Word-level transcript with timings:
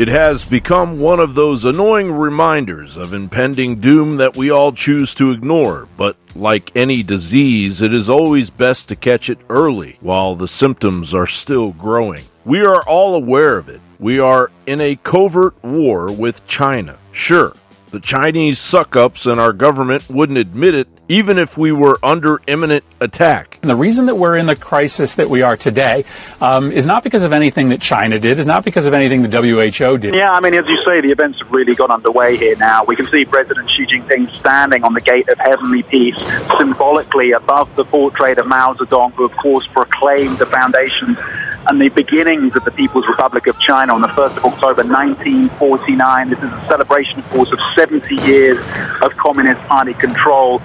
It 0.00 0.08
has 0.08 0.46
become 0.46 0.98
one 0.98 1.20
of 1.20 1.34
those 1.34 1.66
annoying 1.66 2.10
reminders 2.10 2.96
of 2.96 3.12
impending 3.12 3.80
doom 3.80 4.16
that 4.16 4.34
we 4.34 4.50
all 4.50 4.72
choose 4.72 5.12
to 5.16 5.30
ignore, 5.30 5.88
but 5.98 6.16
like 6.34 6.74
any 6.74 7.02
disease, 7.02 7.82
it 7.82 7.92
is 7.92 8.08
always 8.08 8.48
best 8.48 8.88
to 8.88 8.96
catch 8.96 9.28
it 9.28 9.40
early 9.50 9.98
while 10.00 10.34
the 10.34 10.48
symptoms 10.48 11.12
are 11.12 11.26
still 11.26 11.72
growing. 11.72 12.24
We 12.46 12.62
are 12.62 12.82
all 12.84 13.14
aware 13.14 13.58
of 13.58 13.68
it. 13.68 13.82
We 13.98 14.18
are 14.18 14.50
in 14.66 14.80
a 14.80 14.96
covert 14.96 15.62
war 15.62 16.10
with 16.10 16.46
China. 16.46 16.98
Sure, 17.12 17.52
the 17.90 18.00
Chinese 18.00 18.58
suck 18.58 18.96
ups 18.96 19.26
and 19.26 19.38
our 19.38 19.52
government 19.52 20.08
wouldn't 20.08 20.38
admit 20.38 20.74
it 20.74 20.88
even 21.10 21.38
if 21.38 21.58
we 21.58 21.72
were 21.72 21.98
under 22.04 22.40
imminent 22.46 22.84
attack. 23.00 23.58
The 23.62 23.74
reason 23.74 24.06
that 24.06 24.14
we're 24.14 24.36
in 24.36 24.46
the 24.46 24.54
crisis 24.54 25.16
that 25.16 25.28
we 25.28 25.42
are 25.42 25.56
today 25.56 26.04
um, 26.40 26.70
is 26.70 26.86
not 26.86 27.02
because 27.02 27.22
of 27.22 27.32
anything 27.32 27.70
that 27.70 27.80
China 27.80 28.20
did, 28.20 28.38
is 28.38 28.46
not 28.46 28.64
because 28.64 28.84
of 28.84 28.94
anything 28.94 29.22
the 29.22 29.28
WHO 29.28 29.98
did. 29.98 30.14
Yeah, 30.14 30.30
I 30.30 30.40
mean, 30.40 30.54
as 30.54 30.64
you 30.68 30.80
say, 30.86 31.00
the 31.00 31.10
events 31.10 31.40
have 31.40 31.50
really 31.50 31.74
got 31.74 31.90
underway 31.90 32.36
here 32.36 32.54
now. 32.56 32.84
We 32.84 32.94
can 32.94 33.06
see 33.06 33.24
President 33.24 33.68
Xi 33.68 33.86
Jinping 33.86 34.32
standing 34.36 34.84
on 34.84 34.94
the 34.94 35.00
gate 35.00 35.28
of 35.28 35.36
heavenly 35.38 35.82
peace, 35.82 36.14
symbolically 36.56 37.32
above 37.32 37.74
the 37.74 37.84
portrait 37.84 38.38
of 38.38 38.46
Mao 38.46 38.74
Zedong, 38.74 39.12
who, 39.14 39.24
of 39.24 39.32
course, 39.32 39.66
proclaimed 39.66 40.38
the 40.38 40.46
foundations 40.46 41.18
and 41.66 41.80
the 41.80 41.88
beginnings 41.90 42.56
of 42.56 42.64
the 42.64 42.70
People's 42.70 43.06
Republic 43.06 43.46
of 43.46 43.58
China 43.60 43.94
on 43.94 44.00
the 44.00 44.08
1st 44.08 44.38
of 44.38 44.44
October 44.44 44.82
1949. 44.84 46.30
This 46.30 46.38
is 46.38 46.44
a 46.44 46.64
celebration, 46.66 47.18
of 47.18 47.28
course, 47.30 47.52
of 47.52 47.58
70 47.76 48.14
years 48.26 48.58
of 49.02 49.14
Communist 49.16 49.60
Party 49.62 49.92
control 49.94 50.60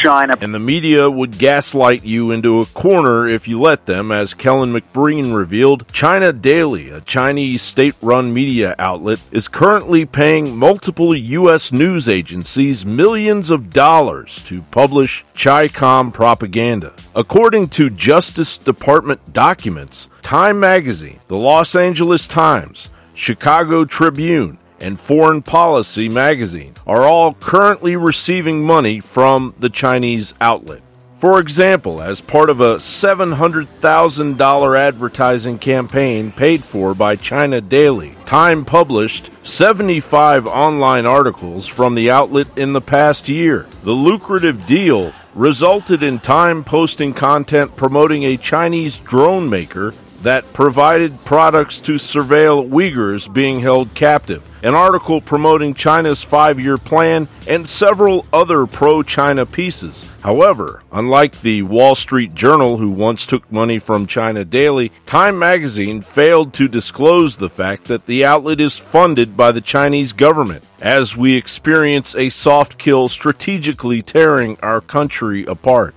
China. 0.00 0.34
And 0.40 0.54
the 0.54 0.60
media 0.60 1.08
would 1.10 1.38
gaslight 1.38 2.04
you 2.04 2.30
into 2.30 2.60
a 2.60 2.66
corner 2.66 3.26
if 3.26 3.48
you 3.48 3.60
let 3.60 3.86
them, 3.86 4.12
as 4.12 4.34
Kelen 4.34 4.78
McBreen 4.78 5.34
revealed. 5.34 5.90
China 5.92 6.32
Daily, 6.32 6.90
a 6.90 7.00
Chinese 7.00 7.62
state 7.62 7.94
run 8.02 8.32
media 8.34 8.74
outlet, 8.78 9.20
is 9.30 9.48
currently 9.48 10.04
paying 10.04 10.56
multiple 10.56 11.14
U.S. 11.16 11.72
news 11.72 12.08
agencies 12.08 12.84
millions 12.84 13.50
of 13.50 13.70
dollars 13.70 14.42
to 14.44 14.62
publish 14.70 15.24
ChiCom 15.34 16.12
propaganda. 16.12 16.94
According 17.14 17.68
to 17.70 17.90
Justice 17.90 18.58
Department 18.58 19.32
documents, 19.32 20.08
Time 20.22 20.60
Magazine, 20.60 21.20
the 21.28 21.36
Los 21.36 21.74
Angeles 21.74 22.28
Times, 22.28 22.90
Chicago 23.14 23.84
Tribune, 23.84 24.58
and 24.82 24.98
Foreign 24.98 25.42
Policy 25.42 26.08
magazine 26.08 26.74
are 26.86 27.02
all 27.02 27.34
currently 27.34 27.96
receiving 27.96 28.64
money 28.64 29.00
from 29.00 29.54
the 29.58 29.70
Chinese 29.70 30.34
outlet. 30.40 30.82
For 31.14 31.38
example, 31.38 32.02
as 32.02 32.20
part 32.20 32.50
of 32.50 32.60
a 32.60 32.78
$700,000 32.78 34.78
advertising 34.78 35.58
campaign 35.60 36.32
paid 36.32 36.64
for 36.64 36.94
by 36.94 37.14
China 37.14 37.60
Daily, 37.60 38.16
Time 38.26 38.64
published 38.64 39.30
75 39.46 40.48
online 40.48 41.06
articles 41.06 41.68
from 41.68 41.94
the 41.94 42.10
outlet 42.10 42.48
in 42.56 42.72
the 42.72 42.80
past 42.80 43.28
year. 43.28 43.68
The 43.84 43.92
lucrative 43.92 44.66
deal 44.66 45.12
resulted 45.36 46.02
in 46.02 46.18
Time 46.18 46.64
posting 46.64 47.14
content 47.14 47.76
promoting 47.76 48.24
a 48.24 48.36
Chinese 48.36 48.98
drone 48.98 49.48
maker 49.48 49.94
that 50.22 50.52
provided 50.52 51.24
products 51.24 51.78
to 51.78 51.94
surveil 51.94 52.68
Uyghurs 52.68 53.32
being 53.32 53.60
held 53.60 53.94
captive, 53.94 54.51
an 54.62 54.74
article 54.74 55.20
promoting 55.20 55.74
China's 55.74 56.22
five 56.22 56.60
year 56.60 56.78
plan, 56.78 57.28
and 57.48 57.68
several 57.68 58.26
other 58.32 58.66
pro 58.66 59.02
China 59.02 59.44
pieces. 59.44 60.08
However, 60.22 60.84
unlike 60.92 61.40
the 61.40 61.62
Wall 61.62 61.96
Street 61.96 62.32
Journal, 62.34 62.76
who 62.76 62.90
once 62.90 63.26
took 63.26 63.50
money 63.50 63.80
from 63.80 64.06
China 64.06 64.44
Daily, 64.44 64.92
Time 65.04 65.36
magazine 65.38 66.00
failed 66.00 66.54
to 66.54 66.68
disclose 66.68 67.36
the 67.36 67.50
fact 67.50 67.84
that 67.84 68.06
the 68.06 68.24
outlet 68.24 68.60
is 68.60 68.78
funded 68.78 69.36
by 69.36 69.50
the 69.50 69.60
Chinese 69.60 70.12
government 70.12 70.64
as 70.80 71.16
we 71.16 71.36
experience 71.36 72.14
a 72.16 72.28
soft 72.28 72.78
kill 72.78 73.08
strategically 73.08 74.00
tearing 74.02 74.58
our 74.62 74.80
country 74.80 75.44
apart. 75.46 75.94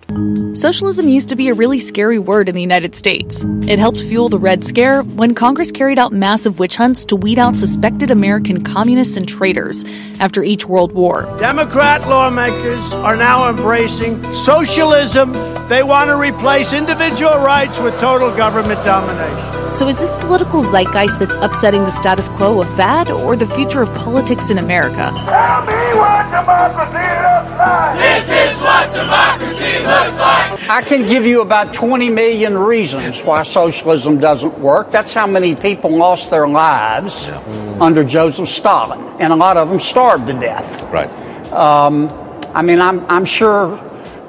Socialism 0.54 1.08
used 1.08 1.30
to 1.30 1.36
be 1.36 1.50
a 1.50 1.54
really 1.54 1.80
scary 1.80 2.20
word 2.20 2.50
in 2.50 2.56
the 2.56 2.62
United 2.62 2.96
States. 2.96 3.44
It 3.68 3.80
helped 3.80 4.00
fuel 4.02 4.30
the 4.30 4.40
Red 4.40 4.64
Scare 4.64 5.04
when 5.04 5.36
Congress 5.36 5.72
carried 5.72 6.00
out 6.00 6.14
massive 6.14 6.60
witch 6.60 6.76
hunts 6.76 7.06
to 7.06 7.16
weed 7.16 7.40
out 7.40 7.56
suspected 7.56 8.12
American 8.12 8.55
communists 8.64 9.18
and 9.18 9.28
traitors 9.28 9.86
after 10.20 10.44
each 10.44 10.66
World 10.66 10.92
War. 10.92 11.24
Democrat 11.40 12.08
lawmakers 12.08 12.94
are 12.94 13.16
now 13.16 13.50
embracing 13.50 14.22
socialism. 14.34 15.34
They 15.68 15.84
want 15.84 16.10
to 16.10 16.18
replace 16.18 16.74
individual 16.74 17.36
rights 17.36 17.80
with 17.80 18.00
total 18.00 18.36
government 18.36 18.84
domination. 18.86 19.55
So, 19.72 19.88
is 19.88 19.96
this 19.98 20.16
political 20.18 20.62
zeitgeist 20.62 21.20
that's 21.20 21.36
upsetting 21.38 21.84
the 21.84 21.92
status 21.92 22.30
quo 22.30 22.62
a 22.62 22.66
fad 22.66 23.12
or 23.12 23.36
the 23.36 23.46
future 23.46 23.82
of 23.82 23.94
politics 23.94 24.50
in 24.50 24.58
America? 24.58 25.12
Tell 25.26 25.66
me 25.66 25.74
what 26.00 26.26
democracy 26.32 27.08
looks 27.26 27.52
like! 27.52 27.98
This 28.00 28.30
is 28.30 28.62
what 28.62 28.94
democracy 28.94 29.80
looks 29.80 30.18
like! 30.18 30.70
I 30.70 30.82
can 30.82 31.08
give 31.08 31.26
you 31.26 31.42
about 31.42 31.74
20 31.74 32.10
million 32.10 32.58
reasons 32.58 33.22
why 33.22 33.44
socialism 33.44 34.20
doesn't 34.20 34.58
work. 34.60 34.92
That's 34.92 35.14
how 35.14 35.28
many 35.28 35.56
people 35.56 35.90
lost 35.90 36.30
their 36.30 36.48
lives 36.48 37.26
yeah. 37.26 37.42
mm. 37.42 37.82
under 37.82 38.04
Joseph 38.04 38.50
Stalin, 38.50 39.02
and 39.20 39.34
a 39.34 39.36
lot 39.36 39.58
of 39.58 39.70
them 39.70 39.80
starved 39.80 40.28
to 40.28 40.34
death. 40.34 40.84
Right. 40.92 41.10
Um, 41.52 42.10
I 42.54 42.62
mean, 42.62 42.80
I'm, 42.80 43.06
I'm 43.10 43.26
sure 43.26 43.78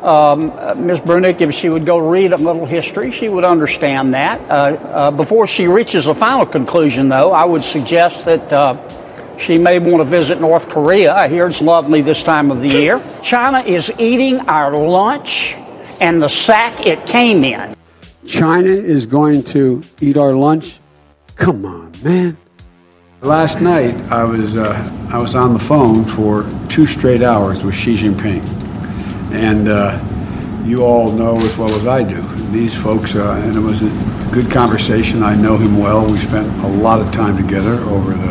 um, 0.07 0.53
uh, 0.55 0.75
Ms. 0.75 1.01
Brunick, 1.01 1.41
if 1.41 1.53
she 1.53 1.69
would 1.69 1.85
go 1.85 1.99
read 1.99 2.33
a 2.33 2.37
little 2.37 2.65
history, 2.65 3.11
she 3.11 3.29
would 3.29 3.45
understand 3.45 4.15
that. 4.15 4.41
Uh, 4.43 4.53
uh, 4.53 5.11
before 5.11 5.49
she 5.49 5.67
reaches 5.67 6.07
a 6.07 6.15
final 6.15 6.47
conclusion, 6.47 7.09
though, 7.09 7.33
I 7.33 7.45
would 7.45 7.63
suggest 7.63 8.25
that 8.25 8.53
uh, 8.53 9.37
she 9.37 9.59
may 9.59 9.81
want 9.81 9.99
to 9.99 10.05
visit 10.05 10.41
North 10.41 10.69
Korea. 10.69 11.13
I 11.13 11.27
hear 11.27 11.49
it's 11.49 11.61
lovely 11.61 12.03
this 12.03 12.23
time 12.23 12.53
of 12.53 12.61
the 12.61 12.69
year. 12.69 13.03
China 13.23 13.61
is 13.61 13.91
eating 13.99 14.39
our 14.49 14.77
lunch 14.77 15.57
and 16.01 16.23
the 16.23 16.29
sack 16.29 16.87
it 16.87 17.05
came 17.07 17.43
in. 17.43 17.75
China 18.25 18.71
is 18.71 19.07
going 19.07 19.43
to 19.45 19.83
eat 20.01 20.17
our 20.17 20.35
lunch? 20.35 20.79
Come 21.35 21.67
on, 21.67 21.93
man. 22.05 22.37
Last 23.23 23.61
night, 23.61 23.93
I 24.13 24.23
was, 24.23 24.57
uh, 24.57 25.09
I 25.13 25.19
was 25.19 25.35
on 25.35 25.53
the 25.53 25.59
phone 25.59 26.05
for 26.05 26.49
two 26.69 26.87
straight 26.87 27.23
hours 27.23 27.65
with 27.65 27.75
Xi 27.75 27.97
Jinping. 27.97 28.66
And 29.33 29.69
uh, 29.69 30.01
you 30.65 30.83
all 30.83 31.13
know 31.13 31.37
as 31.37 31.57
well 31.57 31.73
as 31.75 31.87
I 31.87 32.03
do, 32.03 32.21
these 32.51 32.75
folks, 32.75 33.15
uh, 33.15 33.41
and 33.45 33.57
it 33.57 33.61
was 33.61 33.83
a 33.83 34.33
good 34.33 34.51
conversation. 34.51 35.23
I 35.23 35.37
know 35.37 35.57
him 35.57 35.79
well. 35.79 36.05
We 36.05 36.19
spent 36.19 36.49
a 36.65 36.69
lot 36.69 37.01
of 37.01 37.13
time 37.13 37.37
together 37.37 37.75
over 37.85 38.13
the 38.15 38.31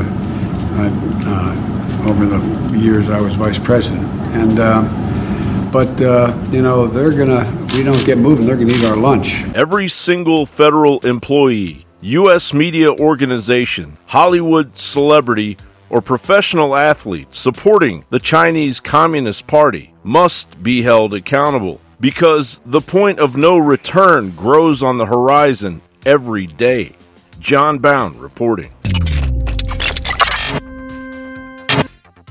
uh, 0.78 1.22
uh 1.26 1.72
over 2.06 2.26
the 2.26 2.78
years 2.78 3.10
I 3.10 3.20
was 3.20 3.34
vice 3.36 3.58
president. 3.58 4.06
And 4.36 4.60
uh, 4.60 5.72
but 5.72 6.02
uh, 6.02 6.38
you 6.52 6.62
know 6.62 6.88
they're 6.88 7.12
gonna. 7.12 7.52
We 7.74 7.84
don't 7.84 8.06
get 8.06 8.18
moving. 8.18 8.46
They're 8.46 8.58
gonna 8.58 8.74
eat 8.74 8.86
our 8.86 8.96
lunch. 8.96 9.44
Every 9.56 9.88
single 9.88 10.46
federal 10.46 11.00
employee, 11.00 11.86
U.S. 12.02 12.54
media 12.54 12.94
organization, 12.94 13.98
Hollywood 14.06 14.78
celebrity 14.78 15.58
or 15.90 16.02
professional 16.02 16.76
athlete 16.76 17.34
supporting 17.34 18.06
the 18.10 18.20
Chinese 18.20 18.80
Communist 18.80 19.48
Party 19.48 19.95
must 20.06 20.62
be 20.62 20.84
held 20.84 21.16
accountable 21.16 21.82
because 22.00 22.62
the 22.64 22.80
point 22.80 23.20
of 23.20 23.36
no 23.36 23.58
return 23.58 24.30
grows 24.32 24.84
on 24.84 25.00
the 25.00 25.06
horizon 25.08 25.82
every 26.06 26.46
day. 26.46 26.96
John 27.40 27.80
Bowne 27.80 28.16
reporting. 28.20 28.72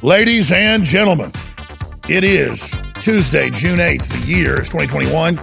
Ladies 0.03 0.53
and 0.53 0.85
gentlemen, 0.85 1.33
it 2.09 2.23
is 2.23 2.81
Tuesday, 3.01 3.51
June 3.51 3.81
8th. 3.81 4.09
The 4.09 4.33
year 4.33 4.61
is 4.61 4.69
2021. 4.69 5.41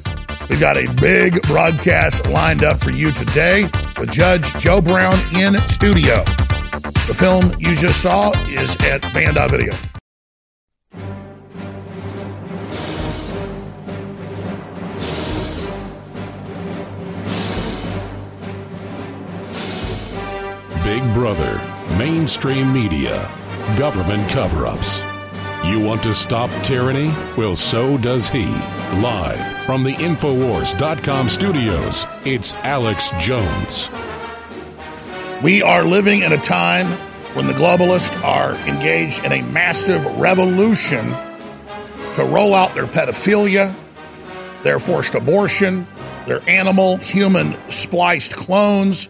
We've 0.49 0.59
got 0.59 0.77
a 0.77 0.87
big 1.01 1.41
broadcast 1.43 2.27
lined 2.29 2.63
up 2.63 2.79
for 2.79 2.91
you 2.91 3.11
today 3.11 3.63
with 3.99 4.11
Judge 4.11 4.53
Joe 4.57 4.79
Brown 4.79 5.17
in 5.35 5.55
studio. 5.67 6.23
The 7.07 7.15
film 7.17 7.53
you 7.59 7.75
just 7.75 8.01
saw 8.01 8.31
is 8.47 8.75
at 8.85 9.01
Banned.video. 9.13 9.73
Big 20.91 21.13
Brother, 21.13 21.55
mainstream 21.97 22.73
media, 22.73 23.31
government 23.79 24.29
cover 24.29 24.65
ups. 24.65 25.01
You 25.63 25.79
want 25.79 26.03
to 26.03 26.13
stop 26.13 26.49
tyranny? 26.65 27.13
Well, 27.37 27.55
so 27.55 27.97
does 27.97 28.27
he. 28.27 28.47
Live 28.95 29.39
from 29.65 29.85
the 29.85 29.93
Infowars.com 29.93 31.29
studios, 31.29 32.05
it's 32.25 32.53
Alex 32.55 33.11
Jones. 33.19 33.89
We 35.41 35.63
are 35.63 35.85
living 35.85 36.23
in 36.23 36.33
a 36.33 36.37
time 36.37 36.87
when 37.37 37.47
the 37.47 37.53
globalists 37.53 38.21
are 38.25 38.55
engaged 38.67 39.23
in 39.23 39.31
a 39.31 39.41
massive 39.43 40.03
revolution 40.19 41.05
to 42.15 42.25
roll 42.25 42.53
out 42.53 42.75
their 42.75 42.85
pedophilia, 42.85 43.73
their 44.63 44.77
forced 44.77 45.15
abortion, 45.15 45.87
their 46.25 46.41
animal 46.49 46.97
human 46.97 47.55
spliced 47.71 48.35
clones, 48.35 49.07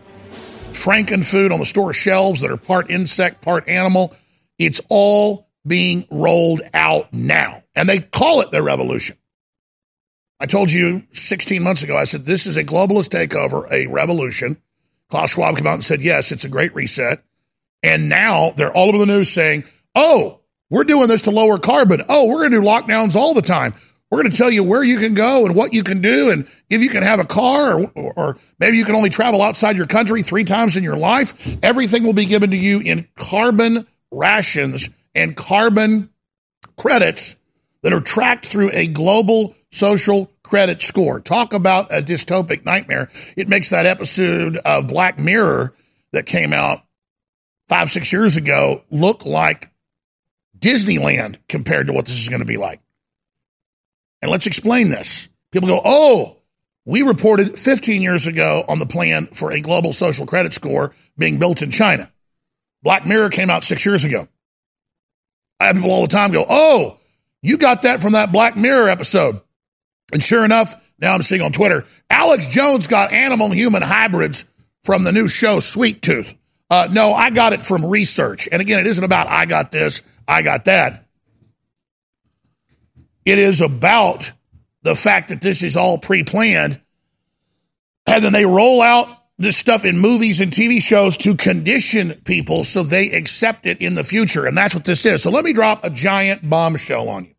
frankenfood 0.74 1.52
on 1.52 1.60
the 1.60 1.66
store 1.66 1.94
shelves 1.94 2.42
that 2.42 2.52
are 2.52 2.58
part 2.58 2.90
insect, 2.90 3.42
part 3.42 3.68
animal. 3.68 4.16
It's 4.58 4.82
all 4.90 5.50
being 5.66 6.08
rolled 6.10 6.62
out 6.74 7.14
now. 7.14 7.64
And 7.76 7.88
they 7.88 8.00
call 8.00 8.42
it 8.42 8.52
their 8.52 8.64
revolution. 8.64 9.18
I 10.40 10.48
told 10.48 10.72
you 10.72 11.04
16 11.12 11.62
months 11.62 11.84
ago, 11.84 11.96
I 11.96 12.06
said, 12.06 12.26
this 12.26 12.48
is 12.48 12.58
a 12.58 12.64
globalist 12.64 13.10
takeover, 13.10 13.72
a 13.72 13.88
revolution. 13.88 14.60
Klaus 15.10 15.32
Schwab 15.32 15.58
came 15.58 15.68
out 15.68 15.76
and 15.76 15.84
said, 15.84 16.02
yes, 16.02 16.32
it's 16.32 16.46
a 16.46 16.50
great 16.50 16.74
reset. 16.74 17.24
And 17.84 18.10
now 18.10 18.52
they're 18.52 18.74
all 18.74 18.90
over 18.90 18.98
the 18.98 19.06
news 19.06 19.32
saying, 19.32 19.66
oh, 19.94 20.40
we're 20.70 20.84
doing 20.84 21.08
this 21.08 21.24
to 21.24 21.32
lower 21.32 21.58
carbon. 21.58 22.02
Oh, 22.10 22.28
we're 22.28 22.50
going 22.50 22.52
to 22.52 22.62
do 22.62 22.68
lockdowns 22.68 23.16
all 23.16 23.34
the 23.34 23.42
time. 23.42 23.74
We're 24.12 24.22
going 24.24 24.32
to 24.32 24.38
tell 24.38 24.52
you 24.52 24.66
where 24.66 24.84
you 24.84 24.98
can 24.98 25.14
go 25.14 25.46
and 25.46 25.56
what 25.56 25.74
you 25.74 25.84
can 25.84 26.02
do, 26.02 26.32
and 26.32 26.46
if 26.70 26.82
you 26.82 26.90
can 26.90 27.02
have 27.02 27.22
a 27.22 27.26
car, 27.26 27.80
or, 27.96 28.14
or, 28.14 28.38
maybe 28.60 28.78
you 28.78 28.84
can 28.84 28.94
only 28.94 29.10
travel 29.10 29.42
outside 29.42 29.78
your 29.78 29.86
country 29.86 30.22
three 30.22 30.44
times 30.44 30.76
in 30.76 30.84
your 30.84 30.98
life. 30.98 31.64
Everything 31.64 32.04
will 32.04 32.12
be 32.12 32.26
given 32.26 32.50
to 32.52 32.58
you 32.58 32.82
in 32.82 33.08
carbon 33.16 33.88
rations 34.12 34.90
and 35.16 35.38
carbon 35.38 36.10
credits 36.78 37.38
that 37.84 37.94
are 37.94 38.02
tracked 38.02 38.46
through 38.46 38.70
a 38.74 38.86
global 38.88 39.56
social 39.72 40.30
credit 40.44 40.82
score. 40.82 41.22
Talk 41.22 41.54
about 41.54 41.90
a 41.90 42.02
dystopic 42.02 42.66
nightmare. 42.66 43.10
It 43.38 43.48
makes 43.48 43.70
that 43.70 43.86
episode 43.86 44.58
of 44.58 44.88
Black 44.88 45.20
Mirror 45.20 45.74
that 46.12 46.26
came 46.26 46.52
out 46.52 46.84
five, 47.70 47.90
six 47.90 48.12
years 48.12 48.36
ago 48.36 48.84
look 48.92 49.26
like 49.26 49.70
Disneyland 50.60 51.40
compared 51.48 51.88
to 51.88 51.94
what 51.94 52.06
this 52.06 52.22
is 52.22 52.28
going 52.28 52.42
to 52.42 52.46
be 52.46 52.58
like. 52.58 52.82
And 54.22 54.32
let's 54.32 54.46
explain 54.46 54.90
this. 54.90 55.30
People 55.52 55.70
go, 55.70 55.82
oh, 55.84 56.38
we 56.86 57.02
reported 57.02 57.58
15 57.58 58.02
years 58.02 58.28
ago 58.28 58.64
on 58.68 58.80
the 58.80 58.86
plan 58.86 59.28
for 59.28 59.52
a 59.52 59.62
global 59.62 59.94
social 59.94 60.26
credit 60.26 60.54
score 60.54 60.94
being 61.18 61.40
built 61.40 61.62
in 61.62 61.72
China. 61.72 62.12
Black 62.84 63.06
Mirror 63.06 63.30
came 63.30 63.50
out 63.50 63.64
six 63.64 63.86
years 63.86 64.06
ago. 64.06 64.28
I 65.60 65.66
have 65.66 65.76
people 65.76 65.92
all 65.92 66.02
the 66.02 66.08
time 66.08 66.32
go, 66.32 66.46
oh, 66.50 66.98
you 67.44 67.58
got 67.58 67.84
that 67.84 68.02
from 68.02 68.14
that 68.14 68.32
Black 68.32 68.58
Mirror 68.58 68.90
episode. 68.90 69.42
And 70.12 70.24
sure 70.24 70.44
enough, 70.44 70.76
now 71.00 71.14
I'm 71.14 71.22
seeing 71.22 71.42
on 71.42 71.52
Twitter, 71.52 71.86
Alex 72.10 72.48
Jones 72.48 72.88
got 72.88 73.14
animal 73.14 73.50
human 73.52 73.82
hybrids 73.82 74.46
from 74.84 75.04
the 75.04 75.12
new 75.12 75.28
show 75.28 75.60
Sweet 75.60 76.02
Tooth. 76.02 76.36
Uh, 76.70 76.88
no, 76.92 77.14
I 77.14 77.30
got 77.30 77.54
it 77.54 77.62
from 77.62 77.86
research. 77.86 78.48
And 78.52 78.62
again, 78.62 78.80
it 78.80 78.88
isn't 78.88 79.04
about 79.04 79.28
I 79.28 79.46
got 79.46 79.72
this, 79.72 80.02
I 80.28 80.42
got 80.42 80.66
that. 80.66 81.06
It 83.26 83.40
is 83.40 83.62
about 83.62 84.32
the 84.84 84.96
fact 84.96 85.30
that 85.30 85.42
this 85.42 85.64
is 85.64 85.76
all 85.76 85.98
pre 85.98 86.24
planned. 86.24 86.82
And 88.08 88.24
then 88.24 88.34
they 88.34 88.46
roll 88.46 88.82
out 88.82 89.08
this 89.38 89.58
stuff 89.58 89.86
in 89.86 89.98
movies 89.98 90.42
and 90.42 90.52
TV 90.52 90.82
shows 90.82 91.18
to 91.18 91.36
condition 91.36 92.14
people 92.26 92.64
so 92.64 92.84
they 92.84 93.12
accept 93.12 93.66
it 93.66 93.82
in 93.82 93.96
the 93.96 94.04
future. 94.04 94.46
And 94.46 94.58
that's 94.58 94.76
what 94.76 94.86
this 94.86 95.06
is. 95.06 95.24
So 95.24 95.32
let 95.32 95.44
me 95.44 95.54
drop 95.54 95.84
a 95.84 95.90
giant 95.90 96.48
bombshell 96.48 97.10
on 97.10 97.26
you. 97.26 97.36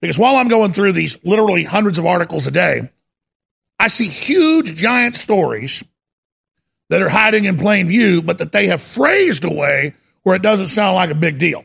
Because 0.00 0.18
while 0.18 0.36
I'm 0.36 0.48
going 0.48 0.72
through 0.72 0.92
these 0.92 1.22
literally 1.24 1.62
hundreds 1.62 1.98
of 1.98 2.06
articles 2.06 2.46
a 2.46 2.50
day, 2.50 2.90
I 3.78 3.88
see 3.88 4.08
huge, 4.08 4.74
giant 4.74 5.14
stories 5.14 5.84
that 6.90 7.02
are 7.02 7.08
hiding 7.08 7.44
in 7.44 7.56
plain 7.56 7.86
view, 7.86 8.20
but 8.20 8.38
that 8.38 8.52
they 8.52 8.66
have 8.66 8.82
phrased 8.82 9.44
away 9.44 9.94
where 10.22 10.36
it 10.36 10.42
doesn't 10.42 10.68
sound 10.68 10.96
like 10.96 11.10
a 11.10 11.14
big 11.14 11.38
deal. 11.38 11.64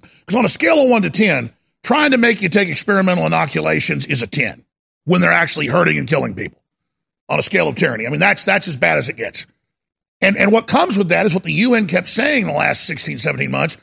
Because 0.00 0.36
on 0.36 0.44
a 0.44 0.48
scale 0.48 0.82
of 0.82 0.88
one 0.88 1.02
to 1.02 1.10
10, 1.10 1.52
trying 1.82 2.12
to 2.12 2.18
make 2.18 2.42
you 2.42 2.48
take 2.48 2.68
experimental 2.68 3.26
inoculations 3.26 4.06
is 4.06 4.22
a 4.22 4.26
10 4.26 4.64
when 5.04 5.20
they're 5.20 5.32
actually 5.32 5.66
hurting 5.66 5.98
and 5.98 6.08
killing 6.08 6.34
people 6.34 6.62
on 7.28 7.38
a 7.38 7.42
scale 7.42 7.68
of 7.68 7.76
tyranny. 7.76 8.06
I 8.06 8.10
mean, 8.10 8.20
that's, 8.20 8.44
that's 8.44 8.68
as 8.68 8.76
bad 8.76 8.98
as 8.98 9.08
it 9.08 9.16
gets. 9.16 9.46
And, 10.20 10.36
and 10.36 10.52
what 10.52 10.66
comes 10.66 10.96
with 10.96 11.08
that 11.08 11.26
is 11.26 11.34
what 11.34 11.42
the 11.42 11.52
UN 11.52 11.86
kept 11.86 12.08
saying 12.08 12.42
in 12.42 12.48
the 12.48 12.54
last 12.54 12.84
16, 12.86 13.18
17 13.18 13.50
months. 13.50 13.76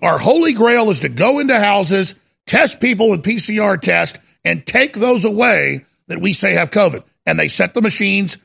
Our 0.00 0.18
holy 0.18 0.54
grail 0.54 0.88
is 0.90 1.00
to 1.00 1.08
go 1.08 1.38
into 1.38 1.58
houses, 1.58 2.14
test 2.46 2.80
people 2.80 3.10
with 3.10 3.22
PCR 3.22 3.80
tests, 3.80 4.18
and 4.44 4.64
take 4.66 4.94
those 4.94 5.24
away 5.24 5.84
that 6.08 6.20
we 6.20 6.32
say 6.32 6.54
have 6.54 6.70
COVID. 6.70 7.04
And 7.26 7.38
they 7.38 7.48
set 7.48 7.74
the 7.74 7.82
machines 7.82 8.38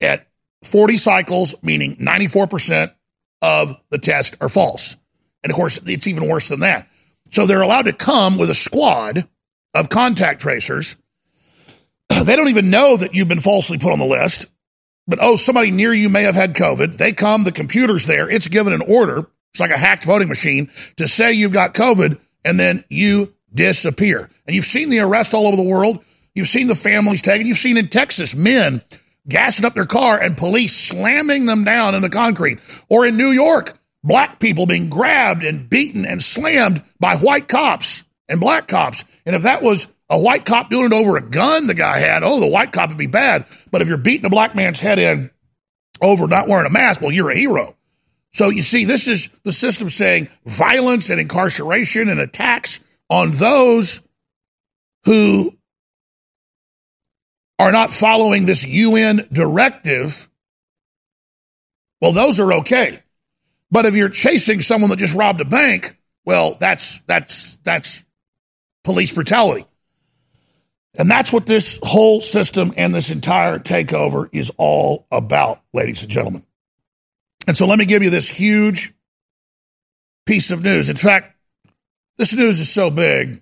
at 0.00 0.26
40 0.64 0.96
cycles, 0.96 1.54
meaning 1.62 1.96
94% 1.96 2.92
of 3.42 3.76
the 3.90 3.98
test 3.98 4.36
are 4.40 4.48
false. 4.48 4.96
And 5.42 5.50
of 5.50 5.56
course, 5.56 5.80
it's 5.86 6.06
even 6.06 6.28
worse 6.28 6.48
than 6.48 6.60
that. 6.60 6.88
So 7.30 7.46
they're 7.46 7.62
allowed 7.62 7.86
to 7.86 7.92
come 7.92 8.36
with 8.36 8.50
a 8.50 8.54
squad 8.54 9.26
of 9.74 9.88
contact 9.88 10.40
tracers. 10.40 10.96
They 12.24 12.36
don't 12.36 12.48
even 12.48 12.70
know 12.70 12.96
that 12.98 13.14
you've 13.14 13.28
been 13.28 13.40
falsely 13.40 13.78
put 13.78 13.92
on 13.92 13.98
the 13.98 14.04
list, 14.04 14.50
but 15.06 15.20
oh, 15.22 15.36
somebody 15.36 15.70
near 15.70 15.92
you 15.92 16.10
may 16.10 16.24
have 16.24 16.34
had 16.34 16.54
COVID. 16.54 16.96
They 16.96 17.12
come, 17.12 17.44
the 17.44 17.52
computer's 17.52 18.04
there, 18.04 18.28
it's 18.28 18.48
given 18.48 18.72
an 18.72 18.82
order. 18.82 19.26
It's 19.52 19.60
like 19.60 19.70
a 19.70 19.78
hacked 19.78 20.04
voting 20.04 20.28
machine 20.28 20.70
to 20.96 21.08
say 21.08 21.32
you've 21.32 21.52
got 21.52 21.74
COVID, 21.74 22.18
and 22.44 22.60
then 22.60 22.84
you 22.88 23.34
disappear. 23.52 24.28
And 24.46 24.54
you've 24.54 24.64
seen 24.64 24.90
the 24.90 25.00
arrest 25.00 25.34
all 25.34 25.46
over 25.46 25.56
the 25.56 25.62
world. 25.62 26.04
You've 26.34 26.48
seen 26.48 26.68
the 26.68 26.74
families 26.74 27.22
taken. 27.22 27.46
You've 27.46 27.56
seen 27.56 27.76
in 27.76 27.88
Texas 27.88 28.34
men 28.34 28.82
gassing 29.28 29.64
up 29.64 29.74
their 29.74 29.86
car 29.86 30.20
and 30.20 30.36
police 30.36 30.76
slamming 30.76 31.46
them 31.46 31.64
down 31.64 31.94
in 31.94 32.02
the 32.02 32.08
concrete. 32.08 32.58
Or 32.88 33.04
in 33.04 33.16
New 33.16 33.30
York, 33.30 33.76
black 34.02 34.38
people 34.40 34.66
being 34.66 34.88
grabbed 34.88 35.44
and 35.44 35.68
beaten 35.68 36.04
and 36.04 36.22
slammed 36.22 36.82
by 36.98 37.16
white 37.16 37.48
cops 37.48 38.04
and 38.28 38.40
black 38.40 38.68
cops. 38.68 39.04
And 39.26 39.36
if 39.36 39.42
that 39.42 39.62
was 39.62 39.86
a 40.08 40.18
white 40.18 40.44
cop 40.44 40.70
doing 40.70 40.86
it 40.86 40.92
over 40.92 41.16
a 41.16 41.22
gun 41.22 41.66
the 41.66 41.74
guy 41.74 41.98
had, 41.98 42.22
oh, 42.22 42.40
the 42.40 42.46
white 42.46 42.72
cop 42.72 42.90
would 42.90 42.98
be 42.98 43.06
bad. 43.06 43.44
But 43.70 43.82
if 43.82 43.88
you're 43.88 43.98
beating 43.98 44.26
a 44.26 44.30
black 44.30 44.54
man's 44.54 44.80
head 44.80 44.98
in 44.98 45.30
over 46.00 46.26
not 46.26 46.48
wearing 46.48 46.66
a 46.66 46.70
mask, 46.70 47.00
well, 47.00 47.12
you're 47.12 47.30
a 47.30 47.36
hero. 47.36 47.76
So 48.32 48.48
you 48.48 48.62
see, 48.62 48.84
this 48.84 49.08
is 49.08 49.28
the 49.42 49.52
system 49.52 49.90
saying 49.90 50.28
violence 50.46 51.10
and 51.10 51.20
incarceration 51.20 52.08
and 52.08 52.20
attacks 52.20 52.80
on 53.08 53.32
those 53.32 54.02
who 55.04 55.56
are 57.58 57.72
not 57.72 57.90
following 57.90 58.46
this 58.46 58.66
UN 58.66 59.28
directive. 59.32 60.28
Well, 62.00 62.12
those 62.12 62.40
are 62.40 62.54
okay. 62.54 63.02
But 63.70 63.86
if 63.86 63.94
you're 63.94 64.08
chasing 64.08 64.60
someone 64.60 64.90
that 64.90 64.98
just 64.98 65.14
robbed 65.14 65.40
a 65.40 65.44
bank, 65.44 65.96
well, 66.24 66.56
that's 66.58 67.00
that's 67.00 67.56
that's 67.64 68.04
police 68.84 69.12
brutality. 69.12 69.66
And 70.98 71.10
that's 71.10 71.32
what 71.32 71.46
this 71.46 71.78
whole 71.82 72.20
system 72.20 72.74
and 72.76 72.94
this 72.94 73.10
entire 73.10 73.58
takeover 73.58 74.28
is 74.32 74.50
all 74.58 75.06
about, 75.12 75.62
ladies 75.72 76.02
and 76.02 76.10
gentlemen. 76.10 76.44
And 77.46 77.56
so 77.56 77.66
let 77.66 77.78
me 77.78 77.84
give 77.84 78.02
you 78.02 78.10
this 78.10 78.28
huge 78.28 78.92
piece 80.26 80.50
of 80.50 80.64
news. 80.64 80.90
In 80.90 80.96
fact, 80.96 81.36
this 82.18 82.34
news 82.34 82.58
is 82.58 82.70
so 82.70 82.90
big, 82.90 83.40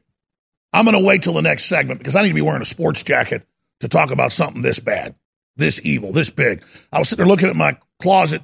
I'm 0.73 0.85
going 0.85 0.97
to 0.97 1.05
wait 1.05 1.23
till 1.23 1.33
the 1.33 1.43
next 1.43 1.65
segment 1.65 2.01
because 2.01 2.17
I 2.17 2.23
need 2.23 2.29
to 2.29 2.35
be 2.35 2.43
wearing 2.43 2.63
a 2.63 2.67
sports 2.67 3.03
jacket 3.03 3.47
to 3.81 3.89
talk 3.89 4.11
about 4.11 4.33
something 4.33 4.63
this 4.63 4.79
bad, 4.79 5.15
this 5.57 5.81
evil, 5.85 6.13
this 6.13 6.31
big. 6.31 6.63
I 6.93 6.99
was 6.99 7.09
sitting 7.09 7.25
there 7.25 7.29
looking 7.29 7.49
at 7.49 7.57
my 7.57 7.79
closet 7.99 8.43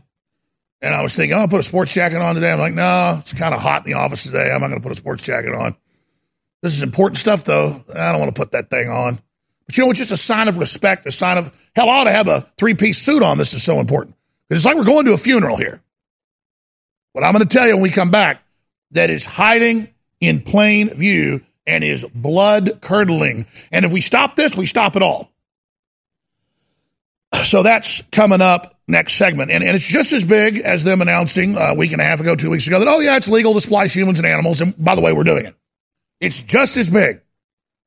and 0.82 0.94
I 0.94 1.02
was 1.02 1.16
thinking, 1.16 1.34
I'm 1.34 1.40
going 1.40 1.48
to 1.48 1.54
put 1.54 1.60
a 1.60 1.68
sports 1.68 1.94
jacket 1.94 2.20
on 2.20 2.34
today. 2.34 2.52
I'm 2.52 2.58
like, 2.58 2.74
no, 2.74 3.16
it's 3.18 3.32
kind 3.32 3.54
of 3.54 3.60
hot 3.60 3.86
in 3.86 3.92
the 3.92 3.98
office 3.98 4.24
today. 4.24 4.50
I'm 4.52 4.60
not 4.60 4.68
going 4.68 4.80
to 4.80 4.86
put 4.86 4.92
a 4.92 4.96
sports 4.96 5.24
jacket 5.24 5.54
on. 5.54 5.76
This 6.62 6.74
is 6.74 6.82
important 6.82 7.18
stuff, 7.18 7.44
though. 7.44 7.84
I 7.94 8.12
don't 8.12 8.20
want 8.20 8.34
to 8.34 8.40
put 8.40 8.52
that 8.52 8.70
thing 8.70 8.88
on. 8.88 9.18
But 9.66 9.76
you 9.76 9.84
know, 9.84 9.90
it's 9.90 9.98
just 9.98 10.10
a 10.10 10.16
sign 10.16 10.48
of 10.48 10.58
respect, 10.58 11.06
a 11.06 11.10
sign 11.10 11.38
of, 11.38 11.70
hell, 11.74 11.88
I 11.88 12.00
ought 12.00 12.04
to 12.04 12.12
have 12.12 12.28
a 12.28 12.46
three 12.58 12.74
piece 12.74 12.98
suit 12.98 13.22
on. 13.22 13.38
This 13.38 13.54
is 13.54 13.62
so 13.62 13.80
important. 13.80 14.16
It's 14.50 14.64
like 14.64 14.76
we're 14.76 14.84
going 14.84 15.06
to 15.06 15.14
a 15.14 15.18
funeral 15.18 15.56
here. 15.56 15.82
What 17.12 17.24
I'm 17.24 17.32
going 17.32 17.46
to 17.46 17.48
tell 17.48 17.66
you 17.66 17.74
when 17.74 17.82
we 17.82 17.90
come 17.90 18.10
back 18.10 18.42
that 18.90 19.10
is 19.10 19.24
hiding 19.24 19.88
in 20.20 20.42
plain 20.42 20.90
view 20.90 21.42
and 21.66 21.82
is 21.82 22.04
blood 22.14 22.80
curdling. 22.80 23.46
And 23.72 23.84
if 23.84 23.92
we 23.92 24.00
stop 24.00 24.36
this, 24.36 24.56
we 24.56 24.66
stop 24.66 24.96
it 24.96 25.02
all. 25.02 25.30
So 27.44 27.62
that's 27.62 28.02
coming 28.12 28.40
up 28.40 28.73
next 28.86 29.14
segment. 29.14 29.50
And, 29.50 29.64
and 29.64 29.74
it's 29.74 29.88
just 29.88 30.12
as 30.12 30.24
big 30.24 30.58
as 30.58 30.84
them 30.84 31.00
announcing 31.00 31.56
uh, 31.56 31.68
a 31.70 31.74
week 31.74 31.92
and 31.92 32.00
a 32.00 32.04
half 32.04 32.20
ago, 32.20 32.34
two 32.34 32.50
weeks 32.50 32.66
ago, 32.66 32.78
that, 32.78 32.88
oh, 32.88 33.00
yeah, 33.00 33.16
it's 33.16 33.28
legal 33.28 33.54
to 33.54 33.60
splice 33.60 33.94
humans 33.94 34.18
and 34.18 34.26
animals. 34.26 34.60
And 34.60 34.74
by 34.82 34.94
the 34.94 35.02
way, 35.02 35.12
we're 35.12 35.24
doing 35.24 35.46
it. 35.46 35.54
It's 36.20 36.42
just 36.42 36.76
as 36.76 36.90
big. 36.90 37.20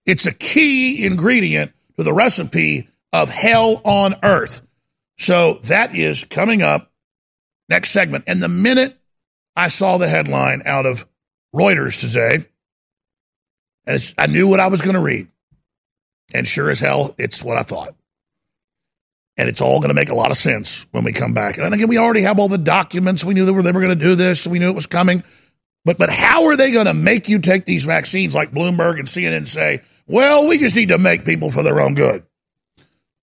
It's 0.05 0.25
a 0.25 0.33
key 0.33 1.05
ingredient 1.05 1.73
to 1.97 2.03
the 2.03 2.13
recipe 2.13 2.87
of 3.13 3.29
hell 3.29 3.81
on 3.83 4.15
earth. 4.23 4.61
So 5.17 5.55
that 5.63 5.95
is 5.95 6.23
coming 6.23 6.61
up 6.61 6.91
Next 7.69 7.91
segment. 7.91 8.23
And 8.27 8.41
the 8.41 8.47
minute 8.47 8.97
I 9.55 9.67
saw 9.67 9.97
the 9.97 10.07
headline 10.07 10.61
out 10.65 10.85
of 10.85 11.05
Reuters 11.53 11.99
today, 11.99 12.45
and 13.85 14.13
I 14.17 14.27
knew 14.27 14.47
what 14.47 14.59
I 14.59 14.67
was 14.67 14.81
going 14.81 14.95
to 14.95 15.01
read. 15.01 15.27
And 16.33 16.47
sure 16.47 16.69
as 16.69 16.79
hell, 16.79 17.15
it's 17.17 17.43
what 17.43 17.57
I 17.57 17.63
thought. 17.63 17.95
And 19.37 19.47
it's 19.47 19.61
all 19.61 19.79
going 19.79 19.89
to 19.89 19.93
make 19.93 20.09
a 20.09 20.15
lot 20.15 20.31
of 20.31 20.37
sense 20.37 20.87
when 20.91 21.03
we 21.03 21.13
come 21.13 21.33
back. 21.33 21.57
And 21.57 21.73
again, 21.73 21.87
we 21.87 21.97
already 21.97 22.21
have 22.21 22.39
all 22.39 22.47
the 22.47 22.57
documents. 22.57 23.23
We 23.23 23.35
knew 23.35 23.45
that 23.45 23.51
they 23.51 23.71
were 23.71 23.81
going 23.81 23.97
to 23.97 24.05
do 24.05 24.15
this. 24.15 24.47
We 24.47 24.57
knew 24.57 24.69
it 24.69 24.75
was 24.75 24.87
coming. 24.87 25.23
But 25.85 25.97
but 25.97 26.09
how 26.09 26.45
are 26.45 26.57
they 26.57 26.71
going 26.71 26.87
to 26.87 26.93
make 26.93 27.29
you 27.29 27.39
take 27.39 27.65
these 27.65 27.85
vaccines 27.85 28.33
like 28.33 28.51
Bloomberg 28.51 28.99
and 28.99 29.07
CNN 29.07 29.47
say, 29.47 29.81
well, 30.07 30.47
we 30.47 30.57
just 30.57 30.75
need 30.75 30.89
to 30.89 30.97
make 30.97 31.23
people 31.23 31.51
for 31.51 31.63
their 31.63 31.79
own 31.79 31.93
good. 31.93 32.23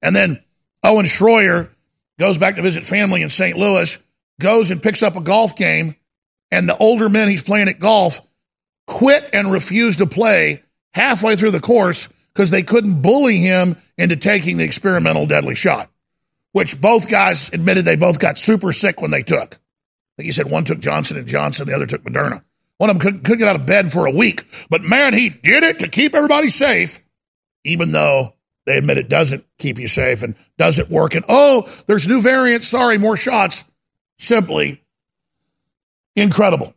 And 0.02 0.14
then 0.14 0.42
Owen 0.82 1.06
Schroyer 1.06 1.70
goes 2.18 2.38
back 2.38 2.56
to 2.56 2.62
visit 2.62 2.84
family 2.84 3.22
in 3.22 3.28
St. 3.28 3.56
Louis, 3.56 3.98
goes 4.40 4.70
and 4.70 4.82
picks 4.82 5.02
up 5.02 5.16
a 5.16 5.20
golf 5.20 5.56
game, 5.56 5.96
and 6.50 6.68
the 6.68 6.76
older 6.76 7.08
men 7.08 7.28
he's 7.28 7.42
playing 7.42 7.68
at 7.68 7.80
golf 7.80 8.20
quit 8.86 9.30
and 9.32 9.50
refused 9.50 9.98
to 9.98 10.06
play 10.06 10.62
halfway 10.92 11.36
through 11.36 11.50
the 11.50 11.60
course 11.60 12.08
because 12.32 12.50
they 12.50 12.62
couldn't 12.62 13.02
bully 13.02 13.38
him 13.38 13.76
into 13.96 14.16
taking 14.16 14.56
the 14.56 14.64
experimental 14.64 15.26
deadly 15.26 15.54
shot, 15.54 15.90
which 16.54 16.80
both 16.80 17.10
guys 17.10 17.52
admitted 17.52 17.84
they 17.84 17.96
both 17.96 18.20
got 18.20 18.38
super 18.38 18.70
sick 18.70 19.00
when 19.00 19.10
they 19.10 19.24
took. 19.24 19.58
Like 20.16 20.24
he 20.24 20.30
said, 20.30 20.48
one 20.48 20.64
took 20.64 20.78
Johnson 20.78 21.16
and 21.16 21.26
Johnson, 21.26 21.66
the 21.66 21.74
other 21.74 21.84
took 21.84 22.04
Moderna. 22.04 22.44
One 22.78 22.90
of 22.90 22.94
them 22.94 23.00
couldn't, 23.00 23.24
couldn't 23.24 23.40
get 23.40 23.48
out 23.48 23.56
of 23.56 23.66
bed 23.66 23.90
for 23.90 24.06
a 24.06 24.12
week, 24.12 24.46
but 24.70 24.80
man, 24.80 25.14
he 25.14 25.30
did 25.30 25.64
it 25.64 25.80
to 25.80 25.88
keep 25.88 26.14
everybody 26.14 26.48
safe, 26.48 27.00
even 27.64 27.90
though 27.90 28.36
they 28.66 28.78
admit 28.78 28.98
it 28.98 29.08
doesn't 29.08 29.44
keep 29.58 29.80
you 29.80 29.88
safe 29.88 30.22
and 30.22 30.36
doesn't 30.56 30.88
work. 30.88 31.16
And 31.16 31.24
oh, 31.28 31.68
there's 31.88 32.06
new 32.06 32.20
variants. 32.20 32.68
Sorry, 32.68 32.98
more 32.98 33.16
shots. 33.16 33.64
Simply 34.20 34.80
incredible. 36.14 36.72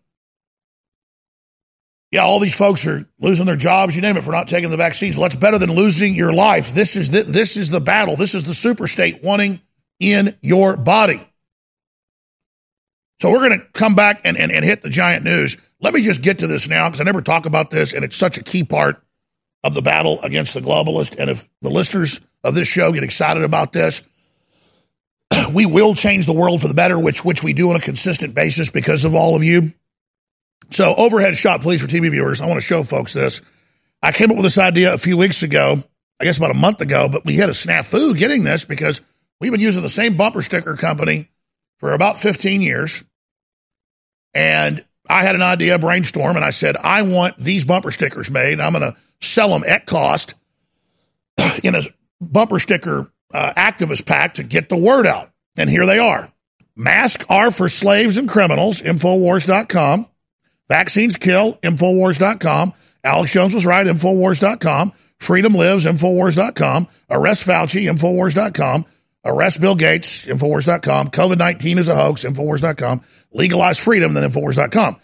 Yeah, 2.12 2.24
all 2.24 2.40
these 2.40 2.58
folks 2.58 2.88
are 2.88 3.08
losing 3.20 3.46
their 3.46 3.56
jobs, 3.56 3.96
you 3.96 4.02
name 4.02 4.18
it, 4.18 4.24
for 4.24 4.32
not 4.32 4.48
taking 4.48 4.72
the 4.72 4.78
vaccines. 4.78 5.16
Well, 5.16 5.24
that's 5.24 5.36
better 5.36 5.60
than 5.60 5.72
losing 5.72 6.16
your 6.16 6.34
life. 6.34 6.74
This 6.74 6.96
is 6.96 7.10
the, 7.10 7.32
this 7.32 7.58
is 7.58 7.70
the 7.70 7.82
battle. 7.82 8.16
This 8.16 8.34
is 8.34 8.44
the 8.44 8.56
super 8.56 8.88
state 8.88 9.24
wanting 9.24 9.62
in 10.00 10.38
your 10.42 10.78
body. 10.78 11.28
So 13.20 13.32
we're 13.32 13.48
going 13.48 13.60
to 13.60 13.66
come 13.74 13.96
back 13.96 14.22
and, 14.24 14.38
and, 14.38 14.52
and 14.52 14.64
hit 14.64 14.82
the 14.82 14.90
giant 14.90 15.24
news. 15.24 15.58
Let 15.82 15.94
me 15.94 16.02
just 16.02 16.22
get 16.22 16.40
to 16.40 16.48
this 16.48 16.68
now 16.68 16.88
because 16.88 17.02
I 17.02 17.04
never 17.04 17.22
talk 17.22 17.46
about 17.46 17.72
this, 17.72 17.94
and 17.94 18.04
it's 18.04 18.16
such 18.16 18.38
a 18.38 18.44
key 18.44 18.64
part 18.64 19.02
of 19.64 19.74
the 19.74 19.82
battle 19.82 20.22
against 20.22 20.54
the 20.54 20.60
globalist. 20.60 21.18
And 21.18 21.30
if 21.30 21.48
the 21.62 21.70
listeners 21.70 22.22
of 22.44 22.54
this 22.54 22.68
show 22.68 22.92
get 22.92 23.04
excited 23.04 23.44
about 23.44 23.74
this, 23.74 24.02
we 25.54 25.66
will 25.66 25.96
change 25.96 26.26
the 26.26 26.34
world 26.34 26.62
for 26.62 26.68
the 26.68 26.74
better, 26.74 26.98
which 27.00 27.26
which 27.26 27.44
we 27.44 27.54
do 27.54 27.70
on 27.70 27.76
a 27.76 27.82
consistent 27.82 28.36
basis 28.36 28.70
because 28.70 29.06
of 29.06 29.16
all 29.16 29.36
of 29.36 29.44
you. 29.44 29.74
So, 30.70 30.94
overhead 30.96 31.36
shot, 31.36 31.62
please, 31.62 31.82
for 31.82 31.88
TV 31.88 32.12
viewers. 32.12 32.42
I 32.42 32.46
want 32.46 32.58
to 32.60 32.66
show 32.66 32.84
folks 32.84 33.14
this. 33.14 33.42
I 34.02 34.12
came 34.12 34.30
up 34.30 34.38
with 34.38 34.44
this 34.44 34.58
idea 34.58 34.94
a 34.94 34.98
few 34.98 35.18
weeks 35.18 35.42
ago, 35.42 35.84
I 36.20 36.24
guess 36.24 36.38
about 36.38 36.52
a 36.52 36.56
month 36.56 36.82
ago, 36.82 37.10
but 37.10 37.26
we 37.26 37.38
had 37.38 37.50
a 37.50 37.54
snafu 37.54 38.16
getting 38.18 38.44
this 38.44 38.66
because 38.66 39.02
we've 39.40 39.52
been 39.52 39.62
using 39.62 39.82
the 39.82 39.90
same 39.90 40.18
bumper 40.18 40.42
sticker 40.42 40.76
company 40.76 41.30
for 41.78 41.94
about 41.94 42.18
15 42.18 42.62
years. 42.62 43.04
And 44.34 44.84
I 45.10 45.24
had 45.24 45.36
an 45.36 45.42
idea, 45.42 45.80
brainstorm, 45.80 46.36
and 46.36 46.46
I 46.46 46.50
said, 46.50 46.76
I 46.78 47.02
want 47.04 47.38
these 47.38 47.66
bumper 47.66 47.92
stickers 47.92 48.30
made. 48.30 48.60
I'm 48.60 48.74
going 48.74 48.92
to 48.92 48.98
sell 49.22 49.50
them 49.50 49.64
at 49.66 49.86
cost 49.86 50.36
in 51.64 51.76
a 51.76 51.82
bumper 52.20 52.60
sticker 52.60 53.12
uh, 53.34 53.54
activist 53.56 54.06
pack 54.06 54.36
to 54.36 54.44
get 54.44 54.70
the 54.70 54.78
word 54.78 55.06
out. 55.06 55.32
And 55.58 55.70
here 55.70 55.86
they 55.86 56.00
are. 56.00 56.32
Masks 56.76 57.26
are 57.30 57.50
for 57.50 57.70
slaves 57.70 58.18
and 58.18 58.30
criminals, 58.30 58.82
Infowars.com. 58.82 60.08
Vaccines 60.70 61.18
kill, 61.18 61.56
Infowars.com. 61.56 62.74
Alex 63.04 63.32
Jones 63.32 63.54
was 63.54 63.66
right, 63.66 63.88
Infowars.com. 63.88 64.94
Freedom 65.18 65.54
lives, 65.54 65.86
Infowars.com. 65.86 66.88
Arrest 67.10 67.48
Fauci, 67.48 67.92
Infowars.com. 67.92 68.86
Arrest 69.28 69.62
Bill 69.62 69.76
Gates, 69.76 70.26
Infowars.com. 70.26 71.10
COVID 71.10 71.38
19 71.38 71.78
is 71.78 71.88
a 71.88 71.96
hoax, 71.96 72.24
Infowars.com. 72.24 73.02
Legalize 73.32 73.80
freedom, 73.80 74.14
then 74.14 74.30
Infowars.com. 74.30 74.98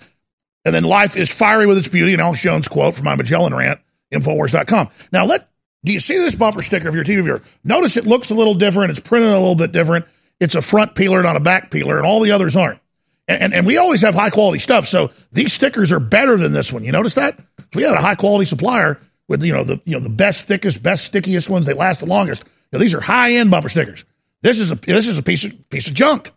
And 0.65 0.73
then 0.73 0.83
life 0.83 1.17
is 1.17 1.33
fiery 1.35 1.65
with 1.65 1.77
its 1.77 1.89
beauty, 1.89 2.13
an 2.13 2.19
Alex 2.19 2.41
Jones 2.41 2.67
quote 2.67 2.95
from 2.95 3.05
my 3.05 3.15
Magellan 3.15 3.53
rant, 3.53 3.79
Infowars.com. 4.13 4.89
Now, 5.11 5.25
let 5.25 5.49
do 5.83 5.91
you 5.91 5.99
see 5.99 6.17
this 6.17 6.35
bumper 6.35 6.61
sticker 6.61 6.87
of 6.87 6.95
your 6.95 7.03
TV 7.03 7.21
viewer? 7.23 7.41
Notice 7.63 7.97
it 7.97 8.05
looks 8.05 8.29
a 8.29 8.35
little 8.35 8.53
different. 8.53 8.91
It's 8.91 9.01
printed 9.01 9.31
a 9.31 9.39
little 9.39 9.55
bit 9.55 9.73
different. 9.73 10.05
It's 10.39 10.55
a 10.55 10.61
front 10.61 10.95
peeler, 10.95 11.21
not 11.21 11.35
a 11.35 11.41
back 11.41 11.71
peeler, 11.71 11.97
and 11.97 12.05
all 12.07 12.21
the 12.21 12.31
others 12.31 12.55
aren't. 12.55 12.79
And, 13.27 13.41
and, 13.41 13.53
and 13.53 13.65
we 13.65 13.77
always 13.77 14.01
have 14.01 14.15
high 14.15 14.29
quality 14.29 14.59
stuff. 14.59 14.87
So 14.87 15.11
these 15.31 15.51
stickers 15.51 15.91
are 15.91 15.99
better 15.99 16.37
than 16.37 16.53
this 16.53 16.71
one. 16.71 16.83
You 16.83 16.91
notice 16.91 17.15
that? 17.15 17.37
We 17.73 17.83
had 17.83 17.95
a 17.95 18.01
high 18.01 18.15
quality 18.15 18.45
supplier 18.45 18.99
with 19.27 19.43
you 19.43 19.53
know 19.53 19.63
the 19.63 19.81
you 19.85 19.93
know 19.93 19.99
the 20.01 20.09
best, 20.09 20.47
thickest, 20.47 20.83
best, 20.83 21.05
stickiest 21.05 21.49
ones. 21.49 21.65
They 21.65 21.73
last 21.73 21.99
the 21.99 22.05
longest. 22.05 22.43
Now, 22.71 22.79
these 22.79 22.93
are 22.93 23.01
high 23.01 23.33
end 23.33 23.51
bumper 23.51 23.69
stickers. 23.69 24.05
This 24.43 24.59
is 24.59 24.71
a 24.71 24.75
this 24.75 25.07
is 25.07 25.17
a 25.17 25.23
piece 25.23 25.45
of 25.45 25.69
piece 25.69 25.87
of 25.87 25.93
junk. 25.95 26.31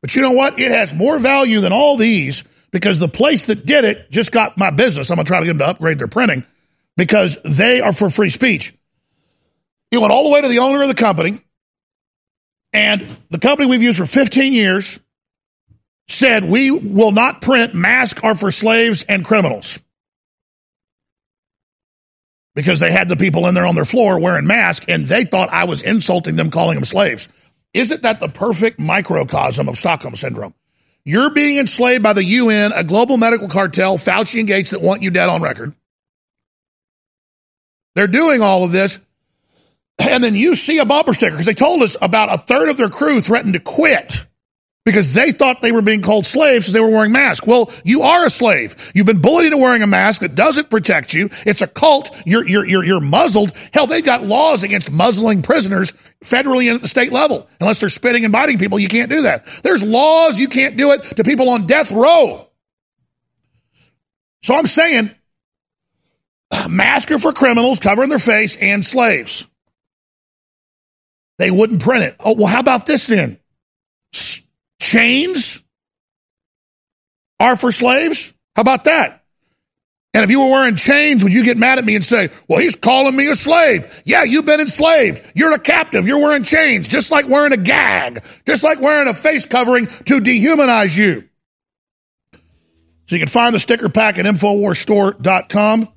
But 0.00 0.14
you 0.14 0.22
know 0.22 0.32
what? 0.32 0.60
It 0.60 0.70
has 0.70 0.94
more 0.94 1.18
value 1.18 1.60
than 1.60 1.72
all 1.72 1.96
these 1.96 2.44
because 2.70 2.98
the 2.98 3.08
place 3.08 3.46
that 3.46 3.66
did 3.66 3.84
it 3.84 4.10
just 4.10 4.30
got 4.30 4.56
my 4.56 4.70
business. 4.70 5.10
I'm 5.10 5.16
gonna 5.16 5.26
try 5.26 5.40
to 5.40 5.46
get 5.46 5.52
them 5.52 5.58
to 5.58 5.66
upgrade 5.66 5.98
their 5.98 6.06
printing 6.06 6.44
because 6.96 7.38
they 7.44 7.80
are 7.80 7.92
for 7.92 8.10
free 8.10 8.28
speech. 8.28 8.74
It 9.90 9.98
went 9.98 10.12
all 10.12 10.24
the 10.24 10.30
way 10.30 10.42
to 10.42 10.48
the 10.48 10.58
owner 10.58 10.82
of 10.82 10.88
the 10.88 10.94
company, 10.94 11.40
and 12.74 13.04
the 13.30 13.38
company 13.38 13.68
we've 13.68 13.82
used 13.82 13.98
for 13.98 14.06
15 14.06 14.52
years 14.52 15.00
said 16.06 16.44
we 16.44 16.70
will 16.70 17.12
not 17.12 17.40
print 17.40 17.74
masks 17.74 18.20
are 18.22 18.34
for 18.34 18.50
slaves 18.50 19.04
and 19.08 19.24
criminals 19.24 19.78
because 22.58 22.80
they 22.80 22.90
had 22.90 23.08
the 23.08 23.14
people 23.14 23.46
in 23.46 23.54
there 23.54 23.64
on 23.64 23.76
their 23.76 23.84
floor 23.84 24.18
wearing 24.18 24.44
masks 24.44 24.84
and 24.88 25.06
they 25.06 25.22
thought 25.22 25.48
I 25.52 25.62
was 25.62 25.80
insulting 25.80 26.34
them, 26.34 26.50
calling 26.50 26.74
them 26.74 26.84
slaves. 26.84 27.28
Isn't 27.72 28.02
that 28.02 28.18
the 28.18 28.28
perfect 28.28 28.80
microcosm 28.80 29.68
of 29.68 29.78
Stockholm 29.78 30.16
Syndrome? 30.16 30.54
You're 31.04 31.30
being 31.30 31.58
enslaved 31.58 32.02
by 32.02 32.14
the 32.14 32.24
UN, 32.24 32.72
a 32.72 32.82
global 32.82 33.16
medical 33.16 33.46
cartel, 33.46 33.96
Fauci 33.96 34.40
and 34.40 34.48
Gates 34.48 34.72
that 34.72 34.82
want 34.82 35.02
you 35.02 35.12
dead 35.12 35.28
on 35.28 35.40
record. 35.40 35.72
They're 37.94 38.08
doing 38.08 38.42
all 38.42 38.64
of 38.64 38.72
this. 38.72 38.98
And 40.00 40.24
then 40.24 40.34
you 40.34 40.56
see 40.56 40.78
a 40.78 40.84
bumper 40.84 41.14
sticker 41.14 41.34
because 41.34 41.46
they 41.46 41.54
told 41.54 41.82
us 41.82 41.96
about 42.02 42.34
a 42.34 42.38
third 42.38 42.70
of 42.70 42.76
their 42.76 42.88
crew 42.88 43.20
threatened 43.20 43.54
to 43.54 43.60
quit 43.60 44.26
because 44.88 45.12
they 45.12 45.32
thought 45.32 45.60
they 45.60 45.70
were 45.70 45.82
being 45.82 46.00
called 46.00 46.24
slaves 46.24 46.64
because 46.64 46.72
they 46.72 46.80
were 46.80 46.88
wearing 46.88 47.12
masks. 47.12 47.46
Well, 47.46 47.70
you 47.84 48.02
are 48.02 48.24
a 48.24 48.30
slave. 48.30 48.90
You've 48.94 49.04
been 49.04 49.20
bullied 49.20 49.44
into 49.44 49.58
wearing 49.58 49.82
a 49.82 49.86
mask 49.86 50.22
that 50.22 50.34
doesn't 50.34 50.70
protect 50.70 51.12
you. 51.12 51.28
It's 51.44 51.60
a 51.60 51.66
cult. 51.66 52.10
You're, 52.24 52.48
you're, 52.48 52.66
you're, 52.66 52.84
you're 52.84 53.00
muzzled. 53.00 53.52
Hell, 53.74 53.86
they've 53.86 54.04
got 54.04 54.22
laws 54.22 54.62
against 54.62 54.90
muzzling 54.90 55.42
prisoners 55.42 55.92
federally 56.24 56.68
and 56.68 56.76
at 56.76 56.80
the 56.80 56.88
state 56.88 57.12
level. 57.12 57.46
Unless 57.60 57.80
they're 57.80 57.90
spitting 57.90 58.24
and 58.24 58.32
biting 58.32 58.56
people, 58.56 58.78
you 58.78 58.88
can't 58.88 59.10
do 59.10 59.22
that. 59.22 59.44
There's 59.62 59.82
laws. 59.82 60.40
You 60.40 60.48
can't 60.48 60.78
do 60.78 60.92
it 60.92 61.02
to 61.16 61.22
people 61.22 61.50
on 61.50 61.66
death 61.66 61.92
row. 61.92 62.48
So 64.42 64.56
I'm 64.56 64.66
saying 64.66 65.10
mask 66.70 67.10
are 67.10 67.18
for 67.18 67.32
criminals 67.32 67.78
covering 67.78 68.08
their 68.08 68.18
face 68.18 68.56
and 68.56 68.82
slaves. 68.82 69.46
They 71.38 71.50
wouldn't 71.50 71.82
print 71.82 72.04
it. 72.04 72.16
Oh, 72.20 72.34
well, 72.36 72.46
how 72.46 72.60
about 72.60 72.86
this 72.86 73.06
then? 73.06 73.38
Chains 74.80 75.62
are 77.40 77.56
for 77.56 77.72
slaves? 77.72 78.34
How 78.56 78.62
about 78.62 78.84
that? 78.84 79.24
And 80.14 80.24
if 80.24 80.30
you 80.30 80.40
were 80.40 80.50
wearing 80.50 80.74
chains, 80.74 81.22
would 81.22 81.34
you 81.34 81.44
get 81.44 81.56
mad 81.58 81.78
at 81.78 81.84
me 81.84 81.94
and 81.94 82.04
say, 82.04 82.30
well, 82.48 82.58
he's 82.58 82.76
calling 82.76 83.14
me 83.14 83.28
a 83.28 83.34
slave? 83.34 84.02
Yeah, 84.04 84.24
you've 84.24 84.46
been 84.46 84.60
enslaved. 84.60 85.32
You're 85.34 85.52
a 85.52 85.58
captive. 85.58 86.08
You're 86.08 86.20
wearing 86.20 86.44
chains, 86.44 86.88
just 86.88 87.10
like 87.10 87.28
wearing 87.28 87.52
a 87.52 87.58
gag, 87.58 88.24
just 88.46 88.64
like 88.64 88.80
wearing 88.80 89.06
a 89.06 89.14
face 89.14 89.44
covering 89.44 89.86
to 89.86 90.20
dehumanize 90.20 90.98
you. 90.98 91.28
So 93.06 93.16
you 93.16 93.20
can 93.20 93.28
find 93.28 93.54
the 93.54 93.58
sticker 93.58 93.88
pack 93.88 94.18
at 94.18 94.24
InfoWarsStore.com. 94.24 95.88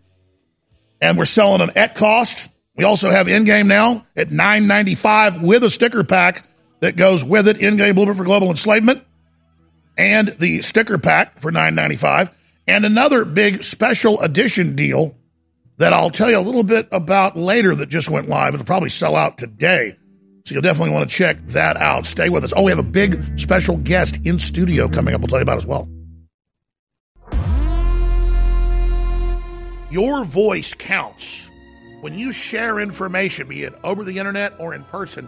And 1.02 1.18
we're 1.18 1.26
selling 1.26 1.58
them 1.60 1.72
at 1.76 1.96
cost. 1.96 2.52
We 2.76 2.84
also 2.84 3.10
have 3.10 3.28
Endgame 3.28 3.66
now 3.66 4.06
at 4.16 4.30
$9.95 4.30 5.42
with 5.42 5.64
a 5.64 5.70
sticker 5.70 6.04
pack 6.04 6.46
that 6.82 6.96
goes 6.98 7.24
with 7.24 7.48
it 7.48 7.58
Endgame 7.58 7.96
blueprint 7.96 8.18
for 8.18 8.26
global 8.26 8.50
enslavement 8.50 9.04
and 9.98 10.28
the 10.28 10.62
sticker 10.62 10.98
pack 10.98 11.40
for 11.40 11.52
$9.95 11.52 12.32
and 12.68 12.86
another 12.86 13.24
big 13.26 13.64
special 13.64 14.20
edition 14.22 14.76
deal 14.76 15.16
that 15.78 15.94
I'll 15.94 16.10
tell 16.10 16.30
you 16.30 16.38
a 16.38 16.42
little 16.42 16.64
bit 16.64 16.88
about 16.92 17.36
later 17.36 17.74
that 17.76 17.90
just 17.90 18.10
went 18.10 18.30
live. 18.30 18.54
It'll 18.54 18.66
probably 18.66 18.90
sell 18.90 19.16
out 19.16 19.38
today. 19.38 19.96
So 20.46 20.54
you'll 20.54 20.62
definitely 20.62 20.94
want 20.94 21.10
to 21.10 21.16
check 21.16 21.38
that 21.48 21.78
out. 21.78 22.06
Stay 22.06 22.30
with 22.30 22.44
us. 22.44 22.54
Oh, 22.56 22.64
we 22.64 22.72
have 22.72 22.80
a 22.80 22.84
big 22.84 23.40
special 23.40 23.78
guest 23.78 24.26
in 24.26 24.40
studio 24.40 24.88
coming 24.88 25.14
up. 25.14 25.22
We'll 25.22 25.28
tell 25.28 25.40
you 25.40 25.44
about 25.44 25.58
as 25.58 25.68
well. 25.68 25.88
Your 29.92 30.24
voice 30.24 30.74
counts. 30.74 31.50
When 32.02 32.18
you 32.18 32.32
share 32.32 32.80
information, 32.80 33.48
be 33.48 33.64
it 33.64 33.74
over 33.84 34.04
the 34.04 34.18
internet 34.18 34.54
or 34.60 34.74
in 34.74 34.84
person, 34.86 35.28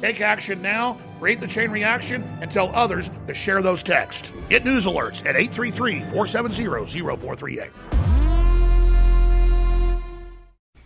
Take 0.00 0.20
action 0.20 0.62
now, 0.62 0.98
create 1.18 1.40
the 1.40 1.46
chain 1.46 1.70
reaction, 1.70 2.22
and 2.40 2.50
tell 2.50 2.74
others 2.74 3.10
to 3.26 3.34
share 3.34 3.60
those 3.60 3.82
texts. 3.82 4.32
Get 4.48 4.64
news 4.64 4.86
alerts 4.86 5.20
at 5.26 5.36
833 5.36 6.00
470 6.04 6.64
0438. 7.16 7.70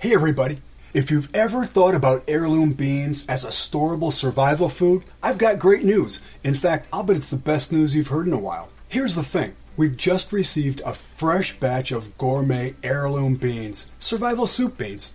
Hey, 0.00 0.14
everybody. 0.14 0.60
If 0.92 1.10
you've 1.10 1.34
ever 1.34 1.64
thought 1.64 1.94
about 1.94 2.24
heirloom 2.28 2.72
beans 2.72 3.26
as 3.26 3.44
a 3.44 3.48
storable 3.48 4.12
survival 4.12 4.68
food, 4.68 5.02
I've 5.22 5.38
got 5.38 5.58
great 5.58 5.84
news. 5.84 6.20
In 6.44 6.54
fact, 6.54 6.88
I'll 6.92 7.02
bet 7.02 7.16
it's 7.16 7.30
the 7.30 7.36
best 7.36 7.72
news 7.72 7.96
you've 7.96 8.08
heard 8.08 8.26
in 8.26 8.32
a 8.32 8.38
while. 8.38 8.68
Here's 8.88 9.16
the 9.16 9.24
thing. 9.24 9.56
We've 9.76 9.96
just 9.96 10.32
received 10.32 10.82
a 10.82 10.92
fresh 10.92 11.58
batch 11.58 11.90
of 11.90 12.16
gourmet 12.16 12.74
heirloom 12.84 13.34
beans, 13.34 13.90
survival 13.98 14.46
soup 14.46 14.78
beans. 14.78 15.14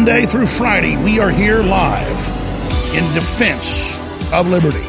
Monday 0.00 0.24
through 0.24 0.46
Friday, 0.46 0.96
we 0.96 1.20
are 1.20 1.28
here 1.28 1.62
live 1.62 2.26
in 2.94 3.04
defense 3.12 4.00
of 4.32 4.48
liberty. 4.48 4.82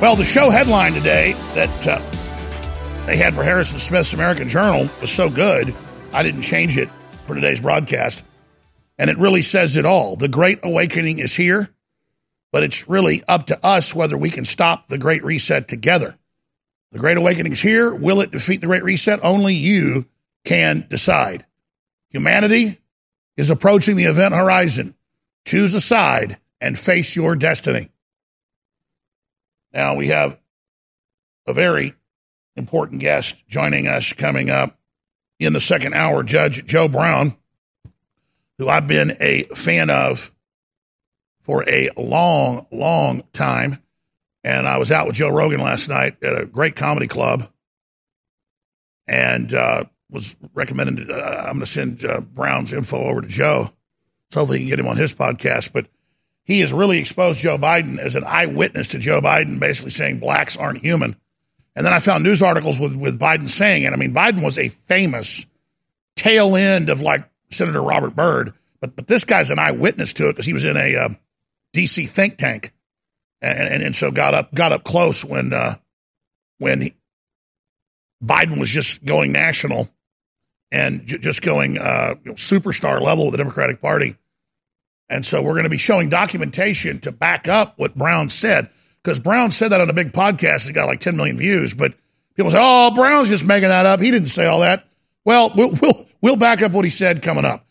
Well, 0.00 0.16
the 0.16 0.24
show 0.24 0.48
headline 0.48 0.94
today 0.94 1.32
that 1.54 1.86
uh, 1.86 3.04
they 3.04 3.18
had 3.18 3.34
for 3.34 3.42
Harrison 3.42 3.78
Smith's 3.78 4.14
American 4.14 4.48
Journal 4.48 4.88
was 5.02 5.12
so 5.12 5.28
good, 5.28 5.74
I 6.10 6.22
didn't 6.22 6.40
change 6.40 6.78
it 6.78 6.88
for 7.26 7.34
today's 7.34 7.60
broadcast. 7.60 8.24
And 8.98 9.10
it 9.10 9.18
really 9.18 9.42
says 9.42 9.76
it 9.76 9.84
all. 9.84 10.16
The 10.16 10.26
Great 10.26 10.60
Awakening 10.62 11.18
is 11.18 11.36
here, 11.36 11.68
but 12.50 12.62
it's 12.62 12.88
really 12.88 13.22
up 13.28 13.48
to 13.48 13.62
us 13.62 13.94
whether 13.94 14.16
we 14.16 14.30
can 14.30 14.46
stop 14.46 14.86
the 14.86 14.96
Great 14.96 15.22
Reset 15.22 15.68
together. 15.68 16.16
The 16.92 16.98
Great 16.98 17.18
Awakening 17.18 17.52
is 17.52 17.60
here. 17.60 17.94
Will 17.94 18.22
it 18.22 18.30
defeat 18.30 18.62
the 18.62 18.68
Great 18.68 18.84
Reset? 18.84 19.20
Only 19.22 19.52
you 19.52 20.06
can 20.46 20.86
decide. 20.88 21.44
Humanity 22.08 22.78
is 23.36 23.50
approaching 23.50 23.96
the 23.96 24.04
event 24.04 24.34
horizon. 24.34 24.94
Choose 25.46 25.74
a 25.74 25.80
side 25.80 26.38
and 26.60 26.78
face 26.78 27.16
your 27.16 27.34
destiny. 27.36 27.88
Now 29.72 29.94
we 29.96 30.08
have 30.08 30.38
a 31.46 31.52
very 31.52 31.94
important 32.56 33.00
guest 33.00 33.46
joining 33.48 33.86
us 33.86 34.12
coming 34.12 34.50
up 34.50 34.78
in 35.38 35.52
the 35.52 35.60
second 35.60 35.94
hour, 35.94 36.22
Judge 36.22 36.64
Joe 36.66 36.88
Brown, 36.88 37.36
who 38.58 38.68
I've 38.68 38.86
been 38.86 39.16
a 39.20 39.44
fan 39.44 39.90
of 39.90 40.32
for 41.42 41.68
a 41.68 41.90
long, 41.96 42.66
long 42.70 43.24
time. 43.32 43.82
And 44.44 44.68
I 44.68 44.78
was 44.78 44.90
out 44.90 45.06
with 45.06 45.16
Joe 45.16 45.30
Rogan 45.30 45.60
last 45.60 45.88
night 45.88 46.22
at 46.22 46.40
a 46.40 46.46
great 46.46 46.76
comedy 46.76 47.06
club. 47.06 47.48
And 49.08 49.52
uh, 49.52 49.84
was 50.12 50.36
recommended. 50.54 51.10
Uh, 51.10 51.14
I'm 51.46 51.54
going 51.54 51.60
to 51.60 51.66
send 51.66 52.04
uh, 52.04 52.20
Brown's 52.20 52.72
info 52.72 52.98
over 52.98 53.22
to 53.22 53.28
Joe. 53.28 53.70
So 54.30 54.40
hopefully 54.40 54.58
he 54.58 54.64
can 54.64 54.70
get 54.70 54.80
him 54.80 54.88
on 54.88 54.96
his 54.96 55.14
podcast. 55.14 55.72
But 55.72 55.88
he 56.44 56.60
has 56.60 56.72
really 56.72 56.98
exposed 56.98 57.40
Joe 57.40 57.58
Biden 57.58 57.98
as 57.98 58.16
an 58.16 58.24
eyewitness 58.24 58.88
to 58.88 58.98
Joe 58.98 59.20
Biden, 59.20 59.58
basically 59.58 59.90
saying 59.90 60.18
blacks 60.18 60.56
aren't 60.56 60.78
human. 60.78 61.16
And 61.74 61.86
then 61.86 61.92
I 61.92 62.00
found 62.00 62.22
news 62.22 62.42
articles 62.42 62.78
with, 62.78 62.94
with 62.94 63.18
Biden 63.18 63.48
saying 63.48 63.84
it. 63.84 63.92
I 63.92 63.96
mean, 63.96 64.12
Biden 64.12 64.44
was 64.44 64.58
a 64.58 64.68
famous 64.68 65.46
tail 66.16 66.54
end 66.56 66.90
of 66.90 67.00
like 67.00 67.28
Senator 67.50 67.82
Robert 67.82 68.14
Byrd, 68.14 68.52
but 68.80 68.94
but 68.96 69.06
this 69.06 69.24
guy's 69.24 69.50
an 69.50 69.58
eyewitness 69.58 70.12
to 70.14 70.28
it 70.28 70.32
because 70.32 70.46
he 70.46 70.52
was 70.52 70.64
in 70.64 70.76
a 70.76 70.96
uh, 70.96 71.08
D.C. 71.72 72.06
think 72.06 72.36
tank, 72.36 72.72
and, 73.40 73.68
and, 73.68 73.82
and 73.82 73.96
so 73.96 74.10
got 74.10 74.34
up 74.34 74.54
got 74.54 74.72
up 74.72 74.84
close 74.84 75.24
when 75.24 75.52
uh, 75.52 75.76
when 76.58 76.82
he, 76.82 76.94
Biden 78.22 78.58
was 78.58 78.68
just 78.68 79.04
going 79.04 79.32
national 79.32 79.88
and 80.72 81.06
j- 81.06 81.18
just 81.18 81.42
going 81.42 81.78
uh, 81.78 82.16
you 82.24 82.30
know, 82.30 82.34
superstar 82.34 83.00
level 83.00 83.26
with 83.26 83.32
the 83.32 83.38
Democratic 83.38 83.80
Party. 83.80 84.16
And 85.08 85.24
so 85.24 85.42
we're 85.42 85.52
going 85.52 85.64
to 85.64 85.70
be 85.70 85.78
showing 85.78 86.08
documentation 86.08 86.98
to 87.00 87.12
back 87.12 87.46
up 87.46 87.74
what 87.76 87.94
Brown 87.94 88.30
said, 88.30 88.70
because 89.02 89.20
Brown 89.20 89.50
said 89.50 89.68
that 89.68 89.80
on 89.80 89.90
a 89.90 89.92
big 89.92 90.12
podcast 90.12 90.66
that 90.66 90.72
got 90.72 90.86
like 90.86 91.00
10 91.00 91.16
million 91.16 91.36
views. 91.36 91.74
But 91.74 91.92
people 92.34 92.50
say, 92.50 92.58
"Oh, 92.60 92.90
Brown's 92.94 93.28
just 93.28 93.44
making 93.44 93.68
that 93.68 93.84
up. 93.84 94.00
He 94.00 94.10
didn't 94.10 94.28
say 94.28 94.46
all 94.46 94.60
that." 94.60 94.88
Well, 95.24 95.52
we'll 95.54 95.72
we'll, 95.82 96.06
we'll 96.22 96.36
back 96.36 96.62
up 96.62 96.72
what 96.72 96.86
he 96.86 96.90
said 96.90 97.22
coming 97.22 97.44
up, 97.44 97.66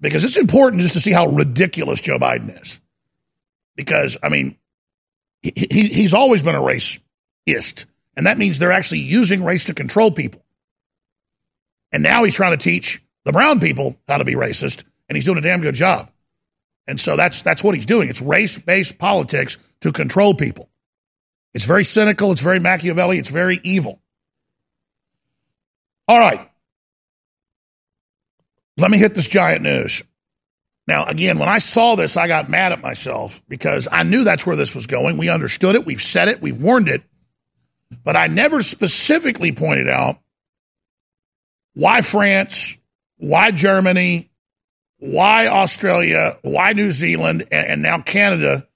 because 0.00 0.22
it's 0.22 0.36
important 0.36 0.82
just 0.82 0.94
to 0.94 1.00
see 1.00 1.12
how 1.12 1.26
ridiculous 1.26 2.00
Joe 2.00 2.18
Biden 2.18 2.60
is. 2.62 2.80
Because 3.74 4.16
I 4.22 4.28
mean, 4.28 4.56
he, 5.42 5.52
he 5.56 5.88
he's 5.88 6.14
always 6.14 6.44
been 6.44 6.54
a 6.54 6.60
racist, 6.60 7.86
and 8.16 8.26
that 8.26 8.38
means 8.38 8.60
they're 8.60 8.70
actually 8.70 9.00
using 9.00 9.42
race 9.42 9.64
to 9.64 9.74
control 9.74 10.12
people. 10.12 10.43
And 11.94 12.02
now 12.02 12.24
he's 12.24 12.34
trying 12.34 12.58
to 12.58 12.62
teach 12.62 13.00
the 13.24 13.30
brown 13.30 13.60
people 13.60 13.96
how 14.08 14.18
to 14.18 14.24
be 14.24 14.34
racist, 14.34 14.82
and 15.08 15.16
he's 15.16 15.24
doing 15.24 15.38
a 15.38 15.40
damn 15.40 15.60
good 15.60 15.76
job. 15.76 16.10
And 16.88 17.00
so 17.00 17.16
that's 17.16 17.42
that's 17.42 17.62
what 17.62 17.76
he's 17.76 17.86
doing. 17.86 18.08
It's 18.08 18.20
race-based 18.20 18.98
politics 18.98 19.58
to 19.82 19.92
control 19.92 20.34
people. 20.34 20.68
It's 21.54 21.66
very 21.66 21.84
cynical, 21.84 22.32
it's 22.32 22.40
very 22.40 22.58
Machiavelli, 22.58 23.18
it's 23.18 23.28
very 23.28 23.60
evil. 23.62 24.02
All 26.08 26.18
right. 26.18 26.50
Let 28.76 28.90
me 28.90 28.98
hit 28.98 29.14
this 29.14 29.28
giant 29.28 29.62
news. 29.62 30.02
Now, 30.88 31.04
again, 31.04 31.38
when 31.38 31.48
I 31.48 31.58
saw 31.58 31.94
this, 31.94 32.16
I 32.16 32.26
got 32.26 32.50
mad 32.50 32.72
at 32.72 32.82
myself 32.82 33.40
because 33.48 33.86
I 33.90 34.02
knew 34.02 34.24
that's 34.24 34.44
where 34.44 34.56
this 34.56 34.74
was 34.74 34.88
going. 34.88 35.16
We 35.16 35.28
understood 35.28 35.76
it. 35.76 35.86
We've 35.86 36.02
said 36.02 36.26
it. 36.26 36.42
We've 36.42 36.60
warned 36.60 36.88
it. 36.88 37.04
But 38.02 38.16
I 38.16 38.26
never 38.26 38.62
specifically 38.62 39.52
pointed 39.52 39.88
out 39.88 40.18
why 41.74 42.02
France, 42.02 42.76
why 43.18 43.50
Germany, 43.50 44.30
why 44.98 45.46
Australia, 45.48 46.38
why 46.42 46.72
New 46.72 46.92
Zealand, 46.92 47.42
and, 47.52 47.66
and 47.66 47.82
now 47.82 48.00
Canada 48.00 48.66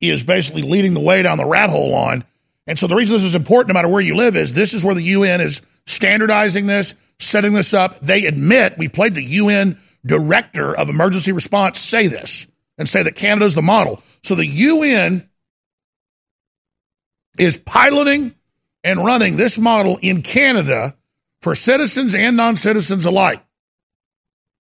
is 0.00 0.22
basically 0.24 0.62
leading 0.62 0.94
the 0.94 1.00
way 1.00 1.22
down 1.22 1.38
the 1.38 1.46
rat 1.46 1.70
hole 1.70 1.94
on. 1.94 2.24
And 2.66 2.78
so 2.78 2.86
the 2.86 2.96
reason 2.96 3.14
this 3.14 3.22
is 3.22 3.34
important, 3.34 3.68
no 3.68 3.74
matter 3.74 3.88
where 3.88 4.00
you 4.00 4.14
live, 4.14 4.36
is 4.36 4.52
this 4.52 4.74
is 4.74 4.84
where 4.84 4.94
the 4.94 5.02
UN 5.02 5.40
is 5.40 5.62
standardizing 5.86 6.66
this, 6.66 6.94
setting 7.18 7.52
this 7.52 7.74
up. 7.74 8.00
They 8.00 8.26
admit 8.26 8.78
we've 8.78 8.92
played 8.92 9.14
the 9.14 9.22
UN 9.22 9.78
director 10.04 10.76
of 10.76 10.88
emergency 10.88 11.32
response 11.32 11.78
say 11.78 12.08
this 12.08 12.46
and 12.78 12.88
say 12.88 13.02
that 13.02 13.14
Canada 13.14 13.46
is 13.46 13.54
the 13.54 13.62
model. 13.62 14.02
So 14.22 14.34
the 14.34 14.46
UN 14.46 15.28
is 17.38 17.58
piloting 17.58 18.34
and 18.84 19.04
running 19.04 19.36
this 19.36 19.58
model 19.58 19.98
in 20.02 20.22
Canada 20.22 20.96
for 21.42 21.54
citizens 21.54 22.14
and 22.14 22.36
non 22.36 22.56
citizens 22.56 23.04
alike. 23.04 23.44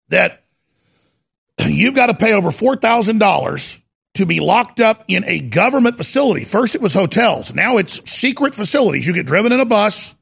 That 0.10 0.44
you've 1.66 1.96
got 1.96 2.08
to 2.08 2.14
pay 2.14 2.34
over 2.34 2.50
$4,000 2.50 3.82
to 4.16 4.26
be 4.26 4.42
locked 4.42 4.82
up 4.82 5.06
in 5.08 5.24
a 5.26 5.40
government 5.40 5.96
facility. 5.96 6.44
First, 6.44 6.76
it 6.76 6.82
was 6.82 6.94
hotels. 6.94 7.54
Now 7.54 7.78
it's 7.78 8.12
secret 8.12 8.54
facilities. 8.54 9.08
You 9.08 9.14
get 9.14 9.26
driven 9.26 9.54
in 9.54 9.62
a 9.62 9.66
bus 9.66 10.16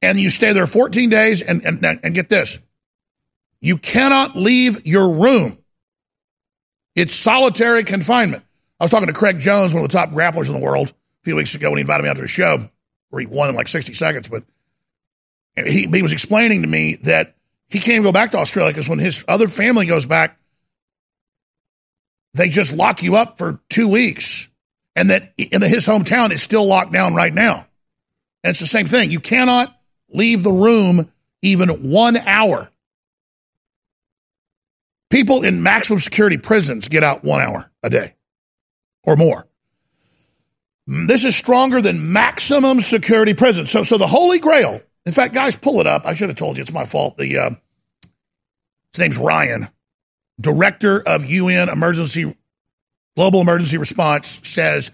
and 0.00 0.18
you 0.18 0.30
stay 0.30 0.52
there 0.54 0.66
14 0.66 1.10
days. 1.10 1.42
And, 1.42 1.64
and, 1.66 1.84
and 1.84 2.14
get 2.14 2.30
this 2.30 2.60
you 3.60 3.78
cannot 3.78 4.36
leave 4.36 4.86
your 4.86 5.10
room. 5.10 5.58
It's 6.94 7.14
solitary 7.14 7.82
confinement. 7.82 8.44
I 8.78 8.84
was 8.84 8.90
talking 8.90 9.06
to 9.06 9.14
Craig 9.14 9.38
Jones, 9.38 9.72
one 9.72 9.82
of 9.82 9.90
the 9.90 9.96
top 9.96 10.10
grapplers 10.10 10.48
in 10.48 10.54
the 10.54 10.60
world, 10.60 10.90
a 10.90 11.24
few 11.24 11.34
weeks 11.34 11.54
ago 11.54 11.70
when 11.70 11.78
he 11.78 11.80
invited 11.80 12.02
me 12.02 12.10
out 12.10 12.16
to 12.16 12.22
a 12.22 12.26
show 12.26 12.70
where 13.08 13.20
he 13.20 13.26
won 13.26 13.48
in 13.48 13.54
like 13.54 13.68
60 13.68 13.94
seconds. 13.94 14.28
But 14.28 14.44
he, 15.56 15.86
he 15.86 16.02
was 16.02 16.12
explaining 16.12 16.62
to 16.62 16.68
me 16.68 16.96
that 17.02 17.34
he 17.68 17.78
can't 17.78 18.04
go 18.04 18.12
back 18.12 18.32
to 18.32 18.38
Australia 18.38 18.72
because 18.72 18.88
when 18.88 18.98
his 18.98 19.24
other 19.28 19.48
family 19.48 19.86
goes 19.86 20.06
back, 20.06 20.38
they 22.34 22.48
just 22.48 22.72
lock 22.72 23.02
you 23.02 23.16
up 23.16 23.38
for 23.38 23.60
two 23.68 23.88
weeks. 23.88 24.50
And 24.96 25.10
that 25.10 25.32
in 25.36 25.60
his 25.60 25.86
hometown 25.86 26.30
is 26.30 26.40
still 26.40 26.64
locked 26.64 26.92
down 26.92 27.14
right 27.14 27.34
now. 27.34 27.66
And 28.44 28.50
it's 28.50 28.60
the 28.60 28.66
same 28.66 28.86
thing. 28.86 29.10
You 29.10 29.18
cannot 29.18 29.76
leave 30.08 30.44
the 30.44 30.52
room 30.52 31.10
even 31.42 31.90
one 31.90 32.16
hour 32.16 32.70
People 35.14 35.44
in 35.44 35.62
maximum 35.62 36.00
security 36.00 36.38
prisons 36.38 36.88
get 36.88 37.04
out 37.04 37.22
one 37.22 37.40
hour 37.40 37.70
a 37.84 37.88
day 37.88 38.16
or 39.04 39.14
more. 39.14 39.46
This 40.88 41.24
is 41.24 41.36
stronger 41.36 41.80
than 41.80 42.12
maximum 42.12 42.80
security 42.80 43.32
prison. 43.32 43.66
So, 43.66 43.84
so 43.84 43.96
the 43.96 44.08
Holy 44.08 44.40
Grail. 44.40 44.80
In 45.06 45.12
fact, 45.12 45.34
guys, 45.34 45.56
pull 45.56 45.80
it 45.80 45.86
up. 45.86 46.06
I 46.06 46.14
should 46.14 46.28
have 46.28 46.38
told 46.38 46.56
you. 46.56 46.62
It's 46.62 46.72
my 46.72 46.84
fault. 46.84 47.16
The 47.16 47.38
uh, 47.38 47.50
his 48.92 49.00
name's 49.00 49.18
Ryan, 49.18 49.68
director 50.40 51.02
of 51.06 51.24
UN 51.24 51.68
Emergency 51.68 52.36
Global 53.16 53.40
Emergency 53.40 53.76
Response, 53.76 54.40
says 54.48 54.90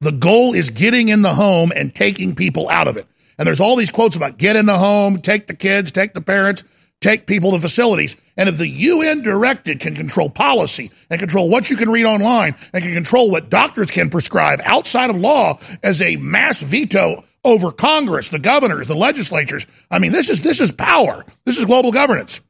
the 0.00 0.12
goal 0.12 0.54
is 0.54 0.70
getting 0.70 1.08
in 1.08 1.22
the 1.22 1.34
home 1.34 1.72
and 1.74 1.94
taking 1.94 2.34
people 2.34 2.68
out 2.68 2.88
of 2.88 2.96
it. 2.96 3.06
And 3.38 3.46
there's 3.46 3.60
all 3.60 3.76
these 3.76 3.90
quotes 3.90 4.16
about 4.16 4.38
get 4.38 4.56
in 4.56 4.66
the 4.66 4.78
home, 4.78 5.20
take 5.20 5.46
the 5.46 5.54
kids, 5.54 5.92
take 5.92 6.14
the 6.14 6.20
parents 6.20 6.64
take 7.00 7.26
people 7.26 7.52
to 7.52 7.58
facilities. 7.58 8.16
And 8.36 8.48
if 8.48 8.58
the 8.58 8.68
UN 8.68 9.22
directed 9.22 9.80
can 9.80 9.94
control 9.94 10.30
policy 10.30 10.90
and 11.10 11.18
control 11.20 11.48
what 11.48 11.70
you 11.70 11.76
can 11.76 11.90
read 11.90 12.04
online 12.04 12.54
and 12.72 12.82
can 12.82 12.94
control 12.94 13.30
what 13.30 13.50
doctors 13.50 13.90
can 13.90 14.10
prescribe 14.10 14.60
outside 14.64 15.10
of 15.10 15.16
law 15.16 15.58
as 15.82 16.02
a 16.02 16.16
mass 16.16 16.60
veto 16.60 17.24
over 17.44 17.70
Congress, 17.70 18.28
the 18.28 18.38
governors, 18.38 18.88
the 18.88 18.96
legislatures, 18.96 19.66
I 19.90 19.98
mean, 19.98 20.12
this 20.12 20.28
is 20.28 20.40
this 20.40 20.60
is 20.60 20.72
power. 20.72 21.24
This 21.44 21.58
is 21.58 21.64
global 21.64 21.92
governance. 21.92 22.40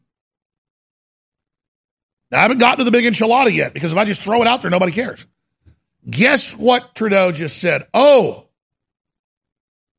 Now, 2.31 2.39
I 2.39 2.43
haven't 2.43 2.59
gotten 2.59 2.79
to 2.79 2.85
the 2.85 2.91
big 2.91 3.05
enchilada 3.05 3.55
yet 3.55 3.73
because 3.73 3.93
if 3.93 3.99
I 3.99 4.05
just 4.05 4.23
throw 4.23 4.43
it 4.43 4.49
out 4.49 4.63
there, 4.63 4.71
nobody 4.71 4.93
cares. 4.93 5.27
Guess 6.09 6.57
what 6.57 6.95
Trudeau 6.95 7.33
just 7.33 7.59
said? 7.59 7.87
Oh, 7.93 8.47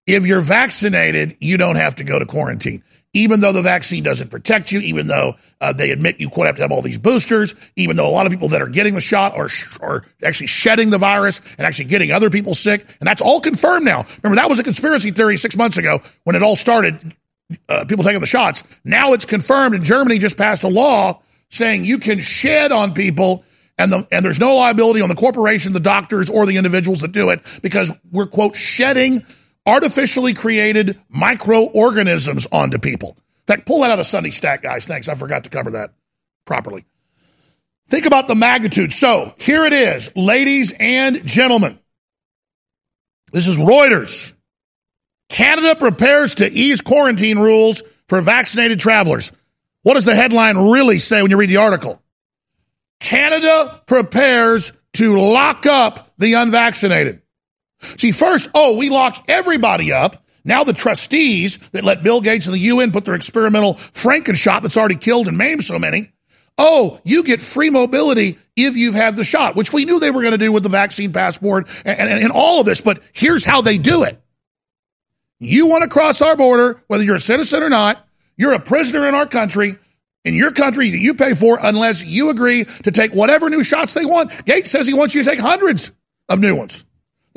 if 0.05 0.25
you're 0.25 0.41
vaccinated, 0.41 1.37
you 1.39 1.57
don't 1.57 1.75
have 1.75 1.95
to 1.95 2.03
go 2.03 2.17
to 2.17 2.25
quarantine 2.25 2.83
even 3.13 3.39
though 3.39 3.51
the 3.51 3.61
vaccine 3.61 4.03
doesn't 4.03 4.29
protect 4.29 4.71
you, 4.71 4.79
even 4.81 5.07
though 5.07 5.35
uh, 5.61 5.73
they 5.73 5.89
admit 5.89 6.19
you 6.19 6.29
quite 6.29 6.45
have 6.45 6.55
to 6.57 6.61
have 6.61 6.71
all 6.71 6.81
these 6.81 6.99
boosters, 6.99 7.55
even 7.75 7.95
though 7.95 8.07
a 8.07 8.11
lot 8.11 8.25
of 8.25 8.31
people 8.31 8.49
that 8.49 8.61
are 8.61 8.67
getting 8.67 8.93
the 8.93 9.01
shot 9.01 9.35
are, 9.35 9.49
are 9.81 10.03
actually 10.23 10.47
shedding 10.47 10.91
the 10.91 10.97
virus 10.99 11.41
and 11.57 11.65
actually 11.65 11.85
getting 11.85 12.11
other 12.11 12.29
people 12.29 12.53
sick. 12.53 12.81
And 12.99 13.07
that's 13.07 13.21
all 13.21 13.39
confirmed 13.39 13.85
now. 13.85 14.05
Remember, 14.21 14.39
that 14.39 14.49
was 14.49 14.59
a 14.59 14.63
conspiracy 14.63 15.11
theory 15.11 15.37
six 15.37 15.57
months 15.57 15.77
ago 15.77 16.01
when 16.23 16.35
it 16.35 16.43
all 16.43 16.55
started, 16.55 17.15
uh, 17.67 17.85
people 17.85 18.03
taking 18.03 18.19
the 18.19 18.27
shots. 18.27 18.63
Now 18.83 19.13
it's 19.13 19.25
confirmed, 19.25 19.73
and 19.73 19.83
Germany 19.83 20.19
just 20.19 20.37
passed 20.37 20.63
a 20.63 20.67
law 20.67 21.21
saying 21.49 21.85
you 21.85 21.97
can 21.97 22.19
shed 22.19 22.71
on 22.71 22.93
people 22.93 23.43
and, 23.79 23.91
the, 23.93 24.07
and 24.11 24.23
there's 24.23 24.39
no 24.39 24.55
liability 24.55 25.01
on 25.01 25.09
the 25.09 25.15
corporation, 25.15 25.71
the 25.73 25.79
doctors, 25.79 26.29
or 26.29 26.45
the 26.45 26.57
individuals 26.57 26.99
that 26.99 27.13
do 27.13 27.29
it 27.29 27.39
because 27.63 27.91
we're, 28.11 28.27
quote, 28.27 28.55
shedding 28.55 29.25
artificially 29.69 30.33
created 30.33 30.99
microorganisms 31.09 32.47
onto 32.51 32.79
people. 32.79 33.09
In 33.09 33.55
fact, 33.55 33.67
pull 33.67 33.81
that 33.81 33.91
out 33.91 33.99
of 33.99 34.05
Sunday 34.07 34.31
Stack, 34.31 34.63
guys. 34.63 34.87
Thanks. 34.87 35.07
I 35.07 35.15
forgot 35.15 35.43
to 35.43 35.49
cover 35.49 35.71
that 35.71 35.93
properly. 36.45 36.85
Think 37.87 38.05
about 38.05 38.27
the 38.27 38.35
magnitude. 38.35 38.91
So 38.91 39.33
here 39.37 39.65
it 39.65 39.73
is, 39.73 40.15
ladies 40.15 40.73
and 40.79 41.25
gentlemen. 41.25 41.79
This 43.31 43.47
is 43.47 43.57
Reuters. 43.57 44.33
Canada 45.29 45.75
prepares 45.75 46.35
to 46.35 46.51
ease 46.51 46.81
quarantine 46.81 47.37
rules 47.37 47.83
for 48.07 48.21
vaccinated 48.21 48.79
travelers. 48.79 49.31
What 49.83 49.93
does 49.93 50.05
the 50.05 50.15
headline 50.15 50.57
really 50.57 50.97
say 50.97 51.21
when 51.21 51.29
you 51.29 51.37
read 51.37 51.51
the 51.51 51.57
article? 51.57 52.01
Canada 52.99 53.81
prepares 53.85 54.73
to 54.93 55.19
lock 55.19 55.67
up 55.67 56.11
the 56.17 56.33
unvaccinated. 56.33 57.21
See, 57.81 58.11
first, 58.11 58.49
oh, 58.53 58.77
we 58.77 58.89
lock 58.89 59.25
everybody 59.27 59.91
up. 59.91 60.23
Now 60.45 60.63
the 60.63 60.73
trustees 60.73 61.57
that 61.71 61.83
let 61.83 62.03
Bill 62.03 62.21
Gates 62.21 62.45
and 62.45 62.53
the 62.53 62.59
UN 62.59 62.91
put 62.91 63.05
their 63.05 63.15
experimental 63.15 63.75
Frankenshot 63.75 64.61
that's 64.61 64.77
already 64.77 64.95
killed 64.95 65.27
and 65.27 65.37
maimed 65.37 65.63
so 65.63 65.77
many. 65.79 66.11
Oh, 66.57 66.99
you 67.05 67.23
get 67.23 67.39
free 67.39 67.69
mobility 67.69 68.37
if 68.55 68.75
you've 68.75 68.95
had 68.95 69.15
the 69.15 69.23
shot, 69.23 69.55
which 69.55 69.71
we 69.71 69.85
knew 69.85 69.99
they 69.99 70.11
were 70.11 70.21
going 70.21 70.33
to 70.33 70.37
do 70.37 70.51
with 70.51 70.63
the 70.63 70.69
vaccine 70.69 71.13
passport 71.13 71.67
and, 71.85 71.99
and, 71.99 72.23
and 72.23 72.31
all 72.31 72.59
of 72.59 72.65
this. 72.65 72.81
But 72.81 73.01
here's 73.13 73.45
how 73.45 73.61
they 73.61 73.77
do 73.77 74.03
it. 74.03 74.21
You 75.39 75.67
want 75.67 75.83
to 75.83 75.89
cross 75.89 76.21
our 76.21 76.35
border, 76.35 76.83
whether 76.87 77.03
you're 77.03 77.15
a 77.15 77.21
citizen 77.21 77.63
or 77.63 77.69
not, 77.69 78.05
you're 78.37 78.53
a 78.53 78.59
prisoner 78.59 79.07
in 79.07 79.15
our 79.15 79.25
country, 79.25 79.77
in 80.25 80.33
your 80.33 80.51
country 80.51 80.89
that 80.89 80.97
you 80.97 81.13
pay 81.13 81.33
for, 81.33 81.59
unless 81.61 82.05
you 82.05 82.29
agree 82.29 82.65
to 82.65 82.91
take 82.91 83.13
whatever 83.13 83.49
new 83.49 83.63
shots 83.63 83.93
they 83.93 84.05
want. 84.05 84.45
Gates 84.45 84.69
says 84.69 84.85
he 84.85 84.93
wants 84.93 85.15
you 85.15 85.23
to 85.23 85.29
take 85.29 85.39
hundreds 85.39 85.93
of 86.27 86.39
new 86.39 86.55
ones. 86.57 86.85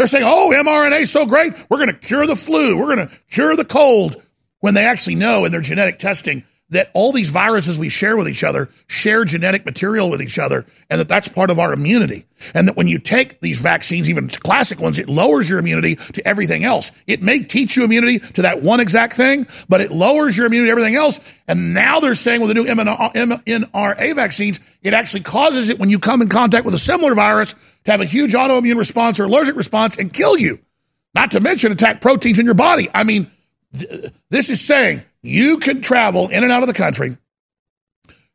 They're 0.02 0.08
saying, 0.08 0.24
oh, 0.26 0.50
mRNA 0.52 1.02
is 1.02 1.12
so 1.12 1.26
great. 1.26 1.52
We're 1.70 1.76
going 1.76 1.86
to 1.86 1.94
cure 1.96 2.26
the 2.26 2.34
flu. 2.34 2.76
We're 2.76 2.96
going 2.96 3.06
to 3.06 3.14
cure 3.30 3.54
the 3.54 3.64
cold. 3.64 4.20
When 4.58 4.74
they 4.74 4.84
actually 4.84 5.14
know 5.14 5.44
in 5.44 5.52
their 5.52 5.60
genetic 5.60 6.00
testing 6.00 6.42
that 6.72 6.90
all 6.94 7.12
these 7.12 7.30
viruses 7.30 7.78
we 7.78 7.88
share 7.88 8.16
with 8.16 8.28
each 8.28 8.42
other 8.42 8.68
share 8.88 9.24
genetic 9.24 9.64
material 9.64 10.10
with 10.10 10.22
each 10.22 10.38
other 10.38 10.66
and 10.90 11.00
that 11.00 11.08
that's 11.08 11.28
part 11.28 11.50
of 11.50 11.58
our 11.58 11.72
immunity. 11.72 12.26
And 12.54 12.66
that 12.66 12.76
when 12.76 12.88
you 12.88 12.98
take 12.98 13.40
these 13.40 13.60
vaccines, 13.60 14.10
even 14.10 14.28
classic 14.28 14.80
ones, 14.80 14.98
it 14.98 15.08
lowers 15.08 15.48
your 15.48 15.58
immunity 15.58 15.96
to 15.96 16.26
everything 16.26 16.64
else. 16.64 16.90
It 17.06 17.22
may 17.22 17.42
teach 17.42 17.76
you 17.76 17.84
immunity 17.84 18.18
to 18.18 18.42
that 18.42 18.62
one 18.62 18.80
exact 18.80 19.12
thing, 19.12 19.46
but 19.68 19.80
it 19.80 19.92
lowers 19.92 20.36
your 20.36 20.46
immunity 20.46 20.68
to 20.68 20.72
everything 20.72 20.96
else. 20.96 21.20
And 21.46 21.74
now 21.74 22.00
they're 22.00 22.14
saying 22.14 22.40
with 22.40 22.48
the 22.48 22.54
new 22.54 22.64
mRNA 22.64 24.14
vaccines, 24.16 24.60
it 24.82 24.94
actually 24.94 25.22
causes 25.22 25.68
it 25.68 25.78
when 25.78 25.90
you 25.90 25.98
come 25.98 26.22
in 26.22 26.28
contact 26.28 26.64
with 26.64 26.74
a 26.74 26.78
similar 26.78 27.14
virus 27.14 27.54
to 27.84 27.90
have 27.90 28.00
a 28.00 28.06
huge 28.06 28.32
autoimmune 28.32 28.78
response 28.78 29.20
or 29.20 29.24
allergic 29.24 29.56
response 29.56 29.96
and 29.96 30.12
kill 30.12 30.36
you. 30.36 30.58
Not 31.14 31.32
to 31.32 31.40
mention 31.40 31.70
attack 31.70 32.00
proteins 32.00 32.38
in 32.38 32.46
your 32.46 32.54
body. 32.54 32.88
I 32.92 33.04
mean, 33.04 33.30
th- 33.76 34.12
this 34.30 34.50
is 34.50 34.60
saying 34.60 35.02
you 35.22 35.58
can 35.58 35.80
travel 35.80 36.28
in 36.28 36.42
and 36.42 36.52
out 36.52 36.62
of 36.62 36.68
the 36.68 36.74
country. 36.74 37.16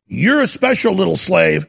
You're 0.06 0.40
a 0.40 0.46
special 0.46 0.94
little 0.94 1.16
slave 1.16 1.66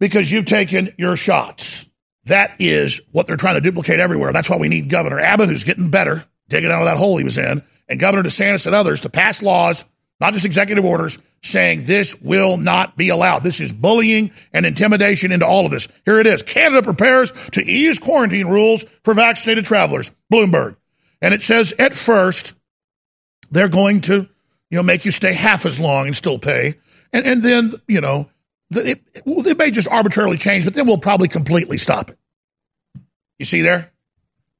because 0.00 0.30
you've 0.30 0.46
taken 0.46 0.92
your 0.98 1.16
shots. 1.16 1.88
That 2.24 2.56
is 2.58 3.00
what 3.12 3.26
they're 3.26 3.36
trying 3.36 3.54
to 3.54 3.60
duplicate 3.60 4.00
everywhere. 4.00 4.32
That's 4.32 4.50
why 4.50 4.58
we 4.58 4.68
need 4.68 4.90
Governor 4.90 5.20
Abbott, 5.20 5.48
who's 5.48 5.64
getting 5.64 5.90
better, 5.90 6.24
digging 6.48 6.70
out 6.70 6.80
of 6.80 6.86
that 6.86 6.98
hole 6.98 7.16
he 7.16 7.24
was 7.24 7.38
in, 7.38 7.62
and 7.88 8.00
Governor 8.00 8.24
DeSantis 8.24 8.66
and 8.66 8.74
others 8.74 9.00
to 9.02 9.08
pass 9.08 9.42
laws 9.42 9.84
not 10.20 10.32
just 10.32 10.44
executive 10.44 10.84
orders, 10.84 11.18
saying 11.42 11.84
this 11.84 12.20
will 12.20 12.56
not 12.56 12.96
be 12.96 13.08
allowed. 13.08 13.44
This 13.44 13.60
is 13.60 13.72
bullying 13.72 14.32
and 14.52 14.66
intimidation 14.66 15.30
into 15.30 15.46
all 15.46 15.64
of 15.64 15.70
this. 15.70 15.88
Here 16.04 16.18
it 16.18 16.26
is. 16.26 16.42
Canada 16.42 16.82
prepares 16.82 17.32
to 17.52 17.62
ease 17.62 17.98
quarantine 17.98 18.48
rules 18.48 18.84
for 19.04 19.14
vaccinated 19.14 19.64
travelers. 19.64 20.10
Bloomberg. 20.32 20.76
And 21.20 21.34
it 21.34 21.42
says 21.42 21.74
at 21.78 21.94
first, 21.94 22.54
they're 23.50 23.68
going 23.68 24.02
to, 24.02 24.28
you 24.70 24.76
know, 24.76 24.82
make 24.82 25.04
you 25.04 25.10
stay 25.10 25.32
half 25.32 25.66
as 25.66 25.80
long 25.80 26.06
and 26.06 26.16
still 26.16 26.38
pay. 26.38 26.74
And, 27.12 27.26
and 27.26 27.42
then, 27.42 27.72
you 27.86 28.00
know, 28.00 28.28
it, 28.70 29.00
it 29.14 29.58
may 29.58 29.70
just 29.70 29.88
arbitrarily 29.88 30.36
change, 30.36 30.64
but 30.64 30.74
then 30.74 30.86
we'll 30.86 30.98
probably 30.98 31.28
completely 31.28 31.78
stop 31.78 32.10
it. 32.10 32.18
You 33.38 33.46
see 33.46 33.62
there? 33.62 33.92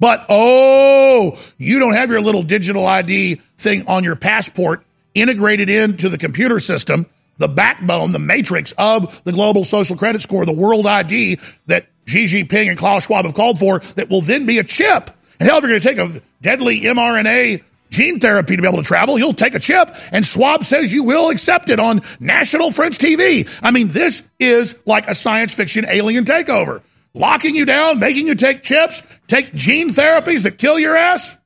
But 0.00 0.26
oh, 0.28 1.38
you 1.58 1.78
don't 1.78 1.94
have 1.94 2.10
your 2.10 2.20
little 2.20 2.42
digital 2.42 2.86
ID 2.86 3.36
thing 3.56 3.86
on 3.88 4.04
your 4.04 4.16
passport 4.16 4.84
integrated 5.14 5.68
into 5.68 6.08
the 6.08 6.18
computer 6.18 6.60
system, 6.60 7.06
the 7.38 7.48
backbone, 7.48 8.12
the 8.12 8.18
matrix 8.20 8.72
of 8.78 9.22
the 9.24 9.32
global 9.32 9.64
social 9.64 9.96
credit 9.96 10.22
score, 10.22 10.46
the 10.46 10.52
world 10.52 10.86
ID 10.86 11.38
that 11.66 11.86
Xi 12.06 12.24
Jinping 12.24 12.68
and 12.68 12.78
Klaus 12.78 13.06
Schwab 13.06 13.24
have 13.24 13.34
called 13.34 13.58
for, 13.58 13.80
that 13.96 14.08
will 14.08 14.20
then 14.20 14.46
be 14.46 14.58
a 14.58 14.64
chip. 14.64 15.10
And 15.40 15.48
hell, 15.48 15.58
if 15.58 15.62
you're 15.62 15.78
going 15.78 15.80
to 15.80 15.88
take 15.88 15.98
a 15.98 16.22
deadly 16.42 16.80
mRNA 16.80 17.62
gene 17.90 18.20
therapy 18.20 18.56
to 18.56 18.62
be 18.62 18.68
able 18.68 18.78
to 18.78 18.84
travel, 18.84 19.18
you'll 19.18 19.32
take 19.32 19.54
a 19.54 19.58
chip, 19.58 19.94
and 20.12 20.26
Schwab 20.26 20.64
says 20.64 20.92
you 20.92 21.04
will 21.04 21.30
accept 21.30 21.70
it 21.70 21.80
on 21.80 22.02
national 22.20 22.70
French 22.70 22.98
TV. 22.98 23.48
I 23.62 23.70
mean, 23.70 23.88
this 23.88 24.22
is 24.38 24.78
like 24.84 25.08
a 25.08 25.14
science 25.14 25.54
fiction 25.54 25.86
alien 25.88 26.24
takeover. 26.24 26.82
Locking 27.14 27.54
you 27.54 27.64
down, 27.64 27.98
making 27.98 28.26
you 28.26 28.34
take 28.34 28.62
chips, 28.62 29.02
take 29.26 29.54
gene 29.54 29.90
therapies 29.90 30.42
that 30.42 30.58
kill 30.58 30.78
your 30.78 30.96
ass. 30.96 31.36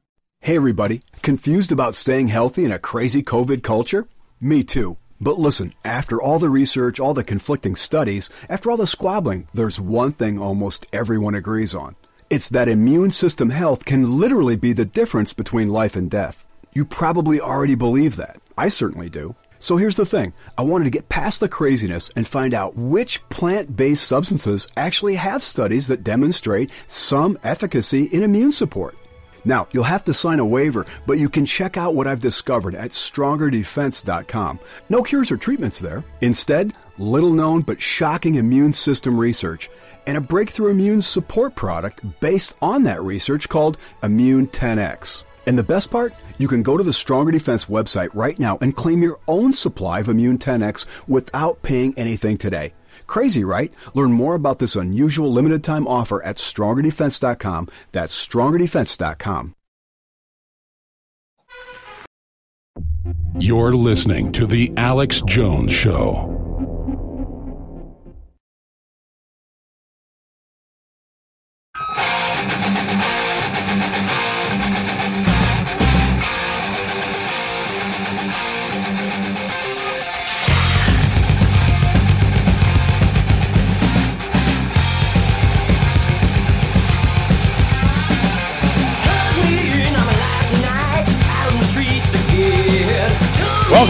Hey, 0.40 0.56
everybody. 0.56 1.02
Confused 1.22 1.70
about 1.70 1.94
staying 1.94 2.28
healthy 2.28 2.64
in 2.64 2.72
a 2.72 2.78
crazy 2.78 3.22
COVID 3.22 3.62
culture? 3.62 4.08
Me 4.40 4.64
too. 4.64 4.96
But 5.20 5.38
listen, 5.38 5.72
after 5.84 6.20
all 6.20 6.40
the 6.40 6.50
research, 6.50 6.98
all 6.98 7.14
the 7.14 7.22
conflicting 7.22 7.76
studies, 7.76 8.28
after 8.50 8.68
all 8.68 8.76
the 8.76 8.88
squabbling, 8.88 9.46
there's 9.54 9.80
one 9.80 10.10
thing 10.10 10.40
almost 10.40 10.86
everyone 10.92 11.36
agrees 11.36 11.76
on. 11.76 11.94
It's 12.32 12.48
that 12.48 12.66
immune 12.66 13.10
system 13.10 13.50
health 13.50 13.84
can 13.84 14.18
literally 14.18 14.56
be 14.56 14.72
the 14.72 14.86
difference 14.86 15.34
between 15.34 15.68
life 15.68 15.96
and 15.96 16.10
death. 16.10 16.46
You 16.72 16.86
probably 16.86 17.42
already 17.42 17.74
believe 17.74 18.16
that. 18.16 18.40
I 18.56 18.68
certainly 18.68 19.10
do. 19.10 19.34
So 19.58 19.76
here's 19.76 19.96
the 19.96 20.06
thing. 20.06 20.32
I 20.56 20.62
wanted 20.62 20.84
to 20.84 20.90
get 20.98 21.10
past 21.10 21.40
the 21.40 21.48
craziness 21.50 22.10
and 22.16 22.26
find 22.26 22.54
out 22.54 22.74
which 22.74 23.20
plant-based 23.28 24.02
substances 24.02 24.66
actually 24.78 25.16
have 25.16 25.42
studies 25.42 25.88
that 25.88 26.04
demonstrate 26.04 26.70
some 26.86 27.38
efficacy 27.42 28.04
in 28.04 28.22
immune 28.22 28.52
support. 28.52 28.96
Now, 29.44 29.68
you'll 29.72 29.84
have 29.84 30.04
to 30.04 30.14
sign 30.14 30.38
a 30.38 30.46
waiver, 30.46 30.86
but 31.06 31.18
you 31.18 31.28
can 31.28 31.44
check 31.44 31.76
out 31.76 31.94
what 31.94 32.06
I've 32.06 32.20
discovered 32.20 32.74
at 32.74 32.92
strongerdefense.com. 32.92 34.58
No 34.88 35.02
cures 35.02 35.30
or 35.30 35.36
treatments 35.36 35.80
there. 35.80 36.02
Instead, 36.22 36.72
little 36.96 37.34
known 37.34 37.60
but 37.60 37.82
shocking 37.82 38.36
immune 38.36 38.72
system 38.72 39.20
research 39.20 39.68
and 40.06 40.16
a 40.16 40.20
breakthrough 40.20 40.70
immune 40.70 41.02
support 41.02 41.54
product 41.54 42.00
based 42.20 42.54
on 42.60 42.82
that 42.84 43.02
research 43.02 43.48
called 43.48 43.78
Immune 44.02 44.48
10X. 44.48 45.24
And 45.46 45.58
the 45.58 45.62
best 45.62 45.90
part? 45.90 46.14
You 46.38 46.48
can 46.48 46.62
go 46.62 46.76
to 46.76 46.84
the 46.84 46.92
Stronger 46.92 47.32
Defense 47.32 47.66
website 47.66 48.10
right 48.14 48.38
now 48.38 48.58
and 48.60 48.76
claim 48.76 49.02
your 49.02 49.18
own 49.26 49.52
supply 49.52 50.00
of 50.00 50.08
Immune 50.08 50.38
10X 50.38 50.86
without 51.08 51.62
paying 51.62 51.94
anything 51.96 52.38
today. 52.38 52.74
Crazy, 53.06 53.44
right? 53.44 53.72
Learn 53.94 54.12
more 54.12 54.34
about 54.34 54.58
this 54.58 54.76
unusual 54.76 55.32
limited 55.32 55.62
time 55.64 55.86
offer 55.86 56.22
at 56.24 56.36
strongerdefense.com. 56.36 57.68
That's 57.92 58.26
strongerdefense.com. 58.26 59.54
You're 63.38 63.72
listening 63.72 64.32
to 64.32 64.46
The 64.46 64.72
Alex 64.76 65.22
Jones 65.22 65.72
Show. 65.72 66.41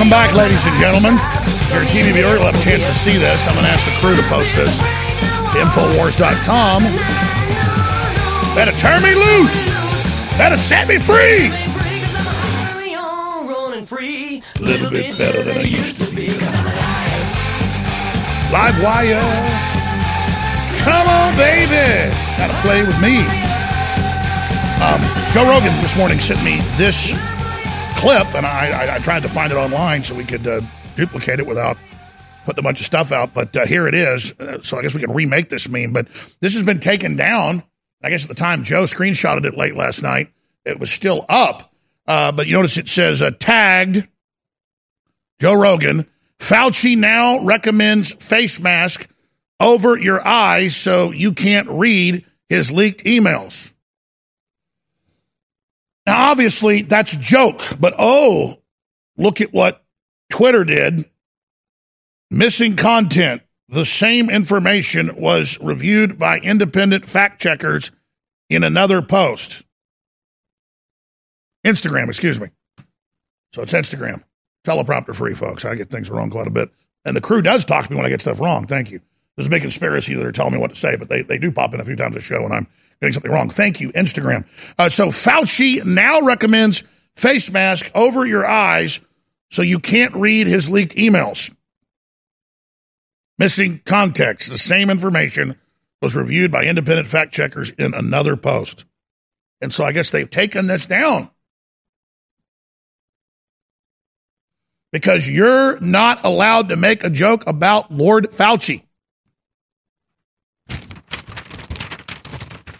Welcome 0.02 0.18
back, 0.18 0.34
ladies 0.34 0.66
and 0.66 0.74
gentlemen. 0.74 1.14
If 1.62 1.70
you're 1.70 1.82
a 1.82 1.86
TV 1.86 2.12
viewer, 2.12 2.34
you'll 2.34 2.50
have 2.50 2.58
a 2.58 2.64
chance 2.64 2.82
to 2.88 2.92
see 2.92 3.18
this. 3.18 3.46
I'm 3.46 3.54
going 3.54 3.64
to 3.64 3.70
ask 3.70 3.86
the 3.86 3.94
crew 4.02 4.16
to 4.16 4.22
post 4.26 4.56
this 4.56 4.82
Infowars.com. 5.54 6.82
Better 8.58 8.74
turn 8.82 9.00
me 9.06 9.14
loose. 9.14 9.70
Better 10.34 10.56
set 10.56 10.88
me 10.88 10.98
free. 10.98 11.54
A 14.34 14.60
little 14.60 14.90
bit 14.90 15.16
better 15.16 15.40
than 15.44 15.58
I 15.58 15.70
used 15.70 16.00
to 16.02 16.10
be. 16.10 16.34
Live 18.50 18.82
wire. 18.82 19.22
Come 20.82 21.06
on, 21.06 21.36
baby. 21.38 22.10
Gotta 22.42 22.58
play 22.66 22.82
with 22.82 22.98
me. 22.98 23.22
Um, 24.82 24.98
Joe 25.30 25.46
Rogan 25.46 25.70
this 25.80 25.96
morning 25.96 26.18
sent 26.18 26.42
me 26.42 26.58
this 26.74 27.14
clip, 27.96 28.34
and 28.34 28.46
I, 28.46 28.96
I, 28.96 28.98
tried 28.98 29.22
to 29.22 29.28
find 29.28 29.52
it 29.52 29.56
online 29.56 30.04
so 30.04 30.14
we 30.14 30.24
could 30.24 30.46
uh, 30.46 30.60
duplicate 30.96 31.40
it 31.40 31.46
without 31.46 31.76
putting 32.44 32.60
a 32.60 32.62
bunch 32.62 32.80
of 32.80 32.86
stuff 32.86 33.12
out. 33.12 33.34
But 33.34 33.56
uh, 33.56 33.66
here 33.66 33.86
it 33.86 33.94
is. 33.94 34.38
Uh, 34.38 34.60
so 34.62 34.78
I 34.78 34.82
guess 34.82 34.94
we 34.94 35.00
can 35.00 35.12
remake 35.12 35.48
this 35.48 35.68
meme. 35.68 35.92
But 35.92 36.08
this 36.40 36.54
has 36.54 36.64
been 36.64 36.80
taken 36.80 37.16
down. 37.16 37.62
I 38.02 38.10
guess 38.10 38.24
at 38.24 38.28
the 38.28 38.34
time 38.34 38.64
Joe 38.64 38.84
screenshotted 38.84 39.44
it 39.44 39.56
late 39.56 39.76
last 39.76 40.02
night, 40.02 40.28
it 40.64 40.80
was 40.80 40.90
still 40.90 41.24
up. 41.28 41.72
Uh, 42.06 42.32
but 42.32 42.46
you 42.46 42.54
notice 42.54 42.76
it 42.76 42.88
says 42.88 43.22
uh, 43.22 43.30
tagged 43.30 44.08
Joe 45.40 45.54
Rogan. 45.54 46.06
Fauci 46.38 46.98
now 46.98 47.38
recommends 47.40 48.12
face 48.12 48.60
mask 48.60 49.08
over 49.60 49.96
your 49.96 50.26
eyes 50.26 50.74
so 50.76 51.12
you 51.12 51.32
can't 51.32 51.68
read 51.68 52.24
his 52.48 52.72
leaked 52.72 53.04
emails. 53.04 53.72
Now, 56.06 56.30
obviously, 56.30 56.82
that's 56.82 57.12
a 57.12 57.18
joke, 57.18 57.62
but 57.78 57.94
oh, 57.98 58.58
look 59.16 59.40
at 59.40 59.52
what 59.52 59.84
Twitter 60.30 60.64
did. 60.64 61.04
Missing 62.30 62.76
content. 62.76 63.42
The 63.68 63.84
same 63.84 64.28
information 64.28 65.20
was 65.20 65.58
reviewed 65.60 66.18
by 66.18 66.38
independent 66.38 67.06
fact 67.06 67.40
checkers 67.40 67.90
in 68.50 68.64
another 68.64 69.00
post. 69.00 69.62
Instagram, 71.64 72.08
excuse 72.08 72.40
me. 72.40 72.48
So 73.52 73.62
it's 73.62 73.72
Instagram. 73.72 74.24
Teleprompter 74.64 75.14
free, 75.14 75.34
folks. 75.34 75.64
I 75.64 75.74
get 75.74 75.90
things 75.90 76.10
wrong 76.10 76.30
quite 76.30 76.46
a 76.46 76.50
bit. 76.50 76.70
And 77.04 77.16
the 77.16 77.20
crew 77.20 77.42
does 77.42 77.64
talk 77.64 77.86
to 77.86 77.92
me 77.92 77.96
when 77.96 78.06
I 78.06 78.10
get 78.10 78.20
stuff 78.20 78.40
wrong. 78.40 78.66
Thank 78.66 78.90
you. 78.90 79.00
There's 79.36 79.46
a 79.46 79.50
big 79.50 79.62
conspiracy 79.62 80.14
that 80.14 80.26
are 80.26 80.32
telling 80.32 80.52
me 80.52 80.58
what 80.58 80.70
to 80.70 80.76
say, 80.76 80.96
but 80.96 81.08
they, 81.08 81.22
they 81.22 81.38
do 81.38 81.50
pop 81.50 81.72
in 81.74 81.80
a 81.80 81.84
few 81.84 81.96
times 81.96 82.16
a 82.16 82.20
show, 82.20 82.44
and 82.44 82.52
I'm 82.52 82.66
getting 83.02 83.12
something 83.12 83.32
wrong. 83.32 83.50
Thank 83.50 83.80
you, 83.80 83.90
Instagram. 83.90 84.46
Uh, 84.78 84.88
so 84.88 85.08
Fauci 85.08 85.84
now 85.84 86.20
recommends 86.20 86.84
face 87.16 87.50
mask 87.50 87.90
over 87.96 88.24
your 88.24 88.46
eyes 88.46 89.00
so 89.50 89.60
you 89.60 89.80
can't 89.80 90.14
read 90.14 90.46
his 90.46 90.70
leaked 90.70 90.94
emails. 90.94 91.52
Missing 93.38 93.80
context. 93.84 94.50
The 94.50 94.58
same 94.58 94.88
information 94.88 95.58
was 96.00 96.14
reviewed 96.14 96.52
by 96.52 96.62
independent 96.62 97.08
fact 97.08 97.34
checkers 97.34 97.70
in 97.70 97.92
another 97.92 98.36
post. 98.36 98.84
And 99.60 99.74
so 99.74 99.84
I 99.84 99.90
guess 99.90 100.10
they've 100.10 100.30
taken 100.30 100.68
this 100.68 100.86
down. 100.86 101.28
Because 104.92 105.28
you're 105.28 105.80
not 105.80 106.24
allowed 106.24 106.68
to 106.68 106.76
make 106.76 107.02
a 107.02 107.10
joke 107.10 107.48
about 107.48 107.90
Lord 107.90 108.30
Fauci. 108.30 108.84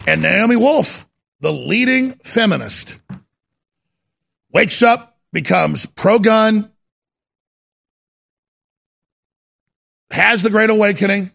And 0.06 0.20
Naomi 0.20 0.56
Wolf, 0.56 1.08
the 1.40 1.52
leading 1.52 2.14
feminist, 2.24 3.00
wakes 4.52 4.82
up, 4.82 5.16
becomes 5.32 5.86
pro 5.86 6.18
gun, 6.18 6.70
has 10.10 10.42
the 10.42 10.50
Great 10.50 10.70
Awakening, 10.70 11.30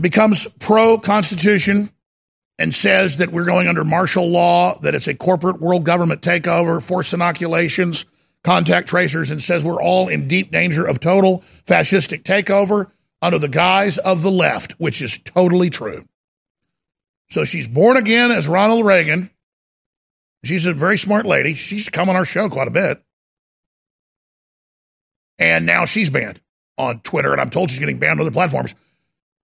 becomes 0.00 0.48
pro 0.58 0.98
Constitution, 0.98 1.90
and 2.58 2.74
says 2.74 3.18
that 3.18 3.30
we're 3.30 3.44
going 3.44 3.68
under 3.68 3.84
martial 3.84 4.28
law, 4.28 4.76
that 4.80 4.94
it's 4.94 5.06
a 5.06 5.14
corporate 5.14 5.60
world 5.60 5.84
government 5.84 6.20
takeover, 6.20 6.82
forced 6.82 7.14
inoculations, 7.14 8.06
contact 8.42 8.88
tracers, 8.88 9.30
and 9.30 9.42
says 9.42 9.64
we're 9.64 9.82
all 9.82 10.08
in 10.08 10.26
deep 10.26 10.50
danger 10.50 10.84
of 10.84 10.98
total 10.98 11.44
fascistic 11.64 12.22
takeover 12.24 12.90
under 13.22 13.38
the 13.38 13.48
guise 13.48 13.98
of 13.98 14.22
the 14.22 14.30
left, 14.30 14.72
which 14.72 15.00
is 15.00 15.18
totally 15.18 15.70
true. 15.70 16.04
So 17.28 17.44
she's 17.44 17.68
born 17.68 17.96
again 17.96 18.30
as 18.30 18.48
Ronald 18.48 18.84
Reagan. 18.84 19.30
She's 20.44 20.66
a 20.66 20.72
very 20.74 20.96
smart 20.96 21.26
lady. 21.26 21.54
She's 21.54 21.88
come 21.88 22.08
on 22.08 22.16
our 22.16 22.24
show 22.24 22.48
quite 22.48 22.68
a 22.68 22.72
bit. 22.72 23.02
And 25.38 25.66
now 25.66 25.84
she's 25.84 26.08
banned 26.08 26.40
on 26.78 27.00
Twitter, 27.00 27.32
and 27.32 27.40
I'm 27.40 27.50
told 27.50 27.70
she's 27.70 27.78
getting 27.78 27.98
banned 27.98 28.20
on 28.20 28.26
other 28.26 28.30
platforms 28.30 28.74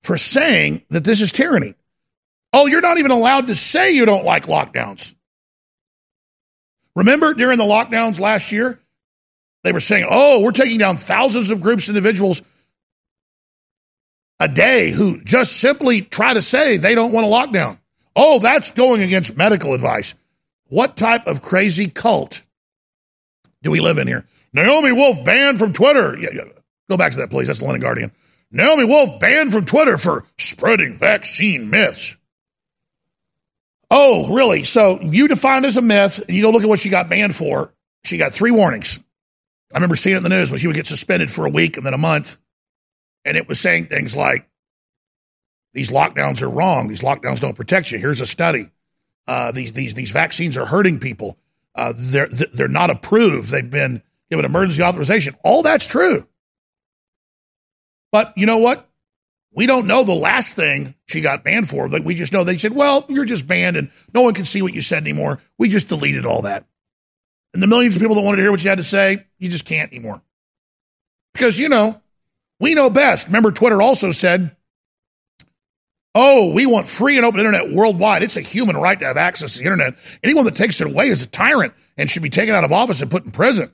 for 0.03 0.17
saying 0.17 0.83
that 0.89 1.03
this 1.03 1.21
is 1.21 1.31
tyranny. 1.31 1.75
Oh, 2.53 2.67
you're 2.67 2.81
not 2.81 2.97
even 2.97 3.11
allowed 3.11 3.47
to 3.47 3.55
say 3.55 3.91
you 3.91 4.05
don't 4.05 4.25
like 4.25 4.45
lockdowns. 4.45 5.15
Remember 6.95 7.33
during 7.33 7.57
the 7.57 7.63
lockdowns 7.63 8.19
last 8.19 8.51
year, 8.51 8.79
they 9.63 9.71
were 9.71 9.79
saying, 9.79 10.07
oh, 10.09 10.41
we're 10.41 10.51
taking 10.51 10.77
down 10.77 10.97
thousands 10.97 11.51
of 11.51 11.61
groups, 11.61 11.87
individuals 11.87 12.41
a 14.41 14.47
day 14.47 14.89
who 14.89 15.21
just 15.21 15.57
simply 15.57 16.01
try 16.01 16.33
to 16.33 16.41
say 16.41 16.77
they 16.77 16.95
don't 16.95 17.11
want 17.11 17.27
a 17.27 17.29
lockdown. 17.29 17.77
Oh, 18.15 18.39
that's 18.39 18.71
going 18.71 19.03
against 19.03 19.37
medical 19.37 19.75
advice. 19.75 20.15
What 20.65 20.97
type 20.97 21.27
of 21.27 21.41
crazy 21.41 21.87
cult 21.87 22.41
do 23.61 23.69
we 23.69 23.79
live 23.79 23.99
in 23.99 24.07
here? 24.07 24.25
Naomi 24.51 24.91
Wolf 24.91 25.23
banned 25.23 25.59
from 25.59 25.73
Twitter. 25.73 26.17
Yeah, 26.17 26.29
yeah. 26.33 26.43
Go 26.89 26.97
back 26.97 27.11
to 27.11 27.19
that, 27.19 27.29
please. 27.29 27.47
That's 27.47 27.59
the 27.59 27.65
London 27.65 27.81
Guardian. 27.81 28.11
Naomi 28.51 28.83
Wolf 28.83 29.19
banned 29.19 29.51
from 29.53 29.63
Twitter 29.63 29.95
for 29.95 30.25
spreading 30.39 30.97
vaccine 30.97 31.69
myths. 31.69 32.17
Oh, 33.91 34.33
really? 34.33 34.63
So 34.63 34.99
you 35.01 35.27
define 35.27 35.65
as 35.65 35.77
a 35.77 35.81
myth, 35.81 36.23
and 36.27 36.35
you 36.35 36.41
go 36.41 36.49
look 36.49 36.63
at 36.63 36.69
what 36.69 36.79
she 36.79 36.89
got 36.89 37.09
banned 37.09 37.35
for. 37.35 37.73
She 38.05 38.17
got 38.17 38.33
three 38.33 38.51
warnings. 38.51 38.99
I 39.71 39.77
remember 39.77 39.95
seeing 39.95 40.15
it 40.15 40.17
in 40.17 40.23
the 40.23 40.29
news 40.29 40.49
when 40.49 40.59
she 40.59 40.67
would 40.67 40.75
get 40.75 40.87
suspended 40.87 41.29
for 41.29 41.45
a 41.45 41.49
week 41.49 41.77
and 41.77 41.85
then 41.85 41.93
a 41.93 41.97
month. 41.99 42.37
And 43.25 43.37
it 43.37 43.47
was 43.47 43.59
saying 43.59 43.87
things 43.87 44.15
like, 44.15 44.47
these 45.73 45.91
lockdowns 45.91 46.41
are 46.41 46.49
wrong. 46.49 46.87
These 46.87 47.01
lockdowns 47.01 47.39
don't 47.39 47.55
protect 47.55 47.91
you. 47.91 47.97
Here's 47.97 48.21
a 48.21 48.25
study. 48.25 48.71
Uh, 49.27 49.51
these, 49.51 49.73
these, 49.73 49.93
these 49.93 50.11
vaccines 50.11 50.57
are 50.57 50.65
hurting 50.65 50.99
people. 50.99 51.37
Uh, 51.75 51.93
they're, 51.95 52.27
they're 52.27 52.67
not 52.67 52.89
approved. 52.89 53.49
They've 53.49 53.69
been 53.69 54.01
given 54.29 54.43
emergency 54.43 54.83
authorization. 54.83 55.35
All 55.43 55.63
that's 55.63 55.87
true. 55.87 56.27
But 58.11 58.33
you 58.35 58.45
know 58.45 58.57
what? 58.57 58.89
We 59.53 59.67
don't 59.67 59.87
know 59.87 60.03
the 60.03 60.13
last 60.13 60.55
thing 60.55 60.95
she 61.07 61.21
got 61.21 61.43
banned 61.43 61.69
for. 61.69 61.87
Like 61.87 62.03
we 62.03 62.15
just 62.15 62.33
know 62.33 62.43
they 62.43 62.57
said, 62.57 62.73
well, 62.73 63.05
you're 63.07 63.25
just 63.25 63.47
banned 63.47 63.77
and 63.77 63.91
no 64.13 64.21
one 64.21 64.33
can 64.33 64.45
see 64.45 64.61
what 64.61 64.73
you 64.73 64.81
said 64.81 65.03
anymore. 65.03 65.39
We 65.57 65.69
just 65.69 65.89
deleted 65.89 66.25
all 66.25 66.41
that. 66.43 66.65
And 67.53 67.61
the 67.61 67.67
millions 67.67 67.95
of 67.95 68.01
people 68.01 68.15
that 68.15 68.21
wanted 68.21 68.37
to 68.37 68.43
hear 68.43 68.51
what 68.51 68.63
you 68.63 68.69
had 68.69 68.77
to 68.77 68.83
say, 68.83 69.25
you 69.37 69.49
just 69.49 69.65
can't 69.65 69.91
anymore. 69.91 70.21
Because, 71.33 71.59
you 71.59 71.69
know, 71.69 72.01
we 72.61 72.75
know 72.75 72.89
best. 72.89 73.27
Remember, 73.27 73.51
Twitter 73.51 73.81
also 73.81 74.11
said, 74.11 74.55
oh, 76.13 76.53
we 76.53 76.65
want 76.65 76.85
free 76.85 77.17
and 77.17 77.25
open 77.25 77.39
internet 77.39 77.71
worldwide. 77.71 78.23
It's 78.23 78.37
a 78.37 78.41
human 78.41 78.77
right 78.77 78.99
to 78.99 79.05
have 79.05 79.17
access 79.17 79.53
to 79.53 79.59
the 79.59 79.65
internet. 79.65 79.95
Anyone 80.23 80.45
that 80.45 80.55
takes 80.55 80.79
it 80.79 80.87
away 80.87 81.07
is 81.07 81.23
a 81.23 81.27
tyrant 81.27 81.73
and 81.97 82.09
should 82.09 82.23
be 82.23 82.29
taken 82.29 82.55
out 82.55 82.63
of 82.63 82.71
office 82.71 83.01
and 83.01 83.09
put 83.09 83.25
in 83.25 83.31
prison. 83.31 83.73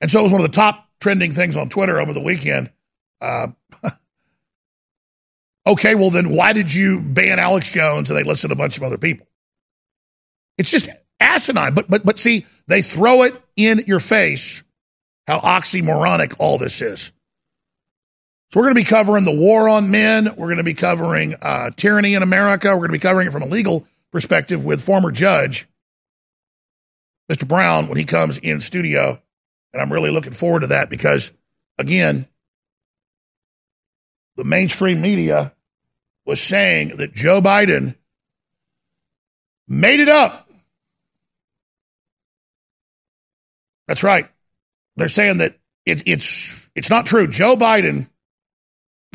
And 0.00 0.10
so 0.10 0.20
it 0.20 0.24
was 0.24 0.32
one 0.32 0.40
of 0.40 0.50
the 0.50 0.56
top 0.56 0.88
trending 1.00 1.32
things 1.32 1.56
on 1.56 1.68
Twitter 1.68 2.00
over 2.00 2.12
the 2.12 2.20
weekend. 2.20 2.70
Uh, 3.20 3.48
okay, 5.66 5.94
well, 5.94 6.10
then 6.10 6.30
why 6.30 6.52
did 6.52 6.74
you 6.74 7.00
ban 7.00 7.38
Alex 7.38 7.72
Jones 7.72 8.10
and 8.10 8.18
they 8.18 8.24
listed 8.24 8.50
a 8.50 8.56
bunch 8.56 8.76
of 8.76 8.82
other 8.82 8.98
people? 8.98 9.26
It's 10.58 10.70
just 10.70 10.88
asinine. 11.20 11.74
But 11.74 11.88
but 11.88 12.04
but 12.04 12.18
see, 12.18 12.46
they 12.66 12.82
throw 12.82 13.22
it 13.22 13.40
in 13.56 13.84
your 13.86 14.00
face 14.00 14.62
how 15.26 15.40
oxymoronic 15.40 16.34
all 16.38 16.58
this 16.58 16.82
is. 16.82 17.12
So 18.50 18.60
we're 18.60 18.66
going 18.66 18.76
to 18.76 18.80
be 18.80 18.84
covering 18.84 19.24
the 19.24 19.34
war 19.34 19.68
on 19.68 19.90
men. 19.90 20.26
We're 20.36 20.46
going 20.46 20.58
to 20.58 20.62
be 20.62 20.74
covering 20.74 21.34
uh, 21.42 21.70
tyranny 21.76 22.14
in 22.14 22.22
America. 22.22 22.68
We're 22.68 22.86
going 22.86 22.90
to 22.90 22.94
be 22.94 22.98
covering 23.00 23.26
it 23.26 23.32
from 23.32 23.42
a 23.42 23.46
legal 23.46 23.86
perspective 24.12 24.64
with 24.64 24.80
former 24.80 25.10
judge 25.10 25.66
Mr. 27.30 27.48
Brown 27.48 27.88
when 27.88 27.96
he 27.96 28.04
comes 28.04 28.38
in 28.38 28.60
studio, 28.60 29.20
and 29.72 29.82
I'm 29.82 29.92
really 29.92 30.10
looking 30.10 30.32
forward 30.32 30.60
to 30.60 30.66
that 30.68 30.90
because, 30.90 31.32
again, 31.78 32.28
the 34.36 34.44
mainstream 34.44 35.00
media 35.00 35.52
was 36.26 36.40
saying 36.40 36.96
that 36.98 37.12
Joe 37.12 37.40
Biden 37.40 37.96
made 39.66 40.00
it 40.00 40.08
up 40.08 40.44
That's 43.86 44.02
right. 44.02 44.28
They're 44.96 45.08
saying 45.08 45.38
that 45.38 45.58
it, 45.84 46.02
it's 46.06 46.70
it's 46.74 46.90
not 46.90 47.06
true. 47.06 47.28
Joe 47.28 47.56
Biden 47.56 48.08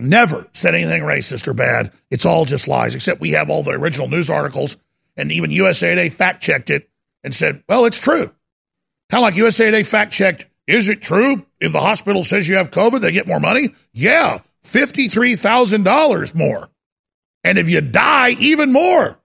never 0.01 0.47
said 0.53 0.75
anything 0.75 1.03
racist 1.03 1.47
or 1.47 1.53
bad. 1.53 1.91
It's 2.09 2.25
all 2.25 2.45
just 2.45 2.67
lies. 2.67 2.95
Except 2.95 3.21
we 3.21 3.31
have 3.31 3.49
all 3.49 3.63
the 3.63 3.71
original 3.71 4.07
news 4.07 4.29
articles, 4.29 4.77
and 5.17 5.31
even 5.31 5.51
USA 5.51 5.89
Today 5.89 6.09
fact 6.09 6.41
checked 6.41 6.69
it 6.69 6.89
and 7.23 7.33
said, 7.33 7.63
"Well, 7.67 7.85
it's 7.85 7.99
true." 7.99 8.33
Kind 9.09 9.23
of 9.23 9.23
like 9.23 9.35
USA 9.35 9.65
Today 9.65 9.83
fact 9.83 10.13
checked. 10.13 10.45
Is 10.67 10.88
it 10.89 11.01
true 11.01 11.45
if 11.59 11.71
the 11.71 11.81
hospital 11.81 12.23
says 12.23 12.47
you 12.47 12.55
have 12.55 12.71
COVID, 12.71 13.01
they 13.01 13.12
get 13.12 13.27
more 13.27 13.39
money? 13.39 13.69
Yeah, 13.93 14.39
fifty 14.62 15.07
three 15.07 15.35
thousand 15.35 15.83
dollars 15.83 16.35
more, 16.35 16.69
and 17.43 17.57
if 17.57 17.69
you 17.69 17.81
die, 17.81 18.31
even 18.39 18.71
more. 18.71 19.19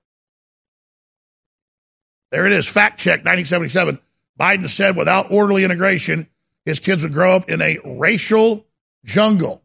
There 2.30 2.46
it 2.46 2.52
is. 2.52 2.68
Fact 2.68 2.98
check 2.98 3.24
1977. 3.24 4.00
Biden 4.40 4.68
said 4.68 4.96
without 4.96 5.30
orderly 5.30 5.62
integration, 5.62 6.26
his 6.64 6.80
kids 6.80 7.02
would 7.04 7.12
grow 7.12 7.36
up 7.36 7.48
in 7.48 7.62
a 7.62 7.78
racial 7.84 8.66
jungle. 9.04 9.63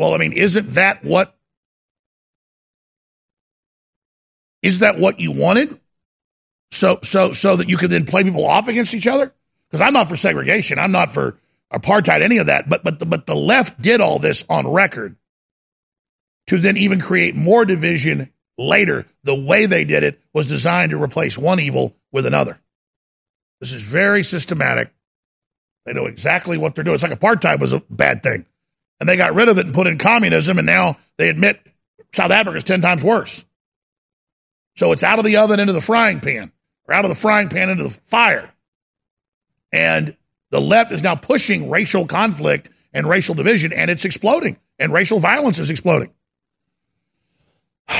Well, 0.00 0.14
I 0.14 0.16
mean, 0.16 0.32
isn't 0.32 0.66
that 0.70 1.04
what 1.04 1.36
is 4.62 4.78
that 4.78 4.98
what 4.98 5.20
you 5.20 5.30
wanted? 5.30 5.78
So 6.70 7.00
so 7.02 7.34
so 7.34 7.56
that 7.56 7.68
you 7.68 7.76
could 7.76 7.90
then 7.90 8.06
play 8.06 8.24
people 8.24 8.46
off 8.46 8.66
against 8.66 8.94
each 8.94 9.06
other? 9.06 9.34
Because 9.68 9.82
I'm 9.82 9.92
not 9.92 10.08
for 10.08 10.16
segregation. 10.16 10.78
I'm 10.78 10.90
not 10.90 11.10
for 11.10 11.36
apartheid, 11.70 12.22
any 12.22 12.38
of 12.38 12.46
that. 12.46 12.66
But 12.66 12.82
but 12.82 12.98
the, 12.98 13.04
but 13.04 13.26
the 13.26 13.34
left 13.34 13.82
did 13.82 14.00
all 14.00 14.18
this 14.18 14.42
on 14.48 14.66
record 14.66 15.16
to 16.46 16.56
then 16.56 16.78
even 16.78 16.98
create 16.98 17.36
more 17.36 17.66
division 17.66 18.32
later. 18.56 19.04
The 19.24 19.38
way 19.38 19.66
they 19.66 19.84
did 19.84 20.02
it 20.02 20.18
was 20.32 20.46
designed 20.46 20.92
to 20.92 21.02
replace 21.02 21.36
one 21.36 21.60
evil 21.60 21.94
with 22.10 22.24
another. 22.24 22.58
This 23.60 23.74
is 23.74 23.86
very 23.86 24.22
systematic. 24.22 24.94
They 25.84 25.92
know 25.92 26.06
exactly 26.06 26.56
what 26.56 26.74
they're 26.74 26.84
doing. 26.84 26.94
It's 26.94 27.04
like 27.04 27.20
apartheid 27.20 27.60
was 27.60 27.74
a 27.74 27.80
bad 27.90 28.22
thing. 28.22 28.46
And 29.00 29.08
they 29.08 29.16
got 29.16 29.34
rid 29.34 29.48
of 29.48 29.58
it 29.58 29.64
and 29.66 29.74
put 29.74 29.86
in 29.86 29.98
communism, 29.98 30.58
and 30.58 30.66
now 30.66 30.98
they 31.16 31.30
admit 31.30 31.60
South 32.12 32.30
Africa 32.30 32.58
is 32.58 32.64
10 32.64 32.82
times 32.82 33.02
worse. 33.02 33.44
So 34.76 34.92
it's 34.92 35.02
out 35.02 35.18
of 35.18 35.24
the 35.24 35.38
oven 35.38 35.58
into 35.58 35.72
the 35.72 35.80
frying 35.80 36.20
pan, 36.20 36.52
or 36.86 36.94
out 36.94 37.04
of 37.04 37.08
the 37.08 37.14
frying 37.14 37.48
pan 37.48 37.70
into 37.70 37.84
the 37.84 38.00
fire. 38.06 38.52
And 39.72 40.16
the 40.50 40.60
left 40.60 40.92
is 40.92 41.02
now 41.02 41.14
pushing 41.14 41.70
racial 41.70 42.06
conflict 42.06 42.68
and 42.92 43.06
racial 43.08 43.34
division, 43.34 43.72
and 43.72 43.90
it's 43.90 44.04
exploding, 44.04 44.58
and 44.78 44.92
racial 44.92 45.18
violence 45.20 45.58
is 45.58 45.70
exploding. 45.70 46.12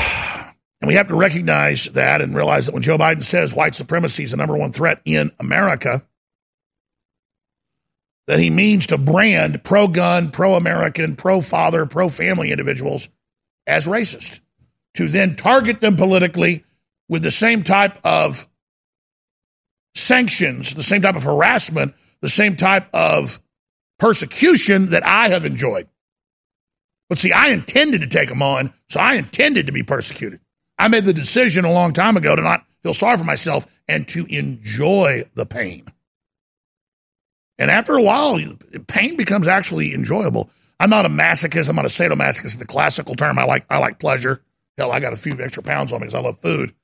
And 0.82 0.88
we 0.88 0.94
have 0.94 1.08
to 1.08 1.14
recognize 1.14 1.84
that 1.92 2.22
and 2.22 2.34
realize 2.34 2.64
that 2.64 2.72
when 2.72 2.82
Joe 2.82 2.96
Biden 2.96 3.22
says 3.22 3.52
white 3.52 3.74
supremacy 3.74 4.24
is 4.24 4.30
the 4.30 4.38
number 4.38 4.56
one 4.56 4.72
threat 4.72 5.02
in 5.04 5.30
America, 5.38 6.02
that 8.30 8.38
he 8.38 8.48
means 8.48 8.86
to 8.86 8.96
brand 8.96 9.64
pro 9.64 9.88
gun, 9.88 10.30
pro 10.30 10.54
American, 10.54 11.16
pro 11.16 11.40
father, 11.40 11.84
pro 11.84 12.08
family 12.08 12.52
individuals 12.52 13.08
as 13.66 13.88
racist, 13.88 14.40
to 14.94 15.08
then 15.08 15.34
target 15.34 15.80
them 15.80 15.96
politically 15.96 16.64
with 17.08 17.24
the 17.24 17.32
same 17.32 17.64
type 17.64 17.98
of 18.04 18.46
sanctions, 19.96 20.76
the 20.76 20.84
same 20.84 21.02
type 21.02 21.16
of 21.16 21.24
harassment, 21.24 21.92
the 22.20 22.28
same 22.28 22.54
type 22.54 22.88
of 22.94 23.40
persecution 23.98 24.86
that 24.90 25.04
I 25.04 25.30
have 25.30 25.44
enjoyed. 25.44 25.88
But 27.08 27.18
see, 27.18 27.32
I 27.32 27.48
intended 27.48 28.02
to 28.02 28.06
take 28.06 28.28
them 28.28 28.42
on, 28.42 28.72
so 28.88 29.00
I 29.00 29.14
intended 29.14 29.66
to 29.66 29.72
be 29.72 29.82
persecuted. 29.82 30.38
I 30.78 30.86
made 30.86 31.04
the 31.04 31.12
decision 31.12 31.64
a 31.64 31.72
long 31.72 31.92
time 31.92 32.16
ago 32.16 32.36
to 32.36 32.42
not 32.42 32.64
feel 32.84 32.94
sorry 32.94 33.18
for 33.18 33.24
myself 33.24 33.66
and 33.88 34.06
to 34.06 34.24
enjoy 34.26 35.24
the 35.34 35.46
pain. 35.46 35.86
And 37.60 37.70
after 37.70 37.94
a 37.94 38.02
while, 38.02 38.40
pain 38.86 39.16
becomes 39.16 39.46
actually 39.46 39.92
enjoyable. 39.92 40.48
I'm 40.80 40.88
not 40.88 41.04
a 41.04 41.10
masochist. 41.10 41.68
I'm 41.68 41.76
not 41.76 41.84
a 41.84 41.88
sadomasochist. 41.88 42.58
The 42.58 42.64
classical 42.64 43.14
term. 43.14 43.38
I 43.38 43.44
like 43.44 43.66
I 43.68 43.76
like 43.76 43.98
pleasure. 43.98 44.42
Hell, 44.78 44.90
I 44.90 44.98
got 44.98 45.12
a 45.12 45.16
few 45.16 45.38
extra 45.38 45.62
pounds 45.62 45.92
on 45.92 46.00
me 46.00 46.06
because 46.06 46.14
I 46.14 46.22
love 46.22 46.38
food, 46.38 46.74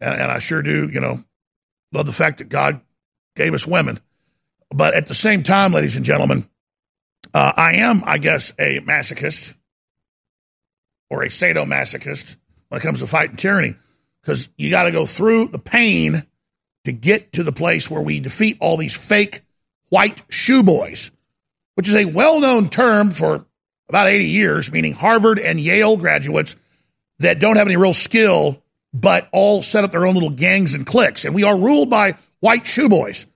and, 0.00 0.20
and 0.20 0.30
I 0.30 0.38
sure 0.38 0.62
do. 0.62 0.88
You 0.88 1.00
know, 1.00 1.24
love 1.92 2.06
the 2.06 2.12
fact 2.12 2.38
that 2.38 2.48
God 2.48 2.80
gave 3.34 3.52
us 3.52 3.66
women. 3.66 3.98
But 4.70 4.94
at 4.94 5.08
the 5.08 5.14
same 5.14 5.42
time, 5.42 5.72
ladies 5.72 5.96
and 5.96 6.04
gentlemen, 6.04 6.48
uh, 7.34 7.52
I 7.56 7.74
am, 7.76 8.04
I 8.06 8.18
guess, 8.18 8.52
a 8.60 8.78
masochist 8.78 9.56
or 11.10 11.24
a 11.24 11.28
sadomasochist 11.28 12.36
when 12.68 12.80
it 12.80 12.84
comes 12.84 13.00
to 13.00 13.08
fighting 13.08 13.36
tyranny 13.36 13.74
because 14.22 14.48
you 14.56 14.70
got 14.70 14.84
to 14.84 14.92
go 14.92 15.04
through 15.04 15.48
the 15.48 15.58
pain 15.58 16.24
to 16.84 16.92
get 16.92 17.32
to 17.32 17.42
the 17.42 17.52
place 17.52 17.90
where 17.90 18.00
we 18.00 18.20
defeat 18.20 18.56
all 18.60 18.76
these 18.76 18.96
fake 18.96 19.42
white 19.92 20.22
shoe 20.30 20.62
boys, 20.62 21.10
which 21.74 21.86
is 21.86 21.94
a 21.94 22.06
well 22.06 22.40
known 22.40 22.70
term 22.70 23.10
for 23.10 23.44
about 23.90 24.08
80 24.08 24.24
years, 24.24 24.72
meaning 24.72 24.94
Harvard 24.94 25.38
and 25.38 25.60
Yale 25.60 25.98
graduates 25.98 26.56
that 27.18 27.40
don't 27.40 27.56
have 27.56 27.66
any 27.66 27.76
real 27.76 27.92
skill, 27.92 28.62
but 28.94 29.28
all 29.32 29.62
set 29.62 29.84
up 29.84 29.90
their 29.90 30.06
own 30.06 30.14
little 30.14 30.30
gangs 30.30 30.74
and 30.74 30.86
cliques. 30.86 31.26
And 31.26 31.34
we 31.34 31.44
are 31.44 31.58
ruled 31.58 31.90
by 31.90 32.16
white 32.40 32.64
shoe 32.64 32.88
boys. 32.88 33.26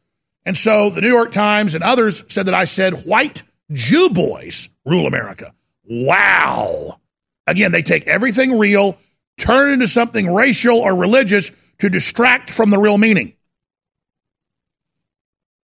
And 0.47 0.57
so 0.57 0.89
the 0.89 1.03
New 1.03 1.13
York 1.13 1.31
Times 1.31 1.75
and 1.75 1.85
others 1.85 2.25
said 2.29 2.47
that 2.47 2.55
I 2.55 2.65
said 2.65 3.05
white 3.05 3.43
Jew 3.71 4.09
boys 4.09 4.71
rule 4.87 5.07
America. 5.07 5.53
Wow. 5.85 7.01
Again, 7.47 7.71
they 7.71 7.83
take 7.83 8.07
everything 8.07 8.59
real 8.59 8.97
turn 9.37 9.71
into 9.71 9.89
something 9.89 10.33
racial 10.33 10.79
or 10.79 10.97
religious 10.97 11.53
to 11.81 11.91
distract 11.91 12.51
from 12.51 12.71
the 12.71 12.79
real 12.79 12.97
meaning. 12.97 13.36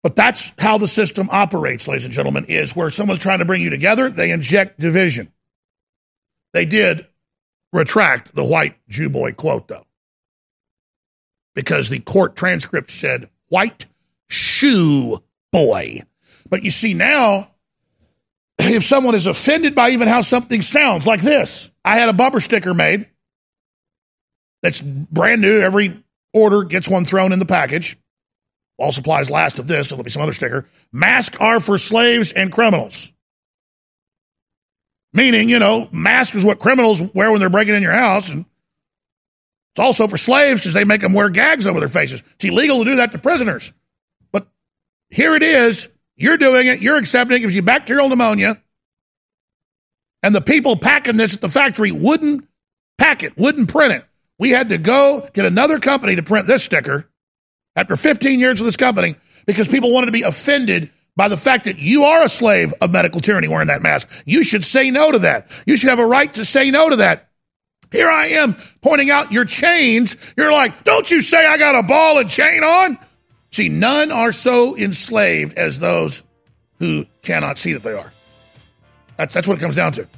But 0.02 0.16
that's 0.16 0.52
how 0.58 0.78
the 0.78 0.88
system 0.88 1.28
operates, 1.30 1.86
ladies 1.86 2.04
and 2.04 2.14
gentlemen, 2.14 2.46
is 2.48 2.74
where 2.74 2.90
someone's 2.90 3.20
trying 3.20 3.38
to 3.38 3.44
bring 3.44 3.62
you 3.62 3.70
together, 3.70 4.08
they 4.08 4.30
inject 4.30 4.80
division. 4.80 5.32
They 6.52 6.64
did 6.64 7.06
retract 7.72 8.34
the 8.34 8.44
white 8.44 8.76
Jew 8.88 9.08
boy 9.08 9.32
quote, 9.32 9.68
though, 9.68 9.86
because 11.54 11.88
the 11.88 12.00
court 12.00 12.36
transcript 12.36 12.90
said 12.90 13.30
white 13.48 13.86
shoe 14.28 15.18
boy. 15.52 16.02
But 16.50 16.64
you 16.64 16.70
see 16.70 16.94
now, 16.94 17.50
if 18.58 18.84
someone 18.84 19.14
is 19.14 19.26
offended 19.26 19.74
by 19.74 19.90
even 19.90 20.08
how 20.08 20.20
something 20.20 20.62
sounds 20.62 21.06
like 21.06 21.22
this, 21.22 21.70
I 21.84 21.96
had 21.96 22.08
a 22.08 22.12
bumper 22.12 22.40
sticker 22.40 22.74
made 22.74 23.06
that's 24.62 24.80
brand 24.80 25.42
new. 25.42 25.60
Every 25.60 26.02
order 26.32 26.64
gets 26.64 26.88
one 26.88 27.04
thrown 27.04 27.32
in 27.32 27.38
the 27.38 27.46
package. 27.46 27.96
All 28.78 28.92
supplies 28.92 29.30
last 29.30 29.58
of 29.58 29.66
this. 29.66 29.92
It'll 29.92 30.04
be 30.04 30.10
some 30.10 30.22
other 30.22 30.32
sticker. 30.32 30.66
Masks 30.92 31.36
are 31.38 31.60
for 31.60 31.78
slaves 31.78 32.32
and 32.32 32.50
criminals. 32.50 33.12
Meaning, 35.12 35.48
you 35.48 35.58
know, 35.58 35.88
mask 35.92 36.34
is 36.34 36.44
what 36.44 36.58
criminals 36.58 37.02
wear 37.14 37.30
when 37.30 37.40
they're 37.40 37.50
breaking 37.50 37.74
in 37.74 37.82
your 37.82 37.92
house. 37.92 38.30
And 38.30 38.46
it's 39.72 39.80
also 39.80 40.06
for 40.06 40.16
slaves 40.16 40.60
because 40.60 40.74
they 40.74 40.84
make 40.84 41.00
them 41.02 41.12
wear 41.12 41.28
gags 41.28 41.66
over 41.66 41.80
their 41.80 41.88
faces. 41.88 42.22
It's 42.34 42.44
illegal 42.44 42.78
to 42.78 42.90
do 42.90 42.96
that 42.96 43.12
to 43.12 43.18
prisoners. 43.18 43.72
But 44.32 44.46
here 45.10 45.34
it 45.34 45.42
is. 45.42 45.92
You're 46.16 46.38
doing 46.38 46.66
it. 46.66 46.80
You're 46.80 46.96
accepting 46.96 47.36
it. 47.36 47.40
Gives 47.40 47.54
you 47.54 47.62
bacterial 47.62 48.08
pneumonia. 48.08 48.60
And 50.22 50.34
the 50.34 50.40
people 50.40 50.76
packing 50.76 51.16
this 51.16 51.34
at 51.34 51.40
the 51.40 51.48
factory 51.48 51.92
wouldn't 51.92 52.48
pack 52.96 53.22
it, 53.22 53.36
wouldn't 53.36 53.68
print 53.68 53.92
it. 53.92 54.04
We 54.38 54.50
had 54.50 54.70
to 54.70 54.78
go 54.78 55.28
get 55.34 55.44
another 55.44 55.78
company 55.78 56.16
to 56.16 56.22
print 56.22 56.46
this 56.46 56.64
sticker 56.64 57.08
after 57.76 57.96
15 57.96 58.40
years 58.40 58.60
with 58.60 58.66
this 58.66 58.76
company 58.76 59.16
because 59.46 59.68
people 59.68 59.92
wanted 59.92 60.06
to 60.06 60.12
be 60.12 60.22
offended 60.22 60.90
by 61.16 61.28
the 61.28 61.36
fact 61.36 61.64
that 61.64 61.78
you 61.78 62.04
are 62.04 62.22
a 62.22 62.28
slave 62.28 62.72
of 62.80 62.90
medical 62.90 63.20
tyranny 63.20 63.48
wearing 63.48 63.68
that 63.68 63.82
mask. 63.82 64.10
You 64.24 64.44
should 64.44 64.64
say 64.64 64.90
no 64.90 65.12
to 65.12 65.18
that. 65.20 65.50
You 65.66 65.76
should 65.76 65.90
have 65.90 65.98
a 65.98 66.06
right 66.06 66.32
to 66.34 66.44
say 66.44 66.70
no 66.70 66.90
to 66.90 66.96
that. 66.96 67.28
Here 67.90 68.08
I 68.08 68.28
am 68.28 68.56
pointing 68.80 69.10
out 69.10 69.32
your 69.32 69.44
chains. 69.44 70.16
You're 70.36 70.52
like, 70.52 70.84
don't 70.84 71.10
you 71.10 71.20
say 71.20 71.44
I 71.46 71.58
got 71.58 71.74
a 71.74 71.82
ball 71.86 72.18
and 72.18 72.30
chain 72.30 72.64
on? 72.64 72.98
See, 73.50 73.68
none 73.68 74.10
are 74.10 74.32
so 74.32 74.76
enslaved 74.76 75.58
as 75.58 75.78
those 75.78 76.24
who 76.78 77.04
cannot 77.20 77.58
see 77.58 77.74
that 77.74 77.82
they 77.82 77.92
are. 77.92 78.12
That's, 79.18 79.34
that's 79.34 79.46
what 79.46 79.58
it 79.58 79.60
comes 79.60 79.76
down 79.76 79.92
to. 79.92 80.08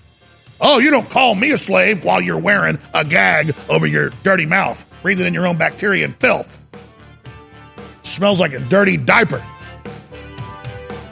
Oh, 0.61 0.79
you 0.79 0.93
don't 0.93 1.11
call 1.11 1.35
me 1.35 1.51
a 1.51 1.59
slave 1.59 2.05
while 2.05 2.21
you're 2.21 2.39
wearing 2.39 2.79
a 2.95 3.05
gag 3.05 3.55
over 3.69 3.89
your 3.89 4.11
dirty 4.23 4.47
mouth, 4.47 4.87
breathing 5.03 5.27
in 5.27 5.35
your 5.35 5.49
own 5.49 5.59
bacteria 5.59 6.05
and 6.05 6.15
filth. 6.15 6.64
Smells 8.05 8.39
like 8.39 8.53
a 8.53 8.61
dirty 8.61 8.97
diaper. 8.97 9.43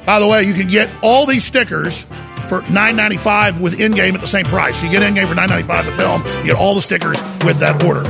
By 0.06 0.20
the 0.20 0.26
way, 0.26 0.44
you 0.44 0.54
can 0.54 0.68
get 0.68 0.90
all 1.02 1.26
these 1.26 1.44
stickers 1.44 2.04
for 2.48 2.60
$9.95 2.62 3.60
with 3.60 3.78
Endgame 3.78 4.14
at 4.14 4.20
the 4.20 4.26
same 4.26 4.44
price. 4.44 4.82
You 4.82 4.90
get 4.90 5.02
Endgame 5.02 5.26
for 5.26 5.34
$9.95 5.34 5.84
the 5.84 5.92
film. 5.92 6.22
You 6.38 6.52
get 6.52 6.60
all 6.60 6.74
the 6.74 6.82
stickers 6.82 7.22
with 7.44 7.58
that 7.58 7.82
order. 7.82 8.02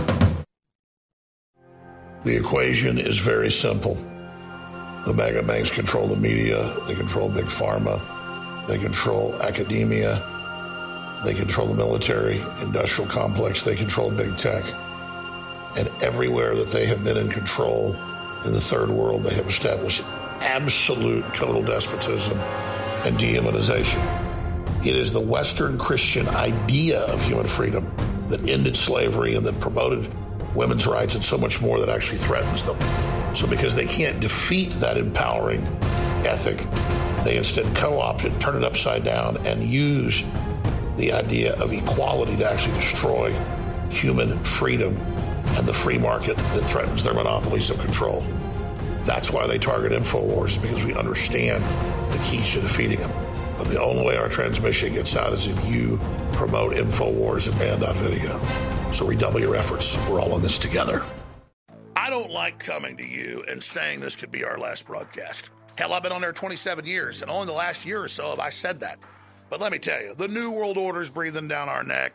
The 2.25 2.37
equation 2.37 2.99
is 2.99 3.19
very 3.19 3.51
simple. 3.51 3.95
The 5.05 5.13
mega 5.15 5.43
banks 5.43 5.71
control 5.71 6.07
the 6.07 6.17
media. 6.17 6.77
They 6.87 6.95
control 6.95 7.29
big 7.29 7.47
pharma. 7.47 8.01
They 8.67 8.79
control 8.79 9.35
academia. 9.43 10.29
They 11.25 11.35
control 11.35 11.69
the 11.69 11.75
military, 11.75 12.41
industrial 12.63 13.11
complex. 13.11 13.65
They 13.65 13.77
control 13.77 14.11
big 14.11 14.37
tech. 14.37 14.65
And 15.77 15.89
everywhere 16.03 16.55
that 16.57 16.69
they 16.69 16.87
have 16.87 17.05
been 17.05 17.17
in 17.17 17.29
control 17.29 17.97
in 18.45 18.53
the 18.53 18.61
third 18.61 18.91
world, 18.91 19.23
they 19.23 19.35
have 19.35 19.47
established 19.47 20.03
absolute 20.41 21.33
total 21.35 21.63
despotism 21.63 22.39
and 23.05 23.17
dehumanization. 23.17 24.01
It 24.85 24.97
is 24.97 25.13
the 25.13 25.21
Western 25.21 25.79
Christian 25.79 26.29
idea 26.29 27.01
of 27.03 27.23
human 27.23 27.47
freedom 27.47 27.91
that 28.29 28.49
ended 28.49 28.77
slavery 28.77 29.37
and 29.37 29.47
that 29.47 29.61
promoted 29.61 30.13
women's 30.55 30.87
rights 30.87 31.15
and 31.15 31.25
so 31.25 31.39
much 31.39 31.63
more 31.63 31.79
that 31.79 31.89
actually 31.89 32.19
threatens 32.19 32.67
them. 32.67 32.77
So, 33.35 33.47
because 33.47 33.77
they 33.77 33.87
can't 33.87 34.21
defeat 34.21 34.71
that 34.75 34.99
empowering 34.99 35.65
ethic, 36.27 36.59
they 37.25 37.37
instead 37.37 37.75
co 37.77 37.99
opt 37.99 38.25
it, 38.25 38.39
turn 38.41 38.57
it 38.57 38.65
upside 38.65 39.05
down, 39.05 39.39
and 39.47 39.63
use 39.63 40.23
the 40.97 41.13
idea 41.13 41.55
of 41.55 41.73
equality 41.73 42.37
to 42.37 42.51
actually 42.51 42.75
destroy 42.75 43.33
human 43.89 44.43
freedom 44.45 44.97
and 45.45 45.67
the 45.67 45.75
free 45.75 45.99
market 45.99 46.37
that 46.37 46.69
threatens 46.69 47.05
their 47.05 47.15
monopolies 47.15 47.71
of 47.71 47.79
control. 47.81 48.25
That's 49.03 49.31
why 49.31 49.47
they 49.47 49.59
target 49.59 49.93
InfoWars, 49.93 50.61
because 50.63 50.85
we 50.85 50.95
understand 50.95 51.63
the 52.13 52.19
keys 52.25 52.53
to 52.53 52.61
defeating 52.61 53.01
them. 53.01 53.13
But 53.59 53.69
the 53.69 53.81
only 53.81 54.05
way 54.05 54.17
our 54.17 54.29
transmission 54.29 54.93
gets 54.93 55.17
out 55.17 55.33
is 55.33 55.47
if 55.47 55.71
you 55.71 56.01
promote 56.33 56.75
InfoWars 56.75 57.49
and 57.49 57.59
Banned.video. 57.59 58.41
So 58.93 59.07
redouble 59.07 59.41
your 59.41 59.57
efforts. 59.57 59.97
We're 60.09 60.21
all 60.21 60.35
in 60.37 60.43
this 60.43 60.59
together. 60.59 61.03
I 61.97 62.11
don't 62.11 62.31
like 62.31 62.59
coming 62.59 62.97
to 62.97 63.05
you 63.07 63.45
and 63.49 63.63
saying 63.63 64.01
this 64.01 64.17
could 64.17 64.31
be 64.31 64.45
our 64.45 64.59
last 64.59 64.87
broadcast. 64.87 65.51
Hell, 65.79 65.93
I've 65.93 66.03
been 66.03 66.13
on 66.13 66.21
there 66.21 66.33
27 66.33 66.85
years, 66.85 67.23
and 67.23 67.31
only 67.31 67.47
the 67.47 67.53
last 67.53 67.87
year 67.87 68.03
or 68.03 68.09
so 68.09 68.31
have 68.31 68.41
I 68.41 68.51
said 68.51 68.81
that. 68.81 68.99
But 69.49 69.61
let 69.61 69.73
me 69.73 69.79
tell 69.79 70.03
you, 70.03 70.15
the 70.15 70.29
New 70.29 70.51
World 70.51 70.77
Order 70.77 71.01
is 71.01 71.11
breathing 71.11 71.49
down 71.49 71.69
our 71.69 71.83
neck. 71.83 72.15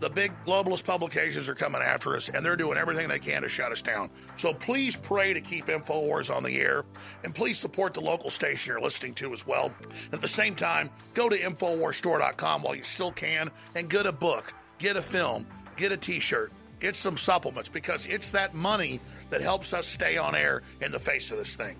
The 0.00 0.10
big 0.10 0.32
globalist 0.46 0.84
publications 0.84 1.48
are 1.48 1.56
coming 1.56 1.82
after 1.82 2.14
us, 2.14 2.28
and 2.28 2.44
they're 2.44 2.56
doing 2.56 2.78
everything 2.78 3.08
they 3.08 3.18
can 3.18 3.42
to 3.42 3.48
shut 3.48 3.72
us 3.72 3.82
down. 3.82 4.10
So 4.36 4.54
please 4.54 4.96
pray 4.96 5.34
to 5.34 5.40
keep 5.40 5.66
InfoWars 5.66 6.34
on 6.34 6.44
the 6.44 6.60
air, 6.60 6.84
and 7.24 7.34
please 7.34 7.58
support 7.58 7.94
the 7.94 8.00
local 8.00 8.30
station 8.30 8.72
you're 8.72 8.80
listening 8.80 9.14
to 9.14 9.32
as 9.32 9.44
well. 9.44 9.72
At 10.12 10.20
the 10.20 10.28
same 10.28 10.54
time, 10.54 10.90
go 11.14 11.28
to 11.28 11.36
InfoWarsStore.com 11.36 12.62
while 12.62 12.76
you 12.76 12.84
still 12.84 13.10
can 13.10 13.50
and 13.74 13.90
get 13.90 14.06
a 14.06 14.12
book, 14.12 14.54
get 14.78 14.96
a 14.96 15.02
film, 15.02 15.44
get 15.76 15.90
a 15.90 15.96
t 15.96 16.20
shirt, 16.20 16.52
get 16.78 16.94
some 16.94 17.16
supplements, 17.16 17.68
because 17.68 18.06
it's 18.06 18.30
that 18.30 18.54
money 18.54 19.00
that 19.30 19.40
helps 19.40 19.72
us 19.72 19.86
stay 19.86 20.16
on 20.16 20.36
air 20.36 20.62
in 20.80 20.92
the 20.92 21.00
face 21.00 21.32
of 21.32 21.38
this 21.38 21.56
thing. 21.56 21.76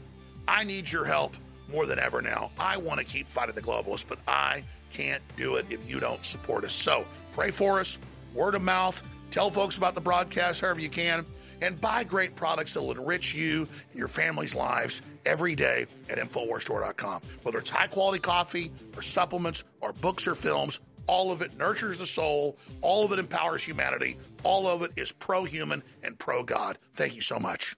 I 0.48 0.64
need 0.64 0.90
your 0.90 1.04
help 1.04 1.36
more 1.70 1.86
than 1.86 2.00
ever 2.00 2.20
now. 2.20 2.50
I 2.58 2.78
want 2.78 2.98
to 2.98 3.06
keep 3.06 3.28
fighting 3.28 3.54
the 3.54 3.62
globalists, 3.62 4.08
but 4.08 4.18
I 4.26 4.64
can't 4.90 5.22
do 5.36 5.56
it 5.56 5.66
if 5.70 5.88
you 5.88 6.00
don't 6.00 6.24
support 6.24 6.64
us. 6.64 6.72
So 6.72 7.04
pray 7.39 7.53
for 7.53 7.78
us, 7.78 8.01
word 8.34 8.57
of 8.57 8.62
mouth, 8.62 9.01
tell 9.30 9.49
folks 9.49 9.78
about 9.78 9.95
the 9.95 10.01
broadcast 10.01 10.61
however 10.61 10.80
you 10.80 10.89
can, 10.89 11.24
and 11.62 11.80
buy 11.80 12.03
great 12.03 12.34
products 12.34 12.74
that 12.74 12.82
will 12.82 12.91
enrich 12.91 13.32
you 13.32 13.68
and 13.91 13.97
your 13.97 14.09
family's 14.09 14.57
lives 14.57 15.03
every 15.24 15.55
day 15.55 15.86
at 16.11 16.18
InfoWarsStore.com. 16.18 17.22
Whether 17.45 17.61
it's 17.61 17.70
high 17.70 17.86
quality 17.86 18.18
coffee 18.18 18.72
or 18.97 19.03
supplements 19.03 19.62
or 19.80 19.93
books 19.93 20.26
or 20.26 20.34
films, 20.34 20.80
all 21.07 21.30
of 21.30 21.41
it 21.41 21.57
nurtures 21.57 21.97
the 21.97 22.07
soul, 22.07 22.57
all 22.80 23.05
of 23.05 23.12
it 23.12 23.20
empowers 23.20 23.62
humanity, 23.62 24.16
all 24.43 24.66
of 24.66 24.82
it 24.82 24.91
is 24.97 25.12
pro 25.12 25.45
human 25.45 25.84
and 26.03 26.18
pro 26.18 26.43
God. 26.43 26.76
Thank 26.95 27.14
you 27.14 27.22
so 27.22 27.39
much. 27.39 27.76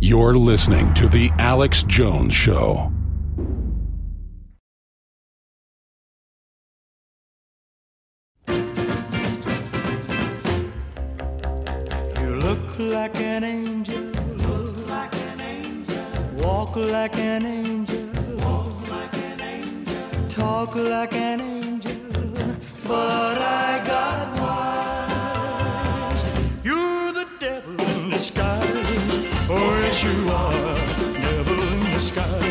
You're 0.00 0.34
listening 0.34 0.92
to 0.94 1.08
The 1.08 1.30
Alex 1.38 1.84
Jones 1.84 2.34
Show. 2.34 2.92
Look 12.78 12.92
like 12.92 13.16
an 13.20 13.44
angel. 13.44 14.02
Look 14.36 14.88
like 14.88 15.14
an 15.14 15.40
angel. 15.40 16.04
Walk 16.38 16.76
like 16.76 17.16
an 17.16 17.46
angel. 17.46 18.10
Walk 18.38 18.88
like 18.90 19.14
an 19.14 19.40
angel. 19.40 20.28
Talk 20.28 20.74
like 20.74 21.14
an 21.14 21.40
angel. 21.40 21.96
But 22.86 23.38
I 23.38 23.82
got 23.86 24.36
wise. 24.40 26.22
You're 26.64 27.12
the 27.12 27.26
devil 27.40 27.80
in 27.80 28.10
disguise. 28.10 28.66
Oh, 29.48 29.80
yes, 29.82 30.02
you 30.02 30.28
are. 30.30 30.74
Devil 31.14 31.62
in 31.68 31.80
disguise. 31.92 32.45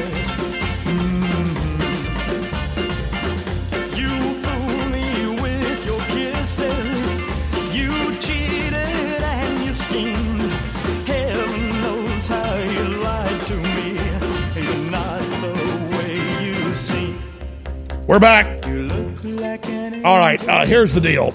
We're 18.07 18.19
back. 18.19 18.67
You 18.67 18.83
look 18.83 19.23
like 19.23 19.65
an 19.65 20.05
All 20.05 20.19
right, 20.19 20.39
uh, 20.47 20.63
here's 20.67 20.93
the 20.93 21.01
deal. 21.01 21.33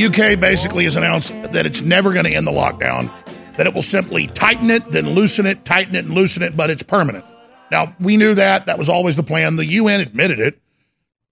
UK 0.00 0.38
basically 0.38 0.84
has 0.84 0.94
announced 0.94 1.30
that 1.52 1.66
it's 1.66 1.82
never 1.82 2.12
going 2.12 2.24
to 2.24 2.32
end 2.32 2.46
the 2.46 2.52
lockdown, 2.52 3.12
that 3.56 3.66
it 3.66 3.74
will 3.74 3.82
simply 3.82 4.28
tighten 4.28 4.70
it, 4.70 4.88
then 4.92 5.10
loosen 5.10 5.44
it, 5.44 5.64
tighten 5.64 5.96
it, 5.96 6.04
and 6.04 6.14
loosen 6.14 6.44
it, 6.44 6.56
but 6.56 6.70
it's 6.70 6.84
permanent. 6.84 7.24
Now, 7.72 7.96
we 7.98 8.16
knew 8.16 8.34
that. 8.34 8.66
That 8.66 8.78
was 8.78 8.88
always 8.88 9.16
the 9.16 9.24
plan. 9.24 9.56
The 9.56 9.66
UN 9.66 10.00
admitted 10.00 10.38
it. 10.38 10.60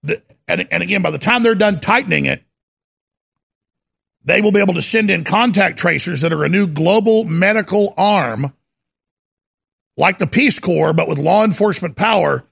The, 0.03 0.21
and, 0.49 0.67
and 0.69 0.83
again, 0.83 1.01
by 1.01 1.11
the 1.11 1.17
time 1.17 1.41
they're 1.41 1.55
done 1.55 1.79
tightening 1.79 2.25
it, 2.25 2.43
they 4.25 4.41
will 4.41 4.51
be 4.51 4.59
able 4.59 4.73
to 4.73 4.81
send 4.81 5.09
in 5.09 5.23
contact 5.23 5.79
tracers 5.79 6.19
that 6.21 6.33
are 6.33 6.43
a 6.43 6.49
new 6.49 6.67
global 6.67 7.23
medical 7.23 7.93
arm 7.95 8.51
like 9.95 10.19
the 10.19 10.27
Peace 10.27 10.59
Corps, 10.59 10.91
but 10.91 11.07
with 11.07 11.19
law 11.19 11.45
enforcement 11.45 11.95
power 11.95 12.45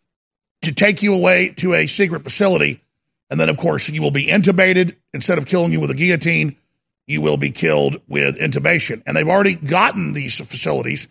to 0.63 0.73
take 0.73 1.03
you 1.03 1.13
away 1.13 1.49
to 1.57 1.73
a 1.73 1.87
secret 1.87 2.21
facility. 2.21 2.81
And 3.29 3.39
then, 3.39 3.49
of 3.49 3.57
course, 3.57 3.89
you 3.89 4.01
will 4.01 4.11
be 4.11 4.27
intubated 4.27 4.95
instead 5.13 5.37
of 5.37 5.45
killing 5.45 5.71
you 5.71 5.79
with 5.79 5.91
a 5.91 5.95
guillotine. 5.95 6.55
You 7.07 7.21
will 7.21 7.37
be 7.37 7.51
killed 7.51 8.01
with 8.07 8.39
intubation. 8.39 9.03
And 9.05 9.15
they've 9.15 9.27
already 9.27 9.55
gotten 9.55 10.13
these 10.13 10.39
facilities 10.39 11.07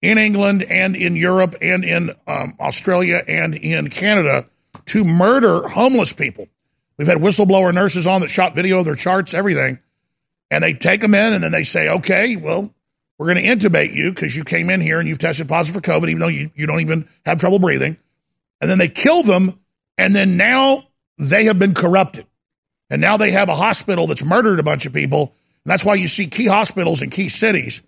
in 0.00 0.18
England 0.18 0.62
and 0.62 0.96
in 0.96 1.16
Europe 1.16 1.54
and 1.60 1.84
in 1.84 2.10
um, 2.26 2.54
Australia 2.60 3.22
and 3.26 3.54
in 3.54 3.88
Canada 3.88 4.46
to 4.86 5.04
murder 5.04 5.68
homeless 5.68 6.12
people. 6.12 6.46
We've 6.98 7.08
had 7.08 7.18
whistleblower 7.18 7.74
nurses 7.74 8.06
on 8.06 8.20
that 8.20 8.28
shot 8.28 8.54
video 8.54 8.78
of 8.78 8.84
their 8.84 8.94
charts, 8.94 9.34
everything. 9.34 9.78
And 10.50 10.62
they 10.62 10.74
take 10.74 11.00
them 11.00 11.14
in 11.14 11.32
and 11.32 11.42
then 11.42 11.52
they 11.52 11.64
say, 11.64 11.88
okay, 11.88 12.36
well, 12.36 12.72
we're 13.18 13.32
going 13.32 13.44
to 13.44 13.68
intubate 13.68 13.94
you 13.94 14.10
because 14.10 14.36
you 14.36 14.44
came 14.44 14.70
in 14.70 14.80
here 14.80 14.98
and 14.98 15.08
you've 15.08 15.18
tested 15.18 15.48
positive 15.48 15.82
for 15.82 15.90
COVID, 15.90 16.08
even 16.08 16.20
though 16.20 16.28
you, 16.28 16.50
you 16.54 16.66
don't 16.66 16.80
even 16.80 17.08
have 17.24 17.38
trouble 17.38 17.58
breathing. 17.58 17.96
And 18.60 18.70
then 18.70 18.78
they 18.78 18.88
kill 18.88 19.22
them. 19.22 19.60
And 19.98 20.14
then 20.14 20.36
now 20.36 20.84
they 21.18 21.44
have 21.44 21.58
been 21.58 21.74
corrupted. 21.74 22.26
And 22.90 23.00
now 23.00 23.16
they 23.16 23.30
have 23.30 23.48
a 23.48 23.54
hospital 23.54 24.06
that's 24.06 24.24
murdered 24.24 24.58
a 24.58 24.64
bunch 24.64 24.86
of 24.86 24.92
people. 24.92 25.34
And 25.64 25.70
that's 25.72 25.84
why 25.84 25.94
you 25.94 26.08
see 26.08 26.26
key 26.26 26.46
hospitals 26.46 27.02
in 27.02 27.10
key 27.10 27.28
cities 27.28 27.82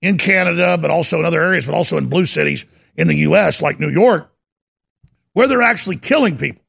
in 0.00 0.18
Canada, 0.18 0.78
but 0.80 0.90
also 0.90 1.18
in 1.18 1.24
other 1.24 1.42
areas, 1.42 1.66
but 1.66 1.74
also 1.74 1.96
in 1.96 2.08
blue 2.08 2.26
cities 2.26 2.64
in 2.96 3.08
the 3.08 3.16
US, 3.16 3.62
like 3.62 3.80
New 3.80 3.90
York, 3.90 4.30
where 5.32 5.48
they're 5.48 5.62
actually 5.62 5.96
killing 5.96 6.36
people. 6.36 6.62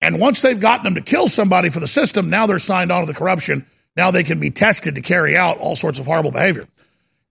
And 0.00 0.20
once 0.20 0.42
they've 0.42 0.60
gotten 0.60 0.84
them 0.84 0.94
to 0.96 1.00
kill 1.00 1.28
somebody 1.28 1.70
for 1.70 1.80
the 1.80 1.86
system, 1.86 2.28
now 2.28 2.46
they're 2.46 2.58
signed 2.58 2.92
on 2.92 3.00
to 3.00 3.06
the 3.06 3.18
corruption. 3.18 3.64
Now 3.96 4.10
they 4.10 4.22
can 4.22 4.38
be 4.38 4.50
tested 4.50 4.96
to 4.96 5.00
carry 5.00 5.36
out 5.36 5.58
all 5.58 5.76
sorts 5.76 5.98
of 5.98 6.06
horrible 6.06 6.32
behavior. 6.32 6.66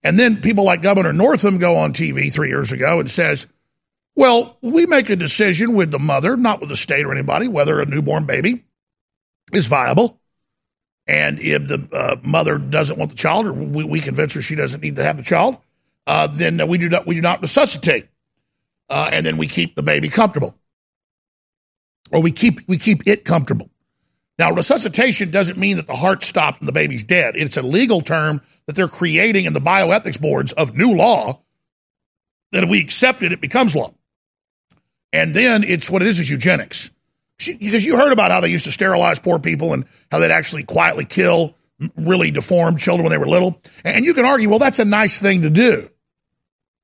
And 0.02 0.18
then 0.18 0.40
people 0.40 0.64
like 0.64 0.82
Governor 0.82 1.12
Northam 1.12 1.58
go 1.58 1.76
on 1.76 1.92
TV 1.92 2.32
three 2.32 2.48
years 2.48 2.72
ago 2.72 3.00
and 3.00 3.10
says, 3.10 3.46
well, 4.16 4.58
we 4.62 4.86
make 4.86 5.10
a 5.10 5.16
decision 5.16 5.74
with 5.74 5.90
the 5.90 5.98
mother, 5.98 6.36
not 6.36 6.60
with 6.60 6.68
the 6.68 6.76
state 6.76 7.04
or 7.04 7.12
anybody, 7.12 7.48
whether 7.48 7.80
a 7.80 7.86
newborn 7.86 8.26
baby 8.26 8.64
is 9.52 9.66
viable. 9.66 10.20
And 11.06 11.38
if 11.40 11.66
the 11.66 11.86
uh, 11.92 12.16
mother 12.26 12.56
doesn't 12.56 12.98
want 12.98 13.10
the 13.10 13.16
child, 13.16 13.46
or 13.46 13.52
we, 13.52 13.84
we, 13.84 14.00
convince 14.00 14.34
her 14.34 14.40
she 14.40 14.54
doesn't 14.54 14.82
need 14.82 14.96
to 14.96 15.02
have 15.02 15.16
the 15.16 15.22
child, 15.22 15.58
uh, 16.06 16.28
then 16.28 16.66
we 16.66 16.78
do 16.78 16.88
not 16.88 17.06
we 17.06 17.14
do 17.14 17.20
not 17.20 17.42
resuscitate, 17.42 18.08
uh, 18.88 19.10
and 19.12 19.26
then 19.26 19.36
we 19.36 19.46
keep 19.46 19.74
the 19.74 19.82
baby 19.82 20.08
comfortable, 20.08 20.56
or 22.10 22.22
we 22.22 22.30
keep 22.30 22.66
we 22.68 22.78
keep 22.78 23.06
it 23.06 23.24
comfortable. 23.24 23.68
Now, 24.38 24.50
resuscitation 24.50 25.30
doesn't 25.30 25.58
mean 25.58 25.76
that 25.76 25.86
the 25.86 25.94
heart 25.94 26.22
stopped 26.22 26.60
and 26.60 26.66
the 26.66 26.72
baby's 26.72 27.04
dead. 27.04 27.36
It's 27.36 27.56
a 27.56 27.62
legal 27.62 28.00
term 28.00 28.40
that 28.66 28.74
they're 28.74 28.88
creating 28.88 29.44
in 29.44 29.52
the 29.52 29.60
bioethics 29.60 30.20
boards 30.20 30.52
of 30.54 30.74
new 30.74 30.94
law. 30.94 31.42
That 32.52 32.64
if 32.64 32.70
we 32.70 32.80
accept 32.80 33.22
it, 33.22 33.32
it 33.32 33.40
becomes 33.40 33.76
law. 33.76 33.92
And 35.14 35.32
then 35.32 35.62
it's 35.62 35.88
what 35.88 36.02
it 36.02 36.08
is 36.08 36.18
is 36.18 36.28
eugenics. 36.28 36.90
Because 37.38 37.86
you 37.86 37.96
heard 37.96 38.12
about 38.12 38.32
how 38.32 38.40
they 38.40 38.48
used 38.48 38.64
to 38.64 38.72
sterilize 38.72 39.20
poor 39.20 39.38
people 39.38 39.72
and 39.72 39.84
how 40.10 40.18
they'd 40.18 40.32
actually 40.32 40.64
quietly 40.64 41.04
kill 41.04 41.54
really 41.96 42.32
deformed 42.32 42.80
children 42.80 43.04
when 43.04 43.12
they 43.12 43.18
were 43.18 43.26
little. 43.26 43.62
And 43.84 44.04
you 44.04 44.12
can 44.12 44.24
argue, 44.24 44.48
well, 44.48 44.58
that's 44.58 44.80
a 44.80 44.84
nice 44.84 45.20
thing 45.20 45.42
to 45.42 45.50
do. 45.50 45.88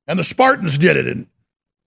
And 0.06 0.16
the 0.16 0.24
Spartans 0.24 0.78
did 0.78 0.96
it 0.96 1.08
and 1.08 1.26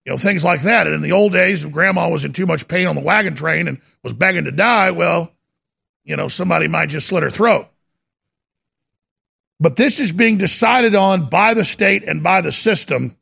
you 0.06 0.12
know, 0.12 0.18
things 0.18 0.44
like 0.44 0.64
that. 0.64 0.86
And 0.86 0.96
in 0.96 1.02
the 1.02 1.14
old 1.14 1.32
days, 1.32 1.64
if 1.64 1.72
grandma 1.72 2.10
was 2.10 2.26
in 2.26 2.34
too 2.34 2.46
much 2.46 2.68
pain 2.68 2.88
on 2.88 2.96
the 2.96 3.02
wagon 3.02 3.36
train 3.36 3.70
and 3.70 3.80
was 4.04 4.14
begging 4.14 4.44
to 4.44 4.52
die, 4.52 4.92
well, 4.92 5.32
you 6.04 6.18
know, 6.18 6.28
somebody 6.28 6.68
might 6.68 6.90
just 6.90 7.08
slit 7.08 7.24
her 7.24 7.30
throat. 7.30 7.70
But 9.62 9.78
this 9.78 10.02
is 10.02 10.12
being 10.12 10.38
decided 10.38 10.94
on 10.94 11.30
by 11.30 11.54
the 11.54 11.64
state 11.64 12.04
and 12.04 12.22
by 12.22 12.42
the 12.42 12.52
system 12.52 13.16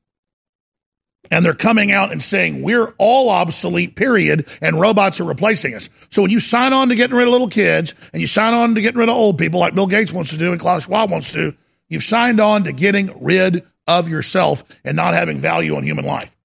and 1.29 1.45
they're 1.45 1.53
coming 1.53 1.91
out 1.91 2.11
and 2.11 2.21
saying 2.21 2.63
we're 2.63 2.93
all 2.97 3.29
obsolete 3.29 3.95
period 3.95 4.47
and 4.61 4.79
robots 4.79 5.21
are 5.21 5.25
replacing 5.25 5.75
us. 5.75 5.89
So 6.09 6.23
when 6.23 6.31
you 6.31 6.39
sign 6.39 6.73
on 6.73 6.89
to 6.89 6.95
getting 6.95 7.15
rid 7.15 7.27
of 7.27 7.31
little 7.31 7.47
kids 7.47 7.93
and 8.13 8.21
you 8.21 8.27
sign 8.27 8.53
on 8.53 8.75
to 8.75 8.81
getting 8.81 8.99
rid 8.99 9.09
of 9.09 9.15
old 9.15 9.37
people 9.37 9.59
like 9.59 9.75
bill 9.75 9.87
gates 9.87 10.11
wants 10.11 10.31
to 10.31 10.37
do 10.37 10.51
and 10.51 10.59
klaus 10.59 10.85
schwab 10.85 11.11
wants 11.11 11.33
to 11.33 11.55
you've 11.89 12.03
signed 12.03 12.39
on 12.39 12.63
to 12.63 12.73
getting 12.73 13.11
rid 13.21 13.63
of 13.87 14.09
yourself 14.09 14.63
and 14.83 14.95
not 14.95 15.13
having 15.13 15.37
value 15.37 15.75
on 15.75 15.83
human 15.83 16.05
life. 16.05 16.35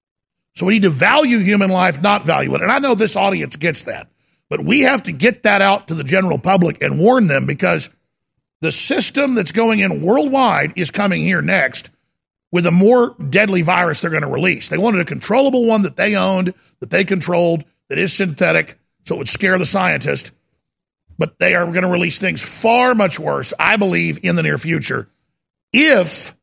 So 0.55 0.65
we 0.65 0.73
need 0.73 0.83
to 0.83 0.89
value 0.89 1.39
human 1.39 1.69
life 1.69 2.01
not 2.01 2.23
value 2.23 2.53
it. 2.53 2.61
And 2.61 2.71
i 2.71 2.79
know 2.79 2.95
this 2.95 3.15
audience 3.15 3.55
gets 3.55 3.85
that. 3.85 4.09
But 4.49 4.63
we 4.63 4.81
have 4.81 5.03
to 5.03 5.11
get 5.11 5.43
that 5.43 5.61
out 5.61 5.89
to 5.89 5.93
the 5.93 6.05
general 6.05 6.39
public 6.39 6.81
and 6.81 6.99
warn 6.99 7.27
them 7.27 7.45
because 7.45 7.89
the 8.61 8.71
system 8.71 9.35
that's 9.35 9.51
going 9.51 9.79
in 9.79 10.01
worldwide 10.01 10.77
is 10.77 10.89
coming 10.89 11.21
here 11.21 11.41
next 11.41 11.89
with 12.57 12.65
a 12.65 12.71
more 12.71 13.15
deadly 13.29 13.61
virus 13.61 14.01
they're 14.01 14.09
going 14.09 14.23
to 14.23 14.27
release. 14.27 14.69
They 14.69 14.79
wanted 14.79 14.99
a 14.99 15.05
controllable 15.05 15.67
one 15.67 15.83
that 15.83 15.95
they 15.95 16.15
owned, 16.15 16.55
that 16.79 16.89
they 16.89 17.03
controlled, 17.03 17.63
that 17.87 17.99
is 17.99 18.11
synthetic, 18.11 18.79
so 19.05 19.13
it 19.13 19.19
would 19.19 19.29
scare 19.29 19.59
the 19.59 19.65
scientist. 19.67 20.31
But 21.19 21.37
they 21.37 21.53
are 21.53 21.67
going 21.67 21.83
to 21.83 21.87
release 21.87 22.17
things 22.17 22.41
far 22.41 22.95
much 22.95 23.19
worse, 23.19 23.53
I 23.59 23.77
believe, 23.77 24.25
in 24.25 24.35
the 24.35 24.41
near 24.41 24.57
future 24.57 25.07
if 25.71 26.35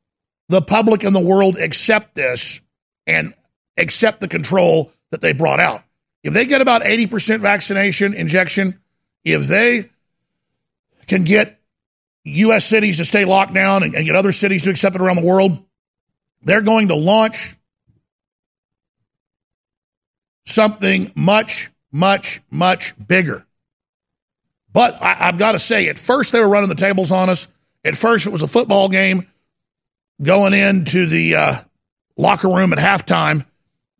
the 0.48 0.62
public 0.62 1.02
and 1.02 1.16
the 1.16 1.20
world 1.20 1.58
accept 1.58 2.14
this 2.14 2.60
and 3.08 3.34
accept 3.76 4.20
the 4.20 4.28
control 4.28 4.92
that 5.10 5.20
they 5.20 5.32
brought 5.32 5.58
out. 5.58 5.82
If 6.22 6.32
they 6.32 6.46
get 6.46 6.60
about 6.60 6.82
80% 6.82 7.40
vaccination 7.40 8.14
injection, 8.14 8.80
if 9.24 9.48
they 9.48 9.90
can 11.08 11.24
get 11.24 11.60
U.S. 12.22 12.66
cities 12.66 12.98
to 12.98 13.04
stay 13.04 13.24
locked 13.24 13.52
down 13.52 13.82
and, 13.82 13.96
and 13.96 14.06
get 14.06 14.14
other 14.14 14.30
cities 14.30 14.62
to 14.62 14.70
accept 14.70 14.94
it 14.94 15.02
around 15.02 15.16
the 15.16 15.26
world, 15.26 15.63
they're 16.44 16.62
going 16.62 16.88
to 16.88 16.94
launch 16.94 17.56
something 20.46 21.10
much, 21.14 21.70
much, 21.90 22.40
much 22.50 22.94
bigger. 23.04 23.46
But 24.72 25.00
I, 25.00 25.14
have 25.14 25.38
got 25.38 25.52
to 25.52 25.58
say, 25.58 25.88
at 25.88 25.98
first 25.98 26.32
they 26.32 26.40
were 26.40 26.48
running 26.48 26.68
the 26.68 26.74
tables 26.74 27.12
on 27.12 27.30
us. 27.30 27.48
At 27.84 27.96
first 27.96 28.26
it 28.26 28.30
was 28.30 28.42
a 28.42 28.48
football 28.48 28.88
game 28.88 29.26
going 30.20 30.52
into 30.52 31.06
the 31.06 31.36
uh, 31.36 31.54
locker 32.16 32.48
room 32.48 32.72
at 32.72 32.78
halftime. 32.78 33.46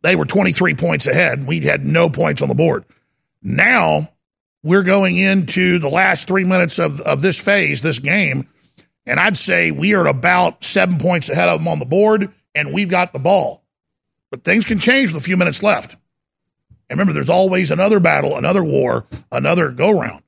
They 0.03 0.17
were 0.17 0.27
23 0.27 0.75
points 0.75 1.07
ahead. 1.07 1.47
We 1.47 1.61
had 1.61 1.85
no 1.85 2.11
points 2.11 2.43
on 2.43 2.49
the 2.49 2.55
board. 2.55 2.85
Now 3.43 4.11
we're 4.63 4.83
going 4.83 5.17
into 5.17 5.79
the 5.79 5.89
last 5.89 6.27
three 6.27 6.45
minutes 6.45 6.79
of, 6.79 7.01
of 7.03 7.23
this 7.23 7.41
phase, 7.41 7.83
this 7.83 8.01
game, 8.01 8.49
and 9.07 9.21
I'd 9.21 9.37
say 9.37 9.71
we 9.71 9.95
are 9.95 10.07
about 10.07 10.65
seven 10.65 10.99
points 10.99 11.29
ahead 11.29 11.49
of 11.49 11.61
them 11.61 11.69
on 11.69 11.79
the 11.79 11.85
board, 11.85 12.33
and 12.55 12.73
we've 12.73 12.89
got 12.89 13.13
the 13.13 13.19
ball. 13.19 13.65
But 14.31 14.45
things 14.45 14.65
can 14.65 14.79
change 14.79 15.13
with 15.13 15.23
a 15.23 15.25
few 15.25 15.37
minutes 15.37 15.63
left. 15.63 15.97
And 16.91 16.99
remember, 16.99 17.13
there's 17.13 17.29
always 17.29 17.71
another 17.71 18.01
battle, 18.01 18.37
another 18.37 18.63
war, 18.63 19.07
another 19.33 19.71
go 19.71 19.91
round. 19.99 20.23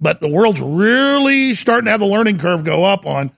But 0.00 0.20
the 0.20 0.28
world's 0.28 0.60
really 0.60 1.54
starting 1.54 1.86
to 1.86 1.90
have 1.90 2.00
the 2.00 2.06
learning 2.06 2.38
curve 2.38 2.64
go 2.64 2.84
up 2.84 3.04
on 3.04 3.32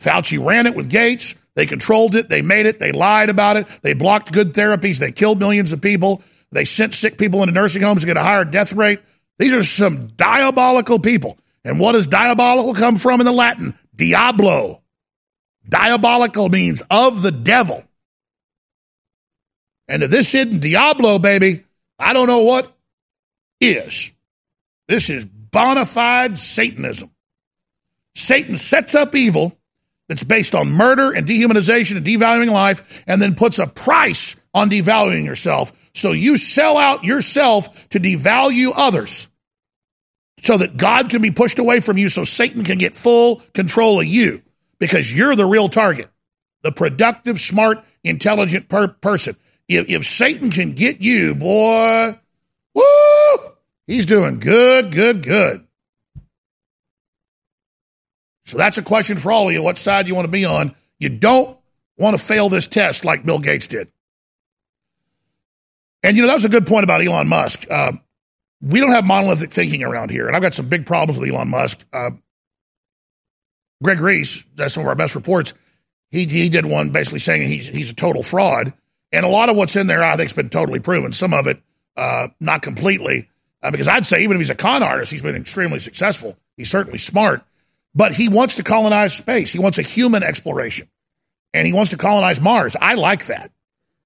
Fauci 0.00 0.44
ran 0.44 0.66
it 0.66 0.74
with 0.74 0.90
Gates. 0.90 1.36
They 1.54 1.66
controlled 1.66 2.14
it. 2.14 2.28
They 2.28 2.42
made 2.42 2.66
it. 2.66 2.78
They 2.78 2.92
lied 2.92 3.30
about 3.30 3.56
it. 3.56 3.66
They 3.82 3.94
blocked 3.94 4.32
good 4.32 4.54
therapies. 4.54 4.98
They 4.98 5.12
killed 5.12 5.38
millions 5.38 5.72
of 5.72 5.80
people. 5.80 6.22
They 6.50 6.64
sent 6.64 6.94
sick 6.94 7.18
people 7.18 7.42
into 7.42 7.54
nursing 7.54 7.82
homes 7.82 8.02
to 8.02 8.06
get 8.06 8.16
a 8.16 8.22
higher 8.22 8.44
death 8.44 8.72
rate. 8.72 9.00
These 9.38 9.54
are 9.54 9.64
some 9.64 10.08
diabolical 10.08 10.98
people. 10.98 11.38
And 11.64 11.78
what 11.78 11.92
does 11.92 12.06
diabolical 12.06 12.74
come 12.74 12.96
from 12.96 13.20
in 13.20 13.26
the 13.26 13.32
Latin? 13.32 13.74
Diablo. 13.94 14.82
Diabolical 15.68 16.48
means 16.48 16.82
of 16.90 17.22
the 17.22 17.30
devil. 17.30 17.84
And 19.88 20.02
if 20.02 20.10
this 20.10 20.34
isn't 20.34 20.60
Diablo, 20.60 21.18
baby, 21.18 21.64
I 21.98 22.12
don't 22.12 22.26
know 22.26 22.42
what 22.42 22.72
is. 23.60 24.10
This 24.88 25.08
is 25.10 25.24
bona 25.24 25.86
fide 25.86 26.38
Satanism. 26.38 27.10
Satan 28.14 28.56
sets 28.56 28.94
up 28.94 29.14
evil 29.14 29.56
that's 30.08 30.24
based 30.24 30.54
on 30.54 30.70
murder 30.72 31.12
and 31.12 31.26
dehumanization 31.26 31.96
and 31.96 32.04
devaluing 32.04 32.50
life, 32.50 33.04
and 33.06 33.22
then 33.22 33.34
puts 33.34 33.58
a 33.58 33.66
price 33.66 34.36
on 34.52 34.68
devaluing 34.68 35.24
yourself. 35.24 35.72
So 35.94 36.12
you 36.12 36.36
sell 36.36 36.76
out 36.76 37.04
yourself 37.04 37.88
to 37.90 38.00
devalue 38.00 38.72
others 38.76 39.28
so 40.42 40.56
that 40.58 40.76
God 40.76 41.08
can 41.08 41.22
be 41.22 41.30
pushed 41.30 41.60
away 41.60 41.80
from 41.80 41.96
you 41.96 42.08
so 42.08 42.24
Satan 42.24 42.64
can 42.64 42.76
get 42.76 42.96
full 42.96 43.36
control 43.54 44.00
of 44.00 44.06
you 44.06 44.42
because 44.78 45.12
you're 45.12 45.36
the 45.36 45.46
real 45.46 45.68
target, 45.68 46.10
the 46.62 46.72
productive, 46.72 47.38
smart, 47.38 47.82
intelligent 48.02 48.68
per- 48.68 48.88
person. 48.88 49.36
If, 49.68 49.88
if 49.88 50.04
Satan 50.04 50.50
can 50.50 50.72
get 50.72 51.00
you, 51.00 51.36
boy, 51.36 52.18
woo, 52.74 52.82
he's 53.86 54.04
doing 54.04 54.40
good, 54.40 54.90
good, 54.90 55.22
good. 55.22 55.64
So 58.44 58.58
that's 58.58 58.78
a 58.78 58.82
question 58.82 59.16
for 59.16 59.30
all 59.30 59.46
of 59.46 59.54
you. 59.54 59.62
What 59.62 59.78
side 59.78 60.06
do 60.06 60.08
you 60.08 60.16
want 60.16 60.26
to 60.26 60.32
be 60.32 60.44
on? 60.44 60.74
You 60.98 61.08
don't 61.08 61.56
want 61.96 62.18
to 62.18 62.22
fail 62.22 62.48
this 62.48 62.66
test 62.66 63.04
like 63.04 63.24
Bill 63.24 63.38
Gates 63.38 63.68
did. 63.68 63.92
And, 66.02 66.16
you 66.16 66.22
know, 66.22 66.28
that 66.28 66.34
was 66.34 66.44
a 66.44 66.48
good 66.48 66.66
point 66.66 66.82
about 66.82 67.00
Elon 67.00 67.28
Musk. 67.28 67.64
Uh, 67.70 67.92
we 68.62 68.80
don't 68.80 68.92
have 68.92 69.04
monolithic 69.04 69.50
thinking 69.50 69.82
around 69.82 70.10
here. 70.10 70.26
And 70.26 70.36
I've 70.36 70.42
got 70.42 70.54
some 70.54 70.68
big 70.68 70.86
problems 70.86 71.18
with 71.18 71.28
Elon 71.28 71.48
Musk. 71.48 71.84
Uh, 71.92 72.12
Greg 73.82 74.00
Reese, 74.00 74.44
that's 74.54 74.74
some 74.74 74.82
of 74.82 74.88
our 74.88 74.94
best 74.94 75.16
reports. 75.16 75.54
he, 76.10 76.26
he 76.26 76.48
did 76.48 76.64
one 76.64 76.90
basically 76.90 77.18
saying 77.18 77.48
he's, 77.48 77.66
he's 77.66 77.90
a 77.90 77.94
total 77.94 78.22
fraud. 78.22 78.72
And 79.12 79.26
a 79.26 79.28
lot 79.28 79.48
of 79.48 79.56
what's 79.56 79.76
in 79.76 79.88
there, 79.88 80.02
I 80.02 80.16
think, 80.16 80.30
has 80.30 80.32
been 80.32 80.48
totally 80.48 80.80
proven. 80.80 81.12
Some 81.12 81.34
of 81.34 81.46
it, 81.46 81.60
uh, 81.96 82.28
not 82.40 82.62
completely. 82.62 83.28
Uh, 83.62 83.70
because 83.70 83.88
I'd 83.88 84.06
say 84.06 84.22
even 84.22 84.36
if 84.36 84.40
he's 84.40 84.50
a 84.50 84.54
con 84.54 84.82
artist, 84.82 85.12
he's 85.12 85.22
been 85.22 85.36
extremely 85.36 85.78
successful. 85.78 86.36
He's 86.56 86.70
certainly 86.70 86.98
smart, 86.98 87.44
but 87.94 88.12
he 88.12 88.28
wants 88.28 88.56
to 88.56 88.64
colonize 88.64 89.14
space. 89.14 89.52
He 89.52 89.58
wants 89.58 89.78
a 89.78 89.82
human 89.82 90.22
exploration, 90.22 90.88
and 91.54 91.66
he 91.66 91.72
wants 91.72 91.92
to 91.92 91.96
colonize 91.96 92.40
Mars. 92.40 92.76
I 92.80 92.94
like 92.94 93.26
that. 93.26 93.52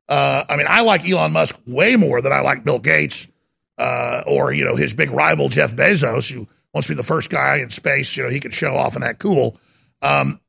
Uh, 0.09 0.45
I 0.49 0.57
mean, 0.57 0.67
I 0.69 0.83
like 0.83 1.09
Elon 1.09 1.33
Musk 1.33 1.59
way 1.67 1.97
more 1.97 2.21
than 2.21 2.33
I 2.33 2.41
like 2.41 2.65
Bill 2.65 2.79
Gates 2.79 3.29
uh, 3.79 4.23
or 4.27 4.53
you 4.53 4.65
know 4.65 4.77
his 4.77 4.95
big 4.95 5.11
rival 5.11 5.49
Jeff 5.49 5.75
Bezos, 5.75 6.33
who 6.33 6.49
wants 6.75 6.87
to 6.87 6.93
be 6.93 6.97
the 6.97 7.03
first 7.03 7.31
guy 7.31 7.59
in 7.59 7.71
space. 7.71 8.17
You 8.17 8.25
know, 8.25 8.31
he 8.31 8.41
can 8.41 8.51
show 8.51 8.75
off 8.75 8.97
and 8.97 9.05
act 9.05 9.19
cool. 9.19 9.57
Um, 10.03 10.41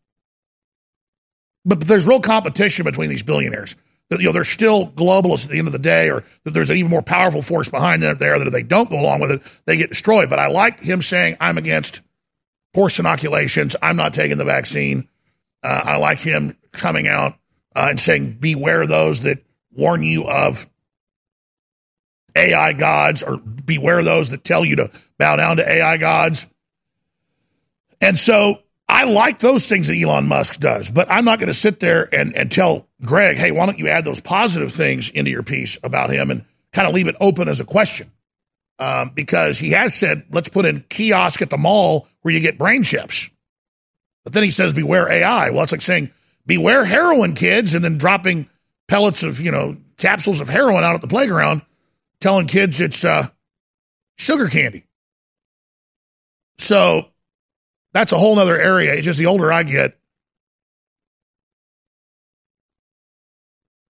but, 1.66 1.80
but 1.80 1.88
there's 1.88 2.08
real 2.08 2.22
competition 2.22 2.86
between 2.86 3.10
these 3.10 3.24
billionaires 3.24 3.76
you 4.12 4.26
know 4.26 4.32
they're 4.32 4.44
still 4.44 4.88
globalists 4.88 5.46
at 5.46 5.52
the 5.52 5.58
end 5.58 5.68
of 5.68 5.74
the 5.74 5.80
day, 5.80 6.10
or 6.10 6.24
that 6.44 6.52
there's 6.52 6.70
an 6.70 6.78
even 6.78 6.90
more 6.90 7.02
powerful 7.02 7.42
force 7.42 7.70
behind 7.70 8.02
them 8.02 8.18
there 8.18 8.40
that 8.40 8.48
if 8.48 8.54
they 8.54 8.64
don't 8.64 8.90
go 8.90 9.00
along 9.00 9.20
with 9.20 9.32
it, 9.32 9.42
they 9.66 9.78
get 9.78 9.90
destroyed. 9.90 10.30
But 10.30 10.40
I 10.40 10.48
like 10.48 10.80
him 10.80 11.02
saying, 11.02 11.38
"I'm 11.42 11.58
against 11.58 12.02
forced 12.74 13.00
inoculations. 13.00 13.76
I'm 13.82 13.98
not 13.98 14.14
taking 14.14 14.38
the 14.38 14.46
vaccine." 14.46 15.08
Uh, 15.64 15.82
I 15.84 15.98
like 15.98 16.20
him 16.20 16.56
coming 16.72 17.08
out 17.08 17.34
uh, 17.76 17.88
and 17.90 18.00
saying, 18.00 18.38
"Beware 18.40 18.88
those 18.88 19.22
that 19.22 19.44
warn 19.72 20.04
you 20.04 20.24
of 20.26 20.70
AI 22.38 22.74
gods, 22.74 23.24
or 23.24 23.38
beware 23.38 24.04
those 24.04 24.30
that 24.30 24.44
tell 24.44 24.64
you 24.64 24.78
to 24.78 24.92
bow 25.18 25.36
down 25.36 25.58
to 25.58 25.70
AI 25.70 25.98
gods." 25.98 26.48
And 28.00 28.18
so 28.18 28.62
I 28.90 29.04
like 29.04 29.40
those 29.40 29.68
things 29.68 29.88
that 29.88 30.02
Elon 30.02 30.28
Musk 30.28 30.60
does, 30.60 30.90
but 30.90 31.12
I'm 31.12 31.26
not 31.26 31.40
going 31.40 31.48
to 31.48 31.54
sit 31.54 31.80
there 31.80 32.08
and, 32.14 32.36
and 32.36 32.52
tell 32.52 32.88
Greg, 33.04 33.38
hey, 33.38 33.52
why 33.52 33.66
don't 33.66 33.78
you 33.78 33.90
add 33.90 34.06
those 34.06 34.22
positive 34.22 34.72
things 34.72 35.10
into 35.10 35.30
your 35.30 35.44
piece 35.44 35.78
about 35.84 36.10
him 36.10 36.32
and 36.32 36.46
kind 36.72 36.88
of 36.88 36.94
leave 36.94 37.08
it 37.08 37.16
open 37.20 37.50
as 37.50 37.60
a 37.60 37.66
question? 37.66 38.12
Um, 38.80 39.12
because 39.14 39.60
he 39.60 39.72
has 39.72 39.94
said, 39.94 40.24
let's 40.32 40.50
put 40.50 40.66
in 40.66 40.86
kiosk 40.90 41.42
at 41.42 41.50
the 41.50 41.58
mall 41.58 42.08
where 42.22 42.34
you 42.34 42.40
get 42.40 42.58
brain 42.58 42.84
chips. 42.84 43.30
But 44.24 44.34
then 44.34 44.44
he 44.44 44.52
says, 44.52 44.74
beware 44.74 45.12
AI. 45.12 45.50
Well, 45.50 45.64
it's 45.64 45.72
like 45.72 45.82
saying, 45.82 46.12
beware 46.46 46.86
heroin 46.86 47.34
kids, 47.34 47.74
and 47.74 47.84
then 47.84 47.98
dropping 47.98 48.48
pellets 48.88 49.24
of, 49.24 49.42
you 49.42 49.52
know, 49.52 49.76
capsules 49.98 50.42
of 50.42 50.48
heroin 50.48 50.84
out 50.84 50.96
at 50.96 51.02
the 51.02 51.08
playground, 51.08 51.62
telling 52.22 52.48
kids 52.48 52.82
it's 52.82 53.06
uh, 53.06 53.28
sugar 54.18 54.48
candy. 54.48 54.86
So 56.58 57.08
that's 57.94 58.12
a 58.12 58.18
whole 58.18 58.40
other 58.40 58.60
area. 58.60 58.94
It's 58.94 59.06
just 59.06 59.20
the 59.20 59.28
older 59.28 59.52
I 59.52 59.64
get, 59.64 59.98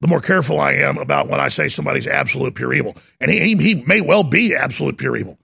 the 0.01 0.07
more 0.07 0.19
careful 0.19 0.59
I 0.59 0.73
am 0.73 0.97
about 0.97 1.27
when 1.27 1.39
I 1.39 1.47
say 1.47 1.69
somebody's 1.69 2.07
absolute 2.07 2.55
pure 2.55 2.73
evil. 2.73 2.95
And 3.19 3.31
he, 3.31 3.55
he, 3.55 3.75
may 3.75 4.01
well 4.01 4.23
be 4.23 4.55
absolute 4.55 4.97
pure 4.97 5.17
evil. 5.17 5.37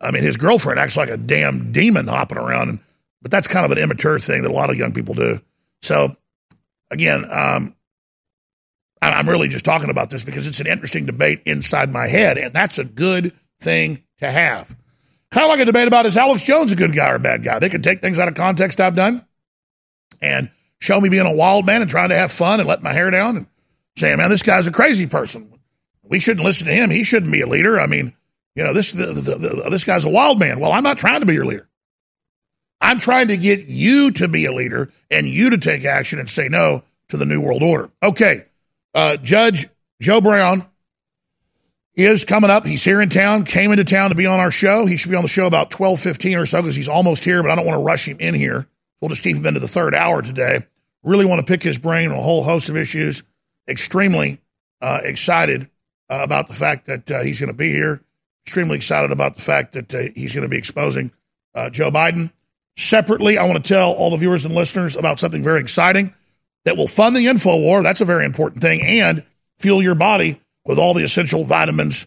I 0.00 0.12
mean, 0.12 0.22
his 0.22 0.36
girlfriend 0.36 0.80
acts 0.80 0.96
like 0.96 1.10
a 1.10 1.16
damn 1.16 1.72
demon 1.72 2.06
hopping 2.06 2.38
around, 2.38 2.68
and, 2.68 2.78
but 3.20 3.30
that's 3.30 3.48
kind 3.48 3.64
of 3.64 3.72
an 3.72 3.78
immature 3.78 4.18
thing 4.18 4.42
that 4.42 4.50
a 4.50 4.54
lot 4.54 4.70
of 4.70 4.76
young 4.76 4.92
people 4.92 5.14
do. 5.14 5.40
So, 5.82 6.16
again, 6.90 7.26
um, 7.30 7.74
I'm 9.00 9.28
really 9.28 9.48
just 9.48 9.64
talking 9.64 9.90
about 9.90 10.10
this 10.10 10.24
because 10.24 10.46
it's 10.46 10.60
an 10.60 10.66
interesting 10.66 11.06
debate 11.06 11.42
inside 11.44 11.92
my 11.92 12.06
head, 12.06 12.38
and 12.38 12.52
that's 12.52 12.78
a 12.78 12.84
good 12.84 13.32
thing 13.60 14.02
to 14.18 14.30
have. 14.30 14.74
Kind 15.30 15.44
of 15.44 15.50
like 15.50 15.60
a 15.60 15.64
debate 15.64 15.88
about 15.88 16.06
is 16.06 16.16
Alex 16.16 16.44
Jones 16.44 16.72
a 16.72 16.76
good 16.76 16.94
guy 16.94 17.10
or 17.10 17.16
a 17.16 17.20
bad 17.20 17.42
guy? 17.42 17.58
They 17.58 17.68
can 17.68 17.82
take 17.82 18.00
things 18.00 18.18
out 18.18 18.28
of 18.28 18.34
context 18.34 18.80
I've 18.80 18.94
done 18.94 19.24
and 20.22 20.50
show 20.80 21.00
me 21.00 21.08
being 21.08 21.26
a 21.26 21.34
wild 21.34 21.66
man 21.66 21.82
and 21.82 21.90
trying 21.90 22.08
to 22.08 22.16
have 22.16 22.32
fun 22.32 22.60
and 22.60 22.68
let 22.68 22.82
my 22.82 22.92
hair 22.92 23.10
down 23.10 23.36
and 23.36 23.46
saying, 23.96 24.16
man, 24.16 24.30
this 24.30 24.42
guy's 24.42 24.66
a 24.66 24.72
crazy 24.72 25.06
person. 25.06 25.52
We 26.02 26.20
shouldn't 26.20 26.46
listen 26.46 26.66
to 26.66 26.72
him. 26.72 26.90
He 26.90 27.04
shouldn't 27.04 27.32
be 27.32 27.42
a 27.42 27.46
leader. 27.46 27.78
I 27.78 27.86
mean, 27.86 28.14
you 28.54 28.64
know, 28.64 28.72
this, 28.72 28.92
the, 28.92 29.06
the, 29.06 29.36
the, 29.36 29.68
this 29.70 29.84
guy's 29.84 30.06
a 30.06 30.10
wild 30.10 30.38
man. 30.38 30.60
Well, 30.60 30.72
I'm 30.72 30.82
not 30.82 30.98
trying 30.98 31.20
to 31.20 31.26
be 31.26 31.34
your 31.34 31.44
leader. 31.44 31.68
I'm 32.80 32.98
trying 32.98 33.28
to 33.28 33.36
get 33.36 33.66
you 33.66 34.12
to 34.12 34.28
be 34.28 34.46
a 34.46 34.52
leader 34.52 34.90
and 35.10 35.26
you 35.26 35.50
to 35.50 35.58
take 35.58 35.84
action 35.84 36.18
and 36.18 36.30
say 36.30 36.48
no 36.48 36.84
to 37.08 37.16
the 37.16 37.26
New 37.26 37.40
World 37.40 37.62
Order. 37.62 37.90
Okay. 38.02 38.46
Uh, 38.94 39.16
Judge 39.16 39.68
Joe 40.00 40.20
Brown 40.20 40.66
is 41.94 42.24
coming 42.24 42.50
up. 42.50 42.64
He's 42.64 42.84
here 42.84 43.00
in 43.00 43.08
town, 43.08 43.44
came 43.44 43.72
into 43.72 43.84
town 43.84 44.10
to 44.10 44.14
be 44.14 44.26
on 44.26 44.38
our 44.38 44.52
show. 44.52 44.86
He 44.86 44.96
should 44.96 45.10
be 45.10 45.16
on 45.16 45.22
the 45.22 45.28
show 45.28 45.46
about 45.46 45.70
12:15 45.70 46.38
or 46.38 46.46
so 46.46 46.62
because 46.62 46.76
he's 46.76 46.88
almost 46.88 47.24
here, 47.24 47.42
but 47.42 47.50
I 47.50 47.56
don't 47.56 47.66
want 47.66 47.78
to 47.78 47.84
rush 47.84 48.06
him 48.06 48.18
in 48.20 48.34
here. 48.34 48.66
We'll 49.00 49.08
just 49.08 49.22
keep 49.22 49.36
him 49.36 49.46
into 49.46 49.60
the 49.60 49.68
third 49.68 49.94
hour 49.94 50.22
today. 50.22 50.64
Really 51.02 51.24
want 51.24 51.44
to 51.44 51.50
pick 51.50 51.62
his 51.62 51.78
brain 51.78 52.10
on 52.10 52.18
a 52.18 52.22
whole 52.22 52.44
host 52.44 52.68
of 52.68 52.76
issues. 52.76 53.22
Extremely 53.68 54.40
uh, 54.80 55.00
excited 55.02 55.68
uh, 56.08 56.20
about 56.22 56.48
the 56.48 56.54
fact 56.54 56.86
that 56.86 57.10
uh, 57.10 57.22
he's 57.22 57.40
going 57.40 57.48
to 57.48 57.56
be 57.56 57.70
here. 57.70 58.02
Extremely 58.46 58.76
excited 58.76 59.12
about 59.12 59.36
the 59.36 59.42
fact 59.42 59.72
that 59.72 59.94
uh, 59.94 60.02
he's 60.14 60.32
going 60.32 60.42
to 60.42 60.48
be 60.48 60.56
exposing 60.56 61.12
uh, 61.54 61.70
Joe 61.70 61.90
Biden. 61.90 62.32
Separately, 62.76 63.38
I 63.38 63.44
want 63.44 63.62
to 63.62 63.68
tell 63.68 63.90
all 63.90 64.10
the 64.10 64.16
viewers 64.16 64.44
and 64.44 64.54
listeners 64.54 64.96
about 64.96 65.20
something 65.20 65.42
very 65.42 65.60
exciting 65.60 66.14
that 66.68 66.76
will 66.76 66.86
fund 66.86 67.16
the 67.16 67.28
info 67.28 67.56
war. 67.56 67.82
That's 67.82 68.02
a 68.02 68.04
very 68.04 68.26
important 68.26 68.60
thing 68.60 68.82
and 68.82 69.24
fuel 69.58 69.82
your 69.82 69.94
body 69.94 70.38
with 70.66 70.78
all 70.78 70.92
the 70.92 71.02
essential 71.02 71.42
vitamins 71.42 72.06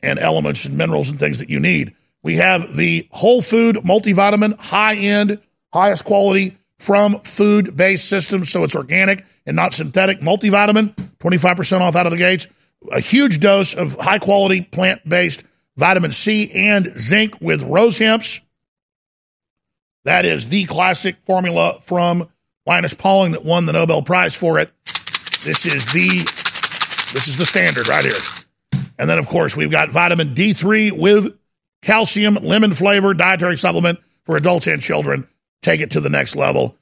and 0.00 0.20
elements 0.20 0.64
and 0.64 0.78
minerals 0.78 1.10
and 1.10 1.18
things 1.18 1.40
that 1.40 1.50
you 1.50 1.58
need. 1.58 1.92
We 2.22 2.36
have 2.36 2.76
the 2.76 3.08
whole 3.10 3.42
food 3.42 3.78
multivitamin, 3.78 4.60
high 4.60 4.94
end, 4.94 5.40
highest 5.72 6.04
quality 6.04 6.56
from 6.78 7.18
food 7.18 7.76
based 7.76 8.08
systems. 8.08 8.48
So 8.48 8.62
it's 8.62 8.76
organic 8.76 9.24
and 9.44 9.56
not 9.56 9.74
synthetic 9.74 10.20
multivitamin, 10.20 10.94
25% 11.18 11.80
off 11.80 11.96
out 11.96 12.06
of 12.06 12.12
the 12.12 12.18
gates. 12.18 12.46
A 12.92 13.00
huge 13.00 13.40
dose 13.40 13.74
of 13.74 13.96
high 13.98 14.20
quality 14.20 14.60
plant 14.60 15.06
based 15.08 15.42
vitamin 15.76 16.12
C 16.12 16.48
and 16.54 16.86
zinc 16.96 17.40
with 17.40 17.64
rose 17.64 17.98
hips. 17.98 18.40
That 20.04 20.24
is 20.24 20.48
the 20.48 20.64
classic 20.66 21.16
formula 21.16 21.80
from 21.80 22.28
Linus 22.66 22.94
Pauling 22.94 23.32
that 23.32 23.44
won 23.44 23.66
the 23.66 23.72
Nobel 23.72 24.02
Prize 24.02 24.34
for 24.34 24.58
it. 24.58 24.70
This 25.44 25.66
is 25.66 25.84
the 25.92 26.08
this 27.12 27.28
is 27.28 27.36
the 27.36 27.46
standard 27.46 27.86
right 27.88 28.04
here. 28.04 28.14
And 28.98 29.08
then, 29.08 29.18
of 29.18 29.26
course, 29.26 29.56
we've 29.56 29.70
got 29.70 29.90
vitamin 29.90 30.34
D3 30.34 30.92
with 30.92 31.36
calcium, 31.82 32.36
lemon 32.36 32.72
flavor, 32.72 33.12
dietary 33.14 33.56
supplement 33.56 34.00
for 34.24 34.36
adults 34.36 34.66
and 34.66 34.80
children. 34.80 35.28
Take 35.62 35.80
it 35.80 35.92
to 35.92 36.00
the 36.00 36.08
next 36.08 36.36
level. 36.36 36.76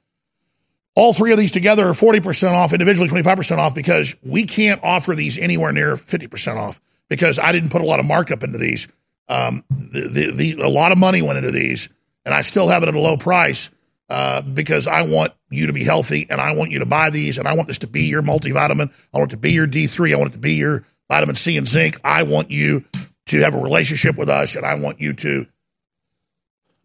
All 0.95 1.13
three 1.13 1.31
of 1.31 1.37
these 1.37 1.51
together 1.51 1.87
are 1.87 1.93
40% 1.93 2.51
off, 2.51 2.71
individually 2.71 3.09
25% 3.09 3.57
off, 3.57 3.73
because 3.73 4.15
we 4.23 4.45
can't 4.45 4.83
offer 4.83 5.15
these 5.15 5.39
anywhere 5.39 5.71
near 5.71 5.95
50% 5.95 6.55
off 6.57 6.79
because 7.09 7.39
I 7.39 7.51
didn't 7.51 7.69
put 7.69 7.81
a 7.81 7.85
lot 7.85 7.99
of 7.99 8.05
markup 8.05 8.43
into 8.43 8.59
these. 8.59 8.87
Um, 9.27 9.63
the, 9.69 10.09
the, 10.11 10.55
the, 10.55 10.61
a 10.61 10.69
lot 10.69 10.91
of 10.91 10.97
money 10.97 11.21
went 11.21 11.37
into 11.37 11.51
these, 11.51 11.89
and 12.25 12.33
I 12.33 12.41
still 12.41 12.67
have 12.67 12.83
it 12.83 12.89
at 12.89 12.95
a 12.95 12.99
low 12.99 13.17
price 13.17 13.71
uh, 14.09 14.41
because 14.41 14.87
I 14.87 15.03
want 15.03 15.33
you 15.49 15.67
to 15.67 15.73
be 15.73 15.83
healthy 15.83 16.27
and 16.29 16.41
I 16.41 16.53
want 16.53 16.71
you 16.71 16.79
to 16.79 16.85
buy 16.85 17.09
these 17.09 17.37
and 17.37 17.47
I 17.47 17.53
want 17.53 17.67
this 17.67 17.79
to 17.79 17.87
be 17.87 18.03
your 18.03 18.21
multivitamin. 18.21 18.91
I 19.13 19.17
want 19.17 19.31
it 19.31 19.35
to 19.35 19.39
be 19.39 19.53
your 19.53 19.67
D3. 19.67 20.13
I 20.13 20.17
want 20.17 20.31
it 20.31 20.33
to 20.33 20.39
be 20.39 20.55
your 20.55 20.85
vitamin 21.09 21.35
C 21.35 21.57
and 21.57 21.67
zinc. 21.67 21.99
I 22.03 22.23
want 22.23 22.51
you 22.51 22.83
to 23.27 23.39
have 23.39 23.53
a 23.53 23.59
relationship 23.59 24.17
with 24.17 24.29
us 24.29 24.55
and 24.55 24.65
I 24.65 24.75
want 24.75 24.99
you 24.99 25.13
to 25.13 25.45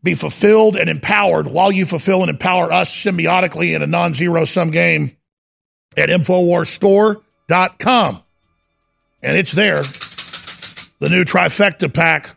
be 0.03 0.15
fulfilled 0.15 0.77
and 0.77 0.89
empowered 0.89 1.49
while 1.49 1.73
you 1.73 1.85
fulfill 1.85 2.23
and 2.23 2.31
empower 2.31 2.73
us 2.73 2.95
symbiotically 2.95 3.75
in 3.75 3.83
a 3.83 3.87
non 3.87 4.15
zero 4.15 4.45
sum 4.45 4.71
game 4.71 5.17
at 5.97 6.09
InfoWarsStore.com. 6.09 8.23
And 9.21 9.37
it's 9.37 9.51
there, 9.53 9.83
the 11.01 11.09
new 11.09 11.25
trifecta 11.25 11.93
pack 11.93 12.37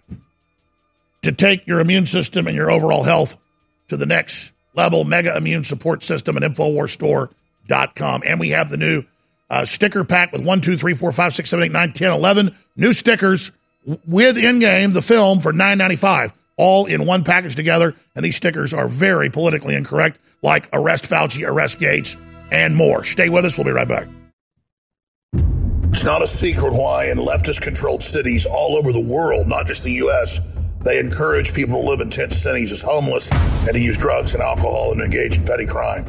to 1.22 1.32
take 1.32 1.68
your 1.68 1.80
immune 1.80 2.08
system 2.08 2.48
and 2.48 2.56
your 2.56 2.72
overall 2.72 3.04
health 3.04 3.38
to 3.90 3.98
the 3.98 4.08
next 4.08 4.52
level 4.74 5.04
mega 5.04 5.36
immune 5.36 5.64
support 5.64 6.04
system 6.04 6.38
at 6.38 6.44
InfoWarsStore.com. 6.44 8.24
And 8.26 8.40
we 8.40 8.50
have 8.50 8.70
the 8.70 8.78
new 8.78 9.04
uh, 9.50 9.66
sticker 9.66 10.04
pack 10.04 10.32
with 10.32 10.46
1, 10.46 10.62
2, 10.62 10.78
3, 10.78 10.94
4, 10.94 11.12
5, 11.12 11.34
6, 11.34 11.50
7, 11.50 11.66
8, 11.66 11.72
9, 11.72 11.94
10, 11.94 12.12
11 12.12 12.56
new 12.76 12.94
stickers 12.94 13.52
with 14.06 14.38
Endgame 14.38 14.94
the 14.94 15.02
film 15.02 15.40
for 15.40 15.54
nine 15.54 15.78
ninety 15.78 15.96
five, 15.96 16.34
all 16.58 16.86
in 16.86 17.06
one 17.06 17.24
package 17.24 17.56
together. 17.56 17.96
And 18.16 18.24
these 18.24 18.36
stickers 18.36 18.74
are 18.74 18.88
very 18.88 19.30
politically 19.30 19.76
incorrect, 19.76 20.20
like 20.42 20.70
arrest 20.74 21.06
Fauci, 21.06 21.48
arrest 21.48 21.80
Gates, 21.80 22.16
and 22.52 22.76
more. 22.76 23.04
Stay 23.04 23.30
with 23.30 23.46
us. 23.46 23.58
We'll 23.58 23.66
be 23.66 23.72
right 23.72 23.88
back. 23.88 24.08
It's 25.92 26.04
not 26.06 26.22
a 26.22 26.28
secret 26.28 26.74
why 26.74 27.10
in 27.10 27.18
leftist 27.18 27.62
controlled 27.62 28.02
cities 28.02 28.46
all 28.46 28.78
over 28.78 28.94
the 28.94 29.00
world, 29.00 29.48
not 29.48 29.68
just 29.68 29.84
the 29.84 29.92
U.S., 29.94 30.40
they 30.84 31.00
encourage 31.00 31.54
people 31.54 31.82
to 31.82 31.90
live 31.90 32.02
in 32.02 32.10
tent 32.10 32.34
cities 32.34 32.72
as 32.72 32.82
homeless 32.82 33.32
and 33.32 33.74
to 33.74 33.80
use 33.80 33.98
drugs 33.98 34.34
and 34.34 34.42
alcohol 34.42 34.92
and 34.92 35.02
engage 35.02 35.38
in 35.38 35.46
petty 35.46 35.66
crime. 35.66 36.06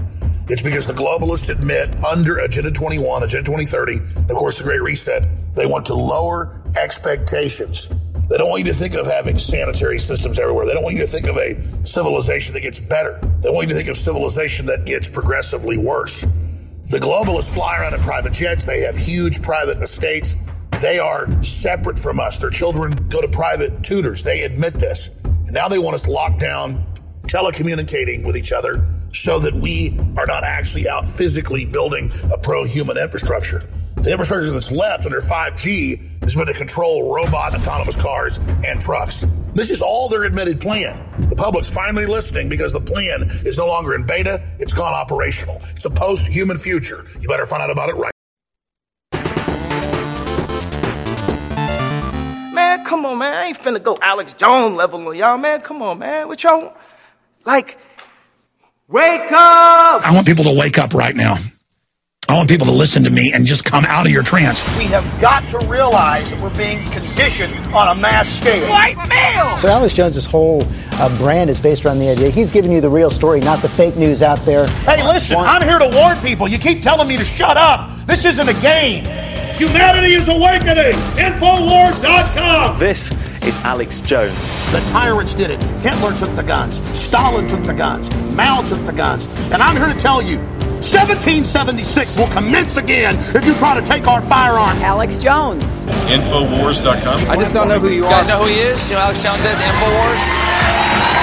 It's 0.48 0.62
because 0.62 0.86
the 0.86 0.92
globalists 0.92 1.48
admit 1.48 2.04
under 2.04 2.38
Agenda 2.38 2.70
21, 2.70 3.22
Agenda 3.22 3.44
2030, 3.44 3.96
of 4.30 4.36
course, 4.36 4.58
the 4.58 4.64
Great 4.64 4.82
Reset, 4.82 5.54
they 5.54 5.66
want 5.66 5.86
to 5.86 5.94
lower 5.94 6.62
expectations. 6.76 7.88
They 8.28 8.38
don't 8.38 8.48
want 8.48 8.64
you 8.64 8.72
to 8.72 8.78
think 8.78 8.94
of 8.94 9.06
having 9.06 9.38
sanitary 9.38 9.98
systems 9.98 10.38
everywhere. 10.38 10.66
They 10.66 10.72
don't 10.72 10.82
want 10.82 10.96
you 10.96 11.02
to 11.02 11.06
think 11.06 11.26
of 11.26 11.36
a 11.36 11.86
civilization 11.86 12.54
that 12.54 12.60
gets 12.60 12.80
better. 12.80 13.20
They 13.42 13.50
want 13.50 13.68
you 13.68 13.74
to 13.74 13.74
think 13.74 13.88
of 13.88 13.96
civilization 13.96 14.66
that 14.66 14.86
gets 14.86 15.08
progressively 15.08 15.76
worse. 15.76 16.22
The 16.86 16.98
globalists 16.98 17.52
fly 17.52 17.78
around 17.78 17.94
in 17.94 18.00
private 18.00 18.32
jets. 18.32 18.64
They 18.64 18.80
have 18.80 18.96
huge 18.96 19.42
private 19.42 19.78
estates. 19.82 20.36
They 20.80 20.98
are 20.98 21.42
separate 21.42 21.98
from 21.98 22.18
us. 22.18 22.38
Their 22.38 22.50
children 22.50 22.92
go 23.08 23.20
to 23.20 23.28
private 23.28 23.84
tutors. 23.84 24.22
They 24.22 24.42
admit 24.42 24.74
this. 24.74 25.20
And 25.24 25.52
now 25.52 25.68
they 25.68 25.78
want 25.78 25.94
us 25.94 26.08
locked 26.08 26.40
down, 26.40 26.84
telecommunicating 27.22 28.24
with 28.24 28.36
each 28.36 28.52
other 28.52 28.86
so 29.12 29.38
that 29.38 29.54
we 29.54 29.98
are 30.16 30.26
not 30.26 30.44
actually 30.44 30.88
out 30.88 31.06
physically 31.06 31.64
building 31.64 32.10
a 32.32 32.38
pro 32.38 32.64
human 32.64 32.96
infrastructure. 32.96 33.62
The 33.96 34.10
infrastructure 34.10 34.50
that's 34.50 34.72
left 34.72 35.06
under 35.06 35.20
5G 35.20 36.24
is 36.26 36.36
meant 36.36 36.48
to 36.48 36.54
control 36.54 37.14
robot 37.14 37.54
autonomous 37.54 37.94
cars 37.94 38.38
and 38.66 38.80
trucks. 38.80 39.24
This 39.54 39.70
is 39.70 39.80
all 39.80 40.08
their 40.08 40.24
admitted 40.24 40.60
plan. 40.60 40.98
The 41.28 41.36
public's 41.36 41.72
finally 41.72 42.06
listening 42.06 42.48
because 42.48 42.72
the 42.72 42.80
plan 42.80 43.22
is 43.44 43.56
no 43.58 43.66
longer 43.68 43.94
in 43.94 44.04
beta, 44.04 44.42
it's 44.58 44.72
gone 44.72 44.92
operational. 44.92 45.60
It's 45.76 45.84
a 45.84 45.90
post 45.90 46.26
human 46.26 46.56
future. 46.56 47.04
You 47.20 47.28
better 47.28 47.46
find 47.46 47.62
out 47.62 47.70
about 47.70 47.90
it 47.90 47.96
right. 47.96 48.11
Come 52.92 53.06
on, 53.06 53.16
man. 53.16 53.32
I 53.32 53.44
ain't 53.44 53.58
finna 53.58 53.82
go 53.82 53.96
Alex 54.02 54.34
Jones 54.34 54.76
level 54.76 55.08
on 55.08 55.16
y'all, 55.16 55.38
man. 55.38 55.62
Come 55.62 55.80
on, 55.80 55.98
man. 55.98 56.28
What 56.28 56.44
y'all 56.44 56.76
like? 57.46 57.78
Wake 58.86 59.32
up! 59.32 60.02
I 60.06 60.10
want 60.12 60.26
people 60.26 60.44
to 60.44 60.54
wake 60.54 60.76
up 60.76 60.92
right 60.92 61.16
now. 61.16 61.36
I 62.28 62.34
want 62.34 62.50
people 62.50 62.66
to 62.66 62.72
listen 62.72 63.02
to 63.04 63.10
me 63.10 63.32
and 63.34 63.46
just 63.46 63.64
come 63.64 63.86
out 63.86 64.04
of 64.04 64.12
your 64.12 64.22
trance. 64.22 64.62
We 64.76 64.84
have 64.84 65.20
got 65.22 65.48
to 65.48 65.66
realize 65.66 66.32
that 66.32 66.42
we're 66.42 66.54
being 66.54 66.84
conditioned 66.90 67.54
on 67.74 67.96
a 67.96 67.98
mass 67.98 68.28
scale. 68.28 68.68
White 68.68 68.96
male! 69.08 69.56
So 69.56 69.68
Alex 69.68 69.94
Jones's 69.94 70.26
whole 70.26 70.62
uh, 70.92 71.16
brand 71.16 71.48
is 71.48 71.58
based 71.58 71.86
around 71.86 71.98
the 71.98 72.10
idea 72.10 72.28
he's 72.28 72.50
giving 72.50 72.70
you 72.70 72.82
the 72.82 72.90
real 72.90 73.10
story, 73.10 73.40
not 73.40 73.62
the 73.62 73.70
fake 73.70 73.96
news 73.96 74.20
out 74.20 74.38
there. 74.40 74.66
Hey, 74.84 75.02
listen, 75.02 75.38
I'm 75.38 75.62
here 75.62 75.78
to 75.78 75.88
warn 75.96 76.18
people. 76.18 76.46
You 76.46 76.58
keep 76.58 76.82
telling 76.82 77.08
me 77.08 77.16
to 77.16 77.24
shut 77.24 77.56
up. 77.56 77.90
This 78.06 78.26
isn't 78.26 78.48
a 78.48 78.60
game. 78.60 79.31
Humanity 79.56 80.14
is 80.14 80.28
awakening. 80.28 80.92
Infowars.com. 81.16 82.78
This 82.78 83.10
is 83.44 83.58
Alex 83.58 84.00
Jones. 84.00 84.58
The 84.72 84.80
tyrants 84.90 85.34
did 85.34 85.50
it. 85.50 85.62
Hitler 85.80 86.16
took 86.16 86.34
the 86.36 86.42
guns. 86.42 86.80
Stalin 86.98 87.46
took 87.48 87.62
the 87.64 87.74
guns. 87.74 88.10
Mao 88.34 88.62
took 88.62 88.84
the 88.86 88.92
guns. 88.92 89.26
And 89.52 89.62
I'm 89.62 89.76
here 89.76 89.92
to 89.92 90.00
tell 90.00 90.22
you 90.22 90.38
1776 90.82 92.18
will 92.18 92.26
commence 92.28 92.76
again 92.76 93.16
if 93.36 93.44
you 93.44 93.54
try 93.54 93.78
to 93.78 93.86
take 93.86 94.08
our 94.08 94.20
firearms. 94.22 94.82
Alex 94.82 95.16
Jones. 95.18 95.84
Infowars.com. 96.10 97.30
I 97.30 97.36
just 97.36 97.52
don't 97.52 97.68
know 97.68 97.78
who 97.78 97.90
you, 97.90 98.04
are. 98.04 98.10
you 98.10 98.16
guys 98.16 98.26
know 98.28 98.38
who 98.42 98.48
he 98.48 98.58
is? 98.58 98.88
You 98.88 98.96
know 98.96 99.02
Alex 99.02 99.22
Jones 99.22 99.44
is? 99.44 99.60
Infowars? 99.60 100.81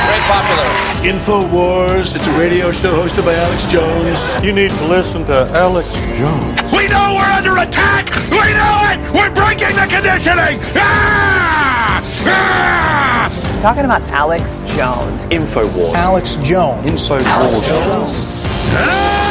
Very 0.10 0.22
popular. 0.22 0.66
Infowars. 1.05 2.16
It's 2.16 2.26
a 2.26 2.32
radio 2.39 2.72
show 2.72 2.91
hosted 2.99 3.26
by 3.26 3.36
Alex 3.36 3.68
Jones. 3.68 4.43
You 4.43 4.51
need 4.51 4.72
to 4.72 4.86
listen 4.88 5.24
to 5.26 5.45
Alex 5.53 5.93
Jones. 6.18 6.64
We 6.74 6.88
know 6.88 7.14
we're 7.14 7.30
under 7.30 7.55
attack. 7.62 8.10
We 8.32 8.49
know 8.57 8.89
it. 8.89 8.97
We're 9.14 9.30
breaking 9.30 9.76
the 9.76 9.86
conditioning. 9.88 10.57
Ah! 10.76 12.01
Ah! 12.26 13.60
Talking 13.62 13.86
about 13.86 14.01
Alex 14.10 14.57
Jones. 14.76 15.28
Infowars. 15.28 15.93
Alex 15.93 16.38
Jones. 16.38 16.88
Infowars. 16.88 17.24
Alex 17.26 17.86
Jones. 17.86 18.45
Ah! 18.74 19.30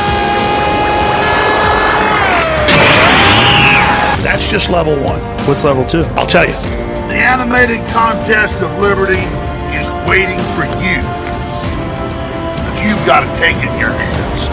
That's 4.22 4.49
just 4.49 4.70
level 4.70 4.95
one. 5.03 5.20
What's 5.49 5.64
level 5.64 5.85
two? 5.85 6.03
I'll 6.14 6.29
tell 6.29 6.47
you. 6.47 6.55
The 7.09 7.18
animated 7.18 7.85
contest 7.89 8.62
of 8.62 8.70
liberty 8.79 9.26
is 9.79 9.93
waiting 10.11 10.43
for 10.59 10.66
you. 10.83 10.99
But 12.66 12.74
you've 12.83 13.05
got 13.07 13.20
to 13.22 13.31
take 13.39 13.57
it 13.57 13.70
in 13.70 13.79
your 13.79 13.95
hands. 13.95 14.51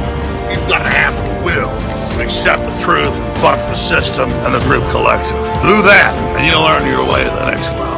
You've 0.49 0.69
got 0.69 0.83
to 0.83 0.89
have 0.89 1.13
the 1.25 1.43
will 1.43 1.73
to 2.13 2.23
accept 2.23 2.63
the 2.63 2.77
truth, 2.79 3.13
buck 3.41 3.57
the 3.69 3.75
system, 3.75 4.29
and 4.29 4.53
the 4.53 4.63
group 4.65 4.83
collective. 4.91 5.35
Do 5.65 5.81
that, 5.81 6.13
and 6.37 6.45
you'll 6.45 6.65
earn 6.65 6.85
your 6.87 7.03
way 7.11 7.23
to 7.23 7.29
the 7.29 7.45
next 7.51 7.69
level. 7.73 7.95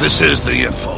This 0.00 0.20
is 0.20 0.40
the 0.40 0.54
Info 0.54 0.97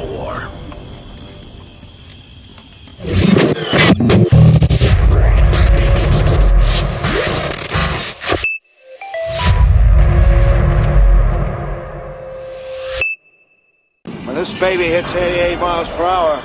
baby 14.60 14.84
hits 14.84 15.14
88 15.14 15.58
miles 15.58 15.88
per 15.88 16.04
hour, 16.04 16.42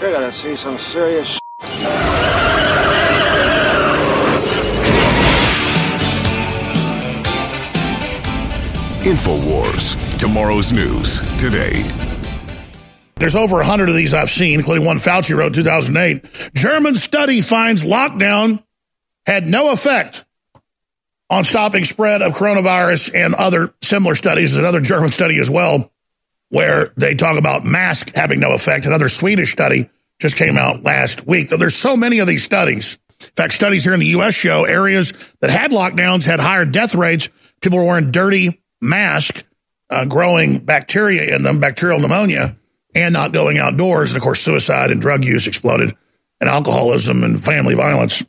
you're 0.00 0.12
gonna 0.12 0.30
see 0.30 0.54
some 0.54 0.78
serious 0.78 1.40
InfoWars. 9.02 10.18
Tomorrow's 10.18 10.72
news 10.72 11.18
today. 11.38 11.82
There's 13.16 13.34
over 13.34 13.56
100 13.56 13.88
of 13.88 13.96
these 13.96 14.14
I've 14.14 14.30
seen, 14.30 14.60
including 14.60 14.86
one 14.86 14.98
Fauci 14.98 15.36
wrote 15.36 15.54
2008. 15.54 16.24
German 16.54 16.94
study 16.94 17.40
finds 17.40 17.84
lockdown 17.84 18.62
had 19.26 19.48
no 19.48 19.72
effect 19.72 20.24
on 21.30 21.42
stopping 21.42 21.84
spread 21.84 22.22
of 22.22 22.34
coronavirus 22.34 23.12
and 23.12 23.34
other 23.34 23.74
similar 23.82 24.14
studies. 24.14 24.52
There's 24.52 24.60
another 24.60 24.80
German 24.80 25.10
study 25.10 25.40
as 25.40 25.50
well 25.50 25.90
where 26.50 26.92
they 26.96 27.14
talk 27.14 27.38
about 27.38 27.64
mask 27.64 28.14
having 28.14 28.40
no 28.40 28.52
effect. 28.52 28.86
Another 28.86 29.08
Swedish 29.08 29.52
study 29.52 29.88
just 30.18 30.36
came 30.36 30.56
out 30.56 30.82
last 30.82 31.26
week. 31.26 31.48
There's 31.48 31.74
so 31.74 31.96
many 31.96 32.18
of 32.18 32.26
these 32.26 32.42
studies. 32.42 32.98
In 33.20 33.28
fact, 33.34 33.52
studies 33.52 33.84
here 33.84 33.94
in 33.94 34.00
the 34.00 34.06
U.S. 34.06 34.34
show 34.34 34.64
areas 34.64 35.12
that 35.40 35.50
had 35.50 35.72
lockdowns 35.72 36.24
had 36.24 36.40
higher 36.40 36.64
death 36.64 36.94
rates. 36.94 37.28
People 37.60 37.78
were 37.78 37.84
wearing 37.84 38.10
dirty 38.10 38.60
masks, 38.80 39.44
uh, 39.90 40.04
growing 40.04 40.58
bacteria 40.58 41.34
in 41.34 41.42
them, 41.42 41.58
bacterial 41.58 41.98
pneumonia, 41.98 42.56
and 42.94 43.12
not 43.12 43.32
going 43.32 43.58
outdoors. 43.58 44.10
And 44.10 44.16
of 44.16 44.22
course, 44.22 44.40
suicide 44.40 44.90
and 44.90 45.00
drug 45.00 45.24
use 45.24 45.46
exploded, 45.46 45.96
and 46.40 46.48
alcoholism 46.48 47.24
and 47.24 47.42
family 47.42 47.74
violence. 47.74 48.24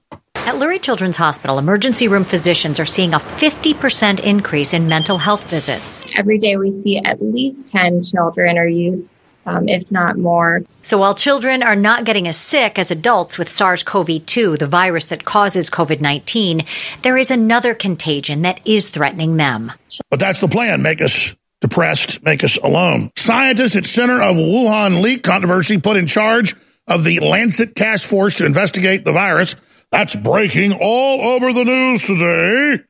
At 0.50 0.56
Lurie 0.56 0.82
Children's 0.82 1.18
Hospital, 1.18 1.60
emergency 1.60 2.08
room 2.08 2.24
physicians 2.24 2.80
are 2.80 2.86
seeing 2.86 3.14
a 3.14 3.20
50% 3.20 4.20
increase 4.22 4.74
in 4.74 4.88
mental 4.88 5.20
health 5.20 5.48
visits. 5.48 6.08
Every 6.16 6.40
day 6.40 6.58
we 6.58 6.72
see 6.72 6.98
at 6.98 7.22
least 7.22 7.68
10 7.68 8.02
children 8.02 8.58
or 8.58 8.66
youth, 8.66 9.08
um, 9.46 9.70
if 9.70 9.92
not 9.92 10.18
more. 10.18 10.64
So 10.82 10.98
while 10.98 11.14
children 11.14 11.62
are 11.62 11.76
not 11.76 12.04
getting 12.04 12.28
as 12.28 12.36
sick 12.36 12.80
as 12.80 12.90
adults 12.90 13.38
with 13.38 13.48
SARS 13.48 13.84
CoV 13.84 14.26
2, 14.26 14.58
the 14.58 14.66
virus 14.66 15.06
that 15.06 15.24
causes 15.24 15.70
COVID 15.70 16.02
19, 16.02 16.66
there 17.04 17.16
is 17.16 17.30
another 17.30 17.76
contagion 17.76 18.42
that 18.42 18.60
is 18.66 18.90
threatening 18.90 19.38
them. 19.38 19.72
But 20.10 20.20
that's 20.20 20.42
the 20.42 20.48
plan 20.48 20.82
make 20.82 21.00
us 21.00 21.36
depressed, 21.62 22.24
make 22.24 22.44
us 22.44 22.58
alone. 22.58 23.12
Scientists 23.16 23.76
at 23.76 23.86
Center 23.86 24.20
of 24.20 24.36
Wuhan 24.36 25.04
leak 25.04 25.22
controversy 25.22 25.80
put 25.80 25.96
in 25.96 26.08
charge 26.08 26.56
of 26.88 27.04
the 27.04 27.20
Lancet 27.20 27.76
task 27.76 28.10
force 28.10 28.34
to 28.38 28.48
investigate 28.48 29.06
the 29.06 29.12
virus. 29.12 29.56
That's 29.92 30.16
breaking 30.16 30.74
all 30.80 31.22
over 31.22 31.52
the 31.52 31.64
news 31.66 32.04
today. 32.04 32.84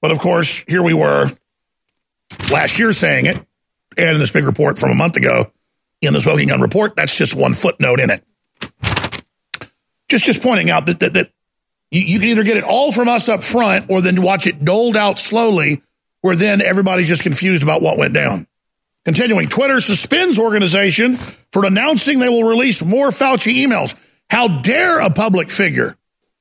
But 0.00 0.10
of 0.10 0.18
course, 0.18 0.64
here 0.66 0.82
we 0.82 0.94
were 0.94 1.30
last 2.50 2.78
year 2.78 2.92
saying 2.92 3.26
it, 3.26 3.36
and 3.96 4.08
in 4.08 4.18
this 4.18 4.32
big 4.32 4.44
report 4.44 4.78
from 4.78 4.90
a 4.90 4.94
month 4.94 5.16
ago 5.16 5.52
in 6.00 6.12
the 6.12 6.20
Smoking 6.20 6.48
Gun 6.48 6.60
Report, 6.60 6.96
that's 6.96 7.16
just 7.16 7.36
one 7.36 7.54
footnote 7.54 8.00
in 8.00 8.10
it. 8.10 8.24
Just 10.08 10.24
just 10.24 10.42
pointing 10.42 10.68
out 10.68 10.86
that 10.86 11.00
that, 11.00 11.14
that 11.14 11.30
you, 11.90 12.00
you 12.00 12.18
can 12.18 12.28
either 12.30 12.44
get 12.44 12.56
it 12.56 12.64
all 12.64 12.92
from 12.92 13.08
us 13.08 13.28
up 13.28 13.44
front 13.44 13.88
or 13.88 14.00
then 14.00 14.20
watch 14.20 14.46
it 14.46 14.64
doled 14.64 14.96
out 14.96 15.18
slowly, 15.18 15.80
where 16.20 16.34
then 16.34 16.60
everybody's 16.60 17.08
just 17.08 17.22
confused 17.22 17.62
about 17.62 17.82
what 17.82 17.98
went 17.98 18.14
down. 18.14 18.46
Continuing, 19.04 19.48
Twitter 19.48 19.80
suspends 19.80 20.38
organization 20.38 21.14
for 21.52 21.64
announcing 21.64 22.18
they 22.18 22.28
will 22.28 22.44
release 22.44 22.84
more 22.84 23.08
Fauci 23.08 23.64
emails. 23.64 23.94
How 24.30 24.48
dare 24.48 25.00
a 25.00 25.10
public 25.10 25.50
figure 25.50 25.96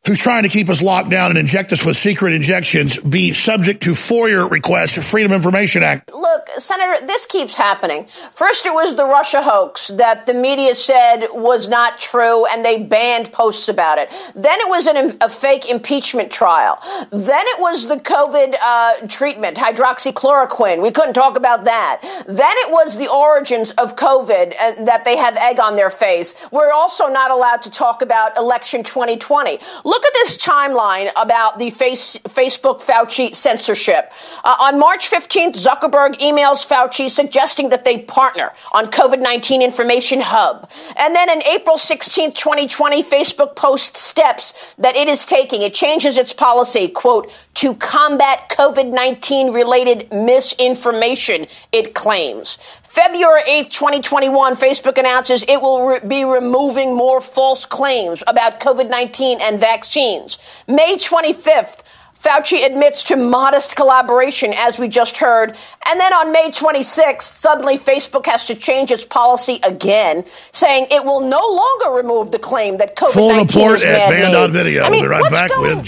who's 0.08 0.20
trying 0.20 0.42
to 0.42 0.50
keep 0.50 0.68
us 0.68 0.82
locked 0.82 1.12
down 1.12 1.30
and 1.30 1.38
inject 1.38 1.72
us 1.72 1.86
with 1.86 1.96
secret 1.96 2.34
injections 2.34 2.98
be 3.00 3.34
subject 3.34 3.84
to 3.84 3.92
FOIA 3.92 4.50
requests, 4.50 5.10
Freedom 5.10 5.32
Information 5.32 5.84
Act. 5.84 6.12
Look, 6.12 6.50
Senator, 6.58 7.06
this 7.06 7.28
keeps 7.28 7.54
happening. 7.54 8.08
First, 8.34 8.66
it 8.66 8.74
was 8.74 8.96
the 8.96 9.06
Russia 9.06 9.44
hoax 9.44 9.90
that 9.90 10.26
the 10.26 10.34
media 10.34 10.74
said 10.74 11.28
was 11.32 11.70
not 11.70 12.00
true 12.00 12.48
and 12.48 12.66
they 12.66 12.82
banned 12.82 13.32
posts 13.32 13.70
about 13.70 14.00
it. 14.00 14.10
Then 14.34 14.60
it 14.60 14.70
was 14.70 14.88
an, 14.88 15.18
a 15.22 15.30
fake 15.30 15.70
impeachment 15.70 16.32
trial. 16.32 16.80
Then 17.12 17.46
it 17.48 17.62
was 17.62 17.88
the 17.88 17.98
COVID 17.98 18.56
uh, 18.60 19.08
treatment, 19.08 19.58
hydroxychloroquine. 19.58 20.82
We 20.82 20.90
couldn't 20.90 21.14
talk 21.14 21.38
about 21.38 21.66
that. 21.66 22.00
Then 22.26 22.54
it 22.58 22.72
was 22.72 22.98
the 22.98 23.08
origins 23.08 23.70
of 23.72 23.96
COVID 23.96 24.56
uh, 24.60 24.84
that 24.86 25.06
they 25.06 25.18
have 25.18 25.38
egg 25.38 25.60
on 25.60 25.76
their 25.76 25.92
face. 25.92 26.34
We're 26.52 26.72
also 26.72 27.08
not 27.08 27.30
allowed 27.30 27.62
to 27.64 27.70
talk 27.70 28.02
about 28.02 28.36
election 28.36 28.84
2020. 28.84 29.60
Look 29.92 30.06
at 30.06 30.14
this 30.14 30.38
timeline 30.38 31.12
about 31.18 31.60
the 31.60 31.70
face, 31.70 32.16
Facebook 32.20 32.82
Fauci 32.82 33.36
censorship. 33.36 34.14
Uh, 34.42 34.56
on 34.62 34.80
March 34.80 35.12
15th, 35.12 35.56
Zuckerberg 35.56 36.18
emails 36.20 36.66
Fauci 36.66 37.10
suggesting 37.10 37.68
that 37.70 37.84
they 37.84 37.98
partner 37.98 38.54
on 38.72 38.86
COVID 38.86 39.22
19 39.22 39.62
Information 39.62 40.22
Hub. 40.22 40.72
And 40.96 41.14
then 41.14 41.30
in 41.30 41.44
April 41.44 41.76
16th, 41.76 42.36
2020, 42.36 43.04
Facebook 43.04 43.58
posts 43.58 44.00
steps 44.00 44.76
that 44.78 44.96
it 44.96 45.10
is 45.10 45.26
taking. 45.26 45.62
It 45.62 45.74
changes 45.74 46.18
its 46.18 46.32
policy, 46.32 46.88
quote, 46.88 47.30
to 47.56 47.76
combat 47.76 48.48
COVID 48.48 48.94
19 48.94 49.52
related 49.52 50.10
misinformation, 50.14 51.48
it 51.74 51.94
claims. 51.94 52.58
February 52.92 53.42
8th, 53.44 53.72
2021, 53.72 54.58
Facebook 54.58 54.98
announces 54.98 55.46
it 55.48 55.62
will 55.62 55.88
re- 55.88 56.00
be 56.06 56.26
removing 56.26 56.94
more 56.94 57.22
false 57.22 57.66
claims 57.66 58.22
about 58.28 58.60
COVID 58.60 58.90
19 58.90 59.40
and 59.40 59.62
vaccines. 59.62 60.38
May 60.68 60.98
25th, 60.98 61.84
Fauci 62.22 62.66
admits 62.66 63.04
to 63.06 63.16
modest 63.16 63.78
collaboration, 63.78 64.54
as 64.54 64.78
we 64.78 64.90
just 64.90 65.20
heard. 65.20 65.56
And 65.88 66.02
then 66.02 66.14
on 66.14 66.34
May 66.34 66.50
26th, 66.50 67.22
suddenly 67.22 67.78
Facebook 67.78 68.26
has 68.26 68.46
to 68.48 68.56
change 68.56 68.92
its 68.92 69.06
policy 69.06 69.62
again, 69.64 70.26
saying 70.52 70.88
it 70.92 71.06
will 71.06 71.22
no 71.22 71.40
longer 71.40 71.96
remove 71.96 72.32
the 72.32 72.40
claim 72.40 72.76
that 72.80 72.98
COVID 72.98 73.16
19 73.16 73.48
Full 73.48 73.62
report 73.62 73.78
is 73.78 73.86
at 73.86 74.10
man-made. 74.10 74.34
Banned.video. 74.34 74.84
I 74.84 74.90
mean, 74.90 75.00
we'll 75.00 75.04
be 75.04 75.08
right 75.08 75.22
what's 75.22 75.32
back 75.32 75.50
going 75.50 75.78
with. 75.78 75.88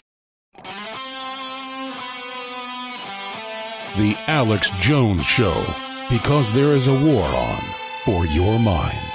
The 3.98 4.16
Alex 4.28 4.72
Jones 4.80 5.26
Show, 5.26 5.66
because 6.10 6.52
there 6.54 6.74
is 6.74 6.88
a 6.88 6.94
war 6.94 7.26
on 7.26 7.64
for 8.06 8.26
your 8.26 8.60
mind. 8.60 9.13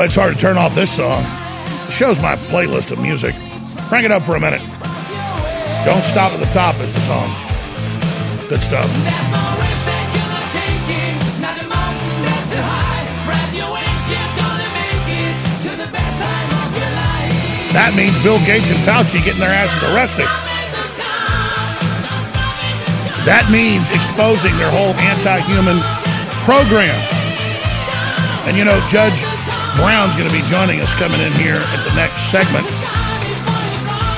Boy, 0.00 0.06
it's 0.06 0.14
hard 0.14 0.32
to 0.32 0.40
turn 0.40 0.56
off 0.56 0.74
this 0.74 0.96
song. 0.96 1.22
It 1.28 1.92
shows 1.92 2.20
my 2.20 2.32
playlist 2.48 2.90
of 2.90 3.02
music. 3.02 3.34
Crank 3.92 4.06
it 4.06 4.10
up 4.10 4.24
for 4.24 4.34
a 4.34 4.40
minute. 4.40 4.62
Don't 5.84 6.00
stop 6.00 6.32
at 6.32 6.40
the 6.40 6.48
top 6.56 6.80
is 6.80 6.94
the 6.94 7.04
song. 7.04 7.28
Good 8.48 8.62
stuff. 8.62 8.88
That 17.76 17.92
means 17.94 18.16
Bill 18.24 18.40
Gates 18.48 18.70
and 18.70 18.80
Fauci 18.80 19.22
getting 19.22 19.40
their 19.40 19.52
asses 19.52 19.84
arrested. 19.84 20.24
That 23.28 23.52
means 23.52 23.92
exposing 23.92 24.56
their 24.56 24.70
whole 24.72 24.96
anti 24.96 25.40
human 25.44 25.76
program. 26.48 26.96
And 28.48 28.56
you 28.56 28.64
know, 28.64 28.80
Judge 28.88 29.20
Brown's 29.76 30.16
going 30.16 30.28
to 30.28 30.34
be 30.34 30.42
joining 30.48 30.80
us 30.80 30.94
coming 30.94 31.20
in 31.20 31.32
here 31.32 31.60
at 31.60 31.84
the 31.84 31.94
next 31.94 32.30
segment, 32.30 32.66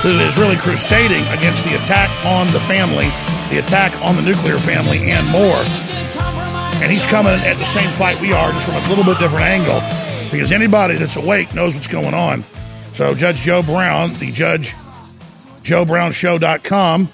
who 0.01 0.17
is 0.19 0.37
really 0.37 0.57
crusading 0.57 1.23
against 1.29 1.63
the 1.63 1.75
attack 1.75 2.09
on 2.25 2.47
the 2.47 2.59
family, 2.61 3.05
the 3.49 3.59
attack 3.59 3.93
on 4.03 4.15
the 4.15 4.21
nuclear 4.21 4.57
family, 4.57 5.11
and 5.11 5.27
more. 5.29 5.61
And 6.81 6.91
he's 6.91 7.05
coming 7.05 7.33
at 7.33 7.57
the 7.57 7.65
same 7.65 7.89
fight 7.91 8.19
we 8.19 8.33
are, 8.33 8.51
just 8.51 8.65
from 8.65 8.75
a 8.75 8.89
little 8.89 9.03
bit 9.03 9.19
different 9.19 9.45
angle, 9.45 9.81
because 10.31 10.51
anybody 10.51 10.95
that's 10.95 11.15
awake 11.15 11.53
knows 11.53 11.75
what's 11.75 11.87
going 11.87 12.13
on. 12.13 12.43
So, 12.91 13.15
Judge 13.15 13.37
Joe 13.37 13.63
Brown, 13.63 14.13
the 14.13 14.31
Judge 14.31 14.75
JoeBrownShow.com, 15.63 17.13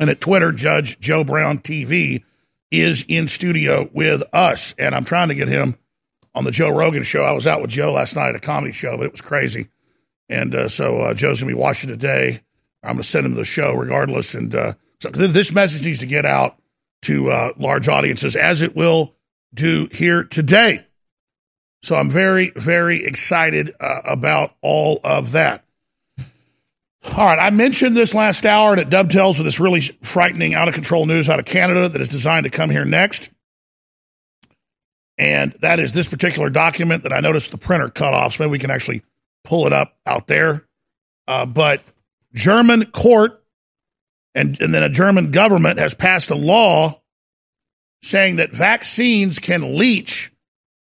and 0.00 0.10
at 0.10 0.20
Twitter, 0.20 0.52
Judge 0.52 0.98
Joe 0.98 1.24
Brown 1.24 1.58
TV, 1.58 2.24
is 2.70 3.04
in 3.08 3.28
studio 3.28 3.88
with 3.92 4.22
us. 4.32 4.74
And 4.78 4.94
I'm 4.94 5.04
trying 5.04 5.28
to 5.28 5.34
get 5.34 5.48
him 5.48 5.76
on 6.34 6.44
the 6.44 6.50
Joe 6.50 6.70
Rogan 6.70 7.02
show. 7.02 7.22
I 7.22 7.32
was 7.32 7.46
out 7.46 7.60
with 7.60 7.70
Joe 7.70 7.92
last 7.92 8.16
night 8.16 8.30
at 8.30 8.36
a 8.36 8.40
comedy 8.40 8.72
show, 8.72 8.96
but 8.96 9.06
it 9.06 9.12
was 9.12 9.20
crazy. 9.20 9.68
And 10.28 10.54
uh, 10.54 10.68
so 10.68 11.00
uh, 11.00 11.14
Joe's 11.14 11.40
going 11.40 11.50
to 11.50 11.56
be 11.56 11.60
watching 11.60 11.88
today. 11.88 12.40
I'm 12.82 12.94
going 12.94 13.02
to 13.02 13.08
send 13.08 13.26
him 13.26 13.34
the 13.34 13.44
show 13.44 13.74
regardless. 13.74 14.34
And 14.34 14.54
uh, 14.54 14.74
so 15.00 15.10
th- 15.10 15.30
this 15.30 15.52
message 15.52 15.84
needs 15.84 15.98
to 16.00 16.06
get 16.06 16.26
out 16.26 16.58
to 17.02 17.30
uh, 17.30 17.52
large 17.56 17.88
audiences, 17.88 18.36
as 18.36 18.62
it 18.62 18.76
will 18.76 19.14
do 19.54 19.88
here 19.92 20.24
today. 20.24 20.84
So 21.82 21.96
I'm 21.96 22.10
very, 22.10 22.50
very 22.56 23.04
excited 23.04 23.72
uh, 23.80 24.00
about 24.04 24.54
all 24.62 25.00
of 25.04 25.32
that. 25.32 25.64
All 27.16 27.24
right, 27.24 27.38
I 27.38 27.50
mentioned 27.50 27.96
this 27.96 28.14
last 28.14 28.44
hour, 28.44 28.72
and 28.72 28.80
it 28.80 28.90
dovetails 28.90 29.38
with 29.38 29.46
this 29.46 29.60
really 29.60 29.80
frightening, 30.02 30.54
out 30.54 30.68
of 30.68 30.74
control 30.74 31.06
news 31.06 31.30
out 31.30 31.38
of 31.38 31.44
Canada 31.44 31.88
that 31.88 32.00
is 32.00 32.08
designed 32.08 32.44
to 32.44 32.50
come 32.50 32.70
here 32.70 32.84
next. 32.84 33.30
And 35.18 35.52
that 35.60 35.80
is 35.80 35.92
this 35.92 36.08
particular 36.08 36.48
document 36.48 37.02
that 37.02 37.12
I 37.12 37.20
noticed 37.20 37.50
the 37.50 37.58
printer 37.58 37.88
cut 37.88 38.14
off. 38.14 38.34
So 38.34 38.44
maybe 38.44 38.52
we 38.52 38.58
can 38.58 38.70
actually 38.70 39.02
pull 39.44 39.66
it 39.66 39.72
up 39.72 39.96
out 40.06 40.28
there. 40.28 40.64
Uh, 41.26 41.44
but 41.44 41.82
German 42.34 42.86
court 42.86 43.42
and, 44.34 44.60
and 44.60 44.72
then 44.72 44.82
a 44.82 44.88
German 44.88 45.30
government 45.30 45.78
has 45.78 45.94
passed 45.94 46.30
a 46.30 46.36
law 46.36 47.00
saying 48.02 48.36
that 48.36 48.52
vaccines 48.52 49.38
can 49.40 49.76
leach 49.76 50.32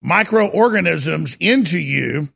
microorganisms 0.02 1.36
into 1.40 1.78
you 1.78 2.28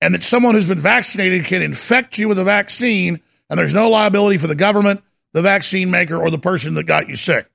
and 0.00 0.14
that 0.14 0.22
someone 0.22 0.54
who's 0.54 0.68
been 0.68 0.78
vaccinated 0.78 1.44
can 1.44 1.62
infect 1.62 2.18
you 2.18 2.28
with 2.28 2.38
a 2.38 2.44
vaccine 2.44 3.20
and 3.50 3.58
there's 3.58 3.74
no 3.74 3.88
liability 3.88 4.38
for 4.38 4.46
the 4.46 4.54
government, 4.54 5.02
the 5.32 5.42
vaccine 5.42 5.90
maker, 5.90 6.16
or 6.16 6.30
the 6.30 6.38
person 6.38 6.74
that 6.74 6.84
got 6.84 7.08
you 7.08 7.16
sick. 7.16 7.48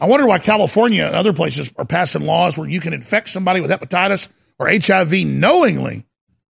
I 0.00 0.06
wonder 0.06 0.26
why 0.26 0.38
California 0.38 1.04
and 1.04 1.14
other 1.14 1.32
places 1.32 1.72
are 1.76 1.84
passing 1.84 2.22
laws 2.22 2.56
where 2.56 2.68
you 2.68 2.80
can 2.80 2.92
infect 2.92 3.28
somebody 3.28 3.60
with 3.60 3.70
hepatitis 3.70 4.28
or 4.58 4.68
HIV 4.68 5.12
knowingly 5.26 6.04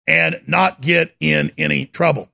and 0.07 0.41
not 0.47 0.81
get 0.81 1.14
in 1.21 1.53
any 1.57 1.87
trouble. 1.87 2.29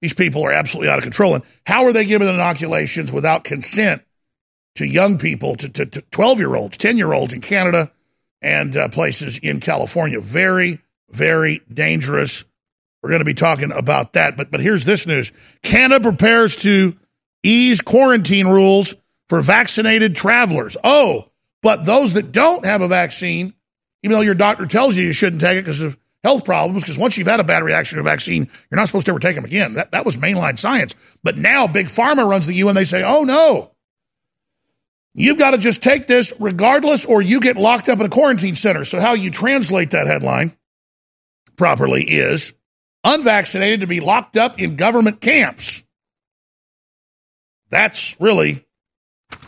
These 0.00 0.14
people 0.14 0.44
are 0.44 0.52
absolutely 0.52 0.90
out 0.90 0.98
of 0.98 1.04
control. 1.04 1.34
And 1.34 1.44
how 1.66 1.84
are 1.84 1.92
they 1.92 2.04
giving 2.04 2.28
inoculations 2.28 3.12
without 3.12 3.44
consent 3.44 4.02
to 4.76 4.86
young 4.86 5.18
people, 5.18 5.56
to, 5.56 5.68
to, 5.68 5.86
12 5.86 6.38
year 6.38 6.54
olds, 6.54 6.76
10 6.76 6.96
year 6.96 7.12
olds 7.12 7.32
in 7.32 7.40
Canada 7.40 7.92
and 8.40 8.76
uh, 8.76 8.88
places 8.88 9.38
in 9.38 9.60
California? 9.60 10.20
Very, 10.20 10.80
very 11.10 11.60
dangerous. 11.72 12.44
We're 13.02 13.10
going 13.10 13.20
to 13.20 13.24
be 13.24 13.34
talking 13.34 13.72
about 13.72 14.14
that. 14.14 14.36
But, 14.36 14.50
but 14.50 14.60
here's 14.60 14.84
this 14.84 15.06
news 15.06 15.32
Canada 15.62 16.00
prepares 16.00 16.56
to 16.56 16.96
ease 17.42 17.80
quarantine 17.80 18.48
rules 18.48 18.94
for 19.32 19.40
vaccinated 19.40 20.14
travelers. 20.14 20.76
Oh, 20.84 21.30
but 21.62 21.86
those 21.86 22.12
that 22.12 22.32
don't 22.32 22.66
have 22.66 22.82
a 22.82 22.86
vaccine, 22.86 23.54
even 24.02 24.14
though 24.14 24.20
your 24.20 24.34
doctor 24.34 24.66
tells 24.66 24.94
you 24.94 25.04
you 25.04 25.14
shouldn't 25.14 25.40
take 25.40 25.56
it 25.56 25.62
because 25.62 25.80
of 25.80 25.96
health 26.22 26.44
problems, 26.44 26.82
because 26.82 26.98
once 26.98 27.16
you've 27.16 27.28
had 27.28 27.40
a 27.40 27.44
bad 27.44 27.62
reaction 27.62 27.96
to 27.96 28.00
a 28.00 28.04
vaccine, 28.04 28.50
you're 28.70 28.76
not 28.78 28.88
supposed 28.88 29.06
to 29.06 29.12
ever 29.12 29.18
take 29.18 29.34
them 29.34 29.46
again. 29.46 29.72
That, 29.72 29.92
that 29.92 30.04
was 30.04 30.18
mainline 30.18 30.58
science. 30.58 30.96
But 31.22 31.38
now 31.38 31.66
Big 31.66 31.86
Pharma 31.86 32.28
runs 32.28 32.46
the 32.46 32.52
U 32.56 32.68
and 32.68 32.76
they 32.76 32.84
say, 32.84 33.02
oh 33.02 33.24
no, 33.24 33.70
you've 35.14 35.38
got 35.38 35.52
to 35.52 35.56
just 35.56 35.82
take 35.82 36.06
this 36.06 36.34
regardless 36.38 37.06
or 37.06 37.22
you 37.22 37.40
get 37.40 37.56
locked 37.56 37.88
up 37.88 38.00
in 38.00 38.04
a 38.04 38.10
quarantine 38.10 38.54
center. 38.54 38.84
So 38.84 39.00
how 39.00 39.14
you 39.14 39.30
translate 39.30 39.92
that 39.92 40.08
headline 40.08 40.54
properly 41.56 42.04
is 42.04 42.52
unvaccinated 43.02 43.80
to 43.80 43.86
be 43.86 44.00
locked 44.00 44.36
up 44.36 44.60
in 44.60 44.76
government 44.76 45.22
camps. 45.22 45.84
That's 47.70 48.14
really 48.20 48.66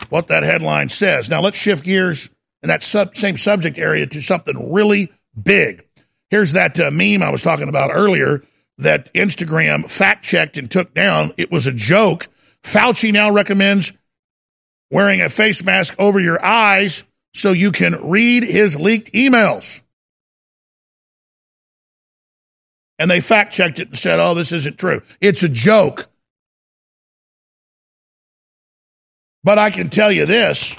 what 0.09 0.27
that 0.27 0.43
headline 0.43 0.89
says. 0.89 1.29
Now 1.29 1.41
let's 1.41 1.57
shift 1.57 1.83
gears 1.83 2.29
in 2.61 2.69
that 2.69 2.83
sub, 2.83 3.15
same 3.15 3.37
subject 3.37 3.77
area 3.77 4.07
to 4.07 4.21
something 4.21 4.71
really 4.73 5.11
big. 5.41 5.85
Here's 6.29 6.53
that 6.53 6.79
uh, 6.79 6.91
meme 6.91 7.23
I 7.23 7.29
was 7.29 7.41
talking 7.41 7.69
about 7.69 7.91
earlier 7.93 8.43
that 8.77 9.13
Instagram 9.13 9.89
fact 9.89 10.25
checked 10.25 10.57
and 10.57 10.69
took 10.69 10.93
down. 10.93 11.33
It 11.37 11.51
was 11.51 11.67
a 11.67 11.73
joke. 11.73 12.27
Fauci 12.63 13.13
now 13.13 13.31
recommends 13.31 13.93
wearing 14.91 15.21
a 15.21 15.29
face 15.29 15.63
mask 15.63 15.95
over 15.99 16.19
your 16.19 16.43
eyes 16.43 17.03
so 17.33 17.51
you 17.51 17.71
can 17.71 18.09
read 18.09 18.43
his 18.43 18.79
leaked 18.79 19.13
emails. 19.13 19.83
And 22.97 23.11
they 23.11 23.21
fact 23.21 23.53
checked 23.53 23.79
it 23.79 23.89
and 23.89 23.97
said, 23.97 24.19
oh, 24.19 24.33
this 24.33 24.51
isn't 24.51 24.79
true. 24.79 25.01
It's 25.19 25.43
a 25.43 25.49
joke. 25.49 26.07
But 29.45 29.59
I 29.59 29.69
can 29.69 29.89
tell 29.89 30.11
you 30.11 30.25
this 30.25 30.75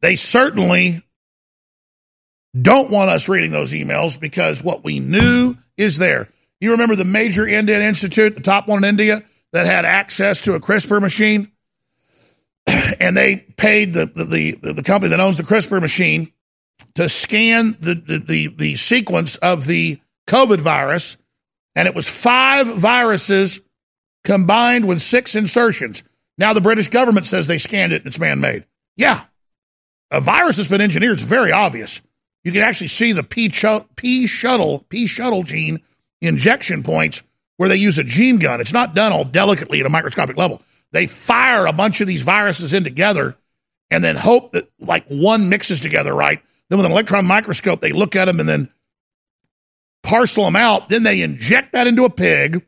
they 0.00 0.16
certainly 0.16 1.02
don't 2.60 2.90
want 2.90 3.10
us 3.10 3.28
reading 3.28 3.52
those 3.52 3.72
emails 3.72 4.20
because 4.20 4.62
what 4.62 4.82
we 4.84 4.98
knew 4.98 5.56
is 5.76 5.96
there. 5.98 6.28
You 6.60 6.72
remember 6.72 6.96
the 6.96 7.04
major 7.04 7.46
Indian 7.46 7.80
Institute, 7.80 8.34
the 8.34 8.42
top 8.42 8.66
one 8.66 8.82
in 8.82 8.88
India, 8.90 9.22
that 9.52 9.66
had 9.66 9.84
access 9.84 10.40
to 10.42 10.54
a 10.54 10.60
CRISPR 10.60 11.00
machine? 11.00 11.52
and 13.00 13.16
they 13.16 13.36
paid 13.36 13.94
the, 13.94 14.06
the, 14.06 14.58
the, 14.60 14.72
the, 14.72 14.82
company 14.82 15.10
that 15.10 15.20
owns 15.20 15.36
the 15.36 15.42
CRISPR 15.44 15.80
machine 15.80 16.32
to 16.96 17.08
scan 17.08 17.76
the, 17.80 17.94
the, 17.94 18.18
the, 18.18 18.46
the 18.48 18.76
sequence 18.76 19.36
of 19.36 19.66
the 19.66 20.00
COVID 20.26 20.60
virus. 20.60 21.18
And 21.76 21.86
it 21.86 21.94
was 21.94 22.08
five 22.08 22.66
viruses 22.66 23.60
combined 24.24 24.86
with 24.86 25.02
six 25.02 25.36
insertions. 25.36 26.02
Now 26.38 26.52
the 26.52 26.60
British 26.60 26.88
government 26.88 27.26
says 27.26 27.46
they 27.46 27.58
scanned 27.58 27.92
it 27.92 28.02
and 28.02 28.06
it's 28.06 28.18
man 28.18 28.40
made. 28.40 28.64
Yeah. 28.96 29.24
A 30.10 30.20
virus 30.20 30.56
has 30.56 30.68
been 30.68 30.80
engineered. 30.80 31.14
It's 31.14 31.22
very 31.22 31.52
obvious. 31.52 32.02
You 32.44 32.52
can 32.52 32.62
actually 32.62 32.88
see 32.88 33.12
the 33.12 33.22
P, 33.22 33.50
P 33.96 34.26
shuttle, 34.26 34.84
P 34.88 35.06
shuttle 35.06 35.42
gene 35.42 35.80
injection 36.20 36.82
points 36.82 37.22
where 37.56 37.68
they 37.68 37.76
use 37.76 37.98
a 37.98 38.04
gene 38.04 38.38
gun. 38.38 38.60
It's 38.60 38.72
not 38.72 38.94
done 38.94 39.12
all 39.12 39.24
delicately 39.24 39.80
at 39.80 39.86
a 39.86 39.90
microscopic 39.90 40.36
level. 40.36 40.62
They 40.92 41.06
fire 41.06 41.66
a 41.66 41.72
bunch 41.72 42.00
of 42.00 42.06
these 42.06 42.22
viruses 42.22 42.72
in 42.72 42.84
together 42.84 43.36
and 43.90 44.02
then 44.02 44.16
hope 44.16 44.52
that 44.52 44.70
like 44.78 45.06
one 45.08 45.48
mixes 45.48 45.80
together 45.80 46.14
right. 46.14 46.40
Then 46.68 46.78
with 46.78 46.86
an 46.86 46.92
electron 46.92 47.26
microscope, 47.26 47.80
they 47.80 47.92
look 47.92 48.16
at 48.16 48.26
them 48.26 48.40
and 48.40 48.48
then 48.48 48.70
parcel 50.02 50.44
them 50.44 50.56
out. 50.56 50.88
Then 50.88 51.02
they 51.02 51.22
inject 51.22 51.72
that 51.72 51.86
into 51.86 52.04
a 52.04 52.10
pig. 52.10 52.64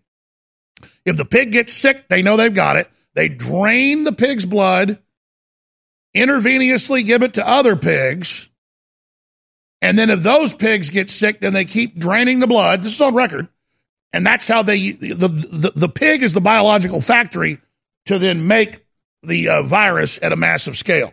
If 1.05 1.17
the 1.17 1.25
pig 1.25 1.53
gets 1.53 1.73
sick, 1.73 2.09
they 2.09 2.23
know 2.23 2.37
they've 2.37 2.53
got 2.53 2.77
it. 2.77 2.91
They 3.17 3.31
drain 3.31 4.05
the 4.05 4.13
pig's 4.13 4.45
blood, 4.45 4.99
intravenously 6.15 7.05
give 7.05 7.23
it 7.23 7.35
to 7.35 7.49
other 7.49 7.75
pigs. 7.75 8.51
And 9.81 9.99
then 9.99 10.11
if 10.11 10.23
those 10.23 10.55
pigs 10.55 10.91
get 10.91 11.09
sick, 11.09 11.41
then 11.41 11.55
they 11.55 11.65
keep 11.65 11.99
draining 11.99 12.41
the 12.41 12.47
blood. 12.47 12.83
This 12.83 12.95
is 12.95 13.01
on 13.01 13.15
record. 13.15 13.49
And 14.13 14.27
that's 14.27 14.47
how 14.47 14.63
they, 14.63 14.93
the, 14.93 15.29
the, 15.29 15.73
the 15.75 15.89
pig 15.89 16.23
is 16.23 16.35
the 16.35 16.41
biological 16.43 17.01
factory 17.01 17.59
to 18.05 18.19
then 18.19 18.47
make 18.47 18.87
the 19.23 19.49
uh, 19.49 19.63
virus 19.63 20.19
at 20.23 20.33
a 20.33 20.37
massive 20.37 20.77
scale. 20.77 21.13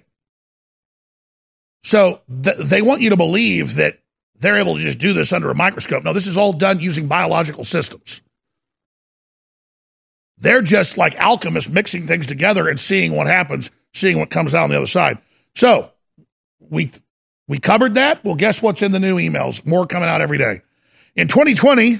So 1.84 2.22
th- 2.44 2.58
they 2.58 2.82
want 2.82 3.02
you 3.02 3.12
to 3.12 3.18
believe 3.18 3.76
that 3.76 4.00
they're 4.36 4.58
able 4.58 4.76
to 4.76 4.82
just 4.82 5.00
do 5.00 5.14
this 5.14 5.32
under 5.32 5.50
a 5.50 5.56
microscope. 5.56 6.04
No, 6.04 6.12
this 6.12 6.28
is 6.28 6.38
all 6.38 6.52
done 6.52 6.82
using 6.82 7.08
biological 7.08 7.64
systems. 7.64 8.22
They're 10.38 10.62
just 10.62 10.98
like 10.98 11.16
alchemists 11.16 11.70
mixing 11.70 12.08
things 12.08 12.28
together 12.28 12.68
and 12.68 12.80
seeing 12.80 13.16
what 13.16 13.28
happens, 13.28 13.72
seeing 13.94 14.20
what 14.20 14.30
comes 14.30 14.54
out 14.54 14.64
on 14.64 14.70
the 14.70 14.78
other 14.78 14.88
side. 14.88 15.18
So 15.56 15.92
we 16.60 16.92
we 17.48 17.60
covered 17.60 17.96
that. 17.96 18.24
Well, 18.24 18.36
guess 18.36 18.62
what's 18.62 18.82
in 18.82 18.92
the 18.92 19.00
new 19.00 19.18
emails? 19.18 19.66
More 19.66 19.86
coming 19.86 20.10
out 20.10 20.22
every 20.22 20.38
day. 20.38 20.62
In 21.16 21.28
2020, 21.28 22.00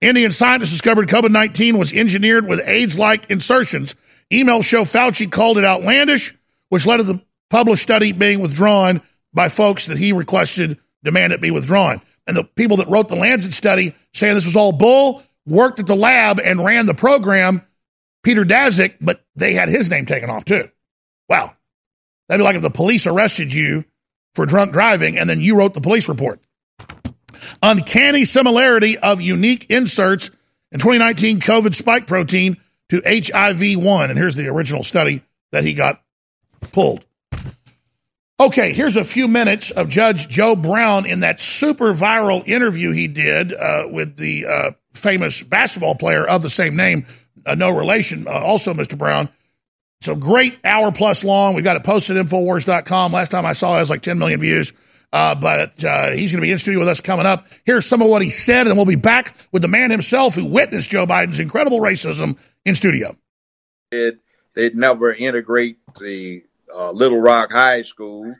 Indian 0.00 0.30
scientists 0.30 0.70
discovered 0.70 1.08
COVID 1.08 1.30
19 1.30 1.78
was 1.78 1.92
engineered 1.92 2.46
with 2.46 2.66
AIDS 2.66 2.98
like 2.98 3.30
insertions. 3.30 3.94
Emails 4.30 4.64
show 4.64 4.82
Fauci 4.82 5.30
called 5.30 5.58
it 5.58 5.64
outlandish, 5.64 6.34
which 6.68 6.86
led 6.86 6.98
to 6.98 7.02
the 7.02 7.20
published 7.50 7.82
study 7.82 8.12
being 8.12 8.40
withdrawn 8.40 9.00
by 9.32 9.48
folks 9.48 9.86
that 9.86 9.98
he 9.98 10.12
requested 10.12 10.78
demand 11.04 11.32
it 11.32 11.40
be 11.40 11.50
withdrawn. 11.50 12.00
And 12.26 12.36
the 12.36 12.44
people 12.44 12.78
that 12.78 12.88
wrote 12.88 13.08
the 13.08 13.16
Lancet 13.16 13.52
study 13.52 13.94
saying 14.12 14.34
this 14.34 14.46
was 14.46 14.56
all 14.56 14.72
bull 14.72 15.22
worked 15.46 15.78
at 15.78 15.86
the 15.86 15.96
lab 15.96 16.40
and 16.40 16.64
ran 16.64 16.86
the 16.86 16.94
program, 16.94 17.62
Peter 18.22 18.44
Daszak, 18.44 18.96
but 19.00 19.24
they 19.34 19.54
had 19.54 19.68
his 19.68 19.90
name 19.90 20.06
taken 20.06 20.30
off 20.30 20.44
too. 20.44 20.70
Wow. 21.28 21.54
That'd 22.28 22.40
be 22.40 22.44
like 22.44 22.56
if 22.56 22.62
the 22.62 22.70
police 22.70 23.06
arrested 23.06 23.54
you 23.54 23.84
for 24.34 24.46
drunk 24.46 24.72
driving 24.72 25.18
and 25.18 25.30
then 25.30 25.40
you 25.40 25.56
wrote 25.56 25.74
the 25.74 25.80
police 25.80 26.08
report. 26.08 26.40
Uncanny 27.62 28.24
similarity 28.24 28.98
of 28.98 29.20
unique 29.20 29.66
inserts 29.70 30.30
in 30.72 30.80
2019 30.80 31.40
COVID 31.40 31.74
spike 31.74 32.06
protein 32.06 32.56
to 32.88 33.02
HIV 33.04 33.82
1. 33.82 34.10
And 34.10 34.18
here's 34.18 34.34
the 34.34 34.48
original 34.48 34.82
study 34.82 35.22
that 35.52 35.64
he 35.64 35.74
got 35.74 36.02
pulled. 36.72 37.04
Okay, 38.38 38.74
here's 38.74 38.96
a 38.96 39.04
few 39.04 39.28
minutes 39.28 39.70
of 39.70 39.88
Judge 39.88 40.28
Joe 40.28 40.56
Brown 40.56 41.06
in 41.06 41.20
that 41.20 41.40
super 41.40 41.94
viral 41.94 42.46
interview 42.46 42.92
he 42.92 43.08
did 43.08 43.54
uh, 43.54 43.84
with 43.90 44.16
the 44.16 44.44
uh, 44.44 44.70
famous 44.92 45.42
basketball 45.42 45.94
player 45.94 46.26
of 46.26 46.42
the 46.42 46.50
same 46.50 46.76
name, 46.76 47.06
uh, 47.46 47.54
no 47.54 47.70
relation, 47.70 48.28
uh, 48.28 48.32
also 48.32 48.74
Mr. 48.74 48.98
Brown. 48.98 49.30
It's 50.00 50.08
a 50.08 50.14
great 50.14 50.58
hour 50.64 50.92
plus 50.92 51.24
long. 51.24 51.54
We've 51.54 51.64
got 51.64 51.78
it 51.78 51.84
posted 51.84 52.18
at 52.18 52.26
Infowars.com. 52.26 53.10
Last 53.10 53.30
time 53.30 53.46
I 53.46 53.54
saw 53.54 53.74
it, 53.74 53.78
it 53.78 53.80
was 53.80 53.90
like 53.90 54.02
10 54.02 54.18
million 54.18 54.38
views. 54.38 54.74
Uh, 55.14 55.34
but 55.34 55.82
uh, 55.82 56.10
he's 56.10 56.30
going 56.30 56.42
to 56.42 56.46
be 56.46 56.52
in 56.52 56.58
studio 56.58 56.80
with 56.80 56.88
us 56.88 57.00
coming 57.00 57.24
up. 57.24 57.46
Here's 57.64 57.86
some 57.86 58.02
of 58.02 58.08
what 58.08 58.20
he 58.20 58.28
said, 58.28 58.66
and 58.66 58.76
we'll 58.76 58.84
be 58.84 58.96
back 58.96 59.34
with 59.50 59.62
the 59.62 59.68
man 59.68 59.90
himself 59.90 60.34
who 60.34 60.44
witnessed 60.44 60.90
Joe 60.90 61.06
Biden's 61.06 61.40
incredible 61.40 61.80
racism 61.80 62.38
in 62.66 62.74
studio. 62.74 63.16
It, 63.90 64.18
they'd 64.52 64.76
never 64.76 65.10
integrate 65.10 65.78
the 65.98 66.44
uh, 66.74 66.90
Little 66.90 67.20
Rock 67.20 67.52
High 67.52 67.82
School. 67.82 68.34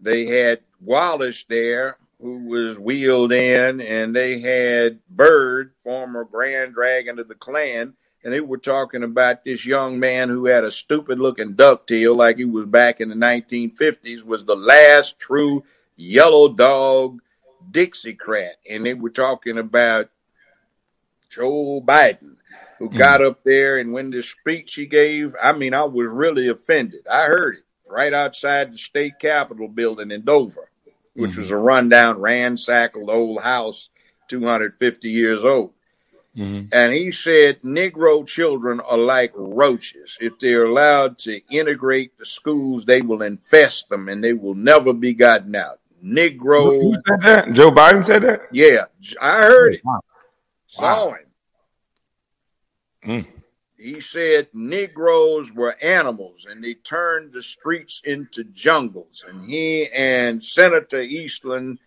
They 0.00 0.26
had 0.26 0.60
Wallace 0.80 1.44
there, 1.48 1.96
who 2.20 2.46
was 2.46 2.78
wheeled 2.78 3.32
in, 3.32 3.80
and 3.80 4.14
they 4.14 4.40
had 4.40 5.00
Byrd, 5.08 5.72
former 5.78 6.24
Grand 6.24 6.74
Dragon 6.74 7.18
of 7.18 7.28
the 7.28 7.34
Klan, 7.34 7.94
and 8.24 8.32
they 8.32 8.40
were 8.40 8.58
talking 8.58 9.02
about 9.02 9.44
this 9.44 9.66
young 9.66 10.00
man 10.00 10.30
who 10.30 10.46
had 10.46 10.64
a 10.64 10.70
stupid 10.70 11.18
looking 11.18 11.54
ducktail 11.54 12.16
like 12.16 12.38
he 12.38 12.46
was 12.46 12.64
back 12.64 13.00
in 13.00 13.10
the 13.10 13.14
1950s 13.14 14.24
was 14.24 14.44
the 14.44 14.56
last 14.56 15.18
true 15.18 15.62
yellow 15.96 16.48
dog 16.48 17.20
Dixiecrat. 17.70 18.54
And 18.68 18.86
they 18.86 18.94
were 18.94 19.10
talking 19.10 19.58
about 19.58 20.08
Joe 21.28 21.82
Biden, 21.82 22.36
who 22.84 22.90
mm. 22.90 22.98
got 22.98 23.22
up 23.22 23.42
there 23.44 23.78
and 23.78 23.92
when 23.92 24.10
the 24.10 24.22
speech 24.22 24.74
he 24.74 24.84
gave, 24.84 25.34
I 25.42 25.52
mean, 25.52 25.72
I 25.72 25.84
was 25.84 26.10
really 26.10 26.48
offended. 26.48 27.06
I 27.10 27.24
heard 27.24 27.56
it 27.56 27.64
right 27.90 28.12
outside 28.12 28.72
the 28.72 28.78
state 28.78 29.18
capitol 29.18 29.68
building 29.68 30.10
in 30.10 30.22
Dover, 30.22 30.68
which 31.14 31.32
mm-hmm. 31.32 31.40
was 31.40 31.50
a 31.50 31.56
rundown, 31.56 32.20
ransacked 32.20 32.96
old 32.96 33.42
house, 33.42 33.88
250 34.28 35.08
years 35.08 35.42
old. 35.42 35.72
Mm-hmm. 36.36 36.66
And 36.72 36.92
he 36.92 37.10
said 37.10 37.62
Negro 37.62 38.26
children 38.26 38.80
are 38.80 38.98
like 38.98 39.32
roaches. 39.34 40.18
If 40.20 40.38
they're 40.38 40.64
allowed 40.64 41.16
to 41.20 41.40
integrate 41.48 42.18
the 42.18 42.26
schools, 42.26 42.84
they 42.84 43.00
will 43.00 43.22
infest 43.22 43.88
them 43.88 44.08
and 44.10 44.22
they 44.22 44.34
will 44.34 44.56
never 44.56 44.92
be 44.92 45.14
gotten 45.14 45.54
out. 45.54 45.78
Negro. 46.04 46.82
Who 46.82 46.94
said 47.06 47.20
that? 47.22 47.52
Joe 47.52 47.70
Biden 47.70 48.04
said 48.04 48.22
that? 48.22 48.42
Yeah, 48.52 48.86
I 49.22 49.42
heard 49.42 49.74
it. 49.74 49.84
Wow. 49.84 50.00
Saw 50.66 51.12
him. 51.12 51.23
Mm. 53.04 53.26
He 53.76 54.00
said 54.00 54.48
Negroes 54.54 55.52
were 55.52 55.76
animals 55.82 56.46
and 56.48 56.62
they 56.62 56.74
turned 56.74 57.32
the 57.32 57.42
streets 57.42 58.00
into 58.04 58.44
jungles. 58.44 59.24
And 59.28 59.44
he 59.44 59.88
and 59.88 60.42
Senator 60.42 61.00
Eastland 61.00 61.78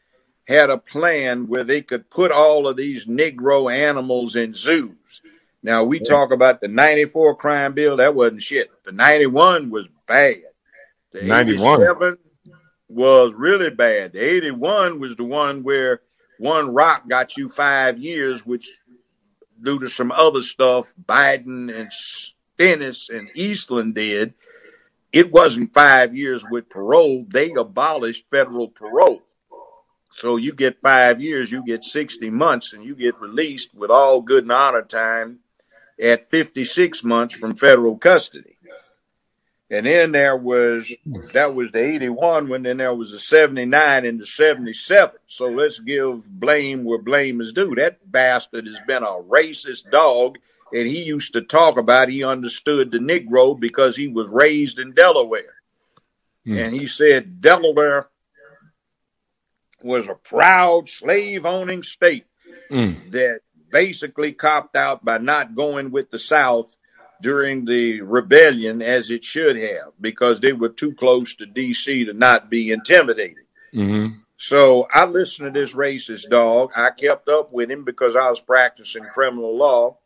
had 0.47 0.69
a 0.69 0.77
plan 0.77 1.47
where 1.47 1.63
they 1.63 1.81
could 1.81 2.09
put 2.09 2.31
all 2.31 2.67
of 2.67 2.77
these 2.77 3.05
Negro 3.05 3.73
animals 3.73 4.35
in 4.35 4.53
zoos. 4.53 5.21
Now 5.63 5.83
we 5.83 5.99
talk 5.99 6.31
about 6.31 6.61
the 6.61 6.67
94 6.67 7.35
crime 7.35 7.73
bill, 7.73 7.97
that 7.97 8.15
wasn't 8.15 8.41
shit. 8.41 8.69
The 8.85 8.91
91 8.91 9.69
was 9.69 9.87
bad. 10.07 10.43
The 11.11 11.23
91 11.23 12.17
was 12.89 13.33
really 13.33 13.69
bad. 13.69 14.13
The 14.13 14.19
81 14.19 14.99
was 14.99 15.15
the 15.15 15.23
one 15.23 15.63
where 15.63 16.01
one 16.37 16.73
rock 16.73 17.07
got 17.09 17.35
you 17.35 17.49
five 17.49 17.97
years, 17.97 18.45
which 18.45 18.69
due 19.61 19.79
to 19.79 19.89
some 19.89 20.11
other 20.11 20.41
stuff 20.41 20.93
Biden 21.03 21.73
and 21.73 21.91
Stennis 21.91 23.09
and 23.09 23.29
Eastland 23.33 23.95
did, 23.95 24.33
it 25.11 25.31
wasn't 25.31 25.73
five 25.73 26.15
years 26.15 26.43
with 26.49 26.69
parole. 26.69 27.25
They 27.27 27.51
abolished 27.51 28.29
federal 28.29 28.67
parole. 28.69 29.23
So 30.11 30.37
you 30.37 30.53
get 30.53 30.81
five 30.81 31.21
years, 31.21 31.51
you 31.51 31.63
get 31.63 31.83
60 31.83 32.29
months, 32.31 32.73
and 32.73 32.83
you 32.83 32.95
get 32.95 33.19
released 33.21 33.73
with 33.75 33.91
all 33.91 34.21
good 34.21 34.43
and 34.43 34.51
honor 34.51 34.81
time 34.81 35.39
at 36.01 36.25
56 36.25 37.03
months 37.03 37.35
from 37.35 37.55
federal 37.55 37.97
custody. 37.97 38.56
And 39.69 39.85
then 39.85 40.13
there 40.13 40.37
was 40.37 40.91
that 41.33 41.53
was 41.53 41.71
the 41.73 41.83
81 41.83 42.47
when 42.47 42.63
then 42.63 42.77
there 42.77 42.93
was 42.93 43.11
the 43.11 43.19
79 43.19 44.05
and 44.05 44.19
the 44.19 44.25
77. 44.25 45.19
So 45.27 45.47
let's 45.47 45.79
give 45.79 46.25
blame 46.25 46.85
where 46.85 47.01
blame 47.01 47.41
is 47.41 47.51
due. 47.51 47.75
That 47.75 48.09
bastard 48.09 48.65
has 48.65 48.79
been 48.87 49.03
a 49.03 49.21
racist 49.21 49.91
dog. 49.91 50.37
And 50.73 50.87
he 50.87 51.03
used 51.03 51.33
to 51.33 51.41
talk 51.41 51.77
about 51.77 52.09
he 52.09 52.23
understood 52.23 52.91
the 52.91 52.97
Negro 52.97 53.57
because 53.57 53.95
he 53.95 54.09
was 54.09 54.27
raised 54.27 54.79
in 54.79 54.93
Delaware. 54.93 55.55
Mm. 56.45 56.65
And 56.65 56.75
he 56.75 56.87
said 56.87 57.41
Delaware 57.41 58.07
was 59.81 60.07
a 60.07 60.15
proud 60.15 60.89
slave 60.89 61.45
owning 61.45 61.83
state 61.83 62.25
mm. 62.69 63.11
that 63.11 63.41
basically 63.71 64.33
copped 64.33 64.75
out 64.75 65.03
by 65.03 65.17
not 65.17 65.55
going 65.55 65.91
with 65.91 66.09
the 66.09 66.19
South 66.19 66.76
during 67.21 67.65
the 67.65 68.01
rebellion 68.01 68.81
as 68.81 69.09
it 69.09 69.23
should 69.23 69.55
have 69.55 69.93
because 69.99 70.39
they 70.39 70.53
were 70.53 70.69
too 70.69 70.93
close 70.93 71.35
to 71.35 71.45
DC 71.45 72.05
to 72.05 72.13
not 72.13 72.49
be 72.49 72.71
intimidated. 72.71 73.45
Mm-hmm. 73.73 74.19
So 74.37 74.87
I 74.93 75.05
listened 75.05 75.53
to 75.53 75.59
this 75.59 75.73
racist 75.73 76.29
dog. 76.29 76.71
I 76.75 76.91
kept 76.91 77.27
up 77.27 77.51
with 77.51 77.71
him 77.71 77.83
because 77.83 78.15
I 78.15 78.29
was 78.29 78.39
practicing 78.39 79.03
criminal 79.03 79.57
law, 79.57 79.97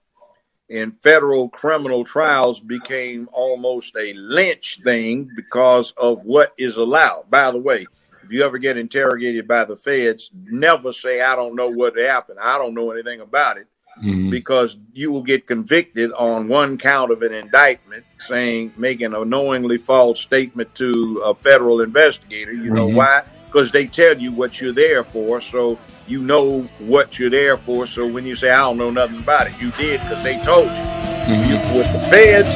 and 0.70 0.98
federal 0.98 1.50
criminal 1.50 2.06
trials 2.06 2.62
became 2.62 3.28
almost 3.34 3.94
a 3.98 4.14
lynch 4.14 4.80
thing 4.84 5.30
because 5.36 5.92
of 5.98 6.24
what 6.24 6.54
is 6.58 6.78
allowed. 6.78 7.30
By 7.30 7.52
the 7.52 7.60
way, 7.60 7.86
if 8.24 8.32
you 8.32 8.46
ever 8.46 8.58
get 8.58 8.78
interrogated 8.78 9.50
by 9.50 9.66
the 9.66 9.76
feds, 9.76 10.30
never 10.34 10.94
say, 10.94 11.20
I 11.20 11.36
don't 11.36 11.56
know 11.56 11.70
what 11.70 11.98
happened. 11.98 12.40
I 12.42 12.58
don't 12.58 12.74
know 12.74 12.92
anything 12.92 13.20
about 13.20 13.58
it. 13.58 13.68
Mm-hmm. 14.02 14.30
Because 14.30 14.78
you 14.94 15.12
will 15.12 15.22
get 15.22 15.46
convicted 15.46 16.12
on 16.14 16.48
one 16.48 16.78
count 16.78 17.12
of 17.12 17.22
an 17.22 17.34
indictment 17.34 18.04
saying 18.18 18.74
making 18.76 19.14
a 19.14 19.24
knowingly 19.24 19.78
false 19.78 20.20
statement 20.20 20.74
to 20.76 21.22
a 21.24 21.36
federal 21.36 21.82
investigator. 21.82 22.52
You 22.52 22.72
know 22.72 22.88
mm-hmm. 22.88 22.98
why? 22.98 23.24
Because 23.46 23.72
they 23.72 23.86
tell 23.86 24.18
you 24.18 24.32
what 24.32 24.60
you're 24.60 24.74
there 24.74 25.04
for, 25.04 25.42
so 25.42 25.78
you 26.08 26.22
know 26.22 26.62
what 26.80 27.20
you're 27.20 27.30
there 27.30 27.58
for. 27.58 27.86
So 27.86 28.08
when 28.08 28.26
you 28.26 28.36
say 28.36 28.50
I 28.50 28.58
don't 28.58 28.78
know 28.78 28.92
nothing 28.92 29.20
about 29.20 29.48
it, 29.48 29.62
you 29.62 29.72
did 29.72 30.02
because 30.02 30.24
they 30.24 30.42
told 30.42 30.66
you. 30.66 30.72
Mm-hmm. 30.72 31.50
you. 31.50 31.78
With 31.78 31.92
the 31.94 32.00
feds, 32.10 32.50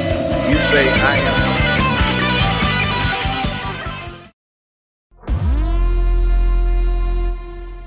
you 0.50 0.56
say 0.72 0.90
I 0.90 1.18
am 1.18 1.56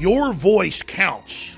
Your 0.01 0.33
voice 0.33 0.85
counts. 0.85 1.58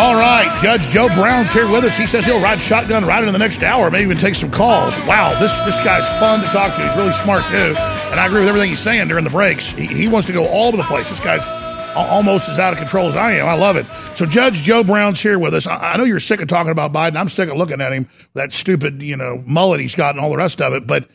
All 0.00 0.14
right, 0.14 0.58
Judge 0.58 0.88
Joe 0.88 1.08
Brown's 1.08 1.52
here 1.52 1.70
with 1.70 1.84
us. 1.84 1.94
He 1.94 2.06
says 2.06 2.24
he'll 2.24 2.40
ride 2.40 2.58
shotgun 2.58 3.04
right 3.04 3.18
into 3.18 3.32
the 3.32 3.38
next 3.38 3.62
hour, 3.62 3.90
maybe 3.90 4.04
even 4.04 4.16
take 4.16 4.34
some 4.34 4.50
calls. 4.50 4.96
Wow, 5.00 5.38
this 5.38 5.60
this 5.60 5.78
guy's 5.84 6.08
fun 6.18 6.40
to 6.40 6.46
talk 6.46 6.74
to. 6.76 6.82
He's 6.82 6.96
really 6.96 7.12
smart 7.12 7.50
too, 7.50 7.74
and 7.76 8.18
I 8.18 8.24
agree 8.24 8.40
with 8.40 8.48
everything 8.48 8.70
he's 8.70 8.80
saying 8.80 9.08
during 9.08 9.24
the 9.24 9.30
breaks. 9.30 9.72
He, 9.72 9.84
he 9.84 10.08
wants 10.08 10.26
to 10.28 10.32
go 10.32 10.46
all 10.46 10.68
over 10.68 10.78
the 10.78 10.84
place. 10.84 11.10
This 11.10 11.20
guy's 11.20 11.46
almost 11.94 12.48
as 12.48 12.58
out 12.58 12.72
of 12.72 12.78
control 12.78 13.08
as 13.08 13.14
I 13.14 13.32
am. 13.32 13.46
I 13.46 13.52
love 13.52 13.76
it. 13.76 13.84
So 14.14 14.24
Judge 14.24 14.62
Joe 14.62 14.82
Brown's 14.82 15.20
here 15.20 15.38
with 15.38 15.52
us. 15.52 15.66
I, 15.66 15.92
I 15.92 15.96
know 15.98 16.04
you're 16.04 16.18
sick 16.18 16.40
of 16.40 16.48
talking 16.48 16.72
about 16.72 16.94
Biden. 16.94 17.16
I'm 17.16 17.28
sick 17.28 17.50
of 17.50 17.58
looking 17.58 17.82
at 17.82 17.92
him, 17.92 18.08
that 18.32 18.52
stupid, 18.52 19.02
you 19.02 19.18
know, 19.18 19.44
mullet 19.46 19.80
he's 19.80 19.94
got 19.94 20.14
and 20.14 20.24
all 20.24 20.30
the 20.30 20.38
rest 20.38 20.62
of 20.62 20.72
it. 20.72 20.86
But 20.86 21.10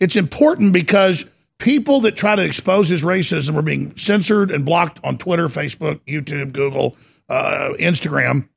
it's 0.00 0.16
important 0.16 0.72
because 0.72 1.28
people 1.58 2.00
that 2.00 2.16
try 2.16 2.36
to 2.36 2.42
expose 2.42 2.88
his 2.88 3.02
racism 3.02 3.54
are 3.56 3.62
being 3.62 3.94
censored 3.98 4.50
and 4.50 4.64
blocked 4.64 4.98
on 5.04 5.18
Twitter, 5.18 5.48
Facebook, 5.48 6.00
YouTube, 6.06 6.54
Google 6.54 6.96
uh, 7.30 7.74
Instagram. 7.78 8.48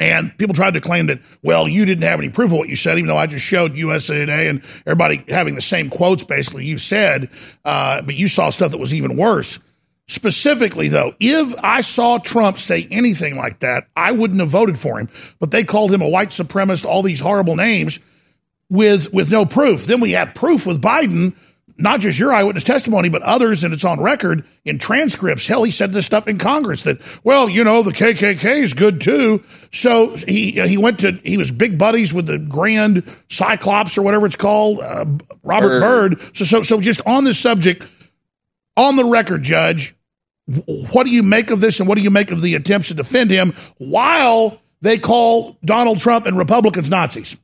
And 0.00 0.36
people 0.38 0.54
tried 0.54 0.74
to 0.74 0.80
claim 0.80 1.06
that, 1.06 1.20
well, 1.42 1.68
you 1.68 1.84
didn't 1.84 2.02
have 2.02 2.18
any 2.18 2.28
proof 2.28 2.50
of 2.50 2.58
what 2.58 2.68
you 2.68 2.76
said, 2.76 2.98
even 2.98 3.06
though 3.06 3.16
I 3.16 3.26
just 3.26 3.44
showed 3.44 3.76
USA 3.76 4.16
Today 4.18 4.48
and 4.48 4.62
everybody 4.86 5.24
having 5.28 5.54
the 5.54 5.62
same 5.62 5.88
quotes 5.88 6.24
basically 6.24 6.66
you 6.66 6.78
said, 6.78 7.30
uh, 7.64 8.02
but 8.02 8.16
you 8.16 8.28
saw 8.28 8.50
stuff 8.50 8.72
that 8.72 8.78
was 8.78 8.92
even 8.92 9.16
worse. 9.16 9.60
Specifically, 10.06 10.88
though, 10.88 11.14
if 11.18 11.54
I 11.62 11.80
saw 11.80 12.18
Trump 12.18 12.58
say 12.58 12.86
anything 12.90 13.36
like 13.36 13.60
that, 13.60 13.88
I 13.96 14.12
wouldn't 14.12 14.40
have 14.40 14.50
voted 14.50 14.78
for 14.78 14.98
him. 14.98 15.08
But 15.40 15.50
they 15.50 15.64
called 15.64 15.94
him 15.94 16.02
a 16.02 16.08
white 16.08 16.28
supremacist, 16.28 16.84
all 16.84 17.02
these 17.02 17.20
horrible 17.20 17.56
names 17.56 18.00
with 18.68 19.12
with 19.14 19.30
no 19.30 19.46
proof. 19.46 19.86
Then 19.86 20.00
we 20.00 20.10
had 20.10 20.34
proof 20.34 20.66
with 20.66 20.82
Biden 20.82 21.34
not 21.76 22.00
just 22.00 22.18
your 22.18 22.32
eyewitness 22.32 22.64
testimony, 22.64 23.08
but 23.08 23.22
others, 23.22 23.64
and 23.64 23.74
it's 23.74 23.84
on 23.84 24.00
record 24.00 24.44
in 24.64 24.78
transcripts. 24.78 25.46
Hell, 25.46 25.64
he 25.64 25.70
said 25.70 25.92
this 25.92 26.06
stuff 26.06 26.28
in 26.28 26.38
Congress 26.38 26.84
that, 26.84 26.98
well, 27.24 27.48
you 27.48 27.64
know, 27.64 27.82
the 27.82 27.90
KKK 27.90 28.62
is 28.62 28.74
good 28.74 29.00
too. 29.00 29.42
So 29.72 30.14
he 30.16 30.52
he 30.52 30.76
went 30.76 31.00
to 31.00 31.12
he 31.24 31.36
was 31.36 31.50
big 31.50 31.78
buddies 31.78 32.14
with 32.14 32.26
the 32.26 32.38
Grand 32.38 33.02
Cyclops 33.28 33.98
or 33.98 34.02
whatever 34.02 34.26
it's 34.26 34.36
called, 34.36 34.80
uh, 34.80 35.04
Robert 35.42 35.80
Byrd. 35.80 36.18
Byrd. 36.18 36.36
So 36.36 36.44
so 36.44 36.62
so 36.62 36.80
just 36.80 37.00
on 37.06 37.24
this 37.24 37.38
subject, 37.38 37.82
on 38.76 38.96
the 38.96 39.04
record, 39.04 39.42
Judge, 39.42 39.94
what 40.92 41.04
do 41.04 41.10
you 41.10 41.22
make 41.22 41.50
of 41.50 41.60
this, 41.60 41.80
and 41.80 41.88
what 41.88 41.96
do 41.96 42.02
you 42.02 42.10
make 42.10 42.30
of 42.30 42.40
the 42.40 42.54
attempts 42.54 42.88
to 42.88 42.94
defend 42.94 43.30
him 43.30 43.54
while 43.78 44.60
they 44.80 44.98
call 44.98 45.58
Donald 45.64 45.98
Trump 45.98 46.26
and 46.26 46.38
Republicans 46.38 46.90
Nazis? 46.90 47.36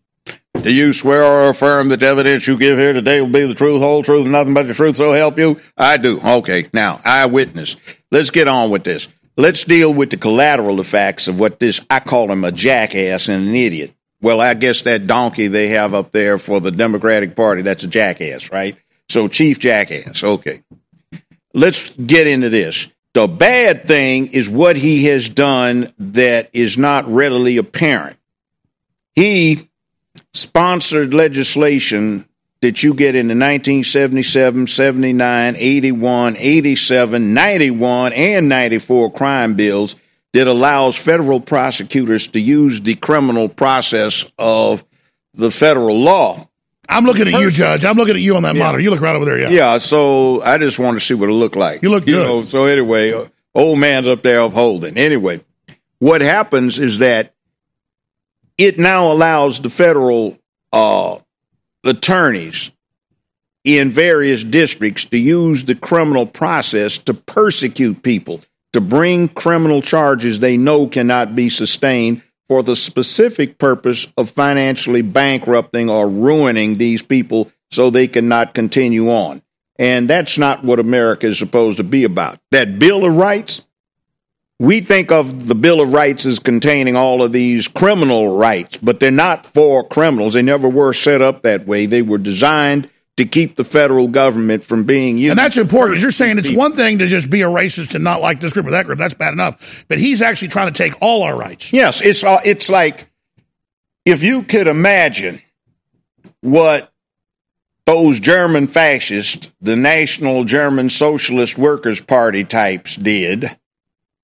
Do 0.54 0.74
you 0.74 0.92
swear 0.92 1.24
or 1.24 1.48
affirm 1.48 1.88
that 1.88 2.00
the 2.00 2.06
evidence 2.06 2.46
you 2.46 2.58
give 2.58 2.78
here 2.78 2.92
today 2.92 3.20
will 3.22 3.28
be 3.28 3.46
the 3.46 3.54
truth, 3.54 3.80
whole 3.80 4.02
truth, 4.02 4.24
and 4.24 4.32
nothing 4.32 4.52
but 4.52 4.66
the 4.66 4.74
truth, 4.74 4.96
so 4.96 5.12
help 5.12 5.38
you? 5.38 5.58
I 5.78 5.96
do. 5.96 6.20
Okay. 6.22 6.68
Now, 6.74 7.00
eyewitness. 7.02 7.76
Let's 8.10 8.30
get 8.30 8.46
on 8.46 8.70
with 8.70 8.84
this. 8.84 9.08
Let's 9.38 9.64
deal 9.64 9.94
with 9.94 10.10
the 10.10 10.18
collateral 10.18 10.78
effects 10.78 11.28
of 11.28 11.40
what 11.40 11.60
this, 11.60 11.80
I 11.88 12.00
call 12.00 12.30
him 12.30 12.44
a 12.44 12.52
jackass 12.52 13.28
and 13.28 13.48
an 13.48 13.54
idiot. 13.54 13.94
Well, 14.20 14.38
I 14.38 14.52
guess 14.52 14.82
that 14.82 15.06
donkey 15.06 15.46
they 15.46 15.68
have 15.68 15.94
up 15.94 16.12
there 16.12 16.36
for 16.36 16.60
the 16.60 16.70
Democratic 16.70 17.34
Party, 17.34 17.62
that's 17.62 17.84
a 17.84 17.88
jackass, 17.88 18.52
right? 18.52 18.76
So, 19.08 19.28
Chief 19.28 19.58
Jackass. 19.58 20.22
Okay. 20.22 20.60
Let's 21.54 21.88
get 21.94 22.26
into 22.26 22.50
this. 22.50 22.88
The 23.14 23.26
bad 23.26 23.88
thing 23.88 24.26
is 24.26 24.50
what 24.50 24.76
he 24.76 25.06
has 25.06 25.30
done 25.30 25.90
that 25.98 26.50
is 26.52 26.76
not 26.76 27.08
readily 27.08 27.56
apparent. 27.56 28.18
He 29.14 29.69
sponsored 30.34 31.12
legislation 31.14 32.26
that 32.62 32.82
you 32.82 32.92
get 32.94 33.14
in 33.14 33.28
the 33.28 33.34
1977, 33.34 34.66
79, 34.66 35.54
81, 35.56 36.36
87, 36.36 37.34
91, 37.34 38.12
and 38.12 38.48
94 38.48 39.12
crime 39.12 39.54
bills 39.54 39.96
that 40.32 40.46
allows 40.46 40.96
federal 40.96 41.40
prosecutors 41.40 42.26
to 42.28 42.40
use 42.40 42.82
the 42.82 42.94
criminal 42.96 43.48
process 43.48 44.30
of 44.38 44.84
the 45.34 45.50
federal 45.50 45.98
law. 45.98 46.46
I'm 46.88 47.04
looking 47.04 47.28
at 47.32 47.40
you, 47.40 47.50
Judge. 47.50 47.84
I'm 47.84 47.96
looking 47.96 48.16
at 48.16 48.20
you 48.20 48.36
on 48.36 48.42
that 48.42 48.54
Yeah. 48.54 48.64
monitor. 48.64 48.82
You 48.82 48.90
look 48.90 49.00
right 49.00 49.16
over 49.16 49.24
there. 49.24 49.38
Yeah. 49.38 49.48
Yeah, 49.50 49.78
so 49.78 50.42
I 50.42 50.58
just 50.58 50.78
want 50.78 50.98
to 50.98 51.04
see 51.04 51.14
what 51.14 51.30
it 51.30 51.32
looked 51.34 51.56
like. 51.56 51.82
You 51.82 51.88
look 51.88 52.04
good. 52.04 52.26
know, 52.26 52.42
so 52.44 52.64
anyway, 52.66 53.12
old 53.54 53.78
man's 53.78 54.06
up 54.08 54.22
there 54.22 54.40
upholding. 54.40 54.96
Anyway, 54.98 55.40
what 55.98 56.20
happens 56.20 56.78
is 56.78 56.98
that 56.98 57.32
it 58.60 58.78
now 58.78 59.10
allows 59.10 59.60
the 59.60 59.70
federal 59.70 60.38
uh, 60.72 61.18
attorneys 61.84 62.70
in 63.64 63.88
various 63.88 64.44
districts 64.44 65.06
to 65.06 65.18
use 65.18 65.64
the 65.64 65.74
criminal 65.74 66.26
process 66.26 66.98
to 66.98 67.14
persecute 67.14 68.02
people, 68.02 68.40
to 68.74 68.80
bring 68.80 69.28
criminal 69.28 69.80
charges 69.80 70.38
they 70.38 70.56
know 70.56 70.86
cannot 70.86 71.34
be 71.34 71.48
sustained 71.48 72.22
for 72.48 72.62
the 72.62 72.76
specific 72.76 73.58
purpose 73.58 74.06
of 74.16 74.28
financially 74.28 75.02
bankrupting 75.02 75.88
or 75.88 76.08
ruining 76.08 76.76
these 76.76 77.00
people 77.00 77.50
so 77.70 77.88
they 77.88 78.06
cannot 78.06 78.54
continue 78.54 79.10
on. 79.10 79.40
And 79.78 80.10
that's 80.10 80.36
not 80.36 80.62
what 80.62 80.80
America 80.80 81.28
is 81.28 81.38
supposed 81.38 81.78
to 81.78 81.84
be 81.84 82.04
about. 82.04 82.38
That 82.50 82.78
Bill 82.78 83.06
of 83.06 83.16
Rights, 83.16 83.66
we 84.60 84.80
think 84.80 85.10
of 85.10 85.48
the 85.48 85.54
Bill 85.54 85.80
of 85.80 85.94
Rights 85.94 86.26
as 86.26 86.38
containing 86.38 86.94
all 86.94 87.22
of 87.22 87.32
these 87.32 87.66
criminal 87.66 88.36
rights, 88.36 88.76
but 88.76 89.00
they're 89.00 89.10
not 89.10 89.46
for 89.46 89.82
criminals. 89.82 90.34
They 90.34 90.42
never 90.42 90.68
were 90.68 90.92
set 90.92 91.22
up 91.22 91.40
that 91.42 91.66
way. 91.66 91.86
They 91.86 92.02
were 92.02 92.18
designed 92.18 92.90
to 93.16 93.24
keep 93.24 93.56
the 93.56 93.64
federal 93.64 94.06
government 94.06 94.62
from 94.62 94.84
being 94.84 95.16
used. 95.16 95.30
And 95.30 95.38
that's 95.38 95.56
important. 95.56 96.00
You're 96.00 96.10
saying 96.10 96.38
it's 96.38 96.52
one 96.52 96.74
thing 96.74 96.98
to 96.98 97.06
just 97.06 97.30
be 97.30 97.40
a 97.40 97.46
racist 97.46 97.94
and 97.94 98.04
not 98.04 98.20
like 98.20 98.40
this 98.40 98.52
group 98.52 98.66
or 98.66 98.72
that 98.72 98.84
group. 98.84 98.98
That's 98.98 99.14
bad 99.14 99.32
enough. 99.32 99.86
But 99.88 99.98
he's 99.98 100.20
actually 100.20 100.48
trying 100.48 100.70
to 100.70 100.76
take 100.76 100.92
all 101.00 101.22
our 101.22 101.36
rights. 101.36 101.72
Yes, 101.72 102.02
it's 102.02 102.22
uh, 102.22 102.40
it's 102.44 102.68
like 102.68 103.06
if 104.04 104.22
you 104.22 104.42
could 104.42 104.66
imagine 104.66 105.40
what 106.42 106.92
those 107.86 108.20
German 108.20 108.66
fascists, 108.66 109.48
the 109.62 109.74
National 109.74 110.44
German 110.44 110.90
Socialist 110.90 111.56
Workers 111.56 112.02
Party 112.02 112.44
types 112.44 112.96
did 112.96 113.56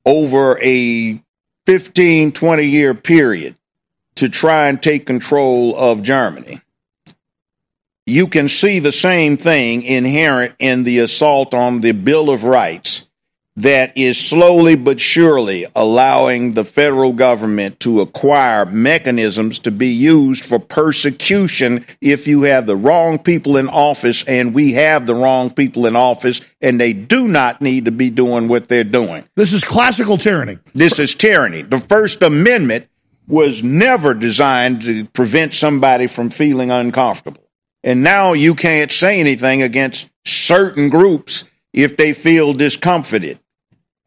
over 0.06 0.58
a 0.62 1.20
15, 1.66 2.32
20 2.32 2.64
year 2.64 2.94
period 2.94 3.56
to 4.14 4.28
try 4.28 4.68
and 4.68 4.82
take 4.82 5.04
control 5.04 5.76
of 5.76 6.02
Germany. 6.02 6.60
You 8.06 8.28
can 8.28 8.48
see 8.48 8.78
the 8.78 8.92
same 8.92 9.36
thing 9.36 9.82
inherent 9.82 10.54
in 10.60 10.84
the 10.84 11.00
assault 11.00 11.52
on 11.52 11.80
the 11.80 11.92
Bill 11.92 12.30
of 12.30 12.44
Rights 12.44 13.05
that 13.56 13.96
is 13.96 14.18
slowly 14.18 14.76
but 14.76 15.00
surely 15.00 15.64
allowing 15.74 16.52
the 16.52 16.64
federal 16.64 17.12
government 17.12 17.80
to 17.80 18.02
acquire 18.02 18.66
mechanisms 18.66 19.58
to 19.60 19.70
be 19.70 19.88
used 19.88 20.44
for 20.44 20.58
persecution 20.58 21.84
if 22.00 22.26
you 22.26 22.42
have 22.42 22.66
the 22.66 22.76
wrong 22.76 23.18
people 23.18 23.56
in 23.56 23.68
office, 23.68 24.24
and 24.24 24.54
we 24.54 24.72
have 24.72 25.06
the 25.06 25.14
wrong 25.14 25.48
people 25.50 25.86
in 25.86 25.96
office, 25.96 26.40
and 26.60 26.78
they 26.78 26.92
do 26.92 27.26
not 27.28 27.62
need 27.62 27.86
to 27.86 27.90
be 27.90 28.10
doing 28.10 28.46
what 28.46 28.68
they're 28.68 28.84
doing. 28.84 29.24
This 29.36 29.52
is 29.54 29.64
classical 29.64 30.18
tyranny. 30.18 30.58
This 30.74 30.98
is 30.98 31.14
tyranny. 31.14 31.62
The 31.62 31.78
First 31.78 32.20
Amendment 32.22 32.88
was 33.26 33.62
never 33.62 34.14
designed 34.14 34.82
to 34.82 35.06
prevent 35.06 35.54
somebody 35.54 36.06
from 36.06 36.30
feeling 36.30 36.70
uncomfortable. 36.70 37.42
And 37.82 38.02
now 38.02 38.34
you 38.34 38.54
can't 38.54 38.92
say 38.92 39.18
anything 39.18 39.62
against 39.62 40.10
certain 40.24 40.88
groups 40.90 41.44
if 41.72 41.96
they 41.96 42.12
feel 42.12 42.52
discomforted. 42.52 43.38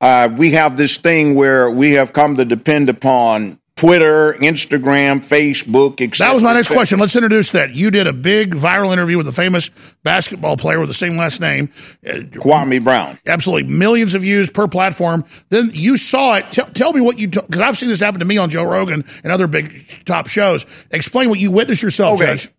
Uh, 0.01 0.29
we 0.37 0.51
have 0.51 0.77
this 0.77 0.97
thing 0.97 1.35
where 1.35 1.69
we 1.69 1.93
have 1.93 2.13
come 2.13 2.37
to 2.37 2.45
depend 2.45 2.89
upon 2.89 3.59
Twitter, 3.75 4.33
Instagram, 4.41 5.25
Facebook, 5.25 6.01
etc. 6.01 6.27
That 6.27 6.33
was 6.33 6.43
my 6.43 6.51
next 6.53 6.67
question. 6.67 6.99
Let's 6.99 7.15
introduce 7.15 7.51
that. 7.51 7.73
You 7.73 7.91
did 7.91 8.07
a 8.07 8.13
big 8.13 8.53
viral 8.55 8.91
interview 8.91 9.17
with 9.17 9.27
a 9.29 9.31
famous 9.31 9.69
basketball 10.03 10.57
player 10.57 10.79
with 10.79 10.89
the 10.89 10.93
same 10.93 11.15
last 11.15 11.39
name, 11.39 11.69
uh, 12.05 12.15
Kwame 12.39 12.83
Brown. 12.83 13.17
Absolutely, 13.25 13.73
millions 13.73 14.15
of 14.15 14.21
views 14.21 14.49
per 14.49 14.67
platform. 14.67 15.23
Then 15.47 15.69
you 15.73 15.95
saw 15.95 16.35
it. 16.35 16.51
Tell, 16.51 16.65
tell 16.67 16.91
me 16.91 16.99
what 16.99 17.17
you 17.17 17.29
because 17.29 17.61
I've 17.61 17.77
seen 17.77 17.87
this 17.87 18.01
happen 18.01 18.19
to 18.19 18.25
me 18.25 18.37
on 18.37 18.49
Joe 18.49 18.65
Rogan 18.65 19.05
and 19.23 19.31
other 19.31 19.47
big 19.47 20.03
top 20.05 20.27
shows. 20.27 20.65
Explain 20.91 21.29
what 21.29 21.39
you 21.39 21.49
witnessed 21.51 21.81
yourself, 21.81 22.21
Okay. 22.21 22.31
Judge. 22.35 22.49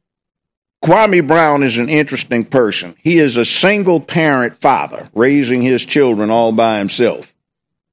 Kwame 0.82 1.26
Brown 1.26 1.62
is 1.62 1.76
an 1.76 1.90
interesting 1.90 2.44
person. 2.44 2.94
He 3.02 3.18
is 3.18 3.36
a 3.36 3.44
single 3.44 4.00
parent 4.00 4.56
father 4.56 5.10
raising 5.14 5.60
his 5.60 5.84
children 5.84 6.30
all 6.30 6.52
by 6.52 6.78
himself. 6.78 7.34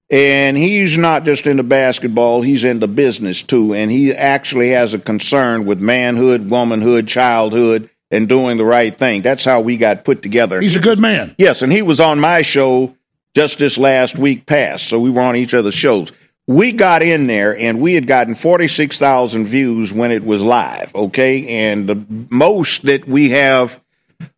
And 0.09 0.57
he's 0.57 0.97
not 0.97 1.25
just 1.25 1.47
into 1.47 1.63
basketball, 1.63 2.41
he's 2.41 2.63
into 2.63 2.87
business 2.87 3.41
too. 3.41 3.73
And 3.73 3.91
he 3.91 4.13
actually 4.13 4.69
has 4.69 4.93
a 4.93 4.99
concern 4.99 5.65
with 5.65 5.81
manhood, 5.81 6.49
womanhood, 6.49 7.09
childhood, 7.09 7.89
and 8.09 8.29
doing 8.29 8.55
the 8.55 8.63
right 8.63 8.95
thing. 8.95 9.21
That's 9.21 9.43
how 9.43 9.59
we 9.59 9.75
got 9.75 10.05
put 10.05 10.21
together. 10.21 10.61
He's 10.61 10.77
a 10.77 10.81
good 10.81 10.99
man. 10.99 11.35
Yes, 11.37 11.61
and 11.61 11.73
he 11.73 11.81
was 11.81 11.99
on 11.99 12.21
my 12.21 12.41
show 12.41 12.95
just 13.35 13.59
this 13.59 13.77
last 13.77 14.17
week 14.17 14.45
past. 14.45 14.87
So 14.87 14.97
we 14.97 15.09
were 15.09 15.21
on 15.21 15.35
each 15.35 15.53
other's 15.53 15.73
shows. 15.73 16.13
We 16.47 16.71
got 16.71 17.01
in 17.01 17.27
there 17.27 17.57
and 17.57 17.81
we 17.81 17.93
had 17.93 18.07
gotten 18.07 18.33
46,000 18.33 19.43
views 19.43 19.91
when 19.91 20.11
it 20.11 20.23
was 20.23 20.41
live, 20.41 20.95
okay? 20.95 21.69
And 21.69 21.89
the 21.89 22.05
most 22.29 22.83
that 22.83 23.05
we 23.05 23.31
have 23.31 23.81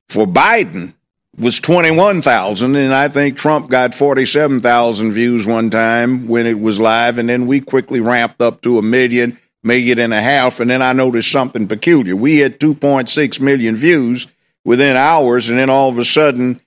for 0.07 0.26
Biden 0.26 0.94
was 1.38 1.60
21,000 1.60 2.76
and 2.76 2.95
I 2.95 3.10
think 3.10 3.38
Trump 3.38 3.69
got 3.69 3.94
47,000 3.94 5.11
views 5.11 5.45
one 5.45 5.69
time 5.69 6.27
when 6.27 6.48
it 6.48 6.60
was 6.60 6.80
live 6.80 7.19
and 7.19 7.30
then 7.30 7.45
we 7.45 7.61
quickly 7.61 7.99
ramped 7.99 8.41
up 8.41 8.61
to 8.61 8.80
a 8.80 8.81
million, 8.81 9.38
million 9.64 9.99
and 9.99 10.14
a 10.14 10.22
half 10.22 10.60
and 10.60 10.69
then 10.69 10.81
I 10.81 10.94
noticed 10.94 11.31
something 11.31 11.68
peculiar. 11.68 12.15
We 12.15 12.40
had 12.40 12.60
2.6 12.60 13.40
million 13.40 13.76
views 13.76 14.27
within 14.65 14.98
hours 14.98 15.48
and 15.48 15.60
then 15.60 15.69
all 15.69 15.90
of 15.90 15.99
a 15.99 16.06
sudden 16.06 16.60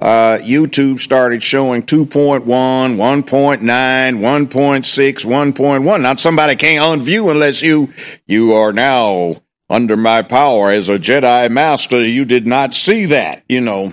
uh, 0.00 0.38
YouTube 0.40 1.00
started 1.00 1.42
showing 1.42 1.82
2.1, 1.82 2.44
1.9, 2.44 3.58
1.6, 3.58 5.24
1.1. 5.24 6.00
Now 6.00 6.14
somebody 6.14 6.56
can't 6.56 7.00
unview 7.00 7.30
unless 7.30 7.62
you 7.62 7.92
you 8.26 8.54
are 8.54 8.72
now 8.72 9.36
under 9.68 9.96
my 9.96 10.22
power 10.22 10.70
as 10.70 10.88
a 10.88 10.98
Jedi 10.98 11.50
Master. 11.50 12.06
You 12.06 12.24
did 12.24 12.46
not 12.46 12.74
see 12.74 13.06
that, 13.06 13.42
you 13.48 13.60
know. 13.60 13.92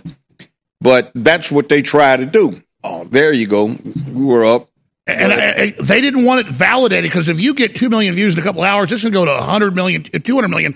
But 0.79 1.11
that's 1.15 1.51
what 1.51 1.69
they 1.69 1.81
try 1.81 2.17
to 2.17 2.25
do. 2.25 2.61
Oh, 2.83 3.05
there 3.05 3.33
you 3.33 3.47
go. 3.47 3.65
We 4.13 4.23
were 4.23 4.45
up. 4.45 4.69
And 5.07 5.31
I, 5.31 5.69
they 5.79 6.01
didn't 6.01 6.25
want 6.25 6.39
it 6.39 6.51
validated 6.51 7.11
because 7.11 7.29
if 7.29 7.39
you 7.39 7.53
get 7.53 7.75
2 7.75 7.89
million 7.89 8.15
views 8.15 8.33
in 8.33 8.39
a 8.39 8.43
couple 8.43 8.63
hours, 8.63 8.89
going 8.89 8.99
to 9.01 9.09
go 9.11 9.25
to 9.25 9.31
100 9.31 9.75
million, 9.75 10.03
uh, 10.11 10.17
200 10.17 10.47
million. 10.47 10.73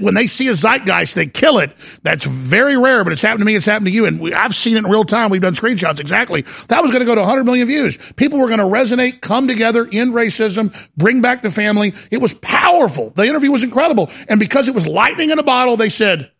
When 0.00 0.14
they 0.14 0.28
see 0.28 0.46
a 0.46 0.54
zeitgeist, 0.54 1.16
they 1.16 1.26
kill 1.26 1.58
it. 1.58 1.72
That's 2.04 2.24
very 2.24 2.76
rare, 2.76 3.02
but 3.02 3.12
it's 3.12 3.22
happened 3.22 3.40
to 3.40 3.44
me. 3.44 3.56
It's 3.56 3.66
happened 3.66 3.86
to 3.86 3.92
you. 3.92 4.06
And 4.06 4.20
we, 4.20 4.32
I've 4.32 4.54
seen 4.54 4.76
it 4.76 4.84
in 4.84 4.90
real 4.90 5.02
time. 5.02 5.30
We've 5.30 5.40
done 5.40 5.54
screenshots 5.54 5.98
exactly. 5.98 6.42
That 6.68 6.80
was 6.80 6.92
going 6.92 7.00
to 7.00 7.06
go 7.06 7.16
to 7.16 7.22
100 7.22 7.42
million 7.42 7.66
views. 7.66 7.96
People 8.12 8.38
were 8.38 8.46
going 8.46 8.60
to 8.60 8.64
resonate, 8.64 9.20
come 9.20 9.48
together, 9.48 9.88
end 9.92 10.14
racism, 10.14 10.72
bring 10.96 11.20
back 11.20 11.42
the 11.42 11.50
family. 11.50 11.92
It 12.12 12.20
was 12.20 12.34
powerful. 12.34 13.10
The 13.10 13.24
interview 13.24 13.50
was 13.50 13.64
incredible. 13.64 14.10
And 14.28 14.38
because 14.38 14.68
it 14.68 14.76
was 14.76 14.86
lightning 14.86 15.30
in 15.30 15.40
a 15.40 15.42
bottle, 15.42 15.76
they 15.76 15.88
said, 15.88 16.30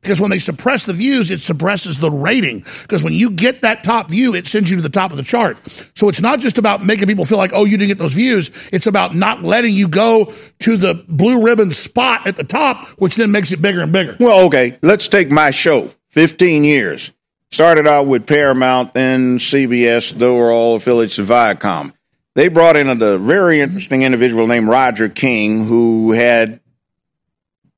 because 0.00 0.20
when 0.20 0.30
they 0.30 0.38
suppress 0.38 0.84
the 0.84 0.92
views, 0.92 1.30
it 1.30 1.40
suppresses 1.40 1.98
the 1.98 2.10
rating. 2.10 2.60
Because 2.82 3.02
when 3.02 3.12
you 3.12 3.30
get 3.30 3.62
that 3.62 3.82
top 3.84 4.10
view, 4.10 4.34
it 4.34 4.46
sends 4.46 4.70
you 4.70 4.76
to 4.76 4.82
the 4.82 4.88
top 4.88 5.10
of 5.10 5.16
the 5.16 5.22
chart. 5.22 5.56
So 5.94 6.08
it's 6.08 6.20
not 6.20 6.40
just 6.40 6.58
about 6.58 6.84
making 6.84 7.06
people 7.08 7.26
feel 7.26 7.38
like, 7.38 7.50
oh, 7.52 7.64
you 7.64 7.76
didn't 7.76 7.88
get 7.88 7.98
those 7.98 8.14
views. 8.14 8.50
It's 8.72 8.86
about 8.86 9.14
not 9.14 9.42
letting 9.42 9.74
you 9.74 9.88
go 9.88 10.32
to 10.60 10.76
the 10.76 11.04
blue 11.08 11.44
ribbon 11.44 11.72
spot 11.72 12.26
at 12.26 12.36
the 12.36 12.44
top, 12.44 12.86
which 12.98 13.16
then 13.16 13.32
makes 13.32 13.52
it 13.52 13.60
bigger 13.60 13.82
and 13.82 13.92
bigger. 13.92 14.16
Well, 14.20 14.46
okay, 14.46 14.78
let's 14.82 15.08
take 15.08 15.30
my 15.30 15.50
show. 15.50 15.90
15 16.10 16.64
years. 16.64 17.12
Started 17.50 17.86
out 17.86 18.06
with 18.06 18.26
Paramount, 18.26 18.92
then 18.94 19.38
CBS, 19.38 20.12
they 20.12 20.28
were 20.28 20.52
all 20.52 20.76
affiliates 20.76 21.18
of 21.18 21.28
Viacom. 21.28 21.92
They 22.34 22.48
brought 22.48 22.76
in 22.76 22.88
a 22.88 23.18
very 23.18 23.60
interesting 23.60 24.02
individual 24.02 24.46
named 24.46 24.68
Roger 24.68 25.08
King 25.08 25.64
who 25.64 26.12
had 26.12 26.60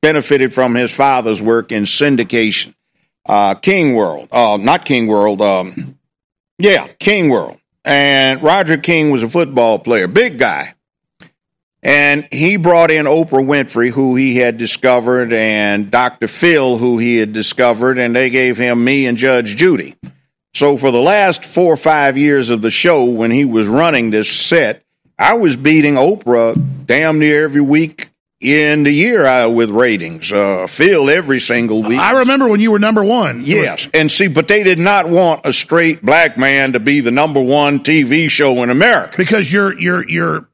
benefited 0.02 0.52
from 0.52 0.74
his 0.74 0.94
father's 0.94 1.42
work 1.42 1.72
in 1.72 1.84
syndication. 1.84 2.74
Uh, 3.26 3.54
King 3.54 3.94
World, 3.94 4.28
uh, 4.32 4.58
not 4.60 4.84
King 4.84 5.06
World, 5.06 5.42
um, 5.42 5.98
yeah, 6.58 6.88
King 6.98 7.28
World. 7.28 7.58
And 7.84 8.42
Roger 8.42 8.76
King 8.76 9.10
was 9.10 9.22
a 9.22 9.28
football 9.28 9.78
player, 9.78 10.06
big 10.06 10.38
guy. 10.38 10.74
And 11.82 12.28
he 12.30 12.56
brought 12.56 12.90
in 12.90 13.06
Oprah 13.06 13.44
Winfrey, 13.44 13.90
who 13.90 14.14
he 14.16 14.36
had 14.36 14.58
discovered, 14.58 15.32
and 15.32 15.90
Dr. 15.90 16.26
Phil, 16.26 16.76
who 16.76 16.98
he 16.98 17.16
had 17.16 17.32
discovered, 17.32 17.98
and 17.98 18.14
they 18.14 18.28
gave 18.28 18.58
him 18.58 18.84
me 18.84 19.06
and 19.06 19.16
Judge 19.16 19.56
Judy. 19.56 19.96
So 20.52 20.76
for 20.76 20.90
the 20.90 21.00
last 21.00 21.44
four 21.44 21.72
or 21.72 21.78
five 21.78 22.18
years 22.18 22.50
of 22.50 22.60
the 22.60 22.70
show, 22.70 23.04
when 23.04 23.30
he 23.30 23.46
was 23.46 23.66
running 23.66 24.10
this 24.10 24.30
set, 24.30 24.82
I 25.18 25.34
was 25.34 25.56
beating 25.56 25.94
Oprah 25.94 26.54
damn 26.84 27.18
near 27.18 27.44
every 27.44 27.60
week 27.62 28.09
in 28.40 28.84
the 28.84 28.90
year 28.90 29.26
uh, 29.26 29.48
with 29.48 29.70
ratings. 29.70 30.32
Uh, 30.32 30.66
Phil 30.66 31.10
every 31.10 31.40
single 31.40 31.82
week. 31.82 32.00
I 32.00 32.18
remember 32.18 32.48
when 32.48 32.60
you 32.60 32.70
were 32.70 32.78
number 32.78 33.04
one. 33.04 33.42
Yes, 33.44 33.88
and 33.92 34.10
see, 34.10 34.28
but 34.28 34.48
they 34.48 34.62
did 34.62 34.78
not 34.78 35.08
want 35.08 35.42
a 35.44 35.52
straight 35.52 36.02
black 36.02 36.36
man 36.36 36.72
to 36.72 36.80
be 36.80 37.00
the 37.00 37.10
number 37.10 37.40
one 37.40 37.80
TV 37.80 38.30
show 38.30 38.62
in 38.62 38.70
America 38.70 39.14
because 39.16 39.52
you're 39.52 39.78
you're 39.78 40.08
you're 40.08 40.48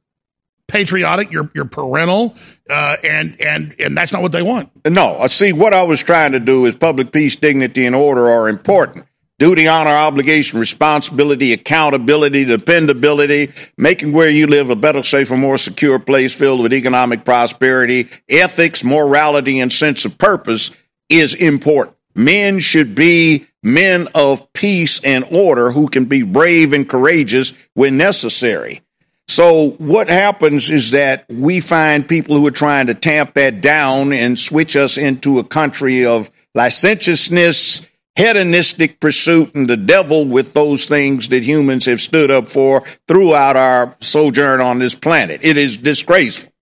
patriotic, 0.66 1.30
you're 1.30 1.50
you're 1.54 1.64
parental, 1.64 2.34
uh, 2.68 2.96
and 3.04 3.40
and 3.40 3.74
and 3.78 3.96
that's 3.96 4.12
not 4.12 4.22
what 4.22 4.32
they 4.32 4.42
want. 4.42 4.70
No, 4.84 5.14
uh, 5.14 5.28
see, 5.28 5.52
what 5.52 5.72
I 5.72 5.84
was 5.84 6.02
trying 6.02 6.32
to 6.32 6.40
do 6.40 6.66
is 6.66 6.74
public 6.74 7.12
peace, 7.12 7.36
dignity, 7.36 7.86
and 7.86 7.94
order 7.94 8.26
are 8.26 8.48
important. 8.48 9.06
Duty, 9.38 9.68
honor, 9.68 9.90
obligation, 9.90 10.58
responsibility, 10.58 11.52
accountability, 11.52 12.46
dependability, 12.46 13.50
making 13.76 14.12
where 14.12 14.30
you 14.30 14.46
live 14.46 14.70
a 14.70 14.76
better, 14.76 15.02
safer, 15.02 15.36
more 15.36 15.58
secure 15.58 15.98
place 15.98 16.34
filled 16.34 16.62
with 16.62 16.72
economic 16.72 17.22
prosperity, 17.22 18.08
ethics, 18.30 18.82
morality, 18.82 19.60
and 19.60 19.70
sense 19.70 20.06
of 20.06 20.16
purpose 20.16 20.70
is 21.10 21.34
important. 21.34 21.96
Men 22.14 22.60
should 22.60 22.94
be 22.94 23.44
men 23.62 24.08
of 24.14 24.50
peace 24.54 25.04
and 25.04 25.22
order 25.30 25.70
who 25.70 25.88
can 25.88 26.06
be 26.06 26.22
brave 26.22 26.72
and 26.72 26.88
courageous 26.88 27.52
when 27.74 27.98
necessary. 27.98 28.80
So 29.28 29.72
what 29.72 30.08
happens 30.08 30.70
is 30.70 30.92
that 30.92 31.26
we 31.28 31.60
find 31.60 32.08
people 32.08 32.36
who 32.36 32.46
are 32.46 32.52
trying 32.52 32.86
to 32.86 32.94
tamp 32.94 33.34
that 33.34 33.60
down 33.60 34.14
and 34.14 34.38
switch 34.38 34.76
us 34.76 34.96
into 34.96 35.40
a 35.40 35.44
country 35.44 36.06
of 36.06 36.30
licentiousness, 36.54 37.86
hedonistic 38.16 39.00
pursuit, 39.00 39.54
and 39.54 39.68
the 39.68 39.76
devil 39.76 40.24
with 40.24 40.54
those 40.54 40.86
things 40.86 41.28
that 41.28 41.44
humans 41.44 41.86
have 41.86 42.00
stood 42.00 42.30
up 42.30 42.48
for 42.48 42.80
throughout 43.06 43.56
our 43.56 43.94
sojourn 44.00 44.60
on 44.60 44.78
this 44.78 44.94
planet. 44.94 45.40
It 45.42 45.56
is 45.56 45.76
disgraceful. 45.76 46.52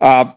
Uh, 0.00 0.32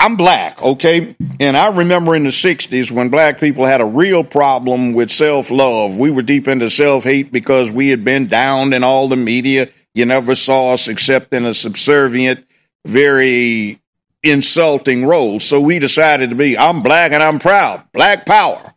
I'm 0.00 0.16
black, 0.16 0.60
okay? 0.62 1.14
And 1.38 1.56
I 1.56 1.76
remember 1.76 2.16
in 2.16 2.24
the 2.24 2.30
60s 2.30 2.90
when 2.90 3.08
black 3.08 3.38
people 3.38 3.64
had 3.64 3.80
a 3.80 3.86
real 3.86 4.24
problem 4.24 4.94
with 4.94 5.12
self 5.12 5.50
love. 5.50 5.96
We 5.96 6.10
were 6.10 6.22
deep 6.22 6.48
into 6.48 6.70
self 6.70 7.04
hate 7.04 7.30
because 7.30 7.70
we 7.70 7.90
had 7.90 8.04
been 8.04 8.26
downed 8.26 8.74
in 8.74 8.82
all 8.82 9.06
the 9.06 9.16
media 9.16 9.68
you 9.94 10.06
never 10.06 10.34
saw 10.34 10.72
us 10.72 10.88
except 10.88 11.34
in 11.34 11.44
a 11.44 11.54
subservient, 11.54 12.46
very 12.86 13.78
insulting 14.22 15.04
role. 15.04 15.38
So 15.40 15.60
we 15.60 15.78
decided 15.78 16.30
to 16.30 16.36
be, 16.36 16.56
I'm 16.56 16.82
black 16.82 17.12
and 17.12 17.22
I'm 17.22 17.38
proud, 17.38 17.84
black 17.92 18.24
power. 18.24 18.74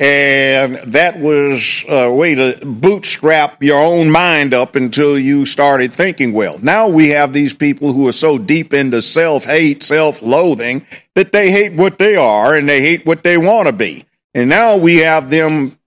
And 0.00 0.76
that 0.76 1.18
was 1.18 1.84
a 1.88 2.12
way 2.12 2.36
to 2.36 2.58
bootstrap 2.64 3.62
your 3.62 3.80
own 3.80 4.10
mind 4.10 4.54
up 4.54 4.76
until 4.76 5.18
you 5.18 5.44
started 5.44 5.92
thinking 5.92 6.32
well. 6.32 6.58
Now 6.62 6.86
we 6.88 7.08
have 7.08 7.32
these 7.32 7.52
people 7.52 7.92
who 7.92 8.06
are 8.06 8.12
so 8.12 8.38
deep 8.38 8.72
into 8.72 9.02
self 9.02 9.44
hate, 9.44 9.82
self 9.82 10.22
loathing, 10.22 10.86
that 11.14 11.32
they 11.32 11.50
hate 11.50 11.72
what 11.72 11.98
they 11.98 12.14
are 12.14 12.54
and 12.54 12.68
they 12.68 12.80
hate 12.80 13.06
what 13.06 13.24
they 13.24 13.36
want 13.36 13.66
to 13.66 13.72
be. 13.72 14.04
And 14.34 14.48
now 14.48 14.76
we 14.76 14.98
have 14.98 15.30
them 15.30 15.78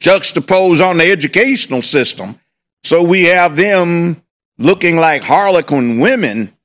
juxtaposed 0.00 0.82
on 0.82 0.98
the 0.98 1.10
educational 1.10 1.82
system 1.82 2.40
so 2.86 3.02
we 3.02 3.24
have 3.24 3.56
them 3.56 4.22
looking 4.58 4.96
like 4.96 5.24
harlequin 5.24 5.98
women 5.98 6.55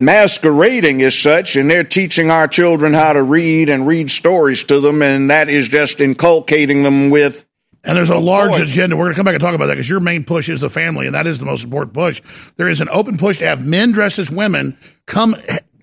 masquerading 0.00 1.02
as 1.02 1.16
such, 1.16 1.56
and 1.56 1.70
they're 1.70 1.84
teaching 1.84 2.30
our 2.30 2.46
children 2.46 2.94
how 2.94 3.12
to 3.12 3.22
read 3.22 3.68
and 3.68 3.86
read 3.86 4.10
stories 4.10 4.64
to 4.64 4.80
them, 4.80 5.02
and 5.02 5.30
that 5.30 5.48
is 5.48 5.68
just 5.68 6.00
inculcating 6.00 6.82
them 6.82 7.10
with. 7.10 7.46
And 7.84 7.96
there's 7.96 8.10
a 8.10 8.18
large 8.18 8.52
voice. 8.52 8.60
agenda. 8.60 8.96
We're 8.96 9.04
going 9.04 9.14
to 9.14 9.16
come 9.16 9.24
back 9.24 9.34
and 9.34 9.40
talk 9.40 9.54
about 9.54 9.66
that 9.66 9.74
because 9.74 9.88
your 9.88 10.00
main 10.00 10.24
push 10.24 10.48
is 10.48 10.60
the 10.60 10.68
family, 10.68 11.06
and 11.06 11.14
that 11.14 11.26
is 11.26 11.38
the 11.38 11.46
most 11.46 11.64
important 11.64 11.94
push. 11.94 12.20
There 12.56 12.68
is 12.68 12.80
an 12.80 12.88
open 12.90 13.16
push 13.16 13.38
to 13.38 13.46
have 13.46 13.64
men 13.64 13.92
dressed 13.92 14.18
as 14.18 14.30
women 14.30 14.76
come 15.06 15.34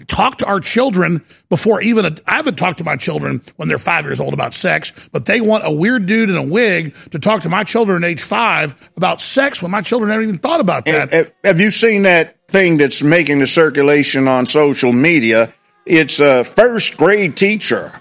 talk 0.08 0.38
to 0.40 0.46
our 0.46 0.60
children 0.60 1.24
before 1.50 1.82
even 1.82 2.06
a, 2.06 2.16
I 2.28 2.36
haven't 2.36 2.56
talked 2.56 2.80
to 2.80 2.84
my 2.84 2.96
children 2.96 3.42
when 3.58 3.68
they're 3.68 3.78
five 3.78 4.06
years 4.06 4.20
old 4.20 4.34
about 4.34 4.54
sex, 4.54 5.10
but 5.12 5.26
they 5.26 5.42
want 5.42 5.64
a 5.66 5.72
weird 5.72 6.06
dude 6.06 6.30
in 6.30 6.38
a 6.38 6.44
wig 6.44 6.96
to 7.12 7.20
talk 7.20 7.42
to 7.42 7.50
my 7.50 7.64
children 7.64 8.04
at 8.04 8.10
age 8.10 8.22
five 8.22 8.92
about 8.98 9.22
sex 9.22 9.62
when 9.62 9.72
my 9.72 9.82
children 9.82 10.12
haven't 10.12 10.28
even 10.28 10.40
thought 10.40 10.60
about 10.60 10.86
that. 10.86 11.14
And, 11.14 11.28
uh, 11.28 11.30
have 11.44 11.60
you 11.60 11.72
seen 11.72 12.04
that 12.04 12.36
thing 12.48 12.78
that's 12.78 13.04
making 13.04 13.40
the 13.40 13.48
circulation 13.48 14.28
on 14.28 14.46
social 14.46 14.92
media? 14.92 15.54
It's 15.86 16.20
a 16.20 16.44
first 16.44 16.98
grade 16.98 17.38
teacher 17.38 17.92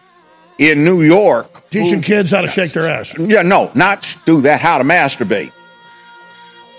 in 0.58 0.84
New 0.84 1.02
York 1.02 1.68
teaching 1.70 1.98
who, 1.98 2.02
kids 2.02 2.30
how 2.30 2.42
to 2.42 2.48
shake 2.48 2.72
their 2.72 2.88
ass. 2.88 3.18
Yeah, 3.18 3.42
no, 3.42 3.70
not 3.74 4.16
do 4.24 4.40
that, 4.42 4.60
how 4.60 4.78
to 4.78 4.84
masturbate. 4.84 5.52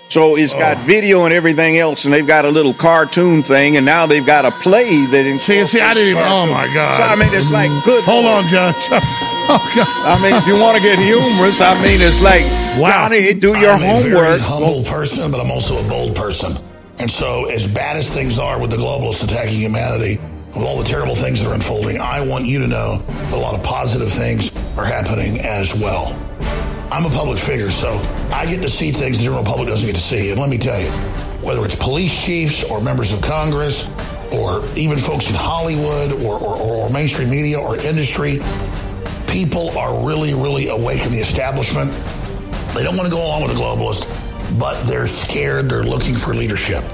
So 0.08 0.36
it's 0.36 0.54
got 0.54 0.76
oh. 0.76 0.80
video 0.80 1.24
and 1.24 1.34
everything 1.34 1.78
else, 1.78 2.04
and 2.04 2.14
they've 2.14 2.26
got 2.26 2.44
a 2.44 2.50
little 2.50 2.72
cartoon 2.72 3.42
thing, 3.42 3.76
and 3.76 3.84
now 3.84 4.06
they've 4.06 4.24
got 4.24 4.44
a 4.44 4.50
play 4.50 5.04
that. 5.06 5.40
See, 5.40 5.66
see, 5.66 5.80
I 5.80 5.94
didn't 5.94 6.10
even. 6.10 6.22
Oh 6.24 6.46
my 6.46 6.72
god! 6.72 6.96
So 6.96 7.02
I 7.02 7.16
mean, 7.16 7.34
it's 7.34 7.50
like 7.50 7.70
good. 7.84 8.04
Hold 8.04 8.26
on, 8.26 8.46
Judge. 8.48 8.88
Oh 9.48 9.62
god! 9.76 9.86
I 9.86 10.20
mean, 10.20 10.34
if 10.34 10.44
you 10.48 10.58
want 10.58 10.76
to 10.76 10.82
get 10.82 10.98
humorous, 10.98 11.60
I 11.60 11.72
mean, 11.80 12.02
it's 12.02 12.20
like 12.20 12.42
wow. 12.80 13.06
Johnny, 13.06 13.32
do 13.32 13.56
your 13.56 13.70
I'm 13.70 13.80
homework. 13.80 14.04
A 14.04 14.10
very 14.10 14.40
humble 14.40 14.82
person, 14.82 15.30
but 15.30 15.40
I'm 15.40 15.52
also 15.52 15.76
a 15.76 15.88
bold 15.88 16.16
person, 16.16 16.52
and 16.98 17.08
so 17.08 17.44
as 17.44 17.72
bad 17.72 17.96
as 17.96 18.12
things 18.12 18.40
are 18.40 18.60
with 18.60 18.72
the 18.72 18.76
globalists 18.76 19.22
attacking 19.22 19.60
humanity, 19.60 20.18
with 20.48 20.64
all 20.64 20.76
the 20.76 20.88
terrible 20.88 21.14
things 21.14 21.44
that 21.44 21.48
are 21.48 21.54
unfolding, 21.54 22.00
I 22.00 22.26
want 22.26 22.46
you 22.46 22.58
to 22.58 22.66
know 22.66 22.96
that 22.96 23.32
a 23.34 23.36
lot 23.36 23.54
of 23.54 23.62
positive 23.62 24.10
things 24.10 24.50
are 24.76 24.84
happening 24.84 25.38
as 25.46 25.72
well. 25.72 26.10
I'm 26.90 27.04
a 27.04 27.10
public 27.10 27.38
figure, 27.38 27.70
so 27.70 27.98
I 28.32 28.46
get 28.46 28.62
to 28.62 28.70
see 28.70 28.92
things 28.92 29.18
the 29.18 29.24
general 29.24 29.42
public 29.42 29.68
doesn't 29.68 29.86
get 29.86 29.96
to 29.96 30.02
see. 30.02 30.30
And 30.30 30.40
let 30.40 30.48
me 30.48 30.56
tell 30.56 30.80
you, 30.80 30.90
whether 31.42 31.64
it's 31.64 31.74
police 31.74 32.24
chiefs 32.24 32.62
or 32.70 32.80
members 32.80 33.12
of 33.12 33.20
Congress 33.22 33.90
or 34.32 34.64
even 34.76 34.96
folks 34.96 35.28
in 35.28 35.34
Hollywood 35.34 36.12
or, 36.22 36.38
or, 36.38 36.56
or 36.56 36.90
mainstream 36.90 37.30
media 37.30 37.58
or 37.58 37.76
industry, 37.76 38.40
people 39.26 39.76
are 39.76 40.06
really, 40.06 40.34
really 40.34 40.68
awake 40.68 41.04
in 41.04 41.10
the 41.10 41.18
establishment. 41.18 41.90
They 42.74 42.82
don't 42.82 42.96
want 42.96 43.08
to 43.08 43.14
go 43.14 43.24
along 43.24 43.42
with 43.42 43.52
the 43.52 43.60
globalists, 43.60 44.58
but 44.58 44.82
they're 44.84 45.06
scared. 45.06 45.68
They're 45.68 45.82
looking 45.82 46.14
for 46.14 46.34
leadership. 46.34 46.84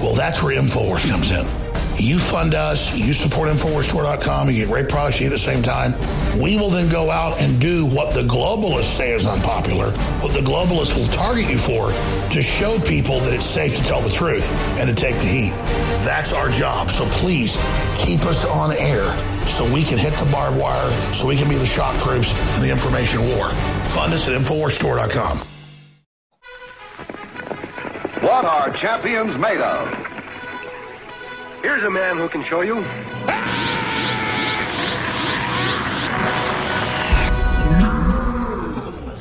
Well, 0.00 0.14
that's 0.14 0.42
where 0.42 0.60
InfoWars 0.60 1.08
comes 1.08 1.30
in. 1.30 1.65
You 1.98 2.18
fund 2.18 2.54
us, 2.54 2.94
you 2.94 3.14
support 3.14 3.48
InfoWarsStore.com, 3.48 4.50
you 4.50 4.56
get 4.56 4.68
great 4.68 4.88
products 4.88 5.22
at 5.22 5.30
the 5.30 5.38
same 5.38 5.62
time. 5.62 5.94
We 6.40 6.58
will 6.58 6.68
then 6.68 6.90
go 6.90 7.10
out 7.10 7.40
and 7.40 7.58
do 7.58 7.86
what 7.86 8.14
the 8.14 8.22
globalists 8.22 8.84
say 8.84 9.12
is 9.12 9.26
unpopular, 9.26 9.90
what 10.20 10.34
the 10.34 10.40
globalists 10.40 10.94
will 10.94 11.06
target 11.14 11.48
you 11.48 11.56
for 11.56 11.90
to 12.32 12.42
show 12.42 12.78
people 12.80 13.18
that 13.20 13.32
it's 13.32 13.46
safe 13.46 13.76
to 13.76 13.82
tell 13.82 14.02
the 14.02 14.10
truth 14.10 14.52
and 14.78 14.90
to 14.90 14.94
take 14.94 15.14
the 15.16 15.26
heat. 15.26 15.50
That's 16.04 16.34
our 16.34 16.50
job. 16.50 16.90
So 16.90 17.06
please 17.06 17.56
keep 17.96 18.20
us 18.26 18.44
on 18.44 18.72
air 18.72 19.16
so 19.46 19.64
we 19.72 19.82
can 19.82 19.96
hit 19.96 20.12
the 20.14 20.28
barbed 20.30 20.58
wire, 20.58 20.90
so 21.14 21.26
we 21.26 21.36
can 21.36 21.48
be 21.48 21.56
the 21.56 21.66
shock 21.66 21.98
troops 22.02 22.32
in 22.56 22.62
the 22.62 22.70
information 22.70 23.20
war. 23.30 23.48
Fund 23.94 24.12
us 24.12 24.28
at 24.28 24.38
InfoWarsStore.com. 24.38 25.38
What 28.22 28.44
are 28.44 28.70
champions 28.74 29.38
made 29.38 29.60
of? 29.60 30.15
Here's 31.66 31.82
a 31.82 31.90
man 31.90 32.16
who 32.16 32.28
can 32.28 32.44
show 32.44 32.60
you. 32.60 32.76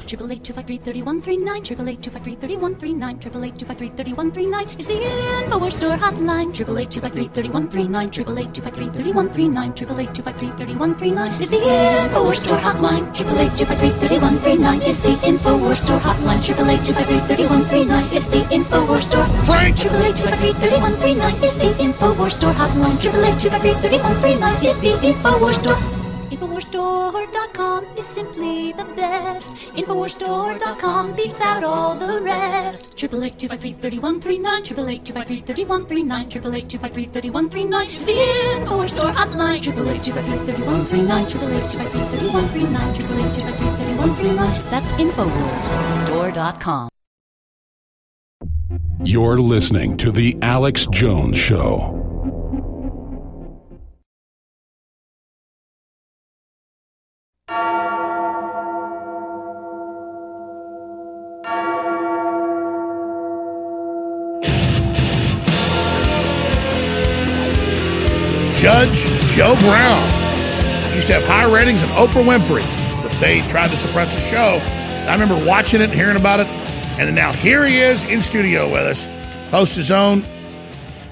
Triple 0.06 0.32
eight 0.32 0.44
two 0.44 0.54
five 0.54 0.68
three 0.68 0.78
thirty 0.78 1.02
one 1.02 1.20
three 1.20 1.36
nine. 1.36 1.64
Triple 1.64 1.90
eight 1.90 2.02
two 2.04 2.12
five 2.12 2.24
three 2.24 2.36
thirty 2.36 2.58
one 2.58 2.76
three 2.76 2.94
nine. 2.94 3.18
Triple 3.18 3.44
eight 3.44 3.58
two 3.58 3.66
five 3.66 3.78
three 3.78 3.90
thirty 3.90 4.14
one 4.14 4.32
three 4.32 4.46
nine 4.46 4.70
is 4.78 4.86
the 4.86 4.94
Infowars 4.94 5.74
store 5.74 5.98
hotline. 5.98 6.54
Triple 6.54 6.78
eight 6.78 6.92
two 6.92 7.02
five 7.02 7.12
three 7.12 7.28
thirty 7.28 7.50
one 7.50 7.68
three 7.68 7.88
nine. 7.88 8.12
Triple 8.12 8.38
eight 8.38 8.54
two 8.54 8.62
five 8.62 8.76
three 8.76 8.90
thirty 8.90 9.12
one 9.12 9.30
three 9.34 9.48
nine. 9.48 9.74
Triple 9.74 10.00
eight 10.00 10.14
two 10.14 10.22
five 10.22 10.38
three 10.38 10.52
thirty 10.52 10.76
one 10.76 10.96
three 10.96 11.10
nine 11.10 11.42
is 11.42 11.50
the 11.50 11.58
Infowars 11.58 12.36
store 12.38 12.58
hotline. 12.60 13.16
Triple 13.16 13.40
eight 13.40 13.56
two 13.56 13.66
five 13.66 13.80
three 13.80 13.90
thirty 13.90 14.20
one 14.20 14.38
three 14.40 14.58
nine 14.58 14.82
is 14.84 15.02
the 15.02 15.16
Infowars 15.26 15.78
store 15.78 16.00
hotline. 16.00 16.46
Triple 16.46 16.70
eight 16.70 16.86
two 16.86 16.94
five 16.94 17.08
three 17.08 17.20
thirty 17.22 17.48
one 17.48 17.66
three 17.66 17.86
nine 17.86 18.14
is 18.14 18.30
the 18.30 18.42
Infowars 18.58 19.02
store. 19.10 19.26
Frank. 19.44 19.76
Triple 19.76 20.04
eight 20.04 20.16
two 20.16 20.30
five 20.30 20.40
three 20.40 20.54
thirty 20.54 20.78
one 20.78 20.96
three 20.98 21.16
nine 21.16 21.44
is 21.44 21.58
the 21.58 21.74
Infowars 21.82 22.34
store 22.34 22.54
hotline. 22.54 23.02
Triple 23.02 23.26
eight 23.26 23.40
two 23.42 23.50
five 23.50 23.62
three 23.62 23.74
thirty 23.74 23.98
one 23.98 24.16
three 24.22 24.36
nine 24.36 24.64
is 24.64 24.80
the 24.80 24.92
Infowars 25.02 25.56
store. 25.56 25.95
Infowarsstore.com 26.56 27.86
is 27.98 28.06
simply 28.06 28.72
the 28.72 28.86
best. 28.96 29.54
Infowarsstore.com 29.76 31.14
beats 31.14 31.42
out 31.42 31.66
all 31.66 31.96
the 31.96 32.22
rest. 32.22 32.96
Triple 32.96 33.26
eight 33.26 33.38
two 33.38 33.50
five 33.50 33.60
three 33.60 33.74
thirty 33.74 34.00
one 34.00 34.22
three 34.22 34.38
nine. 34.38 34.64
Triple 34.64 34.88
eight 34.88 35.04
two 35.04 35.12
five 35.12 35.28
three 35.28 35.42
thirty 35.42 35.66
one 35.66 35.86
three 35.86 36.02
nine. 36.02 36.30
Triple 36.30 36.56
eight 36.56 36.70
two 36.70 36.78
five 36.78 36.94
three 36.94 37.08
thirty 37.08 37.30
one 37.30 37.50
three 37.50 37.66
nine. 37.66 37.90
It's 37.90 38.06
the 38.06 38.14
Infowars 38.14 38.92
Store 38.92 39.12
hotline. 39.12 39.62
Triple 39.62 39.90
eight 39.90 40.02
two 40.02 40.14
five 40.14 40.26
three 40.26 40.38
thirty 40.38 40.64
one 40.64 40.86
three 40.86 41.02
nine. 41.02 41.28
Triple 41.28 41.52
eight 41.52 41.70
two 41.70 41.78
five 41.78 41.92
three 41.92 42.06
thirty 42.06 42.30
one 42.30 42.48
three 42.48 42.64
nine. 42.64 42.94
Triple 42.94 43.26
eight 43.26 43.34
two 43.34 43.42
five 43.42 43.58
three 43.58 43.70
thirty 43.72 43.96
one 43.96 44.16
three 44.16 44.32
nine. 44.32 44.64
That's 44.70 44.94
Infowarsstore.com. 44.94 46.90
You're 49.04 49.40
listening 49.40 49.98
to 49.98 50.10
the 50.10 50.38
Alex 50.42 50.88
Jones 50.88 51.36
Show. 51.36 52.05
Judge 68.66 69.06
Joe 69.36 69.56
Brown. 69.60 70.90
He 70.90 70.96
used 70.96 71.06
to 71.06 71.14
have 71.14 71.24
high 71.24 71.46
ratings 71.46 71.84
on 71.84 71.90
Oprah 71.90 72.26
Winfrey, 72.26 72.64
but 73.04 73.12
they 73.20 73.48
tried 73.48 73.70
to 73.70 73.78
suppress 73.78 74.16
the 74.16 74.22
show. 74.22 74.60
I 75.08 75.14
remember 75.14 75.46
watching 75.46 75.82
it 75.82 75.84
and 75.84 75.94
hearing 75.94 76.18
about 76.18 76.40
it, 76.40 76.48
and 76.98 77.14
now 77.14 77.32
here 77.32 77.64
he 77.64 77.78
is 77.78 78.06
in 78.06 78.24
studio 78.24 78.68
with 78.72 78.82
us, 78.82 79.06
hosts 79.52 79.76
his 79.76 79.92
own 79.92 80.26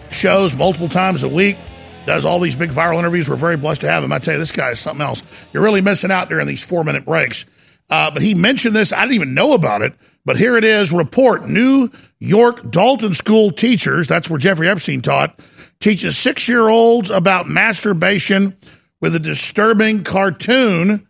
shows 0.09 0.55
multiple 0.55 0.89
times 0.89 1.21
a 1.21 1.29
week, 1.29 1.55
does 2.07 2.25
all 2.25 2.39
these 2.39 2.55
big 2.55 2.71
viral 2.71 2.97
interviews. 2.97 3.29
We're 3.29 3.35
very 3.35 3.55
blessed 3.55 3.81
to 3.81 3.87
have 3.87 4.03
him. 4.03 4.11
I 4.11 4.17
tell 4.17 4.33
you, 4.33 4.39
this 4.39 4.51
guy 4.51 4.71
is 4.71 4.79
something 4.79 5.05
else. 5.05 5.21
You're 5.53 5.61
really 5.61 5.81
missing 5.81 6.09
out 6.09 6.29
during 6.29 6.47
these 6.47 6.65
four 6.65 6.83
minute 6.83 7.05
breaks. 7.05 7.45
Uh, 7.87 8.09
but 8.09 8.23
he 8.23 8.33
mentioned 8.33 8.75
this. 8.75 8.91
I 8.91 9.01
didn't 9.01 9.13
even 9.13 9.35
know 9.35 9.53
about 9.53 9.83
it. 9.83 9.93
But 10.25 10.37
here 10.37 10.57
it 10.57 10.63
is 10.63 10.91
report 10.91 11.47
New 11.47 11.91
York 12.17 12.71
Dalton 12.71 13.13
School 13.13 13.51
teachers, 13.51 14.07
that's 14.07 14.27
where 14.27 14.39
Jeffrey 14.39 14.69
Epstein 14.69 15.01
taught, 15.01 15.39
teaches 15.83 16.17
six 16.17 16.47
year 16.47 16.69
olds 16.69 17.09
about 17.09 17.47
masturbation 17.47 18.55
with 19.01 19.13
a 19.15 19.19
disturbing 19.19 20.01
cartoon. 20.03 21.05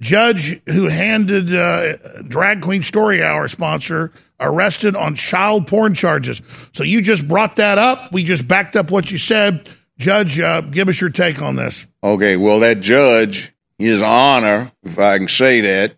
Judge 0.00 0.60
who 0.66 0.88
handed 0.88 1.54
uh, 1.54 1.96
Drag 2.26 2.62
Queen 2.62 2.82
Story 2.82 3.22
Hour 3.22 3.46
sponsor 3.46 4.10
arrested 4.40 4.96
on 4.96 5.14
child 5.14 5.68
porn 5.68 5.94
charges. 5.94 6.42
So 6.72 6.82
you 6.82 7.00
just 7.00 7.28
brought 7.28 7.56
that 7.56 7.78
up. 7.78 8.10
We 8.10 8.24
just 8.24 8.48
backed 8.48 8.74
up 8.74 8.90
what 8.90 9.12
you 9.12 9.18
said. 9.18 9.70
Judge, 9.98 10.40
uh, 10.40 10.62
give 10.62 10.88
us 10.88 11.00
your 11.00 11.10
take 11.10 11.40
on 11.40 11.54
this. 11.54 11.86
Okay, 12.02 12.36
well, 12.36 12.58
that 12.58 12.80
judge, 12.80 13.54
his 13.78 14.02
honor, 14.02 14.72
if 14.82 14.98
I 14.98 15.18
can 15.18 15.28
say 15.28 15.60
that, 15.60 15.94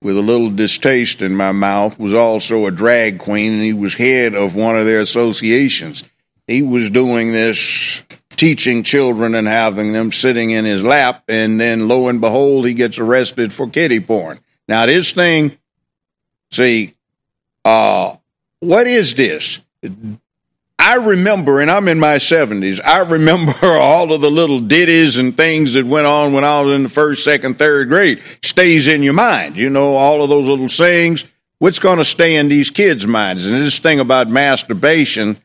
with 0.00 0.16
a 0.16 0.22
little 0.22 0.48
distaste 0.48 1.20
in 1.20 1.36
my 1.36 1.52
mouth, 1.52 1.98
was 1.98 2.14
also 2.14 2.64
a 2.64 2.70
drag 2.70 3.18
queen, 3.18 3.52
and 3.52 3.62
he 3.62 3.74
was 3.74 3.96
head 3.96 4.34
of 4.34 4.56
one 4.56 4.78
of 4.78 4.86
their 4.86 5.00
associations. 5.00 6.04
He 6.50 6.62
was 6.62 6.90
doing 6.90 7.30
this, 7.30 8.04
teaching 8.30 8.82
children 8.82 9.36
and 9.36 9.46
having 9.46 9.92
them 9.92 10.10
sitting 10.10 10.50
in 10.50 10.64
his 10.64 10.82
lap, 10.82 11.22
and 11.28 11.60
then 11.60 11.86
lo 11.86 12.08
and 12.08 12.20
behold, 12.20 12.66
he 12.66 12.74
gets 12.74 12.98
arrested 12.98 13.52
for 13.52 13.70
kitty 13.70 14.00
porn. 14.00 14.40
Now, 14.66 14.86
this 14.86 15.12
thing, 15.12 15.56
see, 16.50 16.94
uh, 17.64 18.16
what 18.58 18.88
is 18.88 19.14
this? 19.14 19.60
I 20.76 20.96
remember, 20.96 21.60
and 21.60 21.70
I'm 21.70 21.86
in 21.86 22.00
my 22.00 22.16
70s, 22.16 22.84
I 22.84 23.02
remember 23.02 23.52
all 23.62 24.12
of 24.12 24.20
the 24.20 24.30
little 24.30 24.58
ditties 24.58 25.18
and 25.18 25.36
things 25.36 25.74
that 25.74 25.84
went 25.86 26.08
on 26.08 26.32
when 26.32 26.42
I 26.42 26.62
was 26.62 26.74
in 26.74 26.82
the 26.82 26.88
first, 26.88 27.22
second, 27.22 27.58
third 27.58 27.88
grade. 27.88 28.22
Stays 28.42 28.88
in 28.88 29.04
your 29.04 29.12
mind. 29.12 29.56
You 29.56 29.70
know, 29.70 29.94
all 29.94 30.20
of 30.20 30.30
those 30.30 30.48
little 30.48 30.68
sayings. 30.68 31.26
What's 31.60 31.78
going 31.78 31.98
to 31.98 32.04
stay 32.04 32.34
in 32.34 32.48
these 32.48 32.70
kids' 32.70 33.06
minds? 33.06 33.44
And 33.44 33.54
this 33.54 33.78
thing 33.78 34.00
about 34.00 34.28
masturbation, 34.28 35.40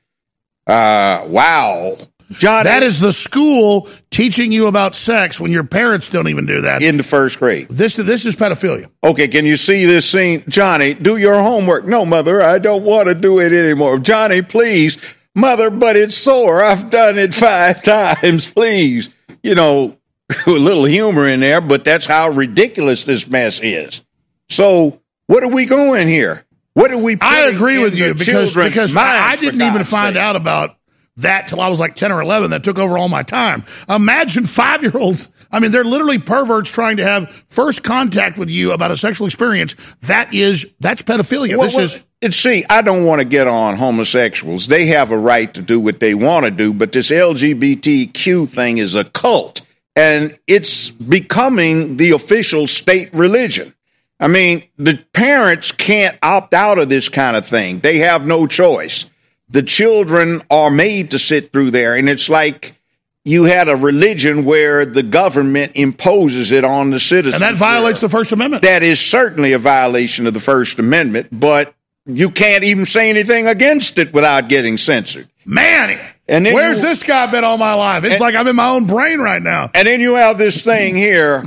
uh, 0.68 1.26
wow. 1.28 1.98
John, 2.32 2.64
that 2.64 2.82
is 2.82 3.00
the 3.00 3.14
school 3.14 3.88
teaching 4.10 4.52
you 4.52 4.66
about 4.66 4.96
sex 4.96 5.40
when 5.40 5.52
your 5.52 5.64
parents 5.64 6.10
don't 6.10 6.28
even 6.28 6.48
do 6.48 6.62
that 6.62 6.82
in 6.82 6.98
the 6.98 7.04
first 7.04 7.38
grade. 7.38 7.68
This 7.70 7.96
this 7.96 8.26
is 8.26 8.36
pedophilia. 8.36 8.90
Okay, 9.04 9.28
can 9.28 9.46
you 9.46 9.58
see 9.58 9.86
this 9.86 10.10
scene, 10.10 10.44
Johnny? 10.48 10.96
Do 10.96 11.18
your 11.18 11.36
homework. 11.36 11.86
No, 11.86 12.04
mother, 12.04 12.42
I 12.42 12.58
don't 12.58 12.84
want 12.84 13.10
to 13.10 13.16
do 13.16 13.40
it 13.40 13.54
anymore. 13.54 14.00
Johnny, 14.00 14.42
please 14.42 15.16
Mother, 15.36 15.70
but 15.70 15.98
it's 15.98 16.16
sore. 16.16 16.64
I've 16.64 16.90
done 16.90 17.18
it 17.18 17.34
five 17.34 17.84
times. 17.84 18.50
Please. 18.50 19.10
You 19.44 19.54
know, 19.54 19.98
a 20.48 20.50
little 20.50 20.86
humor 20.86 21.28
in 21.28 21.42
there, 21.42 21.62
but 21.62 21.84
that's 21.84 22.06
how 22.06 22.30
ridiculous 22.30 23.04
this 23.04 23.28
mess 23.28 23.60
is. 23.62 24.02
So, 24.48 25.02
what 25.28 25.44
are 25.44 25.50
we 25.50 25.66
going 25.66 26.08
here? 26.08 26.45
What 26.76 26.92
are 26.92 26.98
we? 26.98 27.18
I 27.22 27.44
agree 27.44 27.82
with 27.82 27.98
you 27.98 28.14
because 28.14 28.54
because 28.54 28.96
I 28.98 29.38
didn't 29.38 29.62
even 29.62 29.86
find 29.86 30.16
sake. 30.16 30.22
out 30.22 30.36
about 30.36 30.78
that 31.18 31.48
till 31.48 31.62
I 31.62 31.70
was 31.70 31.80
like 31.80 31.96
ten 31.96 32.12
or 32.12 32.22
eleven. 32.22 32.52
That 32.52 32.66
took 32.66 32.78
over 32.78 32.98
all 32.98 33.08
my 33.08 33.24
time. 33.24 33.64
Imagine 33.90 34.46
five 34.46 34.84
year 34.84 34.92
olds. 34.94 35.32
I 35.52 35.60
mean, 35.60 35.72
they're 35.72 35.86
literally 35.86 36.20
perverts 36.20 36.70
trying 36.70 36.98
to 36.98 37.04
have 37.06 37.32
first 37.48 37.82
contact 37.82 38.38
with 38.38 38.50
you 38.50 38.74
about 38.74 38.92
a 38.92 38.98
sexual 38.98 39.26
experience. 39.26 39.74
That 40.02 40.34
is 40.34 40.74
that's 40.82 41.02
pedophilia. 41.02 41.58
Well, 41.58 41.68
this 41.68 41.76
well, 41.78 41.86
is 42.22 42.36
see, 42.36 42.66
I 42.70 42.82
don't 42.82 43.06
want 43.06 43.20
to 43.20 43.26
get 43.26 43.48
on 43.48 43.78
homosexuals. 43.78 44.68
They 44.68 44.88
have 44.88 45.12
a 45.12 45.18
right 45.18 45.54
to 45.54 45.62
do 45.62 45.80
what 45.80 46.02
they 46.02 46.14
want 46.14 46.44
to 46.44 46.52
do, 46.52 46.74
but 46.74 46.92
this 46.92 47.10
LGBTQ 47.10 48.50
thing 48.50 48.80
is 48.80 48.96
a 48.96 49.06
cult 49.06 49.62
and 49.96 50.38
it's 50.46 50.90
becoming 50.90 51.96
the 51.96 52.12
official 52.12 52.68
state 52.68 53.14
religion. 53.14 53.74
I 54.20 54.28
mean, 54.28 54.64
the 54.78 55.04
parents 55.14 55.72
can't 55.72 56.18
opt 56.24 56.54
out 56.54 56.80
of 56.80 56.90
this 56.90 57.10
kind 57.10 57.36
of 57.36 57.46
thing. 57.46 57.80
They 57.80 58.00
have 58.00 58.26
no 58.26 58.48
choice. 58.48 59.10
The 59.50 59.62
children 59.62 60.42
are 60.50 60.72
made 60.72 61.12
to 61.12 61.20
sit 61.20 61.52
through 61.52 61.72
there, 61.72 61.96
and 61.96 62.10
it's 62.10 62.30
like 62.30 62.80
you 63.24 63.44
had 63.44 63.68
a 63.68 63.76
religion 63.76 64.46
where 64.46 64.86
the 64.86 65.04
government 65.04 65.74
imposes 65.76 66.52
it 66.52 66.64
on 66.64 66.92
the 66.92 67.00
citizens. 67.00 67.42
And 67.42 67.44
that 67.44 67.56
violates 67.56 68.00
the 68.00 68.10
First 68.10 68.32
Amendment. 68.32 68.62
That 68.64 68.84
is 68.84 69.00
certainly 69.00 69.54
a 69.54 69.60
violation 69.60 70.28
of 70.28 70.34
the 70.34 70.40
First 70.40 70.80
Amendment, 70.80 71.28
but 71.32 71.74
you 72.06 72.30
can't 72.30 72.64
even 72.64 72.86
say 72.86 73.10
anything 73.10 73.48
against 73.48 73.98
it 73.98 74.14
without 74.14 74.48
getting 74.48 74.78
censored. 74.78 75.28
Man, 75.46 76.00
and 76.28 76.46
where's 76.46 76.80
you, 76.80 76.86
this 76.86 77.04
guy 77.04 77.26
been 77.28 77.44
all 77.44 77.58
my 77.58 77.74
life? 77.74 78.04
It's 78.04 78.14
and, 78.14 78.22
like 78.22 78.36
I'm 78.36 78.48
in 78.48 78.56
my 78.56 78.70
own 78.70 78.86
brain 78.86 79.20
right 79.20 79.42
now. 79.42 79.70
And 79.74 79.88
then 79.88 80.00
you 80.00 80.16
have 80.16 80.38
this 80.38 80.64
thing 80.64 80.96
here 80.96 81.44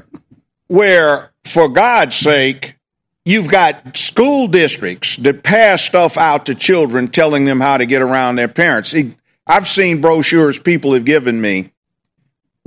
where, 0.66 1.32
for 1.50 1.68
God's 1.68 2.16
sake, 2.16 2.76
you've 3.24 3.48
got 3.48 3.96
school 3.96 4.48
districts 4.48 5.16
that 5.18 5.42
pass 5.42 5.82
stuff 5.82 6.16
out 6.16 6.46
to 6.46 6.54
children 6.54 7.08
telling 7.08 7.44
them 7.44 7.60
how 7.60 7.76
to 7.76 7.86
get 7.86 8.02
around 8.02 8.36
their 8.36 8.48
parents. 8.48 8.94
I've 9.46 9.68
seen 9.68 10.00
brochures 10.00 10.58
people 10.58 10.94
have 10.94 11.04
given 11.04 11.40
me 11.40 11.72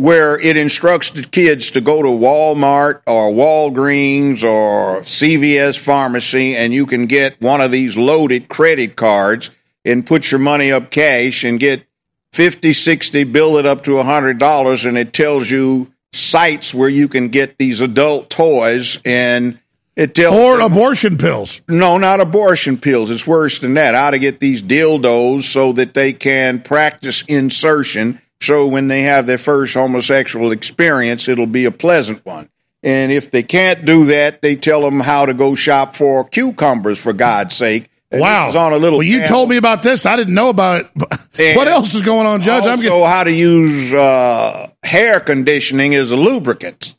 where 0.01 0.39
it 0.39 0.57
instructs 0.57 1.11
the 1.11 1.21
kids 1.21 1.69
to 1.69 1.79
go 1.79 2.01
to 2.01 2.07
Walmart 2.07 3.01
or 3.05 3.29
Walgreens 3.29 4.43
or 4.43 5.01
CVS 5.01 5.77
pharmacy 5.77 6.55
and 6.55 6.73
you 6.73 6.87
can 6.87 7.05
get 7.05 7.39
one 7.39 7.61
of 7.61 7.69
these 7.69 7.95
loaded 7.95 8.49
credit 8.49 8.95
cards 8.95 9.51
and 9.85 10.05
put 10.05 10.31
your 10.31 10.39
money 10.39 10.71
up 10.71 10.89
cash 10.89 11.43
and 11.43 11.59
get 11.59 11.85
50, 12.33 12.73
60, 12.73 13.25
bill 13.25 13.57
it 13.57 13.67
up 13.67 13.83
to 13.83 13.91
$100 13.91 14.85
and 14.87 14.97
it 14.97 15.13
tells 15.13 15.51
you 15.51 15.90
sites 16.13 16.73
where 16.73 16.89
you 16.89 17.07
can 17.07 17.29
get 17.29 17.57
these 17.57 17.81
adult 17.81 18.29
toys 18.29 18.99
and 19.05 19.57
it 19.95 20.15
tells 20.15 20.35
or 20.35 20.57
them, 20.57 20.71
abortion 20.71 21.17
pills. 21.17 21.61
No, 21.67 21.97
not 21.97 22.21
abortion 22.21 22.77
pills. 22.77 23.11
It's 23.11 23.27
worse 23.27 23.59
than 23.59 23.73
that. 23.75 23.93
How 23.93 24.09
to 24.09 24.19
get 24.19 24.39
these 24.39 24.63
dildos 24.63 25.43
so 25.43 25.73
that 25.73 25.93
they 25.93 26.13
can 26.13 26.61
practice 26.61 27.23
insertion 27.23 28.21
so 28.41 28.65
when 28.65 28.87
they 28.87 29.03
have 29.03 29.27
their 29.27 29.37
first 29.37 29.75
homosexual 29.75 30.51
experience, 30.51 31.29
it'll 31.29 31.45
be 31.45 31.65
a 31.65 31.71
pleasant 31.71 32.25
one. 32.25 32.49
And 32.83 33.11
if 33.11 33.29
they 33.29 33.43
can't 33.43 33.85
do 33.85 34.05
that, 34.05 34.41
they 34.41 34.55
tell 34.55 34.81
them 34.81 34.99
how 34.99 35.27
to 35.27 35.35
go 35.35 35.53
shop 35.53 35.95
for 35.95 36.23
cucumbers, 36.23 36.97
for 36.97 37.13
God's 37.13 37.55
sake. 37.55 37.90
And 38.11 38.19
wow! 38.19 38.49
On 38.49 38.73
a 38.73 38.77
little 38.77 38.99
well, 38.99 39.07
you 39.07 39.19
panel. 39.19 39.29
told 39.29 39.49
me 39.49 39.57
about 39.57 39.83
this. 39.83 40.05
I 40.05 40.17
didn't 40.17 40.33
know 40.33 40.49
about 40.49 40.81
it. 40.95 41.55
what 41.55 41.67
else 41.67 41.93
is 41.93 42.01
going 42.01 42.27
on, 42.27 42.41
Judge? 42.41 42.63
Also, 42.63 42.71
I'm 42.71 42.79
getting- 42.81 43.03
how 43.05 43.23
to 43.23 43.31
use 43.31 43.93
uh, 43.93 44.67
hair 44.83 45.19
conditioning 45.21 45.95
as 45.95 46.11
a 46.11 46.17
lubricant. 46.17 46.95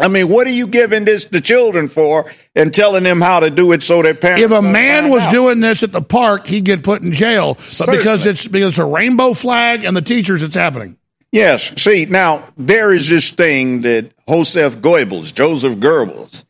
I 0.00 0.06
mean, 0.08 0.28
what 0.28 0.46
are 0.46 0.50
you 0.50 0.68
giving 0.68 1.04
this 1.04 1.24
to 1.26 1.40
children 1.40 1.88
for 1.88 2.30
and 2.54 2.72
telling 2.72 3.02
them 3.02 3.20
how 3.20 3.40
to 3.40 3.50
do 3.50 3.72
it 3.72 3.82
so 3.82 4.00
their 4.00 4.14
parents? 4.14 4.42
If 4.42 4.52
a 4.52 4.62
man 4.62 5.10
was 5.10 5.26
out? 5.26 5.32
doing 5.32 5.58
this 5.60 5.82
at 5.82 5.90
the 5.90 6.02
park, 6.02 6.46
he'd 6.46 6.64
get 6.64 6.84
put 6.84 7.02
in 7.02 7.12
jail. 7.12 7.54
But 7.54 7.62
Certainly. 7.68 7.98
because 7.98 8.26
it's 8.26 8.46
because 8.48 8.68
it's 8.70 8.78
a 8.78 8.84
rainbow 8.84 9.34
flag 9.34 9.84
and 9.84 9.96
the 9.96 10.02
teachers, 10.02 10.42
it's 10.44 10.54
happening. 10.54 10.96
Yes. 11.32 11.72
See, 11.82 12.06
now 12.06 12.44
there 12.56 12.92
is 12.92 13.08
this 13.08 13.30
thing 13.30 13.82
that 13.82 14.12
Joseph 14.28 14.78
Goebbels, 14.78 15.34
Joseph 15.34 15.76
Goebbels, 15.76 16.44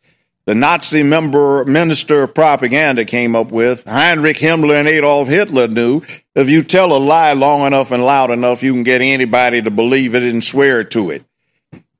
the 0.48 0.54
Nazi 0.54 1.02
member 1.02 1.62
minister 1.66 2.22
of 2.22 2.34
propaganda 2.34 3.04
came 3.04 3.36
up 3.36 3.52
with. 3.52 3.84
Heinrich 3.84 4.38
Himmler 4.38 4.76
and 4.76 4.88
Adolf 4.88 5.28
Hitler 5.28 5.68
knew 5.68 6.00
if 6.34 6.48
you 6.48 6.62
tell 6.62 6.96
a 6.96 6.96
lie 6.96 7.34
long 7.34 7.66
enough 7.66 7.90
and 7.90 8.02
loud 8.02 8.30
enough, 8.30 8.62
you 8.62 8.72
can 8.72 8.82
get 8.82 9.02
anybody 9.02 9.60
to 9.60 9.70
believe 9.70 10.14
it 10.14 10.22
and 10.22 10.42
swear 10.42 10.84
to 10.84 11.10
it. 11.10 11.22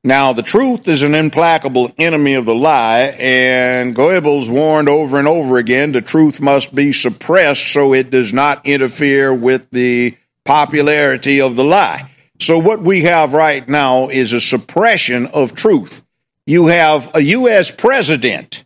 Now, 0.02 0.32
the 0.32 0.42
truth 0.42 0.88
is 0.88 1.02
an 1.02 1.14
implacable 1.14 1.92
enemy 1.98 2.32
of 2.36 2.46
the 2.46 2.54
lie, 2.54 3.14
and 3.20 3.94
Goebbels 3.94 4.48
warned 4.48 4.88
over 4.88 5.18
and 5.18 5.28
over 5.28 5.58
again 5.58 5.92
the 5.92 6.00
truth 6.00 6.40
must 6.40 6.74
be 6.74 6.90
suppressed 6.90 7.70
so 7.70 7.92
it 7.92 8.08
does 8.08 8.32
not 8.32 8.64
interfere 8.64 9.34
with 9.34 9.68
the 9.72 10.16
popularity 10.46 11.42
of 11.42 11.54
the 11.54 11.64
lie. 11.64 12.10
So, 12.40 12.58
what 12.58 12.80
we 12.80 13.02
have 13.02 13.34
right 13.34 13.68
now 13.68 14.08
is 14.08 14.32
a 14.32 14.40
suppression 14.40 15.26
of 15.26 15.54
truth. 15.54 16.02
You 16.48 16.68
have 16.68 17.14
a 17.14 17.20
U.S. 17.20 17.70
president, 17.70 18.64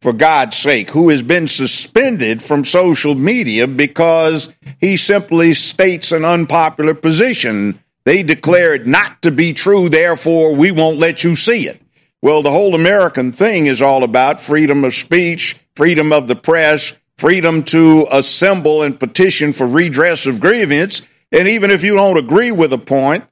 for 0.00 0.12
God's 0.12 0.56
sake, 0.56 0.90
who 0.90 1.08
has 1.08 1.20
been 1.20 1.48
suspended 1.48 2.44
from 2.44 2.64
social 2.64 3.16
media 3.16 3.66
because 3.66 4.54
he 4.78 4.96
simply 4.96 5.52
states 5.54 6.12
an 6.12 6.24
unpopular 6.24 6.94
position 6.94 7.80
they 8.04 8.22
declare 8.22 8.74
it 8.74 8.86
not 8.86 9.20
to 9.22 9.32
be 9.32 9.52
true, 9.52 9.88
therefore 9.88 10.54
we 10.54 10.70
won't 10.70 11.00
let 11.00 11.24
you 11.24 11.34
see 11.34 11.66
it. 11.66 11.82
Well, 12.22 12.40
the 12.40 12.52
whole 12.52 12.76
American 12.76 13.32
thing 13.32 13.66
is 13.66 13.82
all 13.82 14.04
about 14.04 14.40
freedom 14.40 14.84
of 14.84 14.94
speech, 14.94 15.56
freedom 15.74 16.12
of 16.12 16.28
the 16.28 16.36
press, 16.36 16.92
freedom 17.18 17.64
to 17.64 18.06
assemble 18.12 18.82
and 18.82 19.00
petition 19.00 19.52
for 19.52 19.66
redress 19.66 20.26
of 20.26 20.40
grievance. 20.40 21.02
And 21.32 21.48
even 21.48 21.72
if 21.72 21.82
you 21.82 21.96
don't 21.96 22.16
agree 22.16 22.52
with 22.52 22.72
a 22.72 22.78
point, 22.78 23.24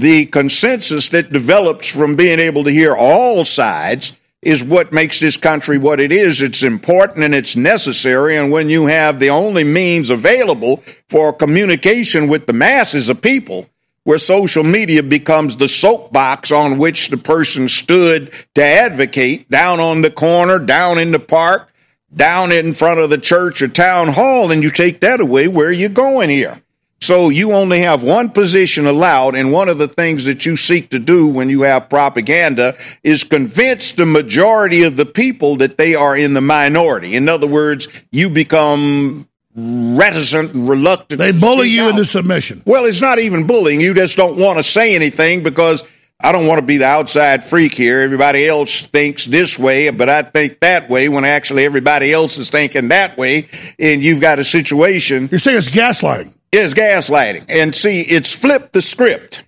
the 0.00 0.26
consensus 0.26 1.08
that 1.10 1.32
develops 1.32 1.86
from 1.86 2.16
being 2.16 2.38
able 2.38 2.64
to 2.64 2.70
hear 2.70 2.94
all 2.94 3.44
sides 3.44 4.12
is 4.42 4.64
what 4.64 4.92
makes 4.92 5.20
this 5.20 5.36
country 5.36 5.76
what 5.76 6.00
it 6.00 6.10
is. 6.10 6.40
It's 6.40 6.62
important 6.62 7.24
and 7.24 7.34
it's 7.34 7.56
necessary. 7.56 8.36
And 8.38 8.50
when 8.50 8.70
you 8.70 8.86
have 8.86 9.18
the 9.18 9.30
only 9.30 9.64
means 9.64 10.08
available 10.08 10.78
for 11.08 11.32
communication 11.32 12.28
with 12.28 12.46
the 12.46 12.54
masses 12.54 13.08
of 13.10 13.20
people, 13.20 13.66
where 14.04 14.16
social 14.16 14.64
media 14.64 15.02
becomes 15.02 15.56
the 15.56 15.68
soapbox 15.68 16.50
on 16.50 16.78
which 16.78 17.08
the 17.08 17.18
person 17.18 17.68
stood 17.68 18.32
to 18.54 18.64
advocate 18.64 19.50
down 19.50 19.78
on 19.78 20.00
the 20.00 20.10
corner, 20.10 20.58
down 20.58 20.98
in 20.98 21.12
the 21.12 21.18
park, 21.20 21.70
down 22.14 22.50
in 22.50 22.72
front 22.72 22.98
of 22.98 23.10
the 23.10 23.18
church 23.18 23.60
or 23.60 23.68
town 23.68 24.08
hall, 24.08 24.50
and 24.50 24.62
you 24.62 24.70
take 24.70 25.00
that 25.00 25.20
away, 25.20 25.46
where 25.46 25.68
are 25.68 25.72
you 25.72 25.90
going 25.90 26.30
here? 26.30 26.62
So 27.02 27.30
you 27.30 27.52
only 27.52 27.80
have 27.80 28.02
one 28.02 28.28
position 28.28 28.86
allowed, 28.86 29.34
and 29.34 29.50
one 29.50 29.70
of 29.70 29.78
the 29.78 29.88
things 29.88 30.26
that 30.26 30.44
you 30.44 30.54
seek 30.54 30.90
to 30.90 30.98
do 30.98 31.26
when 31.26 31.48
you 31.48 31.62
have 31.62 31.88
propaganda 31.88 32.74
is 33.02 33.24
convince 33.24 33.92
the 33.92 34.04
majority 34.04 34.82
of 34.82 34.96
the 34.96 35.06
people 35.06 35.56
that 35.56 35.78
they 35.78 35.94
are 35.94 36.14
in 36.14 36.34
the 36.34 36.42
minority. 36.42 37.16
In 37.16 37.26
other 37.28 37.46
words, 37.46 37.88
you 38.12 38.28
become 38.28 39.26
reticent 39.56 40.52
and 40.52 40.68
reluctant. 40.68 41.18
They 41.18 41.32
bully 41.32 41.68
you 41.68 41.84
out. 41.84 41.90
into 41.90 42.04
submission. 42.04 42.62
Well, 42.66 42.84
it's 42.84 43.00
not 43.00 43.18
even 43.18 43.46
bullying. 43.46 43.80
You 43.80 43.94
just 43.94 44.16
don't 44.18 44.36
want 44.36 44.58
to 44.58 44.62
say 44.62 44.94
anything 44.94 45.42
because 45.42 45.84
I 46.22 46.32
don't 46.32 46.46
want 46.46 46.60
to 46.60 46.66
be 46.66 46.76
the 46.76 46.86
outside 46.86 47.42
freak 47.44 47.74
here. 47.74 48.00
Everybody 48.00 48.46
else 48.46 48.82
thinks 48.82 49.24
this 49.24 49.58
way, 49.58 49.88
but 49.88 50.10
I 50.10 50.22
think 50.22 50.60
that 50.60 50.90
way 50.90 51.08
when 51.08 51.24
actually 51.24 51.64
everybody 51.64 52.12
else 52.12 52.36
is 52.36 52.50
thinking 52.50 52.88
that 52.88 53.16
way. 53.16 53.48
And 53.78 54.02
you've 54.02 54.20
got 54.20 54.38
a 54.38 54.44
situation. 54.44 55.30
You're 55.30 55.40
saying 55.40 55.56
it's 55.56 55.70
gaslighting 55.70 56.34
is 56.52 56.74
gaslighting. 56.74 57.46
And 57.48 57.74
see, 57.74 58.00
it's 58.00 58.32
flipped 58.34 58.72
the 58.72 58.82
script. 58.82 59.44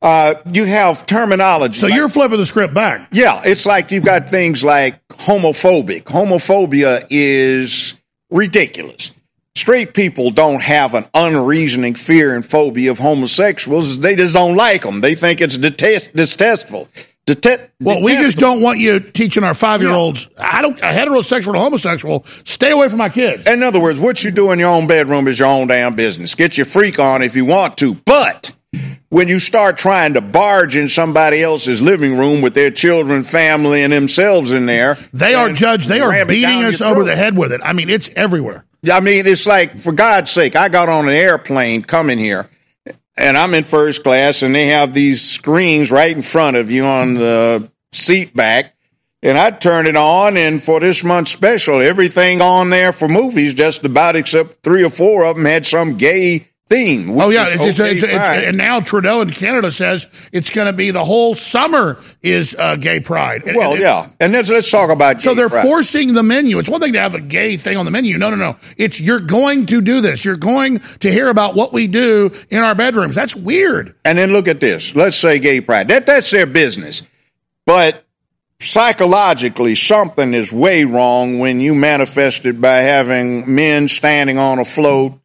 Uh, 0.00 0.34
you 0.52 0.64
have 0.64 1.06
terminology. 1.06 1.78
So 1.78 1.86
like, 1.86 1.94
you're 1.94 2.08
flipping 2.08 2.38
the 2.38 2.44
script 2.44 2.74
back. 2.74 3.08
Yeah, 3.12 3.40
it's 3.44 3.66
like 3.66 3.92
you've 3.92 4.04
got 4.04 4.28
things 4.28 4.64
like 4.64 5.06
homophobic. 5.08 6.02
Homophobia 6.04 7.06
is 7.08 7.94
ridiculous. 8.30 9.12
Straight 9.54 9.94
people 9.94 10.30
don't 10.30 10.62
have 10.62 10.94
an 10.94 11.04
unreasoning 11.14 11.94
fear 11.94 12.34
and 12.34 12.44
phobia 12.44 12.90
of 12.90 12.98
homosexuals. 12.98 14.00
They 14.00 14.16
just 14.16 14.34
don't 14.34 14.56
like 14.56 14.82
them. 14.82 15.02
They 15.02 15.14
think 15.14 15.40
it's 15.40 15.58
detest- 15.58 16.16
distasteful. 16.16 16.88
Well, 17.80 18.02
we 18.02 18.16
just 18.16 18.38
don't 18.38 18.60
want 18.62 18.78
you 18.78 19.00
teaching 19.00 19.44
our 19.44 19.54
five 19.54 19.80
year 19.80 19.92
olds. 19.92 20.28
I 20.38 20.62
don't 20.62 20.78
a 20.78 20.82
heterosexual 20.82 21.54
or 21.54 21.58
homosexual. 21.58 22.24
Stay 22.44 22.72
away 22.72 22.88
from 22.88 22.98
my 22.98 23.08
kids. 23.08 23.46
In 23.46 23.62
other 23.62 23.80
words, 23.80 24.00
what 24.00 24.24
you 24.24 24.30
do 24.30 24.50
in 24.52 24.58
your 24.58 24.70
own 24.70 24.86
bedroom 24.86 25.28
is 25.28 25.38
your 25.38 25.48
own 25.48 25.68
damn 25.68 25.94
business. 25.94 26.34
Get 26.34 26.56
your 26.56 26.66
freak 26.66 26.98
on 26.98 27.22
if 27.22 27.36
you 27.36 27.44
want 27.44 27.76
to, 27.78 27.94
but 27.94 28.54
when 29.08 29.28
you 29.28 29.38
start 29.38 29.76
trying 29.76 30.14
to 30.14 30.20
barge 30.20 30.74
in 30.74 30.88
somebody 30.88 31.42
else's 31.42 31.82
living 31.82 32.16
room 32.16 32.40
with 32.40 32.54
their 32.54 32.70
children, 32.70 33.22
family, 33.22 33.82
and 33.82 33.92
themselves 33.92 34.52
in 34.52 34.66
there, 34.66 34.96
they 35.12 35.34
are 35.34 35.50
judged. 35.50 35.88
They 35.88 36.00
are 36.00 36.24
beating 36.24 36.64
us 36.64 36.80
over 36.80 37.04
the 37.04 37.14
head 37.14 37.36
with 37.36 37.52
it. 37.52 37.60
I 37.62 37.72
mean, 37.72 37.90
it's 37.90 38.08
everywhere. 38.16 38.64
I 38.90 39.00
mean, 39.00 39.26
it's 39.26 39.46
like 39.46 39.76
for 39.76 39.92
God's 39.92 40.30
sake, 40.30 40.56
I 40.56 40.68
got 40.68 40.88
on 40.88 41.08
an 41.08 41.14
airplane 41.14 41.82
coming 41.82 42.18
here 42.18 42.48
and 43.16 43.36
I'm 43.36 43.54
in 43.54 43.64
first 43.64 44.02
class, 44.02 44.42
and 44.42 44.54
they 44.54 44.66
have 44.68 44.92
these 44.92 45.22
screens 45.22 45.90
right 45.90 46.14
in 46.14 46.22
front 46.22 46.56
of 46.56 46.70
you 46.70 46.84
on 46.84 47.14
the 47.14 47.70
seat 47.92 48.34
back. 48.34 48.74
And 49.24 49.38
I 49.38 49.50
turn 49.52 49.86
it 49.86 49.96
on, 49.96 50.36
and 50.36 50.60
for 50.62 50.80
this 50.80 51.04
month's 51.04 51.30
special, 51.30 51.80
everything 51.80 52.40
on 52.40 52.70
there 52.70 52.92
for 52.92 53.06
movies, 53.06 53.54
just 53.54 53.84
about 53.84 54.16
except 54.16 54.64
three 54.64 54.82
or 54.82 54.90
four 54.90 55.24
of 55.24 55.36
them 55.36 55.44
had 55.44 55.64
some 55.64 55.96
gay 55.96 56.48
theme. 56.72 57.20
Oh 57.20 57.30
yeah, 57.30 57.46
it's, 57.48 57.80
okay 57.80 57.92
it's, 57.92 58.02
it's, 58.02 58.12
and 58.12 58.56
now 58.56 58.80
Trudeau 58.80 59.20
in 59.20 59.30
Canada 59.30 59.70
says 59.70 60.06
it's 60.32 60.50
going 60.50 60.66
to 60.66 60.72
be 60.72 60.90
the 60.90 61.04
whole 61.04 61.34
summer 61.34 62.00
is 62.22 62.56
uh, 62.58 62.76
gay 62.76 63.00
pride. 63.00 63.44
And, 63.46 63.56
well, 63.56 63.72
and, 63.72 63.80
yeah, 63.80 64.08
and 64.20 64.32
let's 64.32 64.50
let's 64.50 64.70
talk 64.70 64.90
about. 64.90 65.20
So 65.20 65.34
they're 65.34 65.48
pride. 65.48 65.64
forcing 65.64 66.14
the 66.14 66.22
menu. 66.22 66.58
It's 66.58 66.68
one 66.68 66.80
thing 66.80 66.94
to 66.94 67.00
have 67.00 67.14
a 67.14 67.20
gay 67.20 67.56
thing 67.56 67.76
on 67.76 67.84
the 67.84 67.90
menu. 67.90 68.18
No, 68.18 68.30
no, 68.30 68.36
no. 68.36 68.56
It's 68.76 69.00
you're 69.00 69.20
going 69.20 69.66
to 69.66 69.80
do 69.80 70.00
this. 70.00 70.24
You're 70.24 70.36
going 70.36 70.80
to 71.00 71.10
hear 71.10 71.28
about 71.28 71.54
what 71.54 71.72
we 71.72 71.86
do 71.86 72.30
in 72.50 72.58
our 72.58 72.74
bedrooms. 72.74 73.14
That's 73.14 73.36
weird. 73.36 73.94
And 74.04 74.16
then 74.16 74.32
look 74.32 74.48
at 74.48 74.60
this. 74.60 74.94
Let's 74.94 75.16
say 75.16 75.38
gay 75.38 75.60
pride. 75.60 75.88
That 75.88 76.06
that's 76.06 76.30
their 76.30 76.46
business, 76.46 77.02
but 77.66 78.04
psychologically 78.58 79.74
something 79.74 80.34
is 80.34 80.52
way 80.52 80.84
wrong 80.84 81.40
when 81.40 81.60
you 81.60 81.74
manifest 81.74 82.46
it 82.46 82.60
by 82.60 82.76
having 82.76 83.52
men 83.52 83.88
standing 83.88 84.38
on 84.38 84.60
a 84.60 84.64
float 84.64 85.18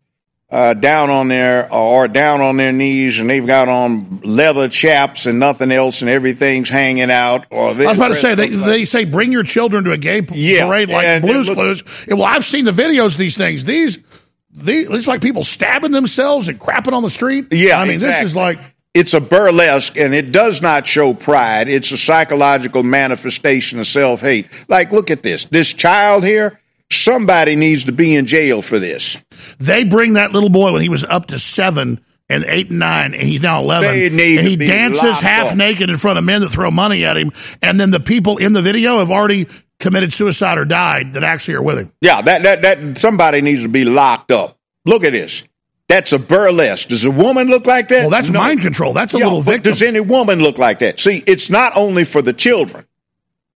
uh, 0.50 0.74
down 0.74 1.10
on 1.10 1.28
their 1.28 1.72
or 1.74 2.08
down 2.08 2.42
on 2.42 2.58
their 2.58 2.72
knees, 2.72 3.20
and 3.20 3.30
they've 3.30 3.46
got 3.46 3.68
on 3.68 4.22
leather 4.24 4.70
chaps 4.70 5.26
and 5.26 5.40
nothing 5.40 5.72
else, 5.72 6.02
and 6.02 6.10
everything's 6.10 6.70
hanging 6.70 7.12
out. 7.12 7.46
Or 7.50 7.70
I 7.70 7.74
was 7.74 7.98
about 7.98 8.10
to 8.10 8.16
say 8.16 8.36
they, 8.36 8.48
they 8.48 8.86
say 8.86 9.06
bring 9.06 9.32
your 9.32 9.44
children 9.44 9.84
to 9.86 9.92
a 9.92 9.98
gay 9.98 10.22
yeah, 10.32 10.66
parade 10.66 10.90
like 10.90 11.22
Blues 11.22 11.50
Clues. 11.50 11.84
Well, 12.08 12.24
I've 12.24 12.46
seen 12.46 12.66
the 12.66 12.72
videos 12.72 13.08
of 13.14 13.18
these 13.18 13.38
things. 13.38 13.66
These 13.66 14.04
these 14.52 14.90
it's 14.90 15.08
like 15.08 15.22
people 15.22 15.44
stabbing 15.44 15.92
themselves 15.92 16.48
and 16.48 16.60
crapping 16.60 16.94
on 16.94 17.04
the 17.04 17.10
street. 17.10 17.48
Yeah, 17.52 17.80
I 17.80 17.86
mean 17.86 17.96
exactly. 17.96 18.24
this 18.24 18.32
is 18.32 18.36
like 18.36 18.60
it's 18.94 19.14
a 19.14 19.22
burlesque 19.22 19.98
and 19.98 20.16
it 20.16 20.32
does 20.32 20.62
not 20.62 20.88
show 20.88 21.14
pride. 21.14 21.68
It's 21.68 21.92
a 21.92 21.98
psychological 21.98 22.84
manifestation 22.84 23.80
of 23.80 23.88
self 23.88 24.22
hate. 24.22 24.66
Like, 24.68 24.92
look 24.92 25.12
at 25.12 25.24
this. 25.24 25.46
This 25.46 25.74
child 25.74 26.24
here, 26.24 26.60
somebody 26.92 27.56
needs 27.56 27.86
to 27.86 27.92
be 27.92 28.16
in 28.16 28.26
jail 28.26 28.62
for 28.62 28.80
this. 28.80 29.18
They 29.60 29.84
bring 29.84 30.14
that 30.14 30.32
little 30.32 30.50
boy 30.50 30.74
when 30.74 30.82
he 30.82 30.90
was 30.90 31.04
up 31.04 31.28
to 31.28 31.40
seven 31.40 32.00
and 32.30 32.44
eight 32.46 32.70
and 32.70 32.80
nine, 32.80 33.14
and 33.14 33.24
he's 33.24 33.42
now 33.42 33.62
eleven. 33.62 33.90
and 33.90 34.20
he 34.20 34.56
dances 34.56 35.20
half 35.20 35.52
up. 35.52 35.58
naked 35.58 35.90
in 35.90 35.98
front 35.98 36.20
of 36.20 36.26
men 36.26 36.42
that 36.42 36.50
throw 36.50 36.72
money 36.72 37.06
at 37.06 37.18
him, 37.18 37.32
and 37.62 37.80
then 37.80 37.92
the 37.92 38.00
people 38.00 38.38
in 38.38 38.54
the 38.54 38.62
video 38.62 39.00
have 39.00 39.12
already 39.12 39.48
committed 39.80 40.12
suicide 40.12 40.58
or 40.58 40.66
died 40.66 41.14
that 41.14 41.24
actually 41.24 41.56
are 41.56 41.62
with 41.62 41.78
him. 41.80 41.94
Yeah, 42.02 42.22
that 42.22 42.44
that 42.44 42.62
that 42.64 42.98
somebody 42.98 43.42
needs 43.42 43.64
to 43.64 43.70
be 43.70 43.86
locked 43.86 44.32
up. 44.32 44.58
Look 44.86 45.04
at 45.04 45.12
this. 45.12 45.44
That's 45.88 46.12
a 46.12 46.20
burlesque. 46.20 46.90
Does 46.90 47.06
a 47.06 47.12
woman 47.12 47.48
look 47.48 47.66
like 47.66 47.88
that? 47.90 48.02
Well, 48.02 48.10
that's 48.10 48.30
no. 48.30 48.40
mind 48.40 48.62
control. 48.62 48.92
That's 48.94 49.14
a 49.14 49.20
yeah, 49.20 49.26
little 49.26 49.42
victim. 49.42 49.72
Does 49.72 49.82
any 49.82 50.02
woman 50.02 50.40
look 50.40 50.58
like 50.58 50.80
that? 50.80 51.00
See, 51.00 51.24
it's 51.26 51.50
not 51.50 51.78
only 51.78 52.04
for 52.04 52.22
the 52.22 52.34
children. 52.34 52.86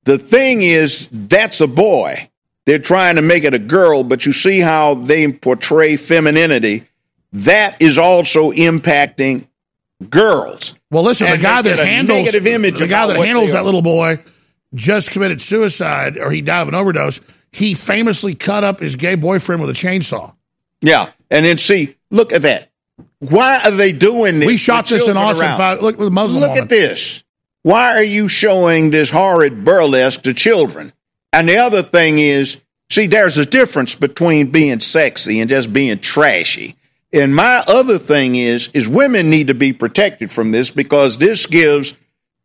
The 0.06 0.18
thing 0.18 0.62
is, 0.62 1.10
that's 1.12 1.60
a 1.60 1.68
boy. 1.68 2.31
They're 2.66 2.80
trying 2.80 3.16
to 3.16 3.22
make 3.22 3.44
it 3.44 3.54
a 3.54 3.60
girl, 3.60 4.04
but 4.04 4.26
you 4.26 4.34
see 4.34 4.60
how 4.60 4.96
they 4.96 5.32
portray 5.32 5.98
femininity. 5.98 6.84
That 7.34 7.82
is 7.82 7.98
also 7.98 8.52
impacting 8.52 9.48
girls. 10.10 10.78
Well, 10.92 11.04
listen, 11.04 11.28
and 11.28 11.40
the 11.40 11.44
guy 11.44 11.62
that 11.62 11.80
handles 11.80 12.32
the 12.32 12.88
guy 12.90 13.08
that 13.08 13.16
handles 13.18 13.54
that 13.54 13.66
little 13.66 13.82
boy 13.82 14.20
just 14.74 15.12
committed 15.12 15.42
suicide, 15.42 16.18
or 16.18 16.30
he 16.32 16.42
died 16.42 16.62
of 16.64 16.68
an 16.68 16.76
overdose. 16.76 17.22
He 17.52 17.74
famously 17.74 18.36
cut 18.36 18.64
up 18.64 18.80
his 18.80 18.96
gay 18.96 19.16
boyfriend 19.16 19.62
with 19.62 19.70
a 19.70 19.74
chainsaw. 19.74 20.34
Yeah, 20.82 21.12
and 21.30 21.46
then 21.46 21.58
see, 21.58 21.96
look 22.10 22.32
at 22.32 22.44
that. 22.44 22.70
Why 23.20 23.62
are 23.64 23.72
they 23.72 23.92
doing 23.92 24.40
this? 24.40 24.48
We 24.48 24.58
shot 24.58 24.88
this 24.88 25.08
in 25.08 25.18
Austin. 25.18 25.52
Five, 25.52 25.82
look 25.82 25.98
with 25.98 26.12
Muslim. 26.12 26.42
Look 26.42 26.58
at 26.58 26.70
this. 26.70 27.24
Why 27.64 27.96
are 27.96 28.04
you 28.04 28.28
showing 28.28 28.90
this 28.90 29.10
horrid 29.10 29.64
burlesque 29.64 30.24
to 30.24 30.34
children? 30.34 30.92
And 31.34 31.48
the 31.48 31.58
other 31.58 31.82
thing 31.82 32.18
is, 32.18 32.62
see, 32.90 33.08
there's 33.08 33.38
a 33.38 33.46
difference 33.46 33.96
between 33.96 34.52
being 34.52 34.80
sexy 34.80 35.40
and 35.40 35.50
just 35.50 35.72
being 35.72 36.00
trashy. 36.00 36.76
And 37.14 37.36
my 37.36 37.64
other 37.68 37.98
thing 37.98 38.36
is, 38.36 38.70
is 38.74 38.88
women 38.88 39.30
need 39.30 39.48
to 39.48 39.54
be 39.54 39.74
protected 39.74 40.32
from 40.32 40.52
this 40.52 40.72
because 40.72 41.18
this 41.18 41.46
gives 41.46 41.94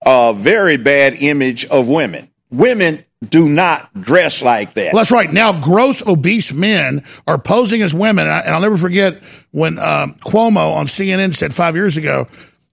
a 0.05 0.33
very 0.35 0.77
bad 0.77 1.15
image 1.15 1.67
of 1.67 1.89
women. 1.89 2.31
Women 2.51 3.05
do 3.29 3.49
not 3.49 3.93
dress 4.01 4.43
like 4.43 4.75
that. 4.75 4.93
Well, 4.93 5.01
that's 5.01 5.11
right. 5.11 5.33
Now, 5.33 5.59
gross, 5.61 6.07
obese 6.07 6.53
men 6.53 7.05
are 7.27 7.39
posing 7.39 7.83
as 7.83 7.95
women. 7.95 8.27
And, 8.27 8.33
I, 8.33 8.55
will 8.55 8.61
never 8.61 8.77
forget 8.77 9.23
when 9.53 9.79
um, 9.79 10.15
Cuomo 10.15 10.75
on 10.75 10.87
CNN 10.87 11.35
said 11.35 11.55
five 11.55 11.75
years 11.75 11.97
ago, 11.97 12.29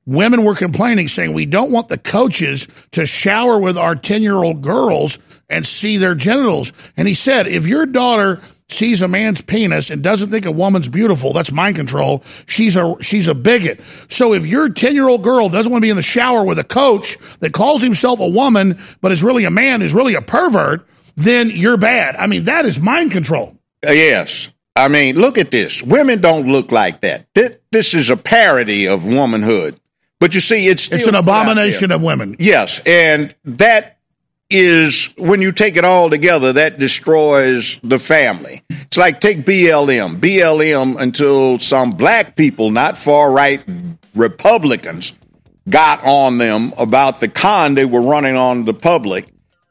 women 0.06 0.44
were 0.44 0.56
complaining, 0.56 1.08
saying, 1.08 1.34
We 1.34 1.46
don't 1.46 1.72
want 1.72 1.88
the 1.88 1.98
coaches 1.98 2.68
to 2.92 3.06
shower 3.06 3.58
with 3.60 3.78
our 3.78 3.96
10 3.96 4.22
year 4.22 4.36
old 4.36 4.62
girls 4.62 5.18
and 5.50 5.66
see 5.66 5.98
their 5.98 6.16
genitals. 6.16 6.74
And 6.98 7.08
he 7.08 7.14
said, 7.14 7.48
if 7.48 7.68
your 7.68 7.86
daughter 7.86 8.42
sees 8.70 9.02
a 9.02 9.08
man's 9.08 9.42
penis 9.42 9.90
and 9.90 10.04
doesn't 10.04 10.32
think 10.32 10.46
a 10.46 10.52
woman's 10.52 10.90
beautiful, 10.90 11.34
that's 11.34 11.52
mind 11.52 11.76
control. 11.76 12.24
She's 12.48 12.76
a 12.76 12.96
she's 13.02 13.28
a 13.28 13.36
bigot. 13.36 13.82
So 14.10 14.34
if 14.34 14.46
your 14.46 14.70
10-year-old 14.70 15.24
girl 15.24 15.50
doesn't 15.50 15.72
want 15.72 15.82
to 15.82 15.86
be 15.86 15.90
in 15.90 15.96
the 15.96 16.02
shower 16.02 16.44
with 16.44 16.60
a 16.60 16.64
coach 16.64 17.18
that 17.40 17.54
calls 17.54 17.82
himself 17.82 18.20
a 18.20 18.28
woman 18.28 18.80
but 19.02 19.12
is 19.12 19.24
really 19.24 19.46
a 19.46 19.52
man 19.52 19.82
is 19.82 19.94
really 19.94 20.16
a 20.16 20.22
pervert, 20.22 20.88
then 21.16 21.50
you're 21.50 21.78
bad. 21.78 22.16
I 22.16 22.28
mean, 22.28 22.46
that 22.46 22.66
is 22.66 22.80
mind 22.80 23.12
control. 23.12 23.58
Uh, 23.86 23.92
yes. 23.92 24.52
I 24.76 24.88
mean, 24.88 25.18
look 25.18 25.38
at 25.38 25.52
this. 25.52 25.84
Women 25.84 26.20
don't 26.20 26.48
look 26.48 26.72
like 26.72 27.02
that. 27.02 27.28
This 27.72 27.94
is 27.94 28.10
a 28.10 28.18
parody 28.18 28.88
of 28.88 29.06
womanhood. 29.06 29.80
But 30.20 30.34
you 30.34 30.42
see, 30.42 30.68
it's 30.68 30.90
it's 30.90 31.06
an 31.06 31.16
abomination 31.16 31.92
of 31.92 32.02
women. 32.02 32.38
Yes, 32.40 32.80
and 32.86 33.36
that 33.44 33.98
is 34.50 35.14
when 35.18 35.42
you 35.42 35.52
take 35.52 35.76
it 35.78 35.86
all 35.86 36.10
together, 36.10 36.54
that 36.54 36.80
destroys 36.80 37.80
the 37.84 38.00
family. 38.00 38.64
It's 38.70 38.98
like 38.98 39.20
take 39.20 39.40
BLM. 39.40 40.20
BLM 40.20 41.00
until 41.00 41.60
some 41.60 41.92
black 41.92 42.36
people, 42.36 42.70
not 42.70 42.98
far 42.98 43.32
right 43.32 43.64
Republicans, 44.16 45.14
got 45.70 46.04
on 46.06 46.38
them 46.38 46.74
about 46.78 47.20
the 47.20 47.28
con 47.28 47.76
they 47.76 47.86
were 47.86 48.02
running 48.02 48.36
on 48.36 48.66
the 48.66 48.74
public, 48.74 49.28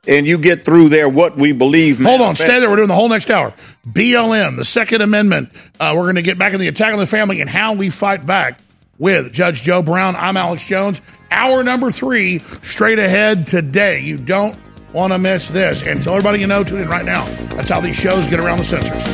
and 0.08 0.26
you 0.26 0.38
get 0.38 0.64
through 0.64 0.88
there 0.88 1.08
what 1.08 1.36
we 1.36 1.52
believe. 1.52 1.98
Hold 1.98 2.20
on, 2.20 2.34
stay 2.34 2.58
there. 2.58 2.68
We're 2.68 2.76
doing 2.76 2.88
the 2.88 2.94
whole 2.94 3.08
next 3.08 3.30
hour. 3.30 3.52
BLM, 3.86 4.56
the 4.56 4.64
Second 4.64 5.02
Amendment. 5.02 5.50
Uh, 5.78 5.92
we're 5.94 6.04
going 6.04 6.16
to 6.16 6.22
get 6.22 6.38
back 6.38 6.54
in 6.54 6.60
the 6.60 6.68
attack 6.68 6.92
on 6.92 6.98
the 6.98 7.06
family 7.06 7.40
and 7.40 7.48
how 7.48 7.74
we 7.74 7.90
fight 7.90 8.26
back 8.26 8.58
with 9.02 9.32
Judge 9.32 9.62
Joe 9.62 9.82
Brown. 9.82 10.14
I'm 10.14 10.36
Alex 10.36 10.64
Jones. 10.64 11.02
Hour 11.32 11.64
number 11.64 11.90
three, 11.90 12.38
straight 12.62 13.00
ahead 13.00 13.48
today. 13.48 13.98
You 13.98 14.16
don't 14.16 14.56
want 14.94 15.12
to 15.12 15.18
miss 15.18 15.48
this. 15.48 15.82
And 15.82 16.00
tell 16.00 16.14
everybody 16.14 16.38
you 16.38 16.46
know, 16.46 16.62
tune 16.62 16.80
in 16.80 16.88
right 16.88 17.04
now. 17.04 17.24
That's 17.56 17.68
how 17.68 17.80
these 17.80 17.96
shows 17.96 18.28
get 18.28 18.38
around 18.38 18.58
the 18.58 18.64
censors. 18.64 19.04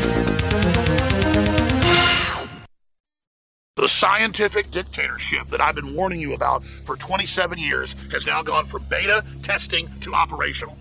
The 3.77 3.89
scientific 3.89 4.71
dictatorship 4.71 5.49
that 5.49 5.63
I've 5.63 5.77
been 5.77 5.95
warning 5.95 6.21
you 6.21 6.35
about 6.35 6.63
for 6.85 6.97
27 6.97 7.59
years 7.59 7.95
has 8.13 8.27
now 8.27 8.43
gone 8.43 8.67
from 8.67 8.85
beta 8.91 9.25
testing 9.43 9.89
to 10.01 10.13
operational. 10.13 10.77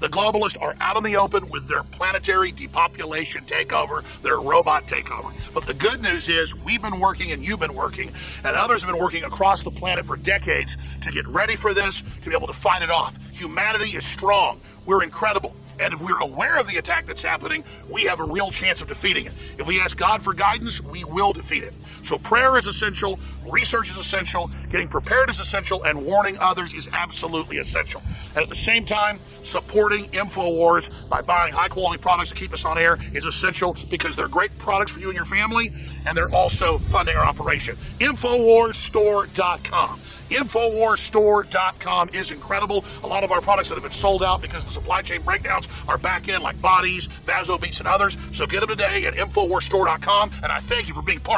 The 0.00 0.08
globalists 0.08 0.60
are 0.60 0.76
out 0.80 0.96
in 0.96 1.02
the 1.02 1.16
open 1.16 1.48
with 1.48 1.66
their 1.66 1.82
planetary 1.82 2.52
depopulation 2.52 3.44
takeover, 3.46 4.04
their 4.22 4.38
robot 4.38 4.84
takeover. 4.86 5.32
But 5.52 5.66
the 5.66 5.74
good 5.74 6.00
news 6.00 6.28
is 6.28 6.54
we've 6.54 6.80
been 6.80 7.00
working 7.00 7.32
and 7.32 7.44
you've 7.44 7.58
been 7.58 7.74
working, 7.74 8.12
and 8.44 8.56
others 8.56 8.82
have 8.82 8.92
been 8.92 9.02
working 9.02 9.24
across 9.24 9.64
the 9.64 9.72
planet 9.72 10.06
for 10.06 10.16
decades 10.16 10.76
to 11.02 11.10
get 11.10 11.26
ready 11.26 11.56
for 11.56 11.74
this, 11.74 12.02
to 12.22 12.30
be 12.30 12.36
able 12.36 12.46
to 12.46 12.52
fight 12.52 12.82
it 12.82 12.90
off. 12.90 13.18
Humanity 13.32 13.96
is 13.96 14.04
strong. 14.06 14.60
We're 14.86 15.02
incredible. 15.02 15.56
And 15.80 15.94
if 15.94 16.00
we're 16.00 16.20
aware 16.20 16.58
of 16.58 16.66
the 16.66 16.76
attack 16.76 17.06
that's 17.06 17.22
happening, 17.22 17.62
we 17.88 18.02
have 18.04 18.20
a 18.20 18.24
real 18.24 18.50
chance 18.50 18.82
of 18.82 18.88
defeating 18.88 19.26
it. 19.26 19.32
If 19.58 19.66
we 19.66 19.80
ask 19.80 19.96
God 19.96 20.22
for 20.22 20.34
guidance, 20.34 20.82
we 20.82 21.04
will 21.04 21.32
defeat 21.32 21.62
it. 21.62 21.72
So 22.02 22.18
prayer 22.18 22.58
is 22.58 22.66
essential, 22.66 23.18
research 23.46 23.88
is 23.90 23.96
essential, 23.96 24.50
getting 24.70 24.88
prepared 24.88 25.30
is 25.30 25.38
essential, 25.40 25.84
and 25.84 26.04
warning 26.04 26.36
others 26.38 26.74
is 26.74 26.88
absolutely 26.92 27.56
essential. 27.58 28.02
And 28.34 28.42
at 28.42 28.48
the 28.48 28.56
same 28.56 28.86
time, 28.86 29.20
supporting 29.42 30.06
InfoWars 30.06 30.90
by 31.08 31.22
buying 31.22 31.52
high 31.52 31.68
quality 31.68 32.00
products 32.00 32.30
to 32.30 32.34
keep 32.34 32.52
us 32.52 32.64
on 32.64 32.76
air 32.78 32.98
is 33.14 33.24
essential 33.24 33.76
because 33.90 34.16
they're 34.16 34.26
great 34.28 34.56
products 34.58 34.92
for 34.92 35.00
you 35.00 35.08
and 35.08 35.16
your 35.16 35.24
family, 35.24 35.72
and 36.06 36.16
they're 36.16 36.32
also 36.34 36.78
funding 36.78 37.16
our 37.16 37.24
operation. 37.24 37.76
InfoWarsStore.com. 38.00 40.00
InfoWarsStore.com 40.30 42.10
is 42.10 42.32
incredible. 42.32 42.84
A 43.02 43.06
lot 43.06 43.24
of 43.24 43.32
our 43.32 43.40
products 43.40 43.68
that 43.68 43.76
have 43.76 43.84
been 43.84 43.92
sold 43.92 44.22
out 44.22 44.42
because 44.42 44.64
the 44.64 44.70
supply 44.70 45.02
chain 45.02 45.22
breakdowns 45.22 45.68
are 45.88 45.98
back 45.98 46.28
in, 46.28 46.42
like 46.42 46.60
bodies, 46.60 47.08
VasoBeets, 47.26 47.78
and 47.78 47.88
others. 47.88 48.16
So 48.32 48.46
get 48.46 48.60
them 48.60 48.70
today 48.70 49.04
at 49.06 49.14
InfoWarsStore.com. 49.14 50.30
And 50.42 50.52
I 50.52 50.58
thank 50.60 50.88
you 50.88 50.94
for 50.94 51.02
being 51.02 51.20
part. 51.20 51.36